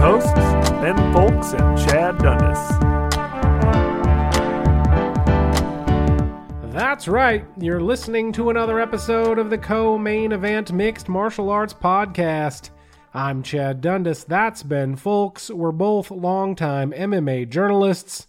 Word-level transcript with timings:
Hosts, 0.00 0.32
Ben 0.80 0.94
Fowlkes 1.12 1.58
and 1.58 1.76
Chad 1.76 2.18
Dundas. 2.18 2.58
That's 6.72 7.08
right. 7.08 7.44
You're 7.58 7.80
listening 7.80 8.30
to 8.34 8.50
another 8.50 8.78
episode 8.78 9.40
of 9.40 9.50
the 9.50 9.58
Co 9.58 9.98
Main 9.98 10.30
Event 10.30 10.72
Mixed 10.72 11.08
Martial 11.08 11.50
Arts 11.50 11.74
Podcast. 11.74 12.70
I'm 13.12 13.42
Chad 13.42 13.80
Dundas. 13.80 14.22
That's 14.22 14.62
Ben 14.62 14.96
Fowlkes. 14.96 15.50
We're 15.50 15.72
both 15.72 16.12
longtime 16.12 16.92
MMA 16.92 17.48
journalists. 17.48 18.28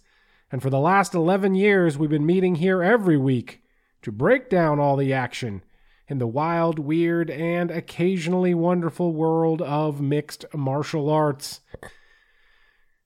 And 0.50 0.60
for 0.60 0.70
the 0.70 0.80
last 0.80 1.14
11 1.14 1.54
years, 1.54 1.96
we've 1.96 2.10
been 2.10 2.26
meeting 2.26 2.56
here 2.56 2.82
every 2.82 3.16
week 3.16 3.62
to 4.02 4.10
break 4.10 4.50
down 4.50 4.80
all 4.80 4.96
the 4.96 5.12
action 5.12 5.62
in 6.10 6.18
the 6.18 6.26
wild, 6.26 6.80
weird, 6.80 7.30
and 7.30 7.70
occasionally 7.70 8.52
wonderful 8.52 9.12
world 9.12 9.62
of 9.62 10.00
mixed 10.00 10.44
martial 10.52 11.08
arts. 11.08 11.60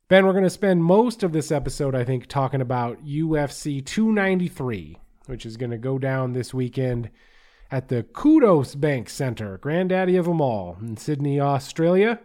Ben, 0.08 0.24
we're 0.24 0.32
going 0.32 0.42
to 0.42 0.50
spend 0.50 0.82
most 0.82 1.22
of 1.22 1.32
this 1.32 1.52
episode, 1.52 1.94
I 1.94 2.02
think, 2.02 2.26
talking 2.26 2.62
about 2.62 3.04
UFC 3.04 3.84
293, 3.84 4.96
which 5.26 5.44
is 5.44 5.58
going 5.58 5.70
to 5.70 5.78
go 5.78 5.98
down 5.98 6.32
this 6.32 6.54
weekend 6.54 7.10
at 7.70 7.88
the 7.88 8.04
Qudos 8.04 8.78
Bank 8.80 9.10
Center, 9.10 9.58
granddaddy 9.58 10.16
of 10.16 10.24
them 10.24 10.40
all, 10.40 10.78
in 10.80 10.96
Sydney, 10.96 11.38
Australia. 11.38 12.20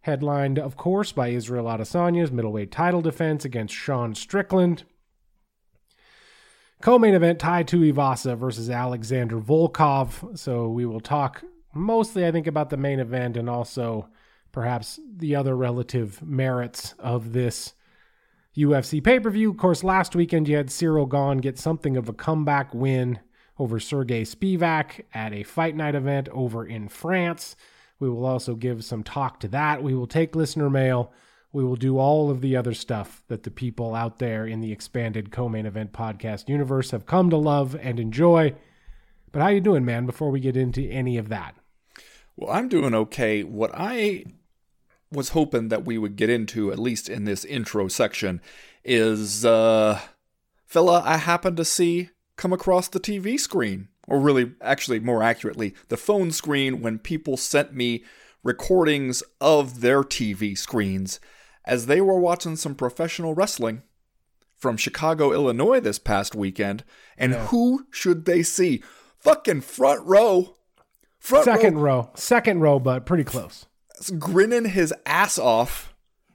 Headlined, 0.00 0.58
of 0.58 0.76
course, 0.76 1.12
by 1.12 1.28
Israel 1.28 1.66
Adesanya's 1.66 2.32
middleweight 2.32 2.72
title 2.72 3.02
defense 3.02 3.44
against 3.44 3.74
Sean 3.74 4.14
Strickland. 4.14 4.84
Co-main 6.80 7.14
event 7.14 7.40
Tai 7.40 7.64
Tuivasa 7.64 8.36
versus 8.36 8.70
Alexander 8.70 9.38
Volkov. 9.38 10.38
So 10.38 10.68
we 10.68 10.86
will 10.86 11.00
talk 11.00 11.42
mostly, 11.74 12.26
I 12.26 12.30
think, 12.30 12.46
about 12.46 12.70
the 12.70 12.76
main 12.76 13.00
event 13.00 13.36
and 13.36 13.50
also 13.50 14.08
perhaps 14.52 15.00
the 15.16 15.34
other 15.34 15.56
relative 15.56 16.22
merits 16.22 16.94
of 16.98 17.32
this 17.32 17.74
UFC 18.56 19.02
pay-per-view. 19.02 19.50
Of 19.50 19.56
course, 19.56 19.82
last 19.82 20.14
weekend 20.14 20.48
you 20.48 20.56
had 20.56 20.68
Ciryl 20.68 21.10
Gane 21.10 21.38
get 21.38 21.58
something 21.58 21.96
of 21.96 22.08
a 22.08 22.12
comeback 22.12 22.72
win 22.72 23.18
over 23.58 23.80
Sergey 23.80 24.22
Spivac 24.22 25.04
at 25.12 25.32
a 25.32 25.42
fight 25.42 25.74
night 25.74 25.96
event 25.96 26.28
over 26.30 26.64
in 26.64 26.88
France. 26.88 27.56
We 27.98 28.08
will 28.08 28.24
also 28.24 28.54
give 28.54 28.84
some 28.84 29.02
talk 29.02 29.40
to 29.40 29.48
that. 29.48 29.82
We 29.82 29.94
will 29.94 30.06
take 30.06 30.36
listener 30.36 30.70
mail. 30.70 31.12
We 31.52 31.64
will 31.64 31.76
do 31.76 31.98
all 31.98 32.30
of 32.30 32.40
the 32.42 32.56
other 32.56 32.74
stuff 32.74 33.22
that 33.28 33.42
the 33.42 33.50
people 33.50 33.94
out 33.94 34.18
there 34.18 34.46
in 34.46 34.60
the 34.60 34.70
expanded 34.70 35.30
co-main 35.32 35.64
event 35.64 35.92
podcast 35.92 36.48
universe 36.48 36.90
have 36.90 37.06
come 37.06 37.30
to 37.30 37.36
love 37.36 37.74
and 37.80 37.98
enjoy. 37.98 38.54
But 39.32 39.42
how 39.42 39.48
you 39.48 39.60
doing, 39.60 39.84
man, 39.84 40.04
before 40.04 40.30
we 40.30 40.40
get 40.40 40.56
into 40.56 40.82
any 40.82 41.16
of 41.16 41.30
that? 41.30 41.54
Well, 42.36 42.50
I'm 42.50 42.68
doing 42.68 42.94
okay. 42.94 43.42
What 43.42 43.70
I 43.74 44.24
was 45.10 45.30
hoping 45.30 45.68
that 45.68 45.86
we 45.86 45.96
would 45.96 46.16
get 46.16 46.28
into, 46.28 46.70
at 46.70 46.78
least 46.78 47.08
in 47.08 47.24
this 47.24 47.44
intro 47.44 47.88
section, 47.88 48.42
is 48.84 49.44
uh 49.44 50.00
fella 50.66 51.02
I 51.04 51.16
happened 51.16 51.56
to 51.56 51.64
see 51.64 52.10
come 52.36 52.52
across 52.52 52.88
the 52.88 53.00
TV 53.00 53.38
screen. 53.38 53.88
Or 54.06 54.18
really, 54.18 54.52
actually, 54.62 55.00
more 55.00 55.22
accurately, 55.22 55.74
the 55.88 55.98
phone 55.98 56.30
screen 56.30 56.80
when 56.80 56.98
people 56.98 57.36
sent 57.36 57.74
me 57.74 58.04
recordings 58.42 59.22
of 59.40 59.82
their 59.82 60.02
TV 60.02 60.56
screens 60.56 61.20
as 61.68 61.86
they 61.86 62.00
were 62.00 62.18
watching 62.18 62.56
some 62.56 62.74
professional 62.74 63.34
wrestling 63.34 63.82
from 64.56 64.76
Chicago, 64.76 65.32
Illinois 65.32 65.78
this 65.80 65.98
past 65.98 66.34
weekend. 66.34 66.82
And 67.16 67.32
Yeah. 67.32 67.46
who 67.48 67.86
should 67.90 68.24
they 68.24 68.42
see? 68.42 68.82
Fucking 69.20 69.60
front 69.60 70.04
row. 70.06 70.56
Front 71.20 71.44
Second 71.44 71.76
row 71.78 71.82
row. 71.82 72.10
Second 72.14 72.60
row, 72.60 72.78
but 72.78 73.04
pretty 73.06 73.24
close. 73.24 73.66
grinning 74.18 74.64
his 74.66 74.94
ass 75.04 75.38
off, 75.38 75.94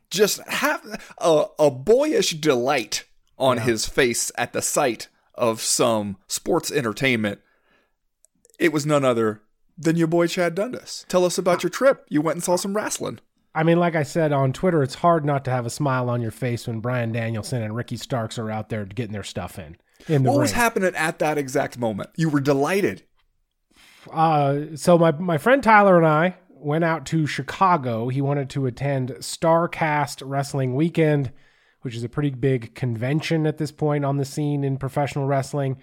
just 0.09 0.39
have 0.47 0.81
a, 1.17 1.45
a 1.57 1.71
boyish 1.71 2.31
delight 2.39 3.05
on 3.37 3.57
his 3.59 3.85
face 3.87 4.31
at 4.37 4.53
the 4.53 4.61
sight 4.61 5.07
of 5.33 5.61
some 5.61 6.17
sports 6.27 6.71
entertainment. 6.71 7.39
It 8.59 8.71
was 8.71 8.85
none 8.85 9.03
other 9.03 9.41
than 9.77 9.95
your 9.95 10.07
boy 10.07 10.27
Chad 10.27 10.53
Dundas. 10.55 11.05
Tell 11.09 11.25
us 11.25 11.37
about 11.39 11.63
your 11.63 11.69
trip. 11.71 12.05
You 12.09 12.21
went 12.21 12.35
and 12.35 12.43
saw 12.43 12.55
some 12.57 12.75
wrestling. 12.75 13.19
I 13.55 13.63
mean, 13.63 13.79
like 13.79 13.95
I 13.95 14.03
said 14.03 14.31
on 14.31 14.51
Twitter, 14.51 14.81
it's 14.81 14.95
hard 14.95 15.25
not 15.25 15.45
to 15.45 15.51
have 15.51 15.65
a 15.65 15.69
smile 15.69 16.09
on 16.09 16.21
your 16.21 16.31
face 16.31 16.67
when 16.67 16.79
Bryan 16.79 17.11
Danielson 17.11 17.61
and 17.61 17.75
Ricky 17.75 17.97
Starks 17.97 18.39
are 18.39 18.49
out 18.49 18.69
there 18.69 18.85
getting 18.85 19.13
their 19.13 19.23
stuff 19.23 19.59
in. 19.59 19.77
In 20.07 20.23
the 20.23 20.31
What 20.31 20.39
was 20.39 20.51
happening 20.53 20.93
at 20.95 21.19
that 21.19 21.37
exact 21.37 21.77
moment? 21.77 22.09
You 22.15 22.29
were 22.29 22.41
delighted. 22.41 23.03
Uh, 24.11 24.75
so 24.75 24.97
my 24.97 25.11
my 25.11 25.37
friend 25.37 25.63
Tyler 25.63 25.97
and 25.97 26.05
I 26.05 26.35
went 26.49 26.83
out 26.83 27.05
to 27.07 27.27
Chicago. 27.27 28.09
He 28.09 28.21
wanted 28.21 28.49
to 28.51 28.65
attend 28.65 29.11
Starcast 29.19 30.23
Wrestling 30.25 30.75
Weekend, 30.75 31.31
which 31.81 31.95
is 31.95 32.03
a 32.03 32.09
pretty 32.09 32.31
big 32.31 32.73
convention 32.73 33.45
at 33.45 33.59
this 33.59 33.71
point 33.71 34.03
on 34.03 34.17
the 34.17 34.25
scene 34.25 34.63
in 34.63 34.77
professional 34.77 35.25
wrestling. 35.25 35.77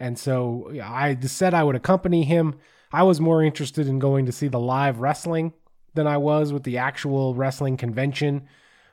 And 0.00 0.18
so 0.18 0.72
I 0.82 1.16
said 1.20 1.54
I 1.54 1.62
would 1.62 1.76
accompany 1.76 2.24
him. 2.24 2.56
I 2.92 3.02
was 3.04 3.20
more 3.20 3.42
interested 3.42 3.86
in 3.86 3.98
going 3.98 4.26
to 4.26 4.32
see 4.32 4.48
the 4.48 4.58
live 4.58 5.00
wrestling 5.00 5.52
than 5.94 6.06
I 6.06 6.16
was 6.16 6.52
with 6.52 6.62
the 6.64 6.78
actual 6.78 7.34
wrestling 7.34 7.76
convention. 7.76 8.46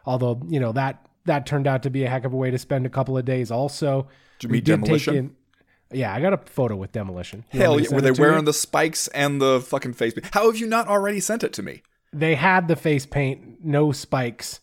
Although 0.05 0.41
you 0.47 0.59
know 0.59 0.71
that 0.73 1.05
that 1.25 1.45
turned 1.45 1.67
out 1.67 1.83
to 1.83 1.89
be 1.89 2.03
a 2.03 2.09
heck 2.09 2.25
of 2.25 2.33
a 2.33 2.37
way 2.37 2.51
to 2.51 2.57
spend 2.57 2.85
a 2.85 2.89
couple 2.89 3.17
of 3.17 3.25
days. 3.25 3.51
Also, 3.51 4.07
Did 4.39 4.47
you 4.47 4.49
We 4.49 4.53
meet 4.57 4.63
did 4.65 4.71
take 4.77 4.81
Demolition? 4.85 5.15
in- 5.15 5.35
yeah, 5.91 6.13
I 6.13 6.21
got 6.21 6.33
a 6.33 6.37
photo 6.37 6.75
with 6.75 6.91
Demolition. 6.91 7.45
You 7.51 7.61
Hell 7.61 7.79
yeah. 7.79 7.87
Were 7.93 8.01
they 8.01 8.09
it 8.09 8.15
to 8.15 8.21
you? 8.21 8.27
wearing 8.29 8.45
the 8.45 8.53
spikes 8.53 9.07
and 9.09 9.41
the 9.41 9.59
fucking 9.59 9.93
face? 9.93 10.13
Paint? 10.13 10.29
How 10.33 10.45
have 10.45 10.57
you 10.57 10.67
not 10.67 10.87
already 10.87 11.19
sent 11.19 11.43
it 11.43 11.53
to 11.53 11.63
me? 11.63 11.81
they 12.11 12.33
had 12.35 12.67
the 12.67 12.75
face 12.75 13.05
paint, 13.05 13.63
no 13.63 13.91
spikes, 13.91 14.59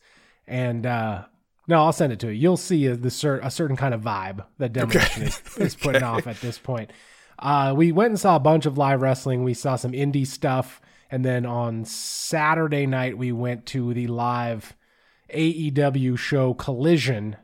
and 0.48 0.84
uh 0.86 1.24
no, 1.68 1.78
I'll 1.84 1.92
send 1.92 2.12
it 2.12 2.20
to 2.20 2.28
you. 2.28 2.32
You'll 2.32 2.56
see 2.56 2.86
a, 2.86 2.94
the 2.96 3.10
cer- 3.10 3.40
a 3.42 3.50
certain 3.50 3.76
kind 3.76 3.92
of 3.92 4.00
vibe 4.02 4.44
that 4.58 4.72
Demolition 4.72 5.24
is, 5.24 5.42
is 5.56 5.74
putting 5.74 6.02
off 6.04 6.28
at 6.28 6.40
this 6.40 6.58
point. 6.58 6.92
Uh, 7.40 7.74
we 7.76 7.90
went 7.90 8.10
and 8.10 8.20
saw 8.20 8.36
a 8.36 8.40
bunch 8.40 8.66
of 8.66 8.78
live 8.78 9.02
wrestling. 9.02 9.42
We 9.42 9.52
saw 9.54 9.74
some 9.74 9.90
indie 9.90 10.26
stuff, 10.26 10.80
and 11.10 11.24
then 11.24 11.46
on 11.46 11.84
Saturday 11.84 12.86
night 12.86 13.16
we 13.18 13.32
went 13.32 13.66
to 13.66 13.94
the 13.94 14.06
live 14.06 14.74
AEW 15.32 16.18
show 16.18 16.54
Collision, 16.54 17.36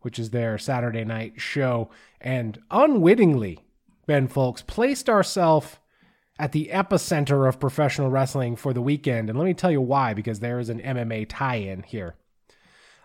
which 0.00 0.18
is 0.18 0.30
their 0.30 0.58
Saturday 0.58 1.04
night 1.04 1.34
show, 1.36 1.90
and 2.20 2.58
unwittingly, 2.70 3.58
Ben 4.06 4.28
Fowlkes 4.28 4.66
placed 4.66 5.08
ourselves 5.08 5.78
at 6.38 6.52
the 6.52 6.70
epicenter 6.72 7.46
of 7.46 7.60
professional 7.60 8.10
wrestling 8.10 8.56
for 8.56 8.72
the 8.72 8.80
weekend. 8.80 9.28
And 9.28 9.38
let 9.38 9.44
me 9.44 9.54
tell 9.54 9.70
you 9.70 9.80
why, 9.80 10.14
because 10.14 10.40
there 10.40 10.58
is 10.58 10.70
an 10.70 10.80
MMA 10.80 11.26
tie 11.28 11.56
in 11.56 11.82
here. 11.82 12.16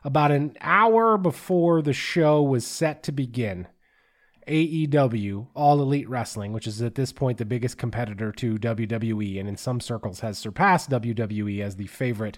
About 0.03 0.31
an 0.31 0.55
hour 0.61 1.17
before 1.17 1.81
the 1.81 1.93
show 1.93 2.41
was 2.41 2.65
set 2.65 3.03
to 3.03 3.11
begin, 3.11 3.67
AEW, 4.47 5.47
All 5.53 5.81
Elite 5.81 6.09
Wrestling, 6.09 6.53
which 6.53 6.67
is 6.67 6.81
at 6.81 6.95
this 6.95 7.11
point 7.11 7.37
the 7.37 7.45
biggest 7.45 7.77
competitor 7.77 8.31
to 8.33 8.57
WWE 8.57 9.39
and 9.39 9.49
in 9.49 9.57
some 9.57 9.79
circles 9.79 10.19
has 10.19 10.37
surpassed 10.37 10.89
WWE 10.89 11.61
as 11.61 11.75
the 11.75 11.87
favorite, 11.87 12.37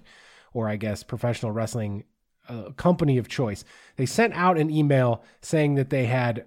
or 0.53 0.69
I 0.69 0.77
guess, 0.77 1.03
professional 1.03 1.51
wrestling 1.51 2.05
uh, 2.47 2.71
company 2.77 3.17
of 3.17 3.27
choice. 3.27 3.63
They 3.97 4.05
sent 4.05 4.33
out 4.33 4.57
an 4.57 4.69
email 4.69 5.23
saying 5.41 5.75
that 5.75 5.89
they 5.89 6.05
had 6.05 6.45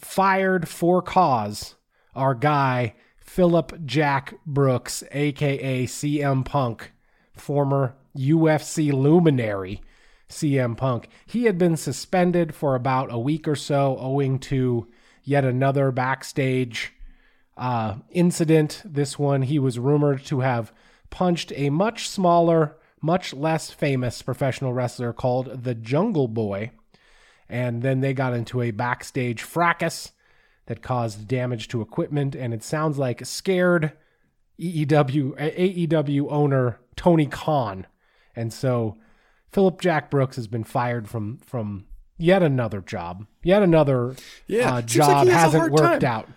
fired 0.00 0.68
for 0.68 1.00
cause 1.00 1.76
our 2.14 2.34
guy 2.34 2.94
Phillip 3.18 3.86
Jack 3.86 4.34
Brooks, 4.44 5.04
aka 5.12 5.86
CM 5.86 6.44
Punk, 6.44 6.92
former 7.32 7.94
UFC 8.16 8.92
luminary 8.92 9.80
CM 10.32 10.76
Punk. 10.76 11.08
He 11.26 11.44
had 11.44 11.58
been 11.58 11.76
suspended 11.76 12.54
for 12.54 12.74
about 12.74 13.12
a 13.12 13.18
week 13.18 13.46
or 13.46 13.56
so 13.56 13.96
owing 13.98 14.38
to 14.40 14.88
yet 15.22 15.44
another 15.44 15.90
backstage 15.92 16.92
uh, 17.56 17.96
incident. 18.10 18.82
This 18.84 19.18
one, 19.18 19.42
he 19.42 19.58
was 19.58 19.78
rumored 19.78 20.24
to 20.26 20.40
have 20.40 20.72
punched 21.10 21.52
a 21.54 21.70
much 21.70 22.08
smaller, 22.08 22.76
much 23.00 23.32
less 23.34 23.70
famous 23.70 24.22
professional 24.22 24.72
wrestler 24.72 25.12
called 25.12 25.64
the 25.64 25.74
Jungle 25.74 26.28
Boy. 26.28 26.70
And 27.48 27.82
then 27.82 28.00
they 28.00 28.14
got 28.14 28.34
into 28.34 28.62
a 28.62 28.70
backstage 28.70 29.42
fracas 29.42 30.12
that 30.66 30.82
caused 30.82 31.28
damage 31.28 31.68
to 31.68 31.82
equipment. 31.82 32.34
And 32.34 32.54
it 32.54 32.62
sounds 32.62 32.98
like 32.98 33.26
scared 33.26 33.92
EEW, 34.58 35.36
AEW 35.36 36.26
owner 36.30 36.80
Tony 36.96 37.26
Khan. 37.26 37.86
And 38.34 38.52
so 38.52 38.96
Phillip 39.52 39.80
Jack 39.80 40.10
Brooks 40.10 40.36
has 40.36 40.46
been 40.46 40.64
fired 40.64 41.08
from, 41.08 41.38
from 41.38 41.84
yet 42.18 42.42
another 42.42 42.80
job. 42.80 43.26
Yet 43.42 43.62
another 43.62 44.16
Yeah, 44.46 44.74
uh, 44.74 44.80
seems 44.80 44.96
like 44.98 45.08
job 45.08 45.26
has 45.28 45.34
hasn't 45.52 45.72
worked 45.72 46.00
time. 46.02 46.04
out. 46.04 46.28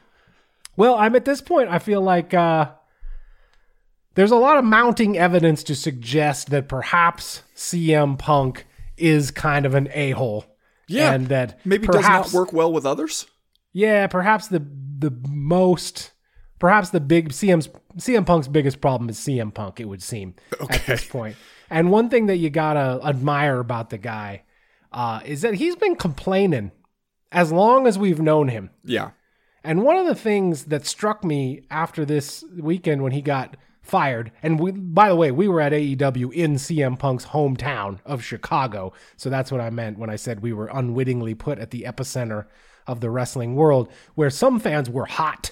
Well, 0.77 0.95
I'm 0.95 1.15
at 1.15 1.25
this 1.25 1.41
point, 1.41 1.69
I 1.69 1.79
feel 1.79 2.01
like 2.01 2.33
uh, 2.33 2.71
there's 4.15 4.31
a 4.31 4.35
lot 4.35 4.57
of 4.57 4.65
mounting 4.65 5.17
evidence 5.17 5.63
to 5.63 5.75
suggest 5.75 6.49
that 6.49 6.67
perhaps 6.67 7.43
CM 7.55 8.17
Punk 8.17 8.65
is 8.97 9.31
kind 9.31 9.65
of 9.65 9.73
an 9.75 9.89
a 9.93 10.11
hole. 10.11 10.45
Yeah, 10.87 11.13
and 11.13 11.27
that 11.29 11.59
maybe 11.65 11.87
perhaps, 11.87 12.27
does 12.27 12.33
not 12.33 12.39
work 12.39 12.53
well 12.53 12.71
with 12.71 12.85
others. 12.85 13.25
Yeah, 13.73 14.07
perhaps 14.07 14.47
the 14.49 14.59
the 14.59 15.11
most, 15.27 16.11
perhaps 16.59 16.91
the 16.91 16.99
big 16.99 17.29
CM's 17.29 17.69
CM 17.97 18.25
Punk's 18.25 18.47
biggest 18.47 18.81
problem 18.81 19.09
is 19.09 19.17
CM 19.17 19.53
Punk. 19.53 19.79
It 19.79 19.85
would 19.85 20.03
seem 20.03 20.35
at 20.69 20.85
this 20.85 21.05
point. 21.07 21.35
And 21.69 21.91
one 21.91 22.09
thing 22.09 22.27
that 22.27 22.37
you 22.37 22.49
gotta 22.49 22.99
admire 23.03 23.59
about 23.59 23.89
the 23.89 23.97
guy 23.97 24.43
uh, 24.91 25.21
is 25.25 25.41
that 25.41 25.55
he's 25.55 25.75
been 25.75 25.95
complaining 25.95 26.71
as 27.31 27.51
long 27.51 27.85
as 27.85 27.99
we've 27.99 28.21
known 28.21 28.47
him. 28.47 28.69
Yeah, 28.83 29.11
And 29.63 29.83
one 29.83 29.97
of 29.97 30.05
the 30.05 30.15
things 30.15 30.65
that 30.65 30.85
struck 30.85 31.23
me 31.23 31.63
after 31.69 32.05
this 32.05 32.45
weekend 32.57 33.03
when 33.03 33.11
he 33.11 33.21
got 33.21 33.57
fired, 33.81 34.31
and 34.41 34.59
we, 34.59 34.71
by 34.71 35.09
the 35.09 35.15
way, 35.15 35.31
we 35.31 35.47
were 35.47 35.61
at 35.61 35.73
AEW 35.73 36.33
in 36.33 36.55
CM 36.55 36.97
Punk's 36.97 37.25
hometown 37.25 37.99
of 38.05 38.23
Chicago. 38.23 38.93
So 39.17 39.29
that's 39.29 39.51
what 39.51 39.61
I 39.61 39.69
meant 39.69 39.99
when 39.99 40.09
I 40.09 40.15
said 40.15 40.41
we 40.41 40.53
were 40.53 40.69
unwittingly 40.73 41.35
put 41.35 41.59
at 41.59 41.71
the 41.71 41.83
epicenter 41.83 42.45
of 42.87 43.01
the 43.01 43.09
wrestling 43.09 43.55
world, 43.55 43.89
where 44.15 44.29
some 44.29 44.59
fans 44.59 44.89
were 44.89 45.05
hot. 45.05 45.51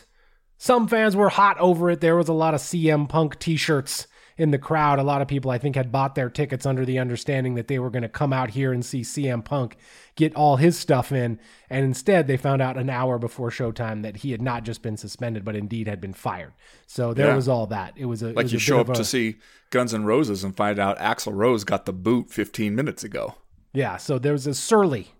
Some 0.57 0.87
fans 0.87 1.15
were 1.15 1.29
hot 1.29 1.57
over 1.59 1.89
it. 1.89 1.99
There 1.99 2.15
was 2.15 2.29
a 2.29 2.33
lot 2.33 2.53
of 2.53 2.61
CM 2.61 3.09
Punk 3.09 3.39
t 3.39 3.57
shirts 3.57 4.07
in 4.37 4.51
the 4.51 4.57
crowd. 4.57 4.99
A 4.99 5.03
lot 5.03 5.21
of 5.21 5.27
people, 5.27 5.51
I 5.51 5.57
think, 5.57 5.75
had 5.75 5.91
bought 5.91 6.15
their 6.15 6.29
tickets 6.29 6.65
under 6.65 6.85
the 6.85 6.99
understanding 6.99 7.55
that 7.55 7.67
they 7.67 7.79
were 7.79 7.89
going 7.89 8.03
to 8.03 8.09
come 8.09 8.33
out 8.33 8.51
here 8.51 8.71
and 8.73 8.85
see 8.85 9.01
CM 9.01 9.43
Punk 9.43 9.75
get 10.15 10.35
all 10.35 10.57
his 10.57 10.77
stuff 10.77 11.11
in. 11.11 11.39
And 11.69 11.85
instead, 11.85 12.27
they 12.27 12.37
found 12.37 12.61
out 12.61 12.77
an 12.77 12.89
hour 12.89 13.17
before 13.17 13.49
showtime 13.49 14.03
that 14.03 14.17
he 14.17 14.31
had 14.31 14.41
not 14.41 14.63
just 14.63 14.81
been 14.81 14.97
suspended, 14.97 15.43
but 15.45 15.55
indeed 15.55 15.87
had 15.87 16.01
been 16.01 16.13
fired. 16.13 16.53
So 16.87 17.13
there 17.13 17.27
Yeah. 17.29 17.35
was 17.35 17.47
all 17.47 17.67
that. 17.67 17.93
It 17.95 18.05
was 18.05 18.21
a 18.21 18.27
like 18.27 18.43
was 18.43 18.53
you 18.53 18.59
show 18.59 18.79
up 18.79 18.89
a- 18.89 18.93
to 18.93 19.05
see 19.05 19.35
Guns 19.69 19.93
N' 19.93 20.05
Roses 20.05 20.43
and 20.43 20.55
find 20.55 20.79
out 20.79 20.97
Axl 20.99 21.33
Rose 21.33 21.63
got 21.63 21.85
the 21.85 21.93
boot 21.93 22.29
15 22.31 22.75
minutes 22.75 23.03
ago. 23.03 23.35
Yeah, 23.73 23.97
so 23.97 24.19
there 24.19 24.33
was 24.33 24.45
a 24.45 24.53
surly. 24.53 25.13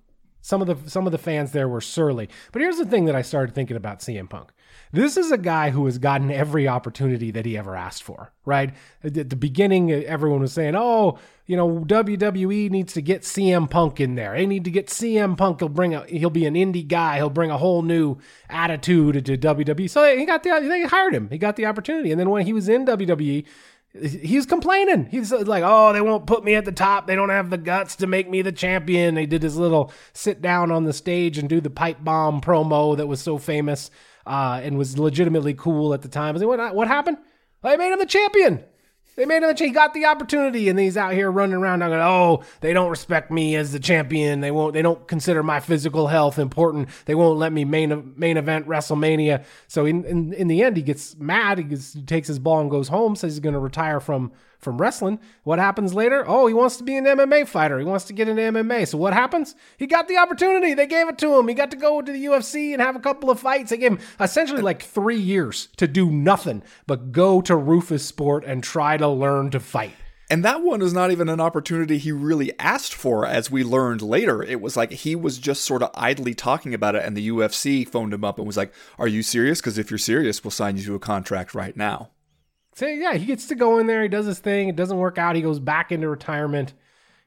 Some 0.43 0.61
of 0.61 0.67
the 0.67 0.89
some 0.89 1.05
of 1.05 1.13
the 1.13 1.17
fans 1.17 1.53
there 1.53 1.69
were 1.69 1.79
surly. 1.79 2.29
But 2.51 2.61
here's 2.61 2.77
the 2.77 2.85
thing 2.85 3.05
that 3.05 3.15
I 3.15 3.21
started 3.21 3.55
thinking 3.55 3.77
about 3.77 3.99
CM 3.99 4.29
Punk. 4.29 4.51
This 4.91 5.15
is 5.15 5.31
a 5.31 5.37
guy 5.37 5.69
who 5.69 5.85
has 5.85 5.97
gotten 5.97 6.29
every 6.29 6.67
opportunity 6.67 7.31
that 7.31 7.45
he 7.45 7.57
ever 7.57 7.75
asked 7.75 8.03
for, 8.03 8.33
right? 8.45 8.73
At 9.03 9.29
the 9.29 9.35
beginning, 9.37 9.89
everyone 9.91 10.41
was 10.41 10.51
saying, 10.51 10.75
"Oh, 10.75 11.17
you 11.47 11.55
know, 11.55 11.79
WWE 11.85 12.69
needs 12.69 12.91
to 12.93 13.01
get 13.01 13.21
CM 13.21 13.69
Punk 13.69 14.01
in 14.01 14.15
there. 14.15 14.35
They 14.35 14.45
need 14.45 14.65
to 14.65 14.71
get 14.71 14.87
CM 14.87 15.37
Punk. 15.37 15.61
He'll 15.61 15.69
bring 15.69 15.95
a 15.95 16.05
he'll 16.07 16.29
be 16.29 16.45
an 16.45 16.55
indie 16.55 16.87
guy. 16.87 17.15
He'll 17.15 17.29
bring 17.29 17.49
a 17.49 17.57
whole 17.57 17.81
new 17.81 18.17
attitude 18.49 19.23
to 19.25 19.37
WWE." 19.37 19.89
So 19.89 20.17
he 20.17 20.25
got 20.25 20.43
the 20.43 20.49
they 20.59 20.83
hired 20.83 21.15
him. 21.15 21.29
He 21.29 21.37
got 21.37 21.55
the 21.55 21.67
opportunity, 21.67 22.11
and 22.11 22.19
then 22.19 22.29
when 22.29 22.45
he 22.45 22.51
was 22.51 22.67
in 22.67 22.85
WWE, 22.85 23.45
he 24.01 24.35
was 24.35 24.45
complaining. 24.45 25.05
He's 25.05 25.31
like, 25.31 25.63
"Oh, 25.65 25.93
they 25.93 26.01
won't 26.01 26.25
put 26.25 26.43
me 26.43 26.55
at 26.55 26.65
the 26.65 26.71
top. 26.71 27.05
They 27.05 27.15
don't 27.15 27.29
have 27.29 27.49
the 27.49 27.57
guts 27.57 27.95
to 27.97 28.07
make 28.07 28.29
me 28.29 28.41
the 28.41 28.51
champion." 28.51 29.15
They 29.15 29.25
did 29.25 29.43
his 29.43 29.55
little 29.55 29.91
sit 30.13 30.41
down 30.41 30.71
on 30.71 30.85
the 30.85 30.93
stage 30.93 31.37
and 31.37 31.47
do 31.47 31.61
the 31.61 31.69
pipe 31.69 31.97
bomb 32.03 32.41
promo 32.41 32.97
that 32.97 33.07
was 33.07 33.21
so 33.21 33.37
famous 33.37 33.91
uh, 34.25 34.61
and 34.63 34.77
was 34.77 34.97
legitimately 34.97 35.53
cool 35.53 35.93
at 35.93 36.01
the 36.01 36.07
time. 36.07 36.29
I 36.29 36.31
was 36.31 36.41
like, 36.41 36.57
what, 36.57 36.75
what 36.75 36.87
happened? 36.87 37.17
They 37.61 37.77
made 37.77 37.91
him 37.91 37.99
the 37.99 38.05
champion. 38.05 38.63
They 39.15 39.25
made 39.25 39.43
him 39.43 39.55
the 39.55 39.63
He 39.63 39.69
got 39.69 39.93
the 39.93 40.05
opportunity, 40.05 40.69
and 40.69 40.79
he's 40.79 40.97
out 40.97 41.13
here 41.13 41.29
running 41.29 41.55
around. 41.55 41.79
Now 41.79 41.89
going, 41.89 42.01
"Oh, 42.01 42.43
they 42.61 42.73
don't 42.73 42.89
respect 42.89 43.29
me 43.29 43.55
as 43.55 43.71
the 43.71 43.79
champion. 43.79 44.41
They 44.41 44.51
won't. 44.51 44.73
They 44.73 44.81
don't 44.81 45.07
consider 45.07 45.43
my 45.43 45.59
physical 45.59 46.07
health 46.07 46.39
important. 46.39 46.89
They 47.05 47.13
won't 47.13 47.37
let 47.37 47.53
me 47.53 47.63
main 47.63 48.13
main 48.15 48.37
event 48.37 48.67
WrestleMania." 48.67 49.43
So 49.67 49.85
in 49.85 50.03
in, 50.05 50.33
in 50.33 50.47
the 50.47 50.63
end, 50.63 50.77
he 50.77 50.83
gets 50.83 51.15
mad. 51.17 51.59
He, 51.59 51.63
gets, 51.63 51.93
he 51.93 52.01
takes 52.01 52.27
his 52.27 52.39
ball 52.39 52.59
and 52.61 52.71
goes 52.71 52.87
home. 52.87 53.15
Says 53.15 53.33
he's 53.33 53.39
going 53.39 53.53
to 53.53 53.59
retire 53.59 53.99
from 53.99 54.31
from 54.63 54.79
wrestling. 54.79 55.19
What 55.43 55.59
happens 55.59 55.93
later? 55.93 56.23
Oh, 56.27 56.47
he 56.47 56.53
wants 56.53 56.77
to 56.77 56.83
be 56.83 56.95
an 56.97 57.05
MMA 57.05 57.47
fighter. 57.47 57.79
He 57.79 57.85
wants 57.85 58.05
to 58.05 58.13
get 58.13 58.27
into 58.27 58.41
MMA. 58.41 58.87
So 58.87 58.97
what 58.97 59.13
happens? 59.13 59.55
He 59.77 59.87
got 59.87 60.07
the 60.07 60.17
opportunity. 60.17 60.73
They 60.73 60.87
gave 60.87 61.09
it 61.09 61.17
to 61.19 61.37
him. 61.37 61.47
He 61.47 61.53
got 61.53 61.71
to 61.71 61.77
go 61.77 62.01
to 62.01 62.11
the 62.11 62.25
UFC 62.25 62.73
and 62.73 62.81
have 62.81 62.95
a 62.95 62.99
couple 62.99 63.29
of 63.29 63.39
fights. 63.39 63.69
They 63.69 63.77
gave 63.77 63.93
him 63.93 63.99
essentially 64.19 64.61
like 64.61 64.81
three 64.81 65.19
years 65.19 65.69
to 65.77 65.87
do 65.87 66.09
nothing 66.09 66.63
but 66.87 67.11
go 67.11 67.41
to 67.41 67.53
Roufusport 67.53 68.43
and 68.45 68.63
try 68.63 68.97
to 68.97 69.07
learn 69.07 69.49
to 69.51 69.59
fight. 69.59 69.93
And 70.29 70.43
that 70.45 70.63
one 70.63 70.81
is 70.81 70.93
not 70.93 71.11
even 71.11 71.29
an 71.29 71.39
opportunity 71.39 71.97
he 71.97 72.11
really 72.11 72.57
asked 72.57 72.93
for, 72.93 73.25
as 73.25 73.51
we 73.51 73.63
learned 73.63 74.01
later. 74.01 74.41
It 74.41 74.61
was 74.61 74.75
like 74.75 74.91
he 74.91 75.15
was 75.15 75.37
just 75.37 75.63
sort 75.63 75.83
of 75.83 75.91
idly 75.93 76.33
talking 76.33 76.73
about 76.73 76.95
it, 76.95 77.03
and 77.03 77.15
the 77.15 77.29
UFC 77.29 77.87
phoned 77.87 78.13
him 78.13 78.23
up 78.23 78.37
and 78.37 78.47
was 78.47 78.57
like, 78.57 78.73
Are 78.97 79.07
you 79.07 79.21
serious? 79.21 79.61
Because 79.61 79.77
if 79.77 79.91
you're 79.91 79.97
serious, 79.99 80.43
we'll 80.43 80.49
sign 80.49 80.77
you 80.77 80.83
to 80.85 80.95
a 80.95 80.99
contract 80.99 81.53
right 81.53 81.77
now. 81.77 82.09
So 82.75 82.87
yeah, 82.87 83.13
he 83.13 83.25
gets 83.25 83.47
to 83.47 83.55
go 83.55 83.77
in 83.79 83.87
there. 83.87 84.01
He 84.01 84.07
does 84.07 84.25
his 84.25 84.39
thing. 84.39 84.67
It 84.67 84.75
doesn't 84.75 84.97
work 84.97 85.17
out. 85.17 85.35
He 85.35 85.41
goes 85.41 85.59
back 85.59 85.91
into 85.91 86.09
retirement. 86.09 86.73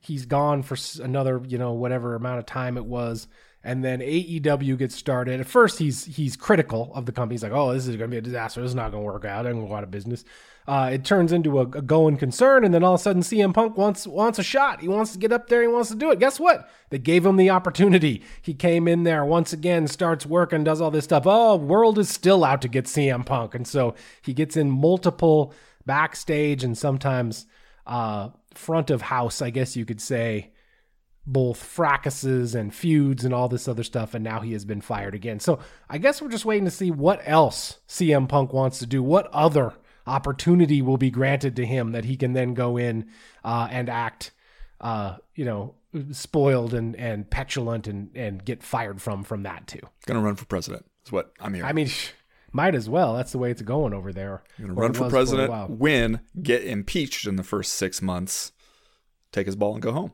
He's 0.00 0.26
gone 0.26 0.62
for 0.62 0.76
another, 1.02 1.40
you 1.46 1.58
know, 1.58 1.72
whatever 1.72 2.14
amount 2.14 2.38
of 2.38 2.46
time 2.46 2.76
it 2.76 2.84
was. 2.84 3.28
And 3.66 3.84
then 3.84 3.98
AEW 3.98 4.78
gets 4.78 4.94
started. 4.94 5.40
At 5.40 5.46
first, 5.46 5.80
he's 5.80 6.04
he's 6.04 6.36
critical 6.36 6.92
of 6.94 7.04
the 7.04 7.10
company. 7.10 7.34
He's 7.34 7.42
like, 7.42 7.50
"Oh, 7.50 7.72
this 7.72 7.88
is 7.88 7.96
going 7.96 8.08
to 8.08 8.14
be 8.14 8.18
a 8.18 8.20
disaster. 8.20 8.60
This 8.62 8.70
is 8.70 8.74
not 8.76 8.92
going 8.92 9.02
to 9.02 9.12
work 9.12 9.24
out. 9.24 9.44
I'm 9.44 9.54
going 9.54 9.64
to 9.64 9.68
go 9.68 9.74
out 9.74 9.82
of 9.82 9.90
business." 9.90 10.24
Uh, 10.68 10.90
it 10.92 11.04
turns 11.04 11.32
into 11.32 11.58
a, 11.58 11.62
a 11.62 11.82
going 11.82 12.16
concern, 12.16 12.64
and 12.64 12.72
then 12.72 12.84
all 12.84 12.94
of 12.94 13.00
a 13.00 13.02
sudden, 13.02 13.22
CM 13.22 13.52
Punk 13.52 13.76
wants 13.76 14.06
wants 14.06 14.38
a 14.38 14.44
shot. 14.44 14.82
He 14.82 14.88
wants 14.88 15.12
to 15.12 15.18
get 15.18 15.32
up 15.32 15.48
there. 15.48 15.62
He 15.62 15.68
wants 15.68 15.88
to 15.90 15.96
do 15.96 16.12
it. 16.12 16.20
Guess 16.20 16.38
what? 16.38 16.70
They 16.90 16.98
gave 16.98 17.26
him 17.26 17.36
the 17.36 17.50
opportunity. 17.50 18.22
He 18.40 18.54
came 18.54 18.86
in 18.86 19.02
there 19.02 19.24
once 19.24 19.52
again, 19.52 19.88
starts 19.88 20.24
working, 20.24 20.62
does 20.62 20.80
all 20.80 20.92
this 20.92 21.04
stuff. 21.04 21.24
Oh, 21.26 21.56
world 21.56 21.98
is 21.98 22.08
still 22.08 22.44
out 22.44 22.62
to 22.62 22.68
get 22.68 22.84
CM 22.84 23.26
Punk, 23.26 23.56
and 23.56 23.66
so 23.66 23.96
he 24.22 24.32
gets 24.32 24.56
in 24.56 24.70
multiple 24.70 25.52
backstage 25.86 26.62
and 26.62 26.78
sometimes 26.78 27.46
uh, 27.84 28.28
front 28.54 28.90
of 28.90 29.02
house, 29.02 29.42
I 29.42 29.50
guess 29.50 29.76
you 29.76 29.84
could 29.84 30.00
say, 30.00 30.52
both 31.26 31.62
fracases 31.62 32.54
and 32.54 32.74
feuds 32.74 33.24
and 33.24 33.34
all 33.34 33.48
this 33.48 33.66
other 33.66 33.82
stuff, 33.82 34.14
and 34.14 34.22
now 34.22 34.40
he 34.40 34.52
has 34.52 34.64
been 34.64 34.80
fired 34.80 35.14
again. 35.14 35.40
So 35.40 35.58
I 35.90 35.98
guess 35.98 36.22
we're 36.22 36.28
just 36.28 36.44
waiting 36.44 36.66
to 36.66 36.70
see 36.70 36.90
what 36.90 37.20
else 37.24 37.80
CM 37.88 38.28
Punk 38.28 38.52
wants 38.52 38.78
to 38.78 38.86
do. 38.86 39.02
What 39.02 39.28
other 39.32 39.74
opportunity 40.06 40.80
will 40.82 40.98
be 40.98 41.10
granted 41.10 41.56
to 41.56 41.66
him 41.66 41.92
that 41.92 42.04
he 42.04 42.16
can 42.16 42.32
then 42.32 42.54
go 42.54 42.76
in 42.76 43.08
uh, 43.44 43.66
and 43.70 43.88
act, 43.88 44.30
uh, 44.80 45.16
you 45.34 45.44
know, 45.44 45.74
spoiled 46.12 46.74
and, 46.74 46.94
and 46.96 47.28
petulant 47.28 47.86
and, 47.86 48.10
and 48.14 48.44
get 48.44 48.62
fired 48.62 49.00
from 49.02 49.24
from 49.24 49.42
that 49.42 49.66
too. 49.66 49.80
Gonna 50.06 50.20
run 50.20 50.36
for 50.36 50.44
president, 50.44 50.86
is 51.04 51.12
what 51.12 51.32
I'm 51.40 51.54
hearing. 51.54 51.68
I 51.68 51.72
mean, 51.72 51.86
sh- 51.86 52.10
might 52.52 52.74
as 52.74 52.88
well. 52.88 53.16
That's 53.16 53.32
the 53.32 53.38
way 53.38 53.50
it's 53.50 53.62
going 53.62 53.92
over 53.92 54.12
there. 54.12 54.44
Run 54.58 54.92
for 54.92 55.10
president, 55.10 55.50
while. 55.50 55.66
win, 55.68 56.20
get 56.40 56.64
impeached 56.64 57.26
in 57.26 57.36
the 57.36 57.42
first 57.42 57.72
six 57.72 58.00
months, 58.00 58.52
take 59.32 59.46
his 59.46 59.56
ball 59.56 59.74
and 59.74 59.82
go 59.82 59.92
home. 59.92 60.12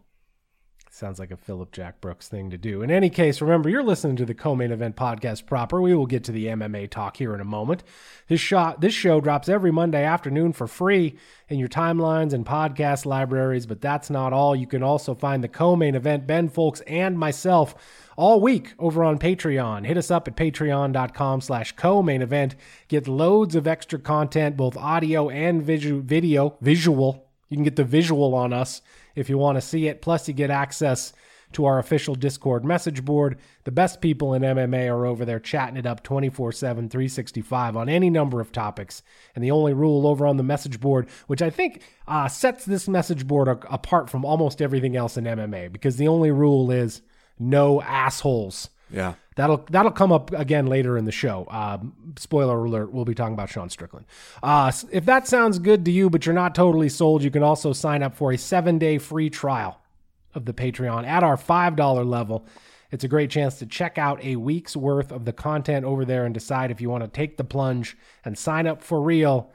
Sounds 0.94 1.18
like 1.18 1.30
a 1.30 1.38
Phillip 1.38 1.72
Jack 1.72 2.02
Brooks 2.02 2.28
thing 2.28 2.50
to 2.50 2.58
do. 2.58 2.82
In 2.82 2.90
any 2.90 3.08
case, 3.08 3.40
remember 3.40 3.70
you're 3.70 3.82
listening 3.82 4.14
to 4.16 4.26
the 4.26 4.34
co-main 4.34 4.70
event 4.70 4.94
podcast 4.94 5.46
proper. 5.46 5.80
We 5.80 5.94
will 5.94 6.04
get 6.04 6.22
to 6.25 6.32
the 6.32 6.49
MMA 6.49 6.90
talk 6.90 7.16
here 7.16 7.34
in 7.34 7.40
a 7.40 7.46
moment. 7.46 7.82
This 8.28 8.42
shot 8.42 8.82
this 8.82 8.92
show 8.92 9.18
drops 9.18 9.49
every 9.49 9.70
Monday 9.70 10.04
afternoon 10.04 10.52
for 10.52 10.66
free 10.66 11.16
in 11.49 11.58
your 11.58 11.70
timelines 11.70 12.34
and 12.34 12.44
podcast 12.44 13.06
libraries, 13.06 13.64
but 13.64 13.80
that's 13.80 14.11
not 14.11 14.34
all. 14.34 14.54
You 14.54 14.66
can 14.66 14.82
also 14.82 15.14
find 15.14 15.42
the 15.42 15.49
co-main 15.49 15.94
event, 15.94 16.26
Ben 16.26 16.50
Fowlkes 16.50 16.82
and 16.87 17.18
myself, 17.18 17.75
all 18.18 18.42
week 18.42 18.75
over 18.78 19.02
on 19.02 19.18
Patreon. 19.18 19.87
Hit 19.87 19.96
us 19.96 20.11
up 20.11 20.28
at 20.28 20.37
patreon.com 20.37 21.40
slash 21.40 21.72
co-main 21.72 22.20
event. 22.20 22.54
Get 22.88 23.08
loads 23.08 23.54
of 23.54 23.66
extra 23.66 23.99
content, 23.99 24.58
both 24.58 24.76
audio 24.76 25.30
and 25.30 25.62
visu- 25.62 26.02
video, 26.02 26.58
visual 26.61 27.31
You 27.52 27.56
can 27.59 27.64
get 27.64 27.76
the 27.76 27.85
visual 27.85 28.35
on 28.35 28.54
us 28.54 28.80
if 29.14 29.28
you 29.28 29.37
want 29.37 29.56
to 29.56 29.61
see 29.61 29.87
it. 29.87 30.00
Plus, 30.00 30.26
you 30.26 30.32
get 30.32 30.50
access 30.50 31.12
to 31.52 31.66
our 31.66 31.78
official 31.78 32.14
Discord 32.14 32.64
message 32.64 33.04
board. 33.04 33.37
The 33.64 33.71
best 33.71 34.00
people 34.00 34.32
in 34.32 34.40
MMA 34.40 34.88
are 34.88 35.04
over 35.04 35.26
there 35.26 35.38
chatting 35.38 35.76
it 35.76 35.85
up 35.85 36.02
24 36.02 36.52
7, 36.52 36.88
365 36.88 37.76
on 37.76 37.90
any 37.90 38.09
number 38.09 38.40
of 38.40 38.52
topics. 38.52 39.02
And 39.35 39.44
the 39.44 39.50
only 39.50 39.75
rule 39.75 40.06
over 40.06 40.26
on 40.26 40.38
the 40.38 40.42
message 40.42 40.80
board, 40.80 41.11
which 41.26 41.42
I 41.42 41.50
think 41.50 41.82
uh, 42.09 42.26
sets 42.26 42.64
this 42.64 42.88
message 42.88 43.26
board 43.26 43.49
a- 43.49 43.61
apart 43.71 44.09
from 44.09 44.25
almost 44.25 44.62
everything 44.62 44.97
else 44.97 45.18
in 45.18 45.25
MMA, 45.25 45.71
because 45.71 45.99
the 45.99 46.09
only 46.09 46.30
rule 46.30 46.71
is 46.71 47.02
no 47.38 47.82
assholes. 47.82 48.71
Yeah. 48.90 49.14
That'll 49.36 49.64
that'll 49.70 49.92
come 49.92 50.12
up 50.12 50.32
again 50.32 50.66
later 50.66 50.98
in 50.98 51.04
the 51.04 51.12
show. 51.12 51.46
Uh, 51.50 51.78
spoiler 52.16 52.64
alert: 52.64 52.92
We'll 52.92 53.04
be 53.04 53.14
talking 53.14 53.34
about 53.34 53.50
Sean 53.50 53.70
Strickland. 53.70 54.06
Uh, 54.42 54.72
if 54.90 55.04
that 55.06 55.26
sounds 55.26 55.58
good 55.58 55.84
to 55.86 55.90
you, 55.90 56.10
but 56.10 56.26
you're 56.26 56.34
not 56.34 56.54
totally 56.54 56.88
sold, 56.88 57.22
you 57.22 57.30
can 57.30 57.42
also 57.42 57.72
sign 57.72 58.02
up 58.02 58.14
for 58.14 58.32
a 58.32 58.38
seven 58.38 58.78
day 58.78 58.98
free 58.98 59.30
trial 59.30 59.78
of 60.34 60.44
the 60.44 60.52
Patreon 60.52 61.06
at 61.06 61.22
our 61.22 61.36
five 61.36 61.76
dollar 61.76 62.04
level. 62.04 62.46
It's 62.90 63.04
a 63.04 63.08
great 63.08 63.30
chance 63.30 63.58
to 63.58 63.66
check 63.66 63.96
out 63.96 64.22
a 64.22 64.36
week's 64.36 64.76
worth 64.76 65.12
of 65.12 65.24
the 65.24 65.32
content 65.32 65.86
over 65.86 66.04
there 66.04 66.26
and 66.26 66.34
decide 66.34 66.70
if 66.70 66.80
you 66.80 66.90
want 66.90 67.02
to 67.02 67.08
take 67.08 67.38
the 67.38 67.44
plunge 67.44 67.96
and 68.22 68.36
sign 68.36 68.66
up 68.66 68.82
for 68.82 69.00
real. 69.00 69.50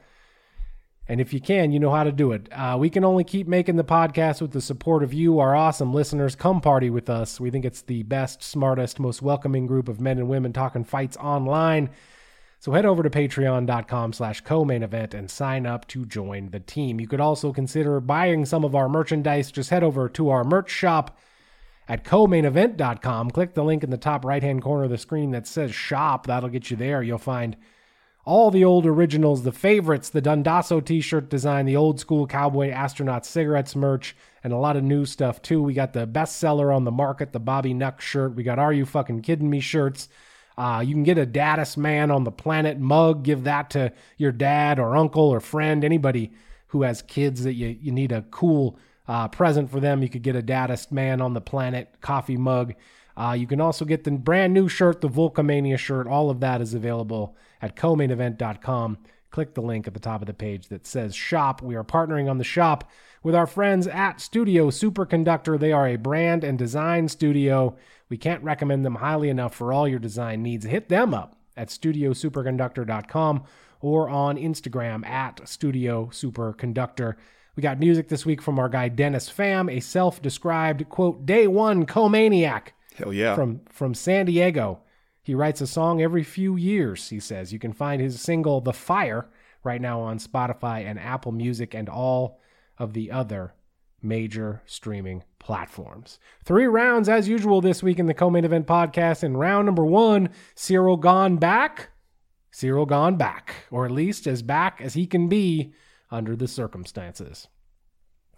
And 1.08 1.22
if 1.22 1.32
you 1.32 1.40
can, 1.40 1.72
you 1.72 1.80
know 1.80 1.90
how 1.90 2.04
to 2.04 2.12
do 2.12 2.32
it. 2.32 2.48
Uh, 2.52 2.76
we 2.78 2.90
can 2.90 3.02
only 3.02 3.24
keep 3.24 3.48
making 3.48 3.76
the 3.76 3.84
podcast 3.84 4.42
with 4.42 4.52
the 4.52 4.60
support 4.60 5.02
of 5.02 5.14
you, 5.14 5.38
our 5.38 5.56
awesome 5.56 5.94
listeners. 5.94 6.34
Come 6.34 6.60
party 6.60 6.90
with 6.90 7.08
us. 7.08 7.40
We 7.40 7.50
think 7.50 7.64
it's 7.64 7.80
the 7.80 8.02
best, 8.02 8.42
smartest, 8.42 9.00
most 9.00 9.22
welcoming 9.22 9.66
group 9.66 9.88
of 9.88 10.02
men 10.02 10.18
and 10.18 10.28
women 10.28 10.52
talking 10.52 10.84
fights 10.84 11.16
online. 11.16 11.88
So 12.60 12.72
head 12.72 12.84
over 12.84 13.02
to 13.02 13.08
patreon.com 13.08 14.12
slash 14.12 14.42
co-main 14.42 14.82
event 14.82 15.14
and 15.14 15.30
sign 15.30 15.64
up 15.64 15.86
to 15.88 16.04
join 16.04 16.50
the 16.50 16.60
team. 16.60 17.00
You 17.00 17.06
could 17.06 17.20
also 17.20 17.52
consider 17.54 18.00
buying 18.00 18.44
some 18.44 18.64
of 18.64 18.74
our 18.74 18.88
merchandise. 18.88 19.50
Just 19.50 19.70
head 19.70 19.84
over 19.84 20.10
to 20.10 20.28
our 20.28 20.44
merch 20.44 20.70
shop 20.70 21.18
at 21.88 22.04
co-mainevent.com. 22.04 23.30
Click 23.30 23.54
the 23.54 23.64
link 23.64 23.82
in 23.82 23.90
the 23.90 23.96
top 23.96 24.26
right-hand 24.26 24.60
corner 24.60 24.84
of 24.84 24.90
the 24.90 24.98
screen 24.98 25.30
that 25.30 25.46
says 25.46 25.74
shop. 25.74 26.26
That'll 26.26 26.50
get 26.50 26.70
you 26.70 26.76
there. 26.76 27.02
You'll 27.02 27.16
find 27.16 27.56
all 28.28 28.50
the 28.50 28.62
old 28.62 28.84
originals, 28.84 29.42
the 29.42 29.52
favorites, 29.52 30.10
the 30.10 30.20
Dundasso 30.20 30.84
t-shirt 30.84 31.30
design, 31.30 31.64
the 31.64 31.76
old 31.76 31.98
school 31.98 32.26
cowboy 32.26 32.68
astronaut 32.68 33.24
cigarettes 33.24 33.74
merch, 33.74 34.14
and 34.44 34.52
a 34.52 34.58
lot 34.58 34.76
of 34.76 34.84
new 34.84 35.06
stuff 35.06 35.40
too. 35.40 35.62
We 35.62 35.72
got 35.72 35.94
the 35.94 36.06
bestseller 36.06 36.76
on 36.76 36.84
the 36.84 36.90
market, 36.90 37.32
the 37.32 37.40
Bobby 37.40 37.72
Nuck 37.72 38.00
shirt. 38.00 38.34
We 38.34 38.42
got 38.42 38.58
Are 38.58 38.70
You 38.70 38.84
Fucking 38.84 39.22
Kidding 39.22 39.48
Me 39.48 39.60
shirts. 39.60 40.10
Uh, 40.58 40.84
you 40.86 40.92
can 40.92 41.04
get 41.04 41.16
a 41.16 41.24
daddest 41.24 41.78
man 41.78 42.10
on 42.10 42.24
the 42.24 42.30
planet 42.30 42.78
mug. 42.78 43.22
Give 43.22 43.44
that 43.44 43.70
to 43.70 43.94
your 44.18 44.32
dad 44.32 44.78
or 44.78 44.94
uncle 44.94 45.30
or 45.30 45.40
friend, 45.40 45.82
anybody 45.82 46.30
who 46.66 46.82
has 46.82 47.00
kids 47.00 47.44
that 47.44 47.54
you, 47.54 47.78
you 47.80 47.92
need 47.92 48.12
a 48.12 48.26
cool 48.30 48.78
uh, 49.06 49.28
present 49.28 49.70
for 49.70 49.80
them. 49.80 50.02
You 50.02 50.10
could 50.10 50.22
get 50.22 50.36
a 50.36 50.42
daddest 50.42 50.92
man 50.92 51.22
on 51.22 51.32
the 51.32 51.40
planet 51.40 51.94
coffee 52.02 52.36
mug. 52.36 52.74
Uh, 53.16 53.32
you 53.32 53.46
can 53.46 53.62
also 53.62 53.86
get 53.86 54.04
the 54.04 54.10
brand 54.10 54.52
new 54.52 54.68
shirt, 54.68 55.00
the 55.00 55.08
Vulcamania 55.08 55.78
shirt. 55.78 56.06
All 56.06 56.28
of 56.28 56.40
that 56.40 56.60
is 56.60 56.74
available 56.74 57.34
at 57.60 57.76
co-mainevent.com. 57.76 58.98
Click 59.30 59.54
the 59.54 59.62
link 59.62 59.86
at 59.86 59.94
the 59.94 60.00
top 60.00 60.22
of 60.22 60.26
the 60.26 60.34
page 60.34 60.68
that 60.68 60.86
says 60.86 61.14
shop. 61.14 61.60
We 61.60 61.74
are 61.74 61.84
partnering 61.84 62.30
on 62.30 62.38
the 62.38 62.44
shop 62.44 62.90
with 63.22 63.34
our 63.34 63.46
friends 63.46 63.86
at 63.86 64.20
Studio 64.20 64.70
Superconductor. 64.70 65.58
They 65.58 65.72
are 65.72 65.86
a 65.86 65.96
brand 65.96 66.44
and 66.44 66.58
design 66.58 67.08
studio. 67.08 67.76
We 68.08 68.16
can't 68.16 68.42
recommend 68.42 68.84
them 68.84 68.96
highly 68.96 69.28
enough 69.28 69.54
for 69.54 69.72
all 69.72 69.86
your 69.86 69.98
design 69.98 70.42
needs. 70.42 70.64
Hit 70.64 70.88
them 70.88 71.12
up 71.12 71.36
at 71.56 71.68
studiosuperconductor.com 71.68 73.44
or 73.80 74.08
on 74.08 74.36
Instagram 74.36 75.06
at 75.06 75.46
Studio 75.48 76.06
Superconductor. 76.06 77.14
We 77.54 77.62
got 77.62 77.80
music 77.80 78.08
this 78.08 78.24
week 78.24 78.40
from 78.40 78.58
our 78.58 78.68
guy 78.68 78.88
Dennis 78.88 79.30
Pham, 79.30 79.70
a 79.70 79.80
self-described 79.80 80.88
quote 80.88 81.26
day 81.26 81.46
one 81.46 81.86
co-maniac 81.86 82.74
Hell 82.94 83.12
yeah. 83.12 83.34
from 83.34 83.60
from 83.68 83.94
San 83.94 84.26
Diego. 84.26 84.80
He 85.28 85.34
writes 85.34 85.60
a 85.60 85.66
song 85.66 86.00
every 86.00 86.22
few 86.22 86.56
years, 86.56 87.10
he 87.10 87.20
says. 87.20 87.52
You 87.52 87.58
can 87.58 87.74
find 87.74 88.00
his 88.00 88.18
single 88.18 88.62
The 88.62 88.72
Fire 88.72 89.28
right 89.62 89.78
now 89.78 90.00
on 90.00 90.18
Spotify 90.18 90.86
and 90.86 90.98
Apple 90.98 91.32
Music 91.32 91.74
and 91.74 91.86
all 91.86 92.40
of 92.78 92.94
the 92.94 93.10
other 93.10 93.52
major 94.00 94.62
streaming 94.64 95.24
platforms. 95.38 96.18
Three 96.44 96.64
rounds 96.64 97.10
as 97.10 97.28
usual 97.28 97.60
this 97.60 97.82
week 97.82 97.98
in 97.98 98.06
the 98.06 98.14
co-main 98.14 98.46
event 98.46 98.66
podcast. 98.66 99.22
In 99.22 99.36
round 99.36 99.66
number 99.66 99.84
1, 99.84 100.30
Ciryl 100.56 100.98
Gane 100.98 101.36
back. 101.36 101.90
Ciryl 102.50 102.88
Gane 102.88 103.18
back, 103.18 103.66
or 103.70 103.84
at 103.84 103.90
least 103.90 104.26
as 104.26 104.40
back 104.40 104.80
as 104.80 104.94
he 104.94 105.06
can 105.06 105.28
be 105.28 105.74
under 106.10 106.36
the 106.36 106.48
circumstances. 106.48 107.48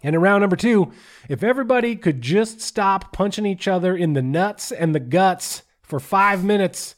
And 0.03 0.13
in 0.13 0.21
round 0.21 0.41
number 0.41 0.57
two, 0.57 0.91
if 1.29 1.41
everybody 1.41 1.95
could 1.95 2.21
just 2.21 2.59
stop 2.59 3.13
punching 3.13 3.45
each 3.45 3.69
other 3.69 3.95
in 3.95 4.11
the 4.11 4.21
nuts 4.21 4.73
and 4.73 4.93
the 4.93 4.99
guts 4.99 5.63
for 5.91 5.99
five 5.99 6.41
minutes, 6.41 6.95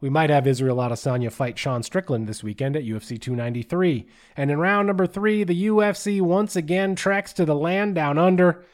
we 0.00 0.08
might 0.08 0.30
have 0.30 0.46
Israel 0.46 0.76
Adesanya 0.76 1.32
fight 1.32 1.58
Sean 1.58 1.82
Strickland 1.82 2.28
this 2.28 2.44
weekend 2.44 2.76
at 2.76 2.84
UFC 2.84 3.20
293. 3.20 4.06
And 4.36 4.52
in 4.52 4.60
round 4.60 4.86
number 4.86 5.04
three, 5.04 5.42
the 5.42 5.66
UFC 5.66 6.20
once 6.20 6.54
again 6.54 6.94
treks 6.94 7.32
to 7.32 7.44
the 7.44 7.56
land 7.56 7.96
down 7.96 8.18
under. 8.18 8.64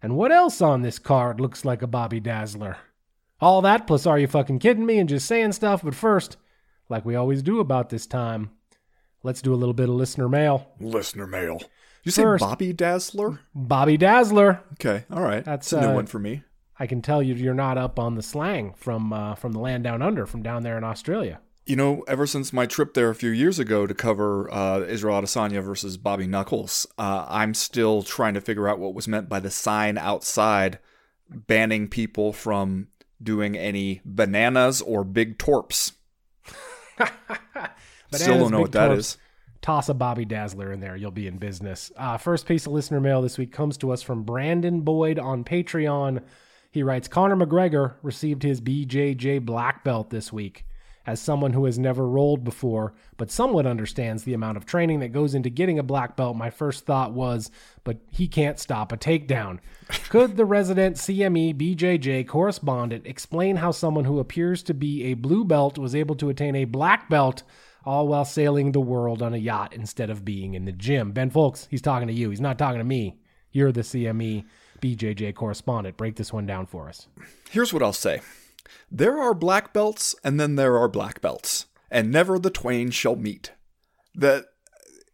And 0.00 0.14
what 0.14 0.30
else 0.30 0.62
on 0.62 0.82
this 0.82 1.00
card 1.00 1.40
looks 1.40 1.64
like 1.64 1.82
a 1.82 1.88
Bobby 1.88 2.20
Dazzler? 2.20 2.76
All 3.40 3.60
that 3.62 3.88
plus 3.88 4.06
are 4.06 4.16
you 4.16 4.28
fucking 4.28 4.60
kidding 4.60 4.86
me 4.86 5.00
and 5.00 5.08
just 5.08 5.26
saying 5.26 5.52
stuff, 5.52 5.82
but 5.82 5.96
first, 5.96 6.36
like 6.88 7.04
we 7.04 7.16
always 7.16 7.42
do 7.42 7.58
about 7.58 7.88
this 7.90 8.06
time, 8.06 8.50
let's 9.24 9.42
do 9.42 9.52
a 9.52 9.56
little 9.56 9.74
bit 9.74 9.88
of 9.88 9.96
listener 9.96 10.28
mail. 10.28 10.70
Listener 10.78 11.26
mail. 11.26 11.60
You 12.04 12.12
say 12.12 12.22
First- 12.22 12.42
Bobby 12.42 12.72
Dazzler? 12.72 13.40
Bobby 13.56 13.96
Dazzler. 13.96 14.62
Okay, 14.74 15.04
all 15.10 15.22
right. 15.22 15.44
That's, 15.44 15.70
That's 15.70 15.84
a 15.84 15.86
new 15.88 15.92
uh, 15.94 15.96
one 15.96 16.06
for 16.06 16.20
me. 16.20 16.44
I 16.80 16.86
can 16.86 17.02
tell 17.02 17.22
you 17.22 17.34
you're 17.34 17.52
not 17.52 17.76
up 17.76 17.98
on 17.98 18.14
the 18.14 18.22
slang 18.22 18.72
from 18.72 19.12
uh, 19.12 19.34
from 19.34 19.52
the 19.52 19.60
land 19.60 19.84
down 19.84 20.00
under, 20.00 20.24
from 20.24 20.42
down 20.42 20.62
there 20.62 20.78
in 20.78 20.82
Australia. 20.82 21.40
You 21.66 21.76
know, 21.76 22.02
ever 22.08 22.26
since 22.26 22.54
my 22.54 22.64
trip 22.64 22.94
there 22.94 23.10
a 23.10 23.14
few 23.14 23.30
years 23.30 23.58
ago 23.58 23.86
to 23.86 23.94
cover 23.94 24.52
uh, 24.52 24.80
Israel 24.80 25.20
Adesanya 25.20 25.62
versus 25.62 25.98
Bobby 25.98 26.26
Knuckles, 26.26 26.86
uh, 26.98 27.26
I'm 27.28 27.52
still 27.52 28.02
trying 28.02 28.32
to 28.32 28.40
figure 28.40 28.66
out 28.66 28.78
what 28.78 28.94
was 28.94 29.06
meant 29.06 29.28
by 29.28 29.40
the 29.40 29.50
sign 29.50 29.98
outside 29.98 30.78
banning 31.28 31.86
people 31.86 32.32
from 32.32 32.88
doing 33.22 33.56
any 33.56 34.00
bananas 34.04 34.80
or 34.80 35.04
big 35.04 35.38
torps. 35.38 35.92
still 38.10 38.38
don't 38.38 38.50
know 38.50 38.60
what 38.60 38.72
that 38.72 38.88
torps. 38.88 38.98
is. 38.98 39.18
Toss 39.60 39.90
a 39.90 39.94
Bobby 39.94 40.24
Dazzler 40.24 40.72
in 40.72 40.80
there, 40.80 40.96
you'll 40.96 41.10
be 41.10 41.26
in 41.26 41.36
business. 41.36 41.92
Uh, 41.94 42.16
first 42.16 42.46
piece 42.46 42.64
of 42.64 42.72
listener 42.72 42.98
mail 43.00 43.20
this 43.20 43.36
week 43.36 43.52
comes 43.52 43.76
to 43.76 43.92
us 43.92 44.02
from 44.02 44.22
Brandon 44.22 44.80
Boyd 44.80 45.18
on 45.18 45.44
Patreon. 45.44 46.22
He 46.70 46.84
writes 46.84 47.08
Conor 47.08 47.36
McGregor 47.36 47.94
received 48.02 48.42
his 48.42 48.60
BJJ 48.60 49.44
black 49.44 49.82
belt 49.82 50.10
this 50.10 50.32
week. 50.32 50.64
As 51.06 51.18
someone 51.18 51.54
who 51.54 51.64
has 51.64 51.78
never 51.78 52.06
rolled 52.06 52.44
before, 52.44 52.94
but 53.16 53.30
somewhat 53.30 53.66
understands 53.66 54.22
the 54.22 54.34
amount 54.34 54.58
of 54.58 54.66
training 54.66 55.00
that 55.00 55.12
goes 55.12 55.34
into 55.34 55.50
getting 55.50 55.78
a 55.78 55.82
black 55.82 56.14
belt, 56.14 56.36
my 56.36 56.50
first 56.50 56.84
thought 56.84 57.12
was, 57.12 57.50
but 57.82 57.96
he 58.12 58.28
can't 58.28 58.60
stop 58.60 58.92
a 58.92 58.96
takedown. 58.96 59.58
Could 60.10 60.36
the 60.36 60.44
resident 60.44 60.96
CME 60.96 61.56
BJJ 61.56 62.28
correspondent 62.28 63.06
explain 63.06 63.56
how 63.56 63.72
someone 63.72 64.04
who 64.04 64.20
appears 64.20 64.62
to 64.64 64.74
be 64.74 65.04
a 65.04 65.14
blue 65.14 65.44
belt 65.44 65.78
was 65.78 65.96
able 65.96 66.14
to 66.16 66.28
attain 66.28 66.54
a 66.54 66.66
black 66.66 67.08
belt 67.08 67.42
all 67.84 68.06
while 68.06 68.26
sailing 68.26 68.70
the 68.70 68.80
world 68.80 69.22
on 69.22 69.34
a 69.34 69.38
yacht 69.38 69.72
instead 69.72 70.10
of 70.10 70.24
being 70.24 70.54
in 70.54 70.66
the 70.66 70.72
gym? 70.72 71.10
Ben 71.12 71.30
Fowlkes, 71.30 71.66
he's 71.70 71.82
talking 71.82 72.08
to 72.08 72.14
you. 72.14 72.30
He's 72.30 72.42
not 72.42 72.58
talking 72.58 72.78
to 72.78 72.84
me. 72.84 73.18
You're 73.52 73.72
the 73.72 73.80
CME 73.80 74.44
BJJ 74.80 75.34
correspondent. 75.34 75.96
Break 75.96 76.16
this 76.16 76.32
one 76.32 76.46
down 76.46 76.66
for 76.66 76.88
us. 76.88 77.08
Here's 77.50 77.72
what 77.72 77.82
I'll 77.82 77.92
say 77.92 78.20
there 78.90 79.18
are 79.18 79.34
black 79.34 79.72
belts, 79.72 80.14
and 80.24 80.38
then 80.38 80.56
there 80.56 80.76
are 80.78 80.88
black 80.88 81.20
belts, 81.20 81.66
and 81.90 82.10
never 82.10 82.38
the 82.38 82.50
twain 82.50 82.90
shall 82.90 83.16
meet. 83.16 83.52
That 84.14 84.46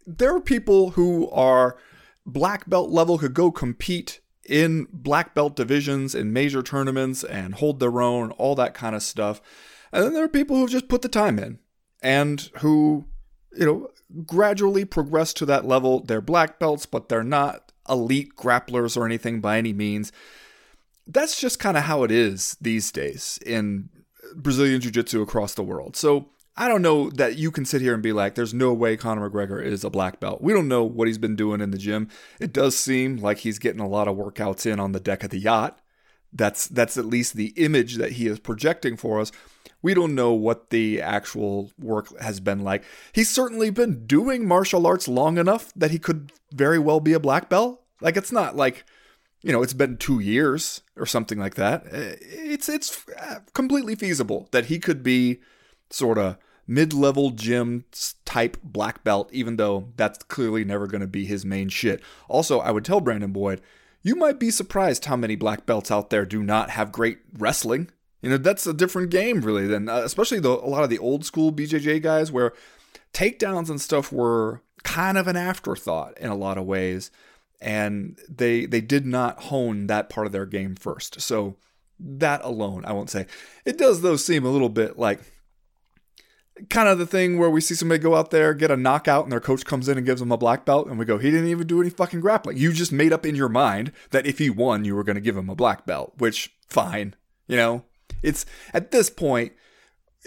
there 0.06 0.35
are 0.35 0.40
people 0.40 0.90
who 0.90 1.28
are 1.30 1.76
black 2.25 2.68
belt 2.68 2.90
level 2.90 3.18
could 3.18 3.35
go 3.35 3.50
compete 3.50 4.20
in 4.49 4.87
black 4.92 5.35
belt 5.35 5.56
divisions 5.56 6.14
in 6.14 6.32
major 6.32 6.62
tournaments 6.62 7.25
and 7.25 7.54
hold 7.54 7.80
their 7.80 8.00
own, 8.00 8.30
all 8.32 8.54
that 8.54 8.75
kind 8.75 8.94
of 8.94 9.02
stuff. 9.02 9.40
And 9.92 10.04
then 10.04 10.12
there 10.14 10.25
are 10.25 10.28
people 10.28 10.56
who 10.56 10.68
just 10.68 10.88
put 10.88 11.02
the 11.02 11.08
time 11.08 11.38
in 11.38 11.58
and 12.02 12.50
who, 12.58 13.06
you 13.52 13.66
know, 13.66 13.90
gradually 14.25 14.85
progress 14.85 15.32
to 15.35 15.46
that 15.46 15.66
level. 15.66 16.00
They're 16.00 16.20
black 16.20 16.58
belts, 16.58 16.87
but 16.87 17.08
they're 17.08 17.25
not 17.25 17.65
elite 17.88 18.36
grapplers 18.36 18.96
or 18.96 19.06
anything 19.06 19.40
by 19.40 19.58
any 19.58 19.72
means 19.72 20.12
that's 21.06 21.40
just 21.40 21.58
kind 21.58 21.76
of 21.76 21.84
how 21.84 22.02
it 22.02 22.10
is 22.10 22.56
these 22.60 22.90
days 22.90 23.38
in 23.46 23.88
Brazilian 24.34 24.80
Jiu 24.80 24.90
Jitsu 24.90 25.22
across 25.22 25.54
the 25.54 25.62
world. 25.62 25.96
So 25.96 26.30
I 26.56 26.68
don't 26.68 26.82
know 26.82 27.10
that 27.10 27.36
you 27.36 27.50
can 27.50 27.64
sit 27.64 27.80
here 27.80 27.94
and 27.94 28.02
be 28.02 28.12
like, 28.12 28.34
there's 28.34 28.54
no 28.54 28.72
way 28.72 28.96
Conor 28.96 29.28
McGregor 29.28 29.62
is 29.62 29.84
a 29.84 29.90
black 29.90 30.20
belt. 30.20 30.42
We 30.42 30.52
don't 30.52 30.68
know 30.68 30.84
what 30.84 31.06
he's 31.06 31.18
been 31.18 31.36
doing 31.36 31.60
in 31.60 31.70
the 31.70 31.78
gym. 31.78 32.08
It 32.40 32.52
does 32.52 32.76
seem 32.76 33.18
like 33.18 33.38
he's 33.38 33.58
getting 33.58 33.80
a 33.80 33.88
lot 33.88 34.08
of 34.08 34.16
workouts 34.16 34.70
in 34.70 34.80
on 34.80 34.92
the 34.92 35.00
deck 35.00 35.22
of 35.22 35.30
the 35.30 35.38
yacht. 35.38 35.80
That's 36.32 36.66
that's 36.66 36.98
at 36.98 37.06
least 37.06 37.34
the 37.34 37.48
image 37.56 37.96
that 37.96 38.12
he 38.12 38.26
is 38.26 38.40
projecting 38.40 38.96
for 38.96 39.20
us. 39.20 39.30
We 39.86 39.94
don't 39.94 40.16
know 40.16 40.32
what 40.32 40.70
the 40.70 41.00
actual 41.00 41.70
work 41.78 42.08
has 42.20 42.40
been 42.40 42.64
like. 42.64 42.82
He's 43.12 43.30
certainly 43.30 43.70
been 43.70 44.04
doing 44.04 44.44
martial 44.44 44.84
arts 44.84 45.06
long 45.06 45.38
enough 45.38 45.72
that 45.76 45.92
he 45.92 46.00
could 46.00 46.32
very 46.52 46.80
well 46.80 46.98
be 46.98 47.12
a 47.12 47.20
black 47.20 47.48
belt. 47.48 47.84
Like 48.00 48.16
it's 48.16 48.32
not 48.32 48.56
like 48.56 48.84
you 49.42 49.52
know, 49.52 49.62
it's 49.62 49.74
been 49.74 49.96
2 49.96 50.18
years 50.18 50.82
or 50.96 51.06
something 51.06 51.38
like 51.38 51.54
that. 51.54 51.86
Uh, 51.86 52.18
it's 52.20 52.68
it's 52.68 53.08
uh, 53.16 53.38
completely 53.54 53.94
feasible 53.94 54.48
that 54.50 54.64
he 54.64 54.80
could 54.80 55.04
be 55.04 55.38
sort 55.88 56.18
of 56.18 56.36
mid-level 56.66 57.30
gym 57.30 57.84
type 58.24 58.56
black 58.64 59.04
belt 59.04 59.30
even 59.32 59.54
though 59.54 59.92
that's 59.94 60.18
clearly 60.24 60.64
never 60.64 60.88
going 60.88 61.00
to 61.00 61.06
be 61.06 61.26
his 61.26 61.44
main 61.44 61.68
shit. 61.68 62.02
Also, 62.26 62.58
I 62.58 62.72
would 62.72 62.84
tell 62.84 63.00
Brandon 63.00 63.30
Boyd, 63.30 63.60
you 64.02 64.16
might 64.16 64.40
be 64.40 64.50
surprised 64.50 65.04
how 65.04 65.14
many 65.14 65.36
black 65.36 65.64
belts 65.64 65.92
out 65.92 66.10
there 66.10 66.26
do 66.26 66.42
not 66.42 66.70
have 66.70 66.90
great 66.90 67.18
wrestling. 67.38 67.92
You 68.23 68.30
know, 68.30 68.37
that's 68.38 68.66
a 68.66 68.75
different 68.75 69.11
game 69.11 69.40
really 69.40 69.66
than 69.66 69.88
uh, 69.88 69.99
especially 69.99 70.40
the, 70.40 70.50
a 70.50 70.68
lot 70.68 70.85
of 70.85 70.90
the 70.90 70.99
old 70.99 71.25
school 71.25 71.52
BJJ 71.52 72.02
guys 72.02 72.32
where 72.32 72.52
takedowns 73.12 73.70
and 73.70 73.80
stuff 73.80 74.12
were 74.12 74.62
kind 74.82 75.18
of 75.18 75.26
an 75.26 75.37
afterthought 75.37 76.16
in 76.18 76.30
a 76.30 76.37
lot 76.37 76.58
of 76.58 76.64
ways 76.64 77.11
and 77.61 78.18
they 78.28 78.66
they 78.66 78.80
did 78.80 79.06
not 79.06 79.44
hone 79.44 79.87
that 79.87 80.08
part 80.08 80.26
of 80.26 80.32
their 80.32 80.46
game 80.46 80.75
first. 80.75 81.20
So 81.20 81.56
that 81.99 82.44
alone, 82.44 82.85
I 82.85 82.92
won't 82.92 83.11
say. 83.11 83.26
It 83.64 83.78
does 83.78 84.02
though 84.02 84.16
seem 84.16 84.44
a 84.44 84.50
little 84.50 84.68
bit 84.68 84.99
like 84.99 85.20
kind 86.70 86.88
of 86.88 86.99
the 86.99 87.06
thing 87.06 87.38
where 87.38 87.50
we 87.50 87.61
see 87.61 87.75
somebody 87.75 88.00
go 88.00 88.14
out 88.14 88.30
there 88.30 88.54
get 88.54 88.70
a 88.70 88.76
knockout 88.76 89.25
and 89.25 89.32
their 89.32 89.40
coach 89.40 89.66
comes 89.66 89.88
in 89.88 89.99
and 89.99 90.06
gives 90.06 90.20
them 90.20 90.32
a 90.32 90.38
black 90.38 90.64
belt 90.64 90.87
and 90.88 90.99
we 90.99 91.04
go 91.04 91.18
he 91.18 91.30
didn't 91.30 91.50
even 91.50 91.66
do 91.66 91.82
any 91.82 91.90
fucking 91.90 92.20
grappling 92.20 92.56
you 92.56 92.73
just 92.73 92.90
made 92.92 93.12
up 93.12 93.26
in 93.26 93.35
your 93.35 93.50
mind 93.50 93.92
that 94.11 94.25
if 94.25 94.38
he 94.38 94.49
won 94.49 94.82
you 94.82 94.94
were 94.94 95.04
going 95.04 95.16
to 95.16 95.20
give 95.20 95.37
him 95.37 95.50
a 95.50 95.54
black 95.54 95.85
belt 95.85 96.14
which 96.16 96.56
fine 96.66 97.14
you 97.46 97.58
know 97.58 97.85
it's 98.23 98.46
at 98.73 98.90
this 98.90 99.11
point 99.11 99.52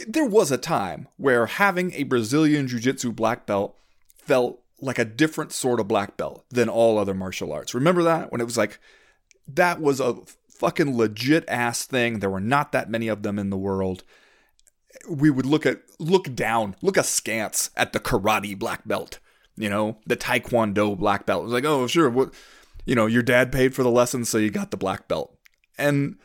there 0.08 0.26
was 0.26 0.52
a 0.52 0.58
time 0.58 1.08
where 1.18 1.46
having 1.46 1.94
a 1.94 2.04
brazilian 2.04 2.68
jiu-jitsu 2.68 3.12
black 3.12 3.46
belt 3.46 3.76
felt 4.18 4.62
like 4.82 5.00
a 5.00 5.06
different 5.06 5.52
sort 5.52 5.80
of 5.80 5.88
black 5.88 6.18
belt 6.18 6.46
than 6.50 6.70
all 6.70 6.98
other 6.98 7.14
martial 7.14 7.52
arts. 7.52 7.74
Remember 7.74 8.04
that 8.04 8.32
when 8.32 8.42
it 8.42 8.46
was 8.46 8.58
like 8.58 8.80
that 9.48 9.82
was 9.82 10.00
a 10.00 10.16
fucking 10.50 10.98
legit 10.98 11.46
ass 11.48 11.86
thing. 11.86 12.20
There 12.20 12.30
were 12.30 12.40
not 12.40 12.72
that 12.72 12.90
many 12.90 13.08
of 13.08 13.24
them 13.24 13.40
in 13.40 13.50
the 13.50 13.58
world. 13.58 14.04
We 15.10 15.30
would 15.30 15.46
look 15.46 15.66
at 15.66 15.82
look 16.00 16.36
down, 16.36 16.76
look 16.82 16.98
askance 16.98 17.72
at 17.76 17.94
the 17.94 18.00
karate 18.00 18.58
black 18.58 18.88
belt, 18.88 19.20
you 19.56 19.70
know, 19.70 19.98
the 20.06 20.18
taekwondo 20.18 20.98
black 20.98 21.26
belt. 21.26 21.42
It 21.42 21.46
was 21.46 21.54
like, 21.54 21.66
"Oh, 21.66 21.88
sure, 21.88 22.10
what 22.10 22.34
you 22.86 22.96
know, 22.96 23.06
your 23.06 23.24
dad 23.24 23.52
paid 23.52 23.74
for 23.74 23.84
the 23.84 23.92
lessons 23.92 24.30
so 24.30 24.38
you 24.38 24.50
got 24.50 24.72
the 24.72 24.78
black 24.78 25.08
belt." 25.08 25.36
And 25.78 26.18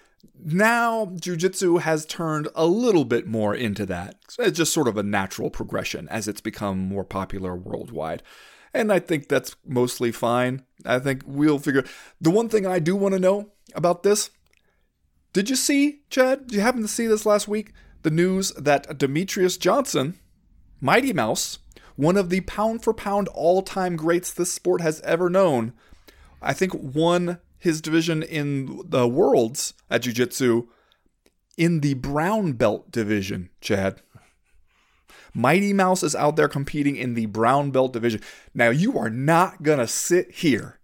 now 0.45 1.07
jujitsu 1.07 1.81
has 1.81 2.07
turned 2.07 2.49
a 2.54 2.66
little 2.66 3.04
bit 3.04 3.26
more 3.26 3.54
into 3.54 3.87
that. 3.87 4.16
It's 4.38 4.59
just 4.59 4.73
sort 4.73 4.88
of 4.88 4.97
a 4.97 5.02
natural 5.02 5.50
progression 5.50 6.09
as 6.09 6.28
it's 6.28 6.40
become 6.40 6.78
more 6.78 7.04
popular 7.04 7.57
worldwide. 7.57 8.23
And 8.73 8.93
I 8.93 8.99
think 8.99 9.28
that's 9.28 9.54
mostly 9.64 10.11
fine. 10.11 10.64
I 10.85 10.99
think 10.99 11.23
we'll 11.26 11.59
figure. 11.59 11.85
The 12.21 12.31
one 12.31 12.49
thing 12.49 12.66
I 12.66 12.78
do 12.81 12.97
want 12.97 13.14
to 13.14 13.21
know 13.21 13.52
about 13.75 14.02
this 14.02 14.31
did 15.35 15.50
you 15.50 15.57
see, 15.57 16.02
Chad? 16.11 16.47
Did 16.47 16.54
you 16.54 16.61
happen 16.61 16.83
to 16.83 16.88
see 16.88 17.09
this 17.09 17.26
last 17.26 17.49
week? 17.49 17.73
The 18.02 18.11
news 18.11 18.52
that 18.52 18.87
Demetrious 18.99 19.59
Johnson, 19.59 20.14
Mighty 20.81 21.12
Mouse, 21.12 21.59
one 21.97 22.16
of 22.16 22.31
the 22.31 22.43
pound 22.43 22.85
for 22.85 22.95
pound 22.95 23.26
all 23.28 23.61
time 23.61 23.97
greats 23.97 24.33
this 24.33 24.52
sport 24.52 24.81
has 24.81 25.00
ever 25.00 25.28
known, 25.28 25.73
I 26.40 26.52
think 26.52 26.73
won 26.73 27.40
his 27.64 27.80
division 27.80 28.23
in 28.23 28.83
the 28.85 29.09
Worlds 29.09 29.73
at 29.90 30.02
Jiu 30.02 30.12
Jitsu 30.12 30.68
in 31.56 31.80
the 31.80 31.94
brown 31.94 32.52
belt 32.52 32.90
division, 32.90 33.49
Chad. 33.62 34.02
Mighty 35.33 35.73
Mouse 35.73 36.02
is 36.02 36.14
out 36.14 36.37
there 36.37 36.47
competing 36.47 36.94
in 36.94 37.14
the 37.14 37.25
brown 37.25 37.71
belt 37.71 37.94
division. 37.94 38.21
Now, 38.52 38.68
you 38.68 38.99
are 38.99 39.09
not 39.09 39.62
going 39.62 39.78
to 39.78 39.87
sit 39.87 40.30
here 40.30 40.78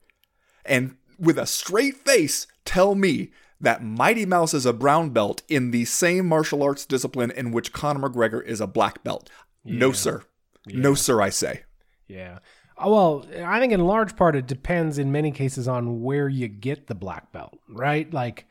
and 0.65 0.97
with 1.19 1.39
a 1.39 1.45
straight 1.45 1.97
face 1.97 2.47
tell 2.65 2.95
me 2.95 3.31
that 3.61 3.85
Mighty 3.85 4.25
Mouse 4.25 4.55
is 4.55 4.65
a 4.65 4.73
brown 4.73 5.11
belt 5.11 5.43
in 5.51 5.73
the 5.73 5.85
same 5.85 6.27
martial 6.27 6.63
arts 6.63 6.87
discipline 6.87 7.31
in 7.31 7.53
which 7.53 7.75
Conor 7.75 8.09
McGregor 8.09 8.43
is 8.43 8.59
a 8.59 8.67
black 8.67 9.05
belt. 9.05 9.29
Yeah. 9.65 9.79
No, 9.81 9.93
sir. 9.93 10.23
Yeah. 10.67 10.81
No, 10.81 10.95
sir, 10.95 11.21
I 11.21 11.29
say. 11.29 11.65
Yeah. 12.09 12.39
Uh, 12.81 12.89
well, 12.89 13.27
I 13.45 13.61
think 13.61 13.73
in 13.73 13.81
large 13.81 14.17
part 14.17 14.37
it 14.37 14.47
depends 14.47 14.99
in 14.99 15.13
many 15.13 15.31
cases 15.31 15.69
on 15.69 16.03
where 16.03 16.29
you 16.29 16.49
get 16.49 16.87
the 16.87 16.95
black 16.95 17.33
belt, 17.33 17.59
right? 17.69 18.13
Like, 18.13 18.47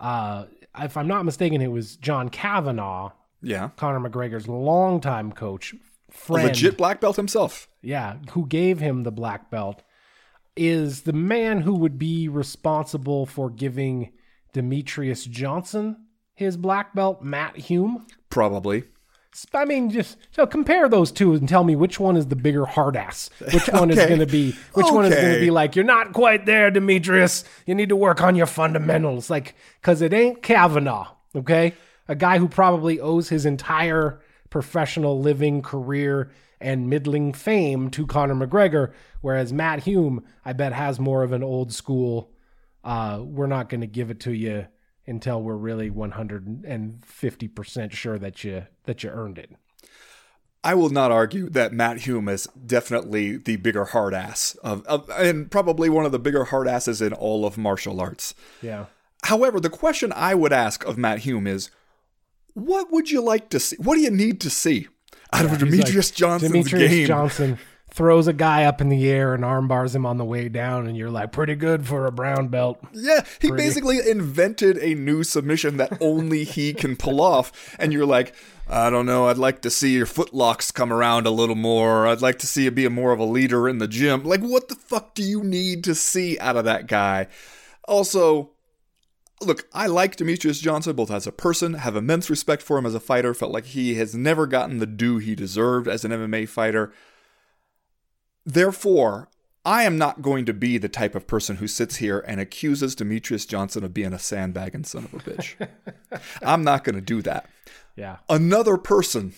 uh, 0.00 0.44
if 0.78 0.96
I'm 0.96 1.08
not 1.08 1.24
mistaken, 1.24 1.60
it 1.60 1.70
was 1.70 1.96
John 1.96 2.28
Kavanagh, 2.28 3.10
yeah, 3.42 3.70
Conor 3.76 4.08
McGregor's 4.08 4.48
longtime 4.48 5.32
coach, 5.32 5.74
friend, 6.10 6.44
a 6.44 6.48
legit 6.48 6.76
black 6.76 7.00
belt 7.00 7.16
himself. 7.16 7.68
Yeah, 7.82 8.16
who 8.30 8.46
gave 8.46 8.78
him 8.78 9.02
the 9.02 9.10
black 9.10 9.50
belt, 9.50 9.82
is 10.56 11.02
the 11.02 11.12
man 11.12 11.62
who 11.62 11.74
would 11.74 11.98
be 11.98 12.28
responsible 12.28 13.26
for 13.26 13.50
giving 13.50 14.12
Demetrious 14.54 15.28
Johnson 15.28 15.96
his 16.34 16.56
black 16.56 16.94
belt, 16.94 17.22
Matt 17.22 17.56
Hume. 17.56 18.06
Probably. 18.30 18.84
I 19.54 19.64
mean, 19.64 19.90
just 19.90 20.18
so 20.30 20.46
compare 20.46 20.88
those 20.88 21.10
two 21.10 21.32
and 21.34 21.48
tell 21.48 21.64
me 21.64 21.74
which 21.74 21.98
one 21.98 22.16
is 22.16 22.26
the 22.26 22.36
bigger 22.36 22.66
hard 22.66 22.96
ass. 22.96 23.30
Which 23.52 23.68
one 23.68 23.90
okay. 23.90 24.02
is 24.02 24.06
going 24.06 24.20
to 24.20 24.26
be? 24.26 24.52
Which 24.74 24.86
okay. 24.86 24.94
one 24.94 25.04
is 25.06 25.14
going 25.14 25.34
to 25.34 25.40
be 25.40 25.50
like? 25.50 25.74
You're 25.74 25.84
not 25.84 26.12
quite 26.12 26.44
there, 26.44 26.70
Demetrious. 26.70 27.44
You 27.66 27.74
need 27.74 27.88
to 27.88 27.96
work 27.96 28.22
on 28.22 28.36
your 28.36 28.46
fundamentals, 28.46 29.30
like 29.30 29.54
because 29.80 30.02
it 30.02 30.12
ain't 30.12 30.42
Kavanagh, 30.42 31.06
Okay, 31.34 31.74
a 32.08 32.14
guy 32.14 32.38
who 32.38 32.48
probably 32.48 33.00
owes 33.00 33.30
his 33.30 33.46
entire 33.46 34.20
professional 34.50 35.18
living 35.18 35.62
career 35.62 36.30
and 36.60 36.88
middling 36.88 37.32
fame 37.32 37.90
to 37.90 38.06
Conor 38.06 38.34
McGregor, 38.34 38.92
whereas 39.22 39.52
Matt 39.52 39.82
Hume, 39.84 40.24
I 40.44 40.52
bet, 40.52 40.72
has 40.74 41.00
more 41.00 41.22
of 41.22 41.32
an 41.32 41.42
old 41.42 41.72
school. 41.72 42.30
Uh, 42.84 43.20
we're 43.24 43.46
not 43.46 43.68
going 43.68 43.80
to 43.80 43.86
give 43.86 44.10
it 44.10 44.20
to 44.20 44.32
you 44.32 44.66
until 45.06 45.42
we're 45.42 45.56
really 45.56 45.90
150% 45.90 47.92
sure 47.92 48.18
that 48.18 48.44
you 48.44 48.66
that 48.84 49.02
you 49.02 49.10
earned 49.10 49.38
it. 49.38 49.50
I 50.64 50.74
will 50.74 50.90
not 50.90 51.10
argue 51.10 51.50
that 51.50 51.72
Matt 51.72 52.02
Hume 52.02 52.28
is 52.28 52.46
definitely 52.64 53.36
the 53.36 53.56
bigger 53.56 53.86
hard 53.86 54.14
ass 54.14 54.54
of, 54.62 54.86
of 54.86 55.10
and 55.10 55.50
probably 55.50 55.90
one 55.90 56.06
of 56.06 56.12
the 56.12 56.20
bigger 56.20 56.44
hard 56.44 56.68
asses 56.68 57.02
in 57.02 57.12
all 57.12 57.44
of 57.44 57.58
martial 57.58 58.00
arts. 58.00 58.34
Yeah. 58.60 58.86
However, 59.24 59.58
the 59.60 59.70
question 59.70 60.12
I 60.14 60.34
would 60.34 60.52
ask 60.52 60.84
of 60.84 60.98
Matt 60.98 61.20
Hume 61.20 61.46
is 61.46 61.70
what 62.54 62.92
would 62.92 63.10
you 63.10 63.22
like 63.22 63.48
to 63.50 63.60
see? 63.60 63.76
What 63.76 63.96
do 63.96 64.02
you 64.02 64.10
need 64.10 64.40
to 64.42 64.50
see 64.50 64.88
out 65.32 65.46
yeah, 65.46 65.52
of 65.52 65.58
Demetrious 65.58 66.10
like, 66.10 66.14
Johnson's 66.14 66.52
Demetrious 66.52 66.88
game? 66.88 67.06
Johnson 67.06 67.58
throws 67.92 68.26
a 68.26 68.32
guy 68.32 68.64
up 68.64 68.80
in 68.80 68.88
the 68.88 69.08
air 69.08 69.34
and 69.34 69.44
armbars 69.44 69.94
him 69.94 70.06
on 70.06 70.16
the 70.16 70.24
way 70.24 70.48
down, 70.48 70.86
and 70.86 70.96
you're 70.96 71.10
like, 71.10 71.30
pretty 71.30 71.54
good 71.54 71.86
for 71.86 72.06
a 72.06 72.12
brown 72.12 72.48
belt. 72.48 72.82
Yeah, 72.92 73.22
he 73.40 73.48
pretty. 73.48 73.62
basically 73.62 73.98
invented 74.08 74.78
a 74.78 74.94
new 74.94 75.22
submission 75.22 75.76
that 75.76 75.98
only 76.00 76.44
he 76.44 76.72
can 76.72 76.96
pull 76.96 77.20
off, 77.20 77.76
and 77.78 77.92
you're 77.92 78.06
like, 78.06 78.34
I 78.68 78.88
don't 78.88 79.06
know, 79.06 79.28
I'd 79.28 79.36
like 79.36 79.60
to 79.62 79.70
see 79.70 79.94
your 79.94 80.06
footlocks 80.06 80.72
come 80.72 80.92
around 80.92 81.26
a 81.26 81.30
little 81.30 81.54
more. 81.54 82.06
I'd 82.06 82.22
like 82.22 82.38
to 82.38 82.46
see 82.46 82.64
you 82.64 82.70
be 82.70 82.88
more 82.88 83.12
of 83.12 83.18
a 83.18 83.24
leader 83.24 83.68
in 83.68 83.78
the 83.78 83.88
gym. 83.88 84.24
Like, 84.24 84.40
what 84.40 84.68
the 84.68 84.74
fuck 84.74 85.14
do 85.14 85.22
you 85.22 85.44
need 85.44 85.84
to 85.84 85.94
see 85.94 86.38
out 86.38 86.56
of 86.56 86.64
that 86.64 86.86
guy? 86.86 87.28
Also, 87.86 88.52
look, 89.42 89.68
I 89.74 89.86
like 89.86 90.16
Demetrious 90.16 90.62
Johnson 90.62 90.96
both 90.96 91.10
as 91.10 91.26
a 91.26 91.32
person, 91.32 91.74
have 91.74 91.96
immense 91.96 92.30
respect 92.30 92.62
for 92.62 92.78
him 92.78 92.86
as 92.86 92.94
a 92.94 93.00
fighter, 93.00 93.34
felt 93.34 93.52
like 93.52 93.66
he 93.66 93.96
has 93.96 94.14
never 94.14 94.46
gotten 94.46 94.78
the 94.78 94.86
due 94.86 95.18
he 95.18 95.34
deserved 95.34 95.88
as 95.88 96.04
an 96.04 96.12
MMA 96.12 96.48
fighter. 96.48 96.92
Therefore, 98.44 99.28
I 99.64 99.84
am 99.84 99.96
not 99.96 100.22
going 100.22 100.44
to 100.46 100.52
be 100.52 100.76
the 100.78 100.88
type 100.88 101.14
of 101.14 101.26
person 101.26 101.56
who 101.56 101.68
sits 101.68 101.96
here 101.96 102.24
and 102.26 102.40
accuses 102.40 102.96
Demetrious 102.96 103.46
Johnson 103.46 103.84
of 103.84 103.94
being 103.94 104.12
a 104.12 104.18
sandbag 104.18 104.74
and 104.74 104.86
son 104.86 105.04
of 105.04 105.14
a 105.14 105.18
bitch. 105.18 105.68
I'm 106.42 106.64
not 106.64 106.82
going 106.82 106.96
to 106.96 107.00
do 107.00 107.22
that. 107.22 107.48
Yeah. 107.94 108.18
Another 108.28 108.76
person, 108.76 109.34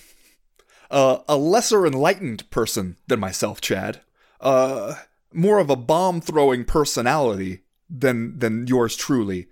uh, 0.90 1.19
a 1.29 1.37
lesser 1.37 1.87
enlightened 1.87 2.49
person 2.51 2.97
than 3.07 3.21
myself, 3.21 3.61
Chad, 3.61 4.01
uh, 4.40 4.95
more 5.33 5.59
of 5.59 5.69
a 5.69 5.77
bomb 5.77 6.21
throwing 6.21 6.64
personality 6.64 7.62
than 7.90 8.38
than 8.38 8.67
yours 8.67 8.97
truly, 8.97 9.49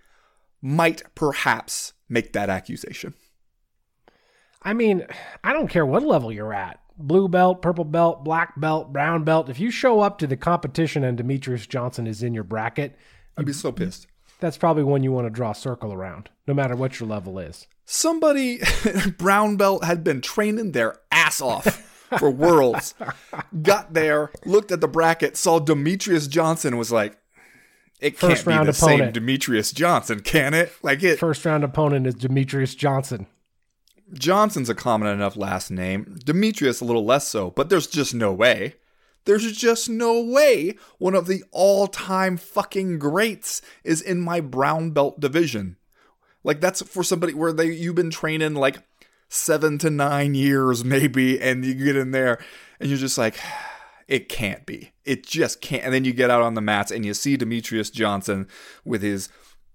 might 0.62 1.03
perhaps 1.15 1.93
make 2.09 2.33
that 2.33 2.49
accusation. 2.49 3.15
I 4.62 4.73
mean, 4.73 5.07
I 5.43 5.53
don't 5.53 5.69
care 5.69 5.85
what 5.85 6.05
level 6.05 6.33
you're 6.33 6.55
at 6.55 6.82
blue 7.07 7.29
belt, 7.29 7.62
purple 7.62 7.85
belt, 7.85 8.25
black 8.25 8.59
belt, 8.59 8.93
brown 8.93 9.25
belt, 9.25 9.49
if 9.49 9.61
you 9.61 9.71
show 9.71 10.01
up 10.01 10.19
to 10.19 10.27
the 10.27 10.37
competition 10.37 11.05
and 11.05 11.19
Demetrious 11.19 11.69
Johnson 11.69 12.07
is 12.07 12.23
in 12.23 12.35
your 12.35 12.45
bracket, 12.45 12.97
I'd 13.37 13.47
be 13.47 13.53
so 13.53 13.73
pissed. 13.73 14.07
That's 14.41 14.59
probably 14.59 14.83
one 14.83 15.05
you 15.05 15.12
want 15.12 15.27
to 15.27 15.31
draw 15.31 15.53
a 15.53 15.55
circle 15.55 15.93
around, 15.93 16.31
no 16.47 16.55
matter 16.55 16.75
what 16.75 16.99
your 16.99 17.09
level 17.09 17.38
is. 17.38 17.67
Somebody, 17.85 18.61
brown 19.19 19.57
belt, 19.57 19.85
had 19.85 20.03
been 20.03 20.21
training 20.21 20.73
their 20.73 20.99
ass 21.11 21.41
off 21.41 22.09
for 22.19 22.31
worlds, 22.31 22.95
got 23.62 23.95
there, 23.95 24.31
looked 24.45 24.73
at 24.73 24.81
the 24.81 24.88
bracket, 24.88 25.37
saw 25.37 25.61
Demetrious 25.61 26.29
Johnson, 26.29 26.77
was 26.77 26.91
like, 26.91 27.19
it 28.01 28.19
First 28.19 28.45
can't 28.45 28.67
be 28.67 28.73
the 28.73 28.77
opponent. 28.77 29.15
same 29.15 29.25
Demetrious 29.25 29.73
Johnson, 29.73 30.21
can 30.21 30.55
it? 30.55 30.73
Like 30.83 31.05
it. 31.05 31.21
First 31.21 31.45
round 31.45 31.62
opponent 31.62 32.07
is 32.09 32.17
Demetrious 32.17 32.77
Johnson 32.77 33.29
Johnson's 34.12 34.68
a 34.68 34.75
common 34.75 35.09
enough 35.09 35.37
last 35.37 35.70
name, 35.70 36.18
Demetrious 36.25 36.83
a 36.83 36.85
little 36.85 37.05
less 37.05 37.27
so, 37.27 37.51
but 37.51 37.68
there's 37.70 37.87
just 37.87 38.14
no 38.14 38.33
way. 38.33 38.75
There's 39.25 39.53
just 39.53 39.88
no 39.88 40.20
way 40.20 40.77
one 40.98 41.14
of 41.14 41.27
the 41.27 41.44
all 41.53 41.87
time 41.87 42.37
fucking 42.37 42.98
greats 42.98 43.62
is 43.85 44.03
in 44.03 44.20
my 44.20 44.40
brown 44.40 44.90
belt 44.90 45.20
division. 45.20 45.77
Like, 46.44 46.61
that's 46.61 46.83
for 46.83 47.05
somebody 47.05 47.35
where 47.35 47.53
they 47.53 47.66
you've 47.66 47.94
been 47.94 48.11
training 48.11 48.55
like 48.55 48.83
seven 49.29 49.79
to 49.79 49.90
nine 49.90 50.35
years, 50.35 50.85
maybe, 50.85 51.40
and 51.40 51.64
you 51.64 51.75
get 51.75 51.96
in 51.96 52.11
there 52.11 52.38
and 52.81 52.88
you're 52.90 52.98
just 52.98 53.18
like, 53.18 53.38
it 54.09 54.29
can't 54.29 54.66
be. 54.66 54.92
It 55.05 55.25
just 55.25 55.61
can't. 55.61 55.85
And 55.85 55.94
then 55.94 56.05
you 56.05 56.12
get 56.12 56.31
out 56.31 56.42
on 56.42 56.55
the 56.55 56.61
mats 56.61 56.90
and 56.90 57.07
you 57.07 57.14
see 57.14 57.38
Demetrious 57.38 57.92
Johnson 57.92 58.48
with 58.85 59.03
his 59.03 59.29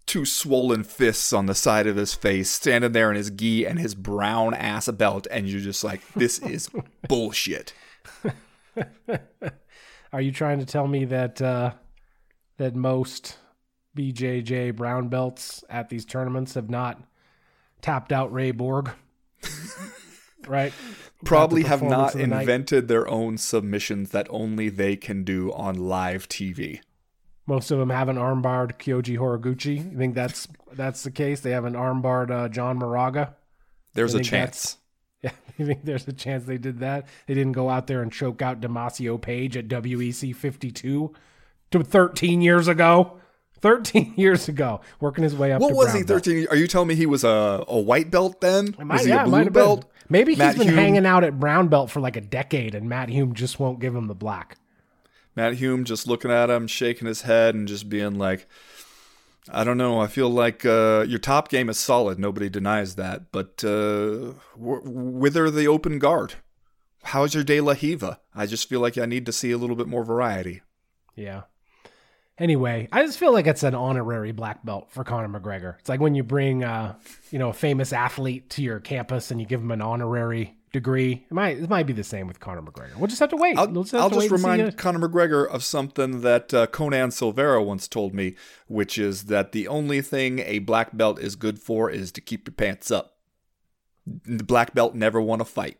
two 0.08 0.26
swollen 0.26 0.84
fists 0.84 1.32
on 1.34 1.46
the 1.46 1.54
side 1.54 1.86
of 1.86 1.98
his 1.98 2.13
face, 2.15 2.50
standing 2.50 2.93
there 2.93 3.12
in 3.12 3.17
his 3.17 3.30
gi 3.30 3.65
and 3.65 3.78
his 3.78 3.93
brown 3.93 4.54
ass 4.54 4.89
belt, 4.89 5.28
and 5.30 5.48
you're 5.48 5.62
just 5.62 5.84
like, 5.84 6.02
this 6.13 6.39
is 6.39 6.70
bullshit. 7.08 7.74
Are 10.13 10.22
you 10.22 10.32
trying 10.32 10.60
to 10.60 10.65
tell 10.65 10.88
me 10.88 11.06
that 11.06 11.41
uh, 11.41 11.74
that 12.58 12.76
most 12.76 13.38
BJJ 13.96 14.76
brown 14.76 15.10
belts 15.10 15.63
at 15.70 15.89
these 15.89 16.06
tournaments 16.06 16.54
have 16.54 16.70
not 16.70 17.04
tapped 17.82 18.12
out 18.12 18.32
Ray 18.34 18.52
Borg? 18.52 18.91
right? 20.48 20.74
Probably 21.26 21.63
have 21.63 21.82
not 21.82 22.13
the 22.13 22.20
invented 22.20 22.84
night. 22.84 22.88
their 22.88 23.08
own 23.08 23.38
submissions 23.38 24.12
that 24.12 24.28
only 24.30 24.70
they 24.70 24.96
can 24.96 25.24
do 25.24 25.52
on 25.52 25.76
live 25.76 26.30
TV. 26.30 26.80
Most 27.48 27.72
of 27.72 27.80
them 27.80 27.90
haven't 27.90 28.18
armbarred 28.18 28.78
Kyoji 28.78 29.18
Horiguchi. 29.18 29.92
You 29.92 29.98
think 29.98 30.14
that's 30.14 30.48
that's 30.74 31.04
the 31.04 31.12
case? 31.12 31.40
They 31.40 31.52
have 31.52 31.66
an 31.66 31.74
armbarred 31.74 32.30
uh, 32.30 32.50
John 32.50 32.78
Moraga. 32.78 33.36
There's 33.94 34.14
a 34.14 34.22
chance. 34.22 34.78
Yeah, 35.24 35.32
you 35.58 35.66
think 35.66 35.84
there's 35.84 36.08
a 36.08 36.14
chance 36.14 36.46
they 36.46 36.60
did 36.60 36.82
that? 36.82 37.08
They 37.26 37.34
didn't 37.34 37.54
go 37.54 37.72
out 37.72 37.88
there 37.88 38.04
and 38.04 38.14
choke 38.14 38.44
out 38.44 38.62
Damacio 38.62 39.20
Page 39.20 39.58
at 39.58 39.68
WEC 39.68 40.36
52 40.36 41.12
to 41.72 41.84
13 41.84 42.42
years 42.42 42.68
ago. 42.68 43.18
13 43.62 44.14
years 44.18 44.48
ago, 44.48 44.82
working 45.00 45.24
his 45.24 45.36
way 45.36 45.52
up. 45.52 45.60
What 45.60 45.74
was 45.74 45.92
he? 45.92 46.04
13? 46.04 46.44
Belt. 46.44 46.54
Are 46.54 46.56
you 46.56 46.68
telling 46.68 46.88
me 46.88 46.94
he 46.94 47.08
was 47.08 47.24
a, 47.24 47.66
a 47.68 47.80
white 47.80 48.12
belt 48.12 48.42
then? 48.42 48.76
Might, 48.78 48.94
was 48.94 49.06
he 49.06 49.10
yeah, 49.10 49.24
a 49.24 49.26
blue 49.26 49.50
belt? 49.50 49.82
Been. 49.82 49.90
Maybe 50.10 50.34
he's 50.34 50.38
Matt 50.40 50.58
been 50.60 50.68
Hume. 50.68 50.78
hanging 50.78 51.06
out 51.08 51.24
at 51.24 51.40
brown 51.40 51.68
belt 51.68 51.90
for 51.90 52.00
like 52.00 52.16
a 52.16 52.22
decade, 52.22 52.76
and 52.76 52.88
Matt 52.88 53.10
Hume 53.10 53.34
just 53.34 53.60
won't 53.60 53.80
give 53.80 53.96
him 53.96 54.06
the 54.06 54.14
black. 54.14 54.58
Matt 55.38 55.54
Hume 55.54 55.84
just 55.84 56.08
looking 56.08 56.32
at 56.32 56.50
him, 56.50 56.65
shaking 56.65 57.08
his 57.08 57.21
head, 57.21 57.54
and 57.54 57.67
just 57.67 57.88
being 57.88 58.17
like, 58.17 58.47
I 59.47 59.63
don't 59.63 59.78
know. 59.78 60.00
I 60.00 60.08
feel 60.08 60.30
like 60.30 60.65
uh, 60.65 61.06
your 61.08 61.19
top 61.19 61.50
game 61.50 61.69
is 61.69 61.78
solid. 61.78 62.17
Nobody 62.17 62.50
denies 62.50 62.95
that. 62.95 63.32
But 63.32 63.63
uh, 63.63 64.34
whither 64.58 65.52
the 65.52 65.67
open 65.67 66.00
guard? 66.00 66.34
How's 67.04 67.36
your 67.36 67.43
De 67.43 67.62
La 67.62 67.76
Riva? 67.80 68.19
I 68.34 68.47
just 68.47 68.67
feel 68.67 68.80
like 68.80 68.97
I 68.97 69.06
need 69.06 69.28
to 69.28 69.32
see 69.32 69.52
a 69.52 69.60
little 69.60 69.76
bit 69.76 69.88
more 69.88 70.04
variety. 70.04 70.63
Yeah. 71.15 71.43
Anyway, 72.39 72.89
I 72.91 73.06
just 73.06 73.19
feel 73.19 73.32
like 73.32 73.45
it's 73.45 73.62
an 73.62 73.76
honorary 73.76 74.32
black 74.32 74.65
belt 74.65 74.89
for 74.89 75.04
Conor 75.04 75.39
McGregor. 75.39 75.78
It's 75.78 75.89
like 75.89 76.00
when 76.00 76.15
you 76.15 76.23
bring, 76.23 76.63
uh, 76.63 76.95
you 77.30 77.38
know, 77.38 77.50
a 77.50 77.54
famous 77.54 77.93
athlete 77.93 78.50
to 78.52 78.63
your 78.63 78.80
campus 78.80 79.30
and 79.30 79.39
you 79.39 79.45
give 79.45 79.62
him 79.62 79.71
an 79.71 79.82
honorary 79.82 80.58
degree. 80.78 81.26
It 81.30 81.34
might 81.34 81.58
it 81.58 81.70
might 81.70 81.88
be 81.88 81.94
the 81.94 82.04
same 82.04 82.28
with 82.28 82.40
Conor 82.40 82.62
McGregor. 82.62 82.96
We'll 82.98 83.08
just 83.08 83.20
have 83.20 83.30
to 83.32 83.36
wait. 83.36 83.58
I'll, 83.58 83.68
just, 83.68 83.94
I'll 83.94 84.10
just 84.10 84.30
remind 84.30 84.78
Conor 84.78 85.08
McGregor 85.08 85.48
of 85.48 85.63
something 85.63 86.22
that 86.22 86.54
uh, 86.54 86.68
Conan 86.68 87.12
Silveira 87.12 87.63
once 87.63 87.88
told 87.88 88.13
me, 88.13 88.36
which 88.68 88.98
is 88.98 89.26
that 89.26 89.52
the 89.52 89.68
only 89.68 90.02
thing 90.02 90.40
a 90.40 90.60
black 90.60 90.96
belt 90.96 91.20
is 91.20 91.36
good 91.36 91.60
for 91.60 91.90
is 91.90 92.12
to 92.12 92.22
keep 92.22 92.48
your 92.48 92.54
pants 92.54 92.92
up. 92.92 93.18
The 94.06 94.44
black 94.44 94.74
belt 94.74 94.94
never 94.94 95.20
won 95.20 95.42
a 95.42 95.46
fight. 95.46 95.80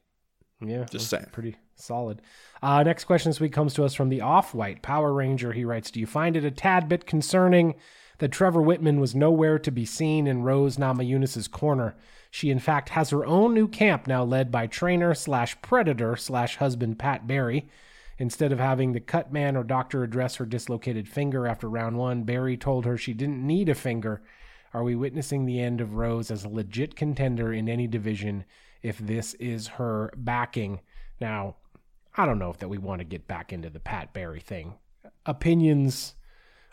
Yeah, 0.60 0.86
just 0.86 1.10
saying. 1.10 1.28
Pretty 1.32 1.56
solid. 1.76 2.22
Uh, 2.64 2.82
next 2.82 3.04
question 3.04 3.30
this 3.30 3.40
week 3.40 3.54
comes 3.54 3.76
to 3.76 3.84
us 3.84 3.94
from 3.94 4.10
the 4.10 4.22
Off 4.22 4.56
White 4.56 4.82
Power 4.82 5.14
Ranger. 5.14 5.54
He 5.54 5.64
writes, 5.64 5.92
"Do 5.92 6.00
you 6.00 6.08
find 6.08 6.36
it 6.36 6.44
a 6.44 6.52
tad 6.52 6.90
bit 6.90 7.06
concerning?" 7.06 7.76
that 8.20 8.32
Trevor 8.32 8.62
Wittman 8.62 9.00
was 9.00 9.16
nowhere 9.16 9.60
to 9.60 9.72
be 9.72 9.86
seen 9.86 10.28
in 10.28 10.44
Rose 10.44 10.78
Namajunas' 10.78 11.50
corner. 11.50 11.96
She, 12.32 12.50
in 12.50 12.60
fact, 12.60 12.90
has 12.90 13.10
her 13.10 13.26
own 13.26 13.54
new 13.54 13.68
camp 13.68 14.08
now 14.08 14.24
led 14.24 14.52
by 14.52 14.68
trainer 14.68 15.14
slash 15.14 15.60
predator 15.62 16.16
slash 16.16 16.58
husband 16.58 17.00
Pat 17.00 17.28
Barry. 17.28 17.70
Instead 18.20 18.52
of 18.52 18.60
having 18.60 18.94
the 18.94 19.00
cut 19.00 19.32
man 19.32 19.56
or 19.56 19.64
doctor 19.64 20.04
address 20.04 20.36
her 20.36 20.46
dislocated 20.46 21.08
finger 21.08 21.48
after 21.48 21.70
round 21.70 21.98
one, 21.98 22.24
Barry 22.24 22.58
told 22.58 22.86
her 22.86 22.98
she 22.98 23.14
didn't 23.14 23.46
need 23.46 23.70
a 23.70 23.76
finger. 23.76 24.22
Are 24.74 24.84
we 24.84 24.96
witnessing 24.96 25.46
the 25.46 25.60
end 25.60 25.82
of 25.82 25.94
Rose 25.94 26.32
as 26.32 26.44
a 26.44 26.50
legit 26.50 26.96
contender 26.96 27.54
in 27.54 27.70
any 27.70 27.88
division 27.88 28.44
if 28.82 28.98
this 28.98 29.34
is 29.36 29.68
her 29.68 30.12
backing? 30.18 30.82
Now, 31.22 31.56
I 32.16 32.26
don't 32.26 32.40
know 32.40 32.50
if 32.50 32.58
that 32.58 32.70
we 32.70 32.78
want 32.78 33.00
to 33.00 33.06
get 33.06 33.28
back 33.28 33.54
into 33.54 33.70
the 33.70 33.80
Pat 33.80 34.14
Barry 34.14 34.40
thing. 34.40 34.74
Opinions 35.26 36.16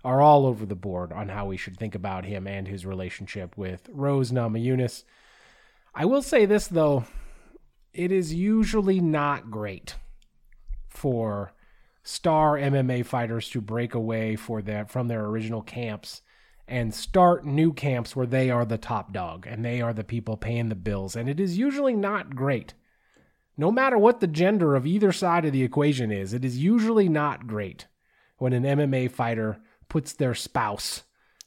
are 0.04 0.20
all 0.20 0.46
over 0.46 0.66
the 0.66 0.74
board 0.74 1.12
on 1.12 1.28
how 1.28 1.46
we 1.46 1.56
should 1.56 1.78
think 1.78 1.94
about 1.94 2.24
him 2.24 2.46
and 2.46 2.66
his 2.66 2.84
relationship 2.84 3.56
with 3.56 3.88
Rose 3.92 4.32
Namajunas. 4.32 5.04
I 5.94 6.06
will 6.06 6.22
say 6.22 6.44
this 6.44 6.66
though, 6.66 7.04
it 7.92 8.10
is 8.10 8.34
usually 8.34 9.00
not 9.00 9.50
great 9.50 9.94
for 10.88 11.52
star 12.02 12.56
MMA 12.56 13.06
fighters 13.06 13.48
to 13.50 13.60
break 13.60 13.94
away 13.94 14.34
for 14.34 14.60
their 14.60 14.86
from 14.86 15.06
their 15.06 15.24
original 15.24 15.62
camps 15.62 16.22
and 16.66 16.92
start 16.92 17.46
new 17.46 17.72
camps 17.72 18.16
where 18.16 18.26
they 18.26 18.50
are 18.50 18.64
the 18.64 18.78
top 18.78 19.12
dog 19.12 19.46
and 19.46 19.64
they 19.64 19.80
are 19.80 19.92
the 19.92 20.02
people 20.02 20.36
paying 20.36 20.68
the 20.68 20.74
bills 20.74 21.14
and 21.14 21.28
it 21.28 21.38
is 21.38 21.56
usually 21.56 21.94
not 21.94 22.34
great. 22.34 22.74
No 23.56 23.70
matter 23.70 23.96
what 23.96 24.18
the 24.18 24.26
gender 24.26 24.74
of 24.74 24.86
either 24.86 25.12
side 25.12 25.44
of 25.44 25.52
the 25.52 25.62
equation 25.62 26.10
is, 26.10 26.32
it 26.32 26.44
is 26.44 26.58
usually 26.58 27.08
not 27.08 27.46
great 27.46 27.86
when 28.38 28.52
an 28.52 28.64
MMA 28.64 29.12
fighter 29.12 29.60
puts 29.88 30.12
their 30.12 30.34
spouse 30.34 31.04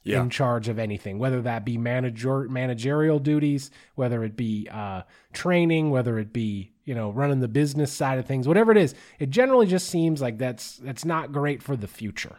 yeah. 0.08 0.22
in 0.22 0.30
charge 0.30 0.68
of 0.68 0.78
anything, 0.78 1.18
whether 1.18 1.42
that 1.42 1.64
be 1.64 1.76
manager 1.76 2.48
managerial 2.48 3.18
duties, 3.18 3.70
whether 3.94 4.24
it 4.24 4.36
be 4.36 4.68
uh, 4.70 5.02
training, 5.32 5.90
whether 5.90 6.18
it 6.18 6.32
be 6.32 6.72
you 6.84 6.94
know 6.94 7.10
running 7.10 7.40
the 7.40 7.48
business 7.48 7.92
side 7.92 8.18
of 8.18 8.26
things, 8.26 8.48
whatever 8.48 8.72
it 8.72 8.78
is. 8.78 8.94
It 9.18 9.30
generally 9.30 9.66
just 9.66 9.88
seems 9.88 10.22
like 10.22 10.38
that's 10.38 10.76
that's 10.78 11.04
not 11.04 11.32
great 11.32 11.62
for 11.62 11.76
the 11.76 11.88
future. 11.88 12.36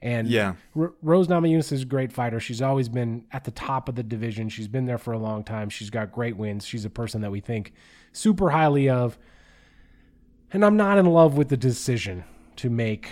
And 0.00 0.26
yeah, 0.26 0.54
R- 0.76 0.94
Rose 1.00 1.28
Namajunas 1.28 1.70
is 1.70 1.82
a 1.82 1.86
great 1.86 2.12
fighter. 2.12 2.40
She's 2.40 2.60
always 2.60 2.88
been 2.88 3.24
at 3.30 3.44
the 3.44 3.52
top 3.52 3.88
of 3.88 3.94
the 3.94 4.02
division. 4.02 4.48
She's 4.48 4.68
been 4.68 4.86
there 4.86 4.98
for 4.98 5.12
a 5.12 5.18
long 5.18 5.44
time. 5.44 5.70
She's 5.70 5.90
got 5.90 6.10
great 6.10 6.36
wins. 6.36 6.66
She's 6.66 6.84
a 6.84 6.90
person 6.90 7.20
that 7.20 7.30
we 7.30 7.40
think 7.40 7.72
super 8.10 8.50
highly 8.50 8.88
of. 8.88 9.16
And 10.52 10.64
I'm 10.64 10.76
not 10.76 10.98
in 10.98 11.06
love 11.06 11.36
with 11.36 11.48
the 11.48 11.56
decision 11.56 12.24
to 12.56 12.68
make 12.68 13.08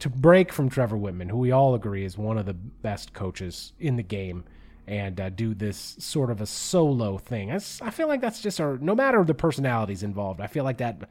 to 0.00 0.08
break 0.08 0.52
from 0.52 0.68
Trevor 0.68 0.96
Wittman, 0.96 1.30
who 1.30 1.38
we 1.38 1.52
all 1.52 1.74
agree 1.74 2.04
is 2.04 2.18
one 2.18 2.38
of 2.38 2.46
the 2.46 2.54
best 2.54 3.12
coaches 3.12 3.72
in 3.78 3.96
the 3.96 4.02
game, 4.02 4.44
and 4.86 5.20
uh, 5.20 5.30
do 5.30 5.54
this 5.54 5.96
sort 5.98 6.30
of 6.30 6.40
a 6.40 6.46
solo 6.46 7.16
thing. 7.18 7.52
I, 7.52 7.56
I 7.82 7.90
feel 7.90 8.08
like 8.08 8.20
that's 8.20 8.40
just 8.40 8.60
our, 8.60 8.76
no 8.78 8.94
matter 8.94 9.22
the 9.24 9.34
personalities 9.34 10.02
involved, 10.02 10.40
I 10.40 10.46
feel 10.46 10.64
like 10.64 10.78
that 10.78 11.08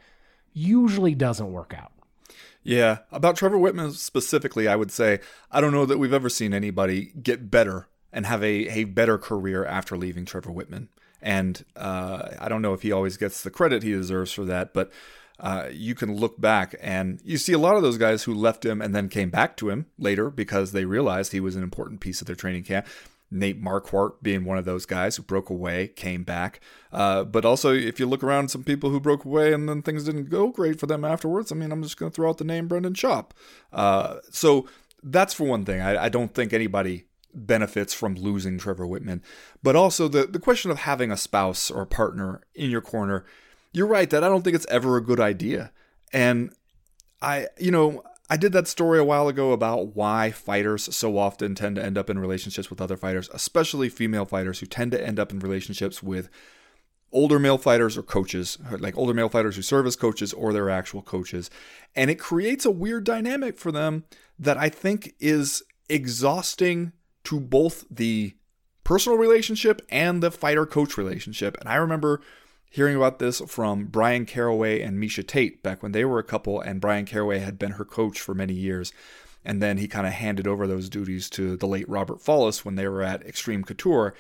usually 0.54 1.15
doesn't 1.15 1.52
work 1.52 1.73
out. 1.78 1.91
Yeah, 2.62 2.99
about 3.12 3.38
Trevor 3.38 3.58
Wittman 3.58 3.93
specifically, 3.93 4.67
I 4.67 4.75
would 4.75 4.91
say 4.91 5.19
I 5.52 5.62
don't 5.62 5.71
know 5.71 5.86
that 5.86 5.97
we've 5.97 6.13
ever 6.13 6.30
seen 6.30 6.54
anybody 6.54 7.13
get 7.21 7.49
better 7.49 7.88
and 8.12 8.25
have 8.25 8.43
a, 8.43 8.67
a 8.67 8.84
better 8.84 9.17
career 9.17 9.65
after 9.65 9.95
leaving 9.95 10.25
Trevor 10.25 10.52
Wittman. 10.52 10.88
And 11.21 11.63
uh, 11.75 12.30
I 12.39 12.49
don't 12.49 12.62
know 12.62 12.73
if 12.73 12.82
he 12.82 12.91
always 12.91 13.17
gets 13.17 13.43
the 13.43 13.52
credit 13.52 13.84
he 13.84 13.91
deserves 13.91 14.32
for 14.32 14.45
that, 14.45 14.73
but 14.73 14.91
uh, 15.39 15.69
you 15.71 15.95
can 15.95 16.15
look 16.15 16.39
back 16.39 16.75
and 16.82 17.19
you 17.23 17.38
see 17.38 17.54
a 17.54 17.58
lot 17.58 17.75
of 17.75 17.82
those 17.82 17.97
guys 17.97 18.23
who 18.23 18.34
left 18.34 18.65
him 18.65 18.82
and 18.82 18.93
then 18.93 19.10
came 19.10 19.30
back 19.30 19.56
to 19.58 19.69
him 19.69 19.86
later 19.97 20.30
because 20.30 20.71
they 20.71 20.86
realized 20.86 21.32
he 21.32 21.39
was 21.39 21.56
an 21.56 21.63
important 21.63 22.02
piece 22.02 22.21
of 22.21 22.28
their 22.28 22.36
training 22.36 22.63
camp. 22.63 22.86
Nate 23.32 23.62
Marquardt 23.62 24.13
being 24.21 24.43
one 24.43 24.58
of 24.58 24.65
those 24.65 24.86
guys 24.86 25.15
who 25.15 25.23
broke 25.23 25.49
away, 25.49 25.88
came 25.89 26.23
back. 26.23 26.60
Uh, 26.91 27.23
but 27.23 27.45
also, 27.45 27.71
if 27.71 27.99
you 27.99 28.08
look 28.08 28.23
around 28.23 28.49
some 28.49 28.63
people 28.63 28.89
who 28.89 28.99
broke 28.99 29.23
away 29.23 29.54
and 29.54 29.69
then 29.69 29.82
things 29.82 30.06
didn't 30.06 30.30
go 30.30 30.49
great 30.49 30.80
for 30.80 30.88
them 30.88 31.06
afterwards, 31.06 31.52
I 31.52 31.56
mean, 31.56 31.71
I'm 31.71 31.84
just 31.84 31.97
going 31.97 32.12
to 32.12 32.15
throw 32.15 32.30
out 32.30 32.39
the 32.39 32.43
name 32.43 32.67
Brendan 32.67 32.93
Schaub. 32.93 33.28
Uh, 33.71 34.15
so 34.32 34.67
that's 35.04 35.34
for 35.34 35.43
one 35.43 35.63
thing. 35.63 35.80
I, 35.80 36.06
I 36.06 36.10
don't 36.10 36.34
think 36.34 36.54
anybody 36.54 37.06
benefits 37.34 37.93
from 37.93 38.15
losing 38.15 38.58
Trevor 38.58 38.88
Wittman, 38.88 39.21
But 39.62 39.75
also, 39.75 40.08
the, 40.08 40.25
the 40.25 40.39
question 40.39 40.71
of 40.71 40.80
having 40.80 41.12
a 41.12 41.17
spouse 41.17 41.69
or 41.69 41.84
a 41.84 41.88
partner 41.88 42.41
in 42.56 42.71
your 42.71 42.82
corner 42.82 43.25
you're 43.71 43.88
right 43.88 44.10
that 44.10 44.23
I 44.23 44.29
don't 44.29 44.43
think 44.43 44.55
it's 44.55 44.65
ever 44.69 44.97
a 44.97 45.03
good 45.03 45.19
idea. 45.19 45.71
And 46.12 46.53
I, 47.21 47.47
you 47.60 47.71
know, 47.71 48.03
I 48.29 48.38
did 48.38 48.53
that 48.53 48.67
story 48.67 48.99
a 48.99 49.03
while 49.03 49.27
ago 49.27 49.51
about 49.51 49.95
why 49.95 50.32
fighters 50.32 50.95
so 50.95 51.17
often 51.17 51.55
tend 51.55 51.75
to 51.77 51.84
end 51.84 51.97
up 51.97 52.10
in 52.10 52.19
relationships 52.19 52.69
with 52.69 52.82
other 52.82 52.97
fighters, 52.97 53.29
especially 53.34 53.89
female 53.89 54.25
fighters 54.25 54.60
who 54.60 54.67
tend 54.67 54.91
to 54.91 55.05
end 55.05 55.19
up 55.19 55.32
in 55.32 55.39
relationships 55.39 56.03
with 56.03 56.29
older 57.12 57.39
male 57.39 57.58
fighters 57.58 57.97
or 57.97 58.03
coaches, 58.03 58.58
like 58.77 58.95
older 58.95 59.15
male 59.15 59.29
fighters 59.29 59.55
who 59.55 59.63
serve 59.63 59.88
as 59.88 59.95
coaches 59.95 60.32
or 60.32 60.53
their 60.53 60.69
actual 60.69 61.01
coaches. 61.01 61.49
And 61.95 62.12
it 62.12 62.19
creates 62.19 62.65
a 62.65 62.71
weird 62.71 63.03
dynamic 63.03 63.58
for 63.58 63.71
them 63.71 64.05
that 64.38 64.58
I 64.58 64.69
think 64.69 65.15
is 65.19 65.63
exhausting 65.89 66.91
to 67.23 67.39
both 67.39 67.86
the 67.89 68.36
personal 68.84 69.17
relationship 69.17 69.82
and 69.89 70.21
the 70.21 70.32
fighter 70.32 70.67
coach 70.67 70.97
relationship. 70.97 71.58
And 71.60 71.67
I 71.67 71.75
remember 71.75 72.21
hearing 72.69 72.95
about 72.95 73.19
this 73.19 73.41
from 73.47 73.86
Bryan 73.86 74.25
Caraway 74.25 74.82
and 74.82 74.97
Miesha 74.97 75.25
Tate 75.25 75.63
back 75.63 75.82
when 75.82 75.91
they 75.91 76.05
were 76.05 76.19
a 76.19 76.23
couple, 76.23 76.62
and 76.62 76.79
Bryan 76.79 77.05
Caraway 77.05 77.39
had 77.39 77.58
been 77.58 77.71
her 77.73 77.86
coach 77.86 78.19
for 78.19 78.36
many 78.36 78.53
years. 78.53 78.93
And 79.43 79.62
then 79.62 79.77
he 79.77 79.88
kind 79.88 80.05
of 80.05 80.13
handed 80.13 80.47
over 80.47 80.67
those 80.67 80.89
duties 80.89 81.29
to 81.32 81.55
the 81.55 81.67
late 81.67 81.88
Robert 81.89 82.19
Follis 82.19 82.63
when 82.63 82.75
they 82.75 82.88
were 82.88 83.01
at 83.01 83.25
Extreme 83.25 83.63
Couture. 83.63 84.13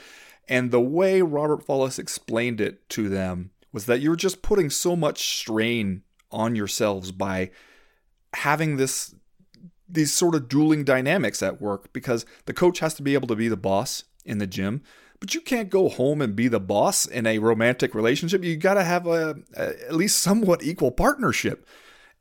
And 0.47 0.71
the 0.71 0.81
way 0.81 1.21
Robert 1.21 1.65
Follis 1.65 1.99
explained 1.99 2.59
it 2.59 2.87
to 2.89 3.09
them 3.09 3.51
was 3.71 3.85
that 3.85 3.99
you 3.99 4.09
were 4.09 4.15
just 4.15 4.41
putting 4.41 4.69
so 4.69 4.95
much 4.95 5.37
strain 5.39 6.03
on 6.31 6.55
yourselves 6.55 7.11
by 7.11 7.51
having 8.33 8.77
this 8.77 9.13
these 9.91 10.13
sort 10.13 10.35
of 10.35 10.47
dueling 10.47 10.83
dynamics 10.83 11.41
at 11.41 11.59
work 11.59 11.91
because 11.93 12.23
the 12.45 12.53
coach 12.53 12.77
has 12.77 12.93
to 12.93 13.01
be 13.01 13.15
able 13.15 13.27
to 13.27 13.35
be 13.35 13.47
the 13.47 13.57
boss 13.57 14.03
in 14.23 14.37
the 14.37 14.45
gym 14.45 14.83
but 15.19 15.35
you 15.35 15.41
can't 15.41 15.69
go 15.69 15.89
home 15.89 16.21
and 16.21 16.35
be 16.35 16.47
the 16.47 16.59
boss 16.59 17.05
in 17.05 17.27
a 17.27 17.39
romantic 17.39 17.93
relationship. 17.93 18.43
You 18.43 18.55
got 18.55 18.75
to 18.75 18.83
have 18.83 19.05
a, 19.05 19.39
a, 19.55 19.87
at 19.87 19.95
least 19.95 20.19
somewhat 20.19 20.63
equal 20.63 20.91
partnership. 20.91 21.67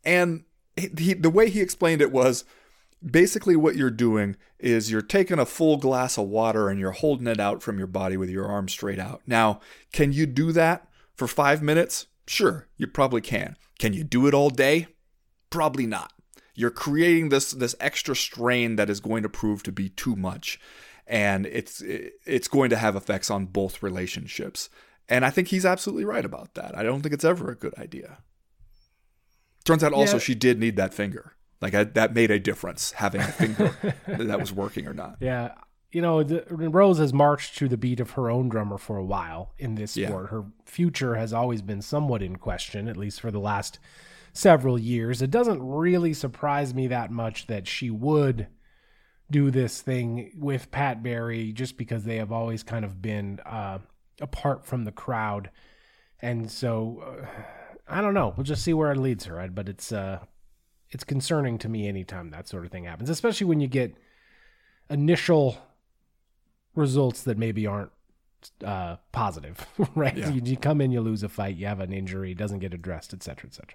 And 0.04 0.44
he, 0.76 1.14
the 1.14 1.30
way 1.30 1.48
he 1.48 1.61
explained 1.61 2.02
it 2.02 2.12
was 2.12 2.44
basically 3.04 3.56
what 3.56 3.76
you're 3.76 3.90
doing 3.90 4.37
is 4.58 4.90
you're 4.90 5.02
taking 5.02 5.38
a 5.38 5.46
full 5.46 5.76
glass 5.76 6.18
of 6.18 6.26
water 6.26 6.68
and 6.68 6.80
you're 6.80 6.90
holding 6.90 7.28
it 7.28 7.38
out 7.38 7.62
from 7.62 7.78
your 7.78 7.87
body 7.87 8.16
with 8.16 8.30
your 8.30 8.46
arm 8.46 8.68
straight 8.68 8.98
out. 8.98 9.22
Now, 9.26 9.61
can 9.92 10.12
you 10.12 10.26
do 10.26 10.50
that 10.52 10.88
for 11.14 11.28
five 11.28 11.62
minutes? 11.62 12.06
Sure, 12.26 12.66
you 12.76 12.87
probably 12.87 13.20
can. 13.20 13.56
Can 13.78 13.92
you 13.92 14.02
do 14.02 14.26
it 14.26 14.34
all 14.34 14.50
day? 14.50 14.88
Probably 15.50 15.87
not. 15.87 16.12
You're 16.54 16.70
creating 16.70 17.28
this 17.28 17.52
this 17.52 17.76
extra 17.78 18.16
strain 18.16 18.74
that 18.76 18.90
is 18.90 18.98
going 18.98 19.22
to 19.22 19.28
prove 19.28 19.62
to 19.62 19.72
be 19.72 19.88
too 19.88 20.16
much 20.16 20.58
and 21.08 21.46
it's 21.46 21.80
it's 21.80 22.48
going 22.48 22.70
to 22.70 22.76
have 22.76 22.94
effects 22.94 23.30
on 23.30 23.46
both 23.46 23.82
relationships. 23.82 24.68
And 25.08 25.24
I 25.24 25.30
think 25.30 25.48
he's 25.48 25.64
absolutely 25.64 26.04
right 26.04 26.24
about 26.24 26.54
that. 26.54 26.76
I 26.76 26.82
don't 26.82 27.00
think 27.00 27.14
it's 27.14 27.24
ever 27.24 27.50
a 27.50 27.56
good 27.56 27.76
idea. 27.78 28.18
Turns 29.64 29.82
out 29.82 29.94
also 29.94 30.14
yeah. 30.14 30.20
she 30.20 30.34
did 30.34 30.60
need 30.60 30.76
that 30.76 30.92
finger. 30.92 31.32
Like 31.60 31.74
I, 31.74 31.84
that 31.84 32.14
made 32.14 32.30
a 32.30 32.38
difference 32.38 32.92
having 32.92 33.22
a 33.22 33.26
finger 33.26 33.74
that 34.06 34.38
was 34.38 34.52
working 34.52 34.86
or 34.86 34.94
not. 34.94 35.16
Yeah. 35.20 35.54
You 35.90 36.02
know, 36.02 36.22
the, 36.22 36.44
Rose 36.50 36.98
has 36.98 37.14
marched 37.14 37.56
to 37.58 37.68
the 37.68 37.78
beat 37.78 37.98
of 37.98 38.10
her 38.10 38.30
own 38.30 38.50
drummer 38.50 38.76
for 38.76 38.98
a 38.98 39.04
while 39.04 39.54
in 39.58 39.74
this 39.74 39.92
sport. 39.92 40.26
Yeah. 40.26 40.30
Her 40.30 40.44
future 40.66 41.14
has 41.14 41.32
always 41.32 41.62
been 41.62 41.80
somewhat 41.80 42.22
in 42.22 42.36
question, 42.36 42.86
at 42.86 42.98
least 42.98 43.22
for 43.22 43.30
the 43.30 43.40
last 43.40 43.78
several 44.34 44.78
years. 44.78 45.22
It 45.22 45.30
doesn't 45.30 45.62
really 45.62 46.12
surprise 46.12 46.74
me 46.74 46.86
that 46.88 47.10
much 47.10 47.46
that 47.46 47.66
she 47.66 47.88
would 47.90 48.48
do 49.30 49.50
this 49.50 49.82
thing 49.82 50.32
with 50.36 50.70
Pat 50.70 51.02
Barry 51.02 51.52
just 51.52 51.76
because 51.76 52.04
they 52.04 52.16
have 52.16 52.32
always 52.32 52.62
kind 52.62 52.84
of 52.84 53.02
been 53.02 53.40
uh, 53.44 53.78
apart 54.20 54.64
from 54.64 54.84
the 54.84 54.92
crowd. 54.92 55.50
And 56.20 56.50
so 56.50 57.02
uh, 57.22 57.26
I 57.88 58.00
don't 58.00 58.14
know. 58.14 58.34
We'll 58.36 58.44
just 58.44 58.64
see 58.64 58.74
where 58.74 58.92
it 58.92 58.98
leads 58.98 59.24
her. 59.26 59.34
Right? 59.34 59.54
But 59.54 59.68
it's 59.68 59.92
uh, 59.92 60.20
it's 60.90 61.04
concerning 61.04 61.58
to 61.58 61.68
me 61.68 61.88
anytime 61.88 62.30
that 62.30 62.48
sort 62.48 62.64
of 62.64 62.70
thing 62.70 62.84
happens, 62.84 63.10
especially 63.10 63.46
when 63.46 63.60
you 63.60 63.68
get 63.68 63.94
initial 64.90 65.58
results 66.74 67.22
that 67.22 67.36
maybe 67.36 67.66
aren't 67.66 67.90
uh, 68.64 68.96
positive, 69.12 69.66
right? 69.94 70.16
Yeah. 70.16 70.30
You, 70.30 70.40
you, 70.44 70.56
come 70.56 70.80
in, 70.80 70.90
you 70.90 71.00
lose 71.00 71.22
a 71.22 71.28
fight, 71.28 71.56
you 71.56 71.66
have 71.66 71.80
an 71.80 71.92
injury, 71.92 72.34
doesn't 72.34 72.60
get 72.60 72.72
addressed, 72.72 73.12
etc., 73.12 73.48
etc. 73.48 73.74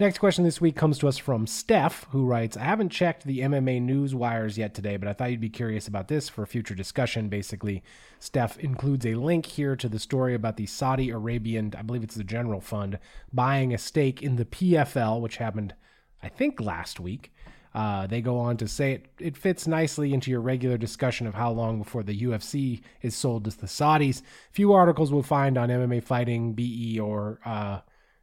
Next 0.00 0.18
question 0.18 0.42
this 0.42 0.60
week 0.60 0.74
comes 0.74 0.98
to 0.98 1.08
us 1.08 1.18
from 1.18 1.46
Steph, 1.46 2.06
who 2.10 2.24
writes 2.24 2.56
I 2.56 2.62
haven't 2.62 2.88
checked 2.88 3.24
the 3.24 3.40
MMA 3.40 3.82
news 3.82 4.14
wires 4.14 4.56
yet 4.56 4.74
today, 4.74 4.96
but 4.96 5.06
I 5.06 5.12
thought 5.12 5.30
you'd 5.30 5.40
be 5.40 5.50
curious 5.50 5.86
about 5.86 6.08
this 6.08 6.30
for 6.30 6.46
future 6.46 6.74
discussion. 6.74 7.28
Basically, 7.28 7.82
Steph 8.18 8.58
includes 8.58 9.04
a 9.04 9.16
link 9.16 9.44
here 9.44 9.76
to 9.76 9.90
the 9.90 9.98
story 9.98 10.34
about 10.34 10.56
the 10.56 10.64
Saudi 10.64 11.10
Arabian, 11.10 11.74
I 11.76 11.82
believe 11.82 12.02
it's 12.02 12.14
the 12.14 12.24
General 12.24 12.60
Fund, 12.60 12.98
buying 13.34 13.74
a 13.74 13.78
stake 13.78 14.22
in 14.22 14.36
the 14.36 14.46
PFL, 14.46 15.20
which 15.20 15.36
happened, 15.36 15.74
I 16.22 16.28
think, 16.28 16.58
last 16.58 16.98
week. 16.98 17.30
Uh, 17.74 18.06
they 18.06 18.22
go 18.22 18.38
on 18.38 18.56
to 18.58 18.68
say 18.68 18.92
it, 18.92 19.06
it 19.18 19.36
fits 19.36 19.66
nicely 19.66 20.14
into 20.14 20.30
your 20.30 20.40
regular 20.40 20.78
discussion 20.78 21.26
of 21.26 21.34
how 21.34 21.50
long 21.50 21.78
before 21.78 22.02
the 22.02 22.18
UFC 22.18 22.80
is 23.02 23.14
sold 23.14 23.44
to 23.44 23.58
the 23.58 23.66
Saudis. 23.66 24.22
Few 24.52 24.72
articles 24.72 25.12
we'll 25.12 25.22
find 25.22 25.58
on 25.58 25.68
MMA 25.68 26.02
Fighting, 26.02 26.54
BE, 26.54 26.98
or 26.98 27.40
uh, 27.44 27.80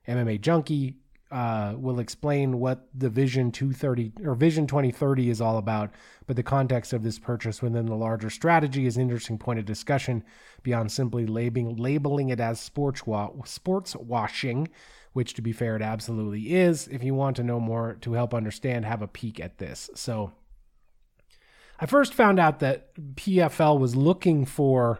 MMA 0.07 0.41
Junkie 0.41 0.95
uh, 1.31 1.75
will 1.77 1.99
explain 1.99 2.59
what 2.59 2.87
the 2.93 3.09
Vision 3.09 3.51
230 3.51 4.13
or 4.25 4.33
Vision 4.33 4.65
2030 4.65 5.29
is 5.29 5.41
all 5.41 5.57
about, 5.57 5.91
but 6.25 6.35
the 6.35 6.43
context 6.43 6.91
of 6.91 7.03
this 7.03 7.19
purchase 7.19 7.61
within 7.61 7.85
the 7.85 7.95
larger 7.95 8.29
strategy 8.29 8.85
is 8.87 8.97
an 8.97 9.03
interesting 9.03 9.37
point 9.37 9.59
of 9.59 9.65
discussion 9.65 10.23
beyond 10.63 10.91
simply 10.91 11.27
labeling 11.27 11.75
labeling 11.75 12.29
it 12.29 12.39
as 12.39 12.59
sports 12.59 13.05
wa- 13.05 13.31
sports 13.45 13.95
washing, 13.95 14.67
which 15.13 15.35
to 15.35 15.41
be 15.41 15.51
fair 15.51 15.75
it 15.75 15.81
absolutely 15.83 16.53
is. 16.53 16.87
If 16.87 17.03
you 17.03 17.13
want 17.13 17.35
to 17.35 17.43
know 17.43 17.59
more 17.59 17.97
to 18.01 18.13
help 18.13 18.33
understand, 18.33 18.85
have 18.85 19.03
a 19.03 19.07
peek 19.07 19.39
at 19.39 19.59
this. 19.59 19.89
So 19.93 20.31
I 21.79 21.85
first 21.85 22.13
found 22.13 22.39
out 22.39 22.59
that 22.59 22.95
PFL 23.15 23.79
was 23.79 23.95
looking 23.95 24.45
for 24.45 24.99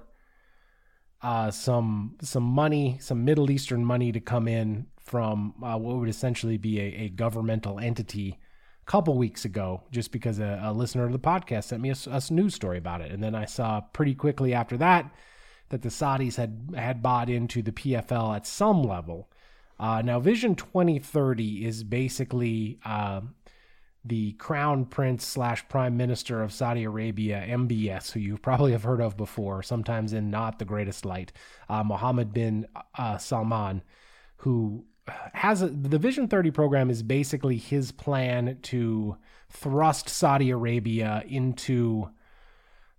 uh, 1.21 1.51
some 1.51 2.15
some 2.21 2.43
money, 2.43 2.97
some 3.01 3.25
Middle 3.25 3.51
Eastern 3.51 3.83
money 3.83 4.11
to 4.11 4.19
come 4.19 4.47
in 4.47 4.85
from 5.09 5.55
uh, 5.63 5.75
what 5.75 5.97
would 5.97 6.07
essentially 6.07 6.57
be 6.57 6.79
a, 6.79 6.83
a, 6.83 7.09
governmental 7.09 7.79
entity 7.79 8.37
a 8.83 8.85
couple 8.85 9.17
weeks 9.17 9.43
ago, 9.43 9.81
just 9.91 10.11
because 10.11 10.37
a, 10.37 10.61
a 10.63 10.71
listener 10.71 11.03
of 11.03 11.11
the 11.11 11.19
podcast 11.19 11.63
sent 11.65 11.81
me 11.81 11.89
a, 11.89 11.95
a, 12.11 12.21
news 12.31 12.53
story 12.53 12.77
about 12.77 13.01
it, 13.01 13.11
and 13.11 13.23
then 13.23 13.33
I 13.33 13.45
saw 13.45 13.81
pretty 13.81 14.13
quickly 14.13 14.53
after 14.53 14.77
that 14.77 15.11
that 15.69 15.81
the 15.81 15.89
Saudis 15.89 16.35
had 16.35 16.73
had 16.75 17.01
bought 17.01 17.29
into 17.29 17.63
the 17.63 17.71
PFL 17.71 18.35
at 18.35 18.45
some 18.45 18.83
level. 18.83 19.29
Uh, 19.79 20.01
now, 20.03 20.19
Vision 20.19 20.55
2030 20.55 21.65
is 21.65 21.83
basically 21.83 22.79
uh, 22.85 23.21
the 24.05 24.33
crown 24.33 24.85
prince 24.85 25.25
slash 25.25 25.67
prime 25.69 25.97
minister 25.97 26.43
of 26.43 26.53
Saudi 26.53 26.83
Arabia, 26.83 27.43
MBS, 27.47 28.11
who 28.11 28.19
you 28.19 28.37
probably 28.37 28.73
have 28.73 28.83
heard 28.83 29.01
of 29.01 29.17
before, 29.17 29.63
sometimes 29.63 30.13
in 30.13 30.29
not 30.29 30.59
the 30.59 30.65
greatest 30.65 31.03
light, 31.03 31.31
uh, 31.67 31.83
Mohammed 31.83 32.31
bin 32.33 32.67
uh, 32.97 33.17
Salman, 33.17 33.81
who 34.37 34.85
has 35.33 35.61
a, 35.61 35.67
the 35.67 35.99
Vision 35.99 36.27
30 36.27 36.51
program 36.51 36.89
is 36.89 37.03
basically 37.03 37.57
his 37.57 37.91
plan 37.91 38.57
to 38.63 39.17
thrust 39.49 40.09
Saudi 40.09 40.49
Arabia 40.49 41.23
into 41.27 42.09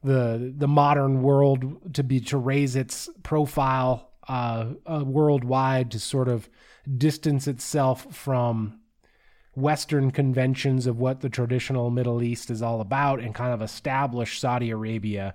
the 0.03 0.53
the 0.57 0.68
modern 0.68 1.23
world 1.23 1.94
to 1.94 2.03
be 2.03 2.20
to 2.20 2.38
raise 2.38 2.75
its 2.75 3.09
profile 3.23 4.11
uh, 4.29 4.66
uh, 4.87 5.05
worldwide 5.05 5.90
to 5.90 5.99
sort 5.99 6.29
of 6.29 6.49
distance 6.96 7.46
itself 7.46 8.07
from 8.14 8.81
Western 9.55 10.11
conventions 10.11 10.87
of 10.87 10.99
what 10.99 11.20
the 11.20 11.29
traditional 11.29 11.90
Middle 11.90 12.23
East 12.23 12.51
is 12.51 12.62
all 12.62 12.81
about 12.81 13.20
and 13.20 13.35
kind 13.35 13.53
of 13.53 13.61
establish 13.61 14.40
Saudi 14.40 14.70
Arabia 14.70 15.35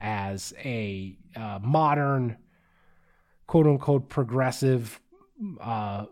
as 0.00 0.52
a 0.58 1.16
uh, 1.34 1.58
modern, 1.62 2.36
quote 3.46 3.66
unquote, 3.66 4.08
progressive 4.08 5.00
uh, 5.60 6.06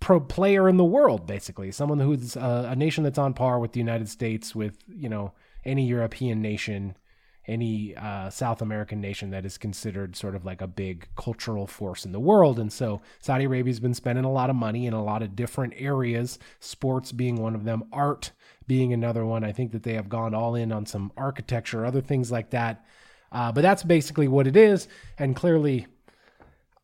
pro 0.00 0.20
player 0.20 0.68
in 0.68 0.76
the 0.76 0.84
world, 0.84 1.26
basically. 1.26 1.70
Someone 1.72 2.00
who's 2.00 2.36
uh, 2.36 2.68
a 2.70 2.76
nation 2.76 3.04
that's 3.04 3.18
on 3.18 3.34
par 3.34 3.58
with 3.58 3.72
the 3.72 3.80
United 3.80 4.08
States, 4.08 4.54
with 4.54 4.78
you 4.86 5.08
know 5.08 5.32
any 5.64 5.86
European 5.86 6.40
nation, 6.40 6.96
any 7.46 7.94
uh, 7.96 8.30
South 8.30 8.62
American 8.62 9.00
nation 9.00 9.30
that 9.30 9.44
is 9.44 9.58
considered 9.58 10.16
sort 10.16 10.34
of 10.34 10.44
like 10.44 10.60
a 10.60 10.66
big 10.66 11.08
cultural 11.16 11.66
force 11.66 12.04
in 12.04 12.12
the 12.12 12.20
world. 12.20 12.58
And 12.58 12.72
so 12.72 13.00
Saudi 13.20 13.44
Arabia's 13.44 13.80
been 13.80 13.94
spending 13.94 14.24
a 14.24 14.32
lot 14.32 14.50
of 14.50 14.56
money 14.56 14.86
in 14.86 14.92
a 14.92 15.04
lot 15.04 15.22
of 15.22 15.36
different 15.36 15.74
areas, 15.76 16.38
sports 16.60 17.12
being 17.12 17.36
one 17.36 17.54
of 17.54 17.64
them, 17.64 17.84
art 17.92 18.32
being 18.66 18.92
another 18.92 19.24
one. 19.24 19.44
I 19.44 19.52
think 19.52 19.72
that 19.72 19.82
they 19.82 19.94
have 19.94 20.08
gone 20.08 20.34
all 20.34 20.54
in 20.54 20.72
on 20.72 20.86
some 20.86 21.12
architecture, 21.16 21.86
other 21.86 22.00
things 22.00 22.30
like 22.30 22.50
that. 22.50 22.84
Uh, 23.32 23.52
but 23.52 23.62
that's 23.62 23.82
basically 23.82 24.28
what 24.28 24.46
it 24.46 24.56
is. 24.56 24.88
And 25.18 25.36
clearly, 25.36 25.86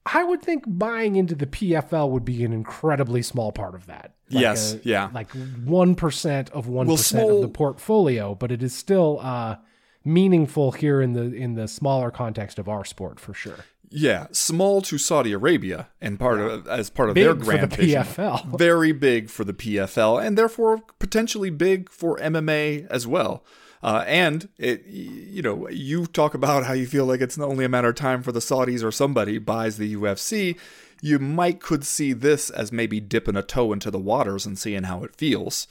I 0.04 0.24
would 0.24 0.42
think 0.42 0.64
buying 0.66 1.16
into 1.16 1.34
the 1.34 1.46
PFL 1.46 2.10
would 2.10 2.24
be 2.24 2.44
an 2.44 2.52
incredibly 2.52 3.22
small 3.22 3.52
part 3.52 3.74
of 3.74 3.86
that. 3.86 4.14
Like 4.30 4.42
yes, 4.42 4.74
a, 4.74 4.80
yeah, 4.82 5.10
like 5.12 5.30
one 5.64 5.94
percent 5.94 6.50
of 6.50 6.66
one 6.66 6.86
well, 6.86 6.96
of 6.96 7.42
the 7.42 7.50
portfolio, 7.52 8.34
but 8.34 8.50
it 8.50 8.62
is 8.62 8.74
still 8.74 9.20
uh, 9.20 9.56
meaningful 10.04 10.72
here 10.72 11.00
in 11.00 11.12
the 11.12 11.32
in 11.32 11.54
the 11.54 11.68
smaller 11.68 12.10
context 12.10 12.58
of 12.58 12.68
our 12.68 12.84
sport 12.84 13.20
for 13.20 13.34
sure. 13.34 13.64
Yeah, 13.94 14.28
small 14.32 14.80
to 14.82 14.96
Saudi 14.96 15.32
Arabia 15.32 15.88
and 16.00 16.18
part 16.18 16.40
of 16.40 16.66
as 16.66 16.88
part 16.88 17.10
of 17.10 17.14
big 17.14 17.24
their 17.24 17.34
grand 17.34 17.70
for 17.70 17.76
the 17.76 17.92
PFL. 17.92 18.58
Very 18.58 18.92
big 18.92 19.28
for 19.28 19.44
the 19.44 19.52
PFL 19.52 20.24
and 20.24 20.36
therefore 20.36 20.78
potentially 20.98 21.50
big 21.50 21.90
for 21.90 22.16
MMA 22.18 22.86
as 22.88 23.06
well. 23.06 23.44
Uh, 23.82 24.04
and 24.06 24.48
it, 24.58 24.84
you 24.86 25.42
know, 25.42 25.68
you 25.68 26.06
talk 26.06 26.34
about 26.34 26.64
how 26.64 26.72
you 26.72 26.86
feel 26.86 27.04
like 27.04 27.20
it's 27.20 27.38
only 27.38 27.64
a 27.64 27.68
matter 27.68 27.88
of 27.88 27.96
time 27.96 28.22
for 28.22 28.30
the 28.30 28.40
Saudis 28.40 28.84
or 28.84 28.92
somebody 28.92 29.38
buys 29.38 29.76
the 29.76 29.96
UFC. 29.96 30.56
You 31.00 31.18
might 31.18 31.60
could 31.60 31.84
see 31.84 32.12
this 32.12 32.48
as 32.48 32.70
maybe 32.70 33.00
dipping 33.00 33.36
a 33.36 33.42
toe 33.42 33.72
into 33.72 33.90
the 33.90 33.98
waters 33.98 34.46
and 34.46 34.56
seeing 34.56 34.84
how 34.84 35.02
it 35.02 35.16
feels. 35.16 35.66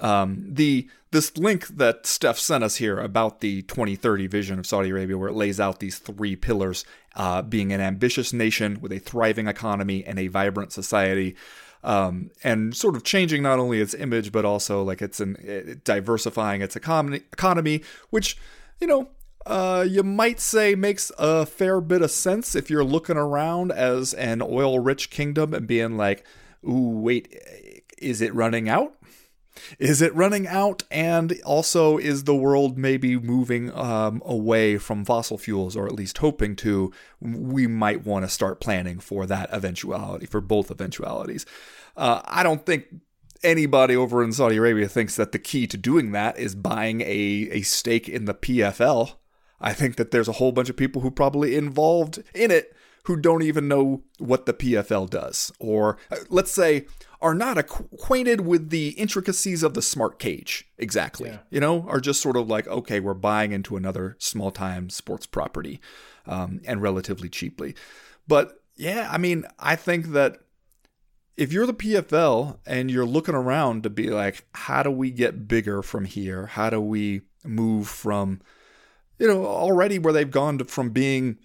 Um, 0.00 0.46
the 0.48 0.88
this 1.12 1.36
link 1.38 1.68
that 1.68 2.06
Steph 2.06 2.40
sent 2.40 2.64
us 2.64 2.76
here 2.76 2.98
about 2.98 3.40
the 3.40 3.62
2030 3.62 4.26
vision 4.26 4.58
of 4.58 4.66
Saudi 4.66 4.90
Arabia, 4.90 5.16
where 5.16 5.28
it 5.28 5.36
lays 5.36 5.60
out 5.60 5.78
these 5.78 5.96
three 5.96 6.34
pillars, 6.34 6.84
uh, 7.14 7.40
being 7.40 7.72
an 7.72 7.80
ambitious 7.80 8.32
nation 8.32 8.80
with 8.80 8.90
a 8.90 8.98
thriving 8.98 9.46
economy 9.46 10.04
and 10.04 10.18
a 10.18 10.26
vibrant 10.26 10.72
society, 10.72 11.36
um, 11.84 12.30
and 12.42 12.74
sort 12.74 12.96
of 12.96 13.04
changing 13.04 13.42
not 13.42 13.58
only 13.58 13.80
its 13.80 13.94
image 13.94 14.32
but 14.32 14.44
also 14.44 14.82
like 14.82 15.00
it's 15.00 15.20
an 15.20 15.36
it, 15.40 15.84
diversifying 15.84 16.62
its 16.62 16.74
economy, 16.74 17.22
economy, 17.32 17.82
which 18.10 18.36
you 18.80 18.86
know 18.86 19.10
uh, 19.46 19.84
you 19.86 20.02
might 20.02 20.40
say 20.40 20.74
makes 20.74 21.12
a 21.18 21.44
fair 21.44 21.80
bit 21.80 22.02
of 22.02 22.10
sense 22.10 22.54
if 22.54 22.70
you're 22.70 22.84
looking 22.84 23.16
around 23.16 23.70
as 23.70 24.14
an 24.14 24.40
oil 24.42 24.78
rich 24.78 25.10
kingdom 25.10 25.52
and 25.52 25.66
being 25.66 25.96
like, 25.96 26.24
ooh, 26.66 26.98
wait, 27.00 27.84
is 27.98 28.22
it 28.22 28.34
running 28.34 28.68
out? 28.68 28.94
Is 29.78 30.02
it 30.02 30.14
running 30.14 30.46
out? 30.46 30.82
And 30.90 31.38
also, 31.44 31.98
is 31.98 32.24
the 32.24 32.34
world 32.34 32.78
maybe 32.78 33.16
moving 33.16 33.72
um, 33.72 34.22
away 34.24 34.78
from 34.78 35.04
fossil 35.04 35.38
fuels, 35.38 35.76
or 35.76 35.86
at 35.86 35.92
least 35.92 36.18
hoping 36.18 36.56
to? 36.56 36.92
We 37.20 37.66
might 37.66 38.04
want 38.04 38.24
to 38.24 38.28
start 38.28 38.60
planning 38.60 38.98
for 38.98 39.26
that 39.26 39.50
eventuality, 39.50 40.26
for 40.26 40.40
both 40.40 40.70
eventualities. 40.70 41.46
Uh, 41.96 42.20
I 42.24 42.42
don't 42.42 42.64
think 42.66 42.86
anybody 43.42 43.94
over 43.94 44.24
in 44.24 44.32
Saudi 44.32 44.56
Arabia 44.56 44.88
thinks 44.88 45.16
that 45.16 45.32
the 45.32 45.38
key 45.38 45.66
to 45.66 45.76
doing 45.76 46.12
that 46.12 46.38
is 46.38 46.54
buying 46.54 47.02
a, 47.02 47.48
a 47.52 47.62
stake 47.62 48.08
in 48.08 48.24
the 48.24 48.34
PFL. 48.34 49.16
I 49.60 49.72
think 49.72 49.96
that 49.96 50.10
there's 50.10 50.28
a 50.28 50.32
whole 50.32 50.52
bunch 50.52 50.68
of 50.68 50.76
people 50.76 51.02
who 51.02 51.10
probably 51.10 51.54
involved 51.54 52.22
in 52.34 52.50
it 52.50 52.74
who 53.04 53.16
don't 53.16 53.42
even 53.42 53.68
know 53.68 54.02
what 54.18 54.46
the 54.46 54.52
PFL 54.52 55.08
does. 55.08 55.52
Or 55.58 55.98
uh, 56.10 56.16
let's 56.28 56.50
say 56.50 56.86
are 57.20 57.34
not 57.34 57.56
acquainted 57.56 58.42
with 58.42 58.68
the 58.68 58.90
intricacies 58.90 59.62
of 59.62 59.72
the 59.74 59.80
smart 59.80 60.18
cage 60.18 60.68
exactly. 60.76 61.30
Yeah. 61.30 61.38
You 61.50 61.60
know, 61.60 61.86
are 61.88 62.00
just 62.00 62.20
sort 62.20 62.36
of 62.36 62.48
like, 62.48 62.66
okay, 62.66 63.00
we're 63.00 63.14
buying 63.14 63.52
into 63.52 63.76
another 63.76 64.16
small 64.18 64.50
time 64.50 64.90
sports 64.90 65.26
property 65.26 65.80
um, 66.26 66.60
and 66.66 66.82
relatively 66.82 67.28
cheaply. 67.28 67.74
But 68.28 68.60
yeah, 68.76 69.08
I 69.10 69.18
mean, 69.18 69.44
I 69.58 69.76
think 69.76 70.08
that 70.08 70.38
if 71.36 71.52
you're 71.52 71.66
the 71.66 71.74
PFL 71.74 72.58
and 72.66 72.90
you're 72.90 73.06
looking 73.06 73.34
around 73.34 73.82
to 73.84 73.90
be 73.90 74.10
like, 74.10 74.46
how 74.54 74.82
do 74.82 74.90
we 74.90 75.10
get 75.10 75.48
bigger 75.48 75.82
from 75.82 76.04
here? 76.04 76.46
How 76.46 76.70
do 76.70 76.80
we 76.80 77.22
move 77.44 77.88
from 77.88 78.40
you 79.18 79.28
know, 79.28 79.46
already 79.46 79.98
where 79.98 80.12
they've 80.12 80.30
gone 80.30 80.58
to, 80.58 80.64
from 80.64 80.90
being 80.90 81.38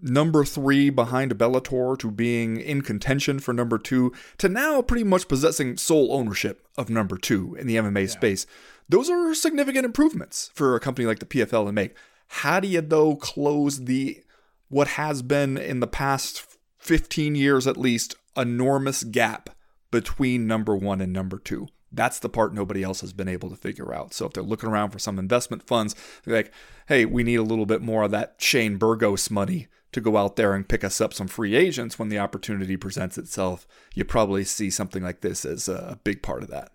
number 0.00 0.44
three 0.44 0.90
behind 0.90 1.36
Bellator 1.38 1.98
to 1.98 2.10
being 2.10 2.58
in 2.58 2.82
contention 2.82 3.38
for 3.38 3.52
number 3.52 3.78
two 3.78 4.12
to 4.38 4.48
now 4.48 4.82
pretty 4.82 5.04
much 5.04 5.28
possessing 5.28 5.76
sole 5.76 6.12
ownership 6.12 6.66
of 6.76 6.90
number 6.90 7.16
two 7.16 7.54
in 7.58 7.66
the 7.66 7.76
MMA 7.76 8.02
yeah. 8.02 8.06
space. 8.06 8.46
Those 8.88 9.10
are 9.10 9.34
significant 9.34 9.84
improvements 9.84 10.50
for 10.54 10.76
a 10.76 10.80
company 10.80 11.06
like 11.06 11.18
the 11.18 11.26
PFL 11.26 11.66
to 11.66 11.72
make. 11.72 11.94
How 12.28 12.60
do 12.60 12.68
you 12.68 12.80
though 12.80 13.16
close 13.16 13.84
the 13.84 14.22
what 14.68 14.88
has 14.88 15.22
been 15.22 15.56
in 15.56 15.80
the 15.80 15.86
past 15.86 16.44
15 16.78 17.34
years 17.34 17.66
at 17.66 17.76
least 17.76 18.14
enormous 18.36 19.04
gap 19.04 19.50
between 19.90 20.46
number 20.46 20.76
one 20.76 21.00
and 21.00 21.12
number 21.12 21.38
two? 21.38 21.68
That's 21.92 22.18
the 22.18 22.28
part 22.28 22.52
nobody 22.52 22.82
else 22.82 23.00
has 23.00 23.12
been 23.12 23.28
able 23.28 23.48
to 23.48 23.56
figure 23.56 23.94
out. 23.94 24.12
So 24.12 24.26
if 24.26 24.32
they're 24.32 24.42
looking 24.42 24.68
around 24.68 24.90
for 24.90 24.98
some 24.98 25.18
investment 25.18 25.62
funds, 25.62 25.94
they're 26.24 26.36
like, 26.36 26.52
hey, 26.88 27.04
we 27.04 27.22
need 27.22 27.36
a 27.36 27.44
little 27.44 27.64
bit 27.64 27.80
more 27.80 28.02
of 28.02 28.10
that 28.10 28.34
Shane 28.38 28.76
Burgos 28.76 29.30
money 29.30 29.68
to 29.92 30.00
go 30.00 30.16
out 30.16 30.36
there 30.36 30.54
and 30.54 30.68
pick 30.68 30.84
us 30.84 31.00
up 31.00 31.14
some 31.14 31.28
free 31.28 31.54
agents 31.54 31.98
when 31.98 32.08
the 32.08 32.18
opportunity 32.18 32.76
presents 32.76 33.16
itself. 33.16 33.66
You 33.94 34.04
probably 34.04 34.44
see 34.44 34.70
something 34.70 35.02
like 35.02 35.20
this 35.20 35.44
as 35.44 35.68
a 35.68 35.98
big 36.04 36.22
part 36.22 36.42
of 36.42 36.50
that. 36.50 36.72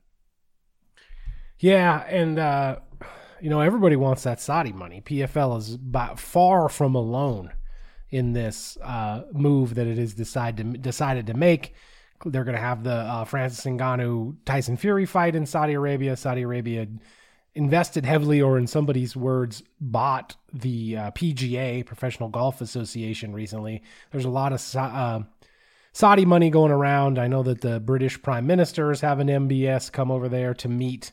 Yeah, 1.60 2.04
and 2.08 2.40
uh, 2.40 2.78
you 3.40 3.50
know 3.50 3.62
everybody 3.62 3.96
wants 3.96 4.24
that 4.24 4.42
Saudi 4.42 4.74
money. 4.74 5.02
PFL 5.02 5.60
is 5.60 5.78
by 5.78 6.16
far 6.16 6.70
from 6.70 6.96
alone 6.96 7.54
in 8.10 8.34
this 8.34 8.78
uh, 8.84 9.24
move 9.32 9.76
that 9.76 9.88
it 9.88 9.98
has 9.98 10.14
decided 10.14 10.74
to, 10.74 10.78
decided 10.80 11.28
to 11.28 11.34
make. 11.34 11.76
They're 12.26 12.44
going 12.44 12.56
to 12.56 12.62
have 12.62 12.84
the 12.84 12.94
uh, 12.94 13.24
Francis 13.26 13.64
Ngannou 13.66 14.38
Tyson 14.46 14.78
Fury 14.78 15.06
fight 15.06 15.36
in 15.36 15.46
Saudi 15.46 15.74
Arabia. 15.74 16.16
Saudi 16.16 16.42
Arabia 16.42 16.88
invested 17.54 18.06
heavily, 18.06 18.42
or 18.42 18.58
in 18.58 18.68
somebody's 18.68 19.16
words, 19.16 19.64
bought 19.80 20.36
the 20.54 20.98
uh, 20.98 21.12
PGA 21.12 21.86
Professional 21.86 22.30
Golf 22.30 22.62
Association 22.62 23.34
recently. 23.34 23.84
There's 24.12 24.26
a 24.26 24.30
lot 24.30 24.54
of 24.54 24.76
uh, 24.76 25.22
Saudi 25.94 26.26
money 26.26 26.50
going 26.50 26.72
around. 26.72 27.20
I 27.20 27.28
know 27.28 27.44
that 27.44 27.62
the 27.62 27.80
British 27.80 28.22
Prime 28.22 28.48
Minister 28.48 28.92
is 28.92 29.02
having 29.02 29.28
MBS 29.28 29.92
come 29.92 30.12
over 30.12 30.30
there 30.30 30.54
to 30.56 30.70
meet 30.70 31.12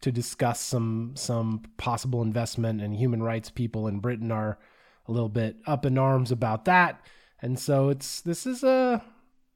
to 0.00 0.12
discuss 0.12 0.60
some 0.60 1.12
some 1.14 1.62
possible 1.76 2.22
investment, 2.22 2.80
and 2.80 2.94
human 2.94 3.22
rights 3.22 3.50
people 3.50 3.86
in 3.86 4.00
Britain 4.00 4.30
are 4.30 4.58
a 5.06 5.12
little 5.12 5.28
bit 5.28 5.56
up 5.66 5.84
in 5.84 5.98
arms 5.98 6.30
about 6.30 6.64
that. 6.64 7.00
And 7.40 7.58
so 7.58 7.90
it's 7.90 8.20
this 8.22 8.46
is 8.46 8.62
a 8.64 9.02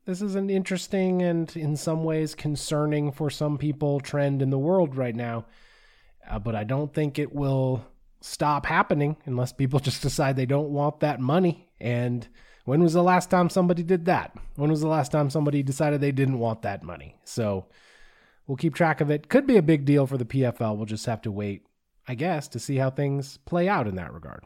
this 0.04 0.22
is 0.22 0.34
an 0.34 0.50
interesting 0.50 1.22
and 1.22 1.54
in 1.56 1.76
some 1.76 2.04
ways 2.04 2.34
concerning 2.34 3.12
for 3.12 3.30
some 3.30 3.58
people 3.58 4.00
trend 4.00 4.42
in 4.42 4.50
the 4.50 4.58
world 4.58 4.96
right 4.96 5.14
now. 5.14 5.46
Uh, 6.28 6.38
but 6.38 6.54
I 6.54 6.64
don't 6.64 6.92
think 6.92 7.18
it 7.18 7.34
will 7.34 7.84
stop 8.20 8.66
happening 8.66 9.16
unless 9.24 9.52
people 9.52 9.80
just 9.80 10.02
decide 10.02 10.36
they 10.36 10.46
don't 10.46 10.70
want 10.70 11.00
that 11.00 11.20
money. 11.20 11.68
And 11.80 12.26
when 12.64 12.82
was 12.82 12.92
the 12.92 13.02
last 13.02 13.30
time 13.30 13.48
somebody 13.48 13.82
did 13.82 14.04
that? 14.06 14.36
When 14.56 14.70
was 14.70 14.80
the 14.80 14.88
last 14.88 15.10
time 15.10 15.30
somebody 15.30 15.62
decided 15.62 16.00
they 16.00 16.12
didn't 16.12 16.38
want 16.38 16.62
that 16.62 16.82
money? 16.82 17.16
So 17.24 17.66
we'll 18.46 18.56
keep 18.56 18.74
track 18.74 19.00
of 19.00 19.10
it. 19.10 19.28
Could 19.28 19.46
be 19.46 19.56
a 19.56 19.62
big 19.62 19.84
deal 19.84 20.06
for 20.06 20.18
the 20.18 20.24
PFL. 20.24 20.76
We'll 20.76 20.86
just 20.86 21.06
have 21.06 21.22
to 21.22 21.32
wait, 21.32 21.66
I 22.06 22.14
guess, 22.14 22.48
to 22.48 22.58
see 22.58 22.76
how 22.76 22.90
things 22.90 23.38
play 23.38 23.68
out 23.68 23.88
in 23.88 23.96
that 23.96 24.12
regard. 24.12 24.44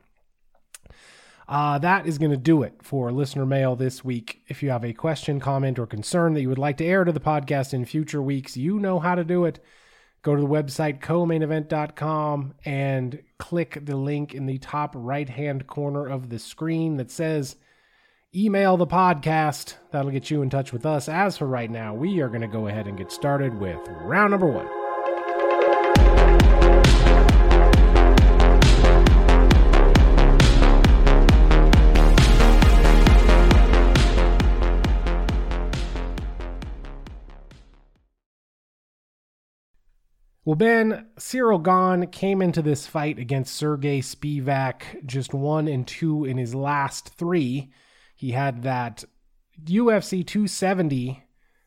Uh, 1.49 1.79
that 1.79 2.07
is 2.07 2.19
going 2.19 2.31
to 2.31 2.37
do 2.37 2.63
it 2.63 2.75
for 2.83 3.11
listener 3.11 3.45
mail 3.45 3.75
this 3.75 4.05
week. 4.05 4.43
If 4.47 4.63
you 4.63 4.71
have 4.71 4.85
a 4.85 4.93
question, 4.93 5.41
comment, 5.41 5.79
or 5.79 5.87
concern 5.87 6.35
that 6.35 6.43
you 6.43 6.49
would 6.49 6.59
like 6.59 6.77
to 6.77 6.85
air 6.85 7.05
to 7.05 7.13
the 7.13 7.21
podcast 7.21 7.75
in 7.75 7.85
future 7.85 8.23
weeks, 8.23 8.57
you 8.57 8.79
know 8.79 9.01
how 9.01 9.15
to 9.15 9.25
do 9.25 9.45
it. 9.45 9.59
Go 10.23 10.37
to 10.37 10.41
the 10.41 10.49
website 10.49 11.01
comainevent.com 11.01 12.55
and 12.65 13.23
click 13.39 13.79
the 13.83 13.97
link 13.97 14.35
in 14.35 14.47
the 14.47 14.59
top 14.59 14.95
right 14.97 15.29
hand 15.29 15.67
corner 15.67 16.07
of 16.07 16.29
the 16.29 16.39
screen 16.39 16.97
that 16.99 17.11
says 17.11 17.57
email 18.35 18.77
the 18.77 18.87
podcast. 18.87 19.75
That'll 19.91 20.13
get 20.13 20.31
you 20.31 20.43
in 20.43 20.51
touch 20.51 20.73
with 20.73 20.87
us. 20.87 21.09
As 21.09 21.37
for 21.37 21.47
right 21.47 21.71
now, 21.71 21.95
we 21.95 22.21
are 22.21 22.29
going 22.29 22.43
to 22.43 22.47
go 22.47 22.69
ahead 22.69 22.87
and 22.87 22.97
get 22.97 23.11
started 23.11 23.59
with 23.59 23.81
round 23.89 24.31
number 24.31 24.47
one. 24.47 24.82
Well, 40.45 40.57
Ben, 40.57 41.07
Ciryl 41.19 41.63
Gane 41.63 42.11
came 42.11 42.43
into 42.43 42.63
this 42.63 42.85
fight 42.85 43.17
against 43.17 43.55
Sergey 43.55 44.01
Spivac 44.01 45.07
just 45.07 45.33
one 45.33 45.69
and 45.69 45.87
two 45.87 46.25
in 46.25 46.37
his 46.37 46.53
last 46.53 47.11
three. 47.11 47.71
He 48.17 48.33
had 48.33 48.65
that 48.65 49.05
UFC 49.63 50.27
270 50.27 51.23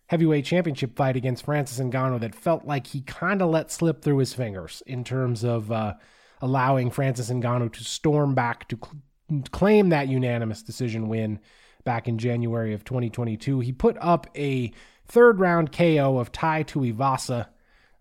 heavyweight 0.07 0.43
championship 0.43 0.97
fight 0.97 1.15
against 1.15 1.45
Francis 1.45 1.79
Ngannou 1.79 2.19
that 2.19 2.35
felt 2.35 2.65
like 2.65 2.87
he 2.87 2.99
kind 3.01 3.41
of 3.41 3.49
let 3.49 3.71
slip 3.71 4.01
through 4.01 4.17
his 4.17 4.33
fingers 4.33 4.83
in 4.85 5.05
terms 5.05 5.45
of 5.45 5.71
uh, 5.71 5.93
allowing 6.41 6.91
Francis 6.91 7.29
Ngannou 7.29 7.71
to 7.71 7.83
storm 7.85 8.35
back 8.35 8.67
to 8.67 8.77
cl- 8.77 9.41
claim 9.51 9.87
that 9.89 10.09
unanimous 10.09 10.61
decision 10.61 11.07
win 11.07 11.39
back 11.85 12.09
in 12.09 12.17
January 12.17 12.73
of 12.73 12.83
2022. 12.83 13.61
He 13.61 13.71
put 13.71 13.95
up 14.01 14.27
a 14.35 14.73
third 15.07 15.39
round 15.39 15.71
KO 15.71 16.17
of 16.17 16.33
Tai 16.33 16.63
Tuivasa 16.63 17.47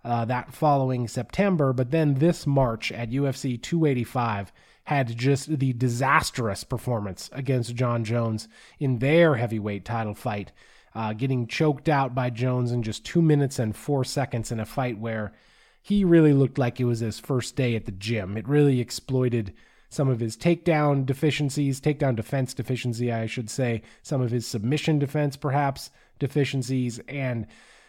uh, 0.04 0.24
that 0.26 0.52
following 0.52 1.08
September. 1.08 1.72
But 1.72 1.90
then 1.90 2.14
this 2.14 2.46
March 2.46 2.92
at 2.92 3.10
UFC 3.10 3.60
285 3.60 4.52
had 4.84 5.16
just 5.16 5.58
the 5.58 5.72
disastrous 5.72 6.62
performance 6.62 7.30
against 7.32 7.74
Jon 7.74 8.04
Jones 8.04 8.48
in 8.78 8.98
their 8.98 9.36
heavyweight 9.36 9.84
title 9.84 10.14
fight, 10.14 10.52
uh, 10.94 11.14
getting 11.14 11.46
choked 11.46 11.88
out 11.88 12.14
by 12.14 12.30
Jones 12.30 12.70
in 12.70 12.82
just 12.82 13.04
two 13.04 13.22
minutes 13.22 13.58
and 13.58 13.74
four 13.74 14.04
seconds 14.04 14.52
in 14.52 14.60
a 14.60 14.66
fight 14.66 14.98
where 14.98 15.32
he 15.80 16.04
really 16.04 16.32
looked 16.32 16.58
like 16.58 16.80
it 16.80 16.84
was 16.84 17.00
his 17.00 17.18
first 17.18 17.56
day 17.56 17.74
at 17.76 17.86
the 17.86 17.92
gym. 17.92 18.36
It 18.36 18.48
really 18.48 18.80
exploited 18.80 19.54
some 19.88 20.08
of 20.08 20.20
his 20.20 20.36
takedown 20.36 21.06
deficiencies, 21.06 21.80
takedown 21.80 22.16
defense 22.16 22.52
deficiency, 22.52 23.12
I 23.12 23.26
should 23.26 23.48
say, 23.48 23.82
some 24.02 24.20
of 24.20 24.30
his 24.30 24.46
submission 24.46 24.98
defense, 24.98 25.36
perhaps, 25.36 25.90
deficiencies, 26.18 27.00
and 27.08 27.46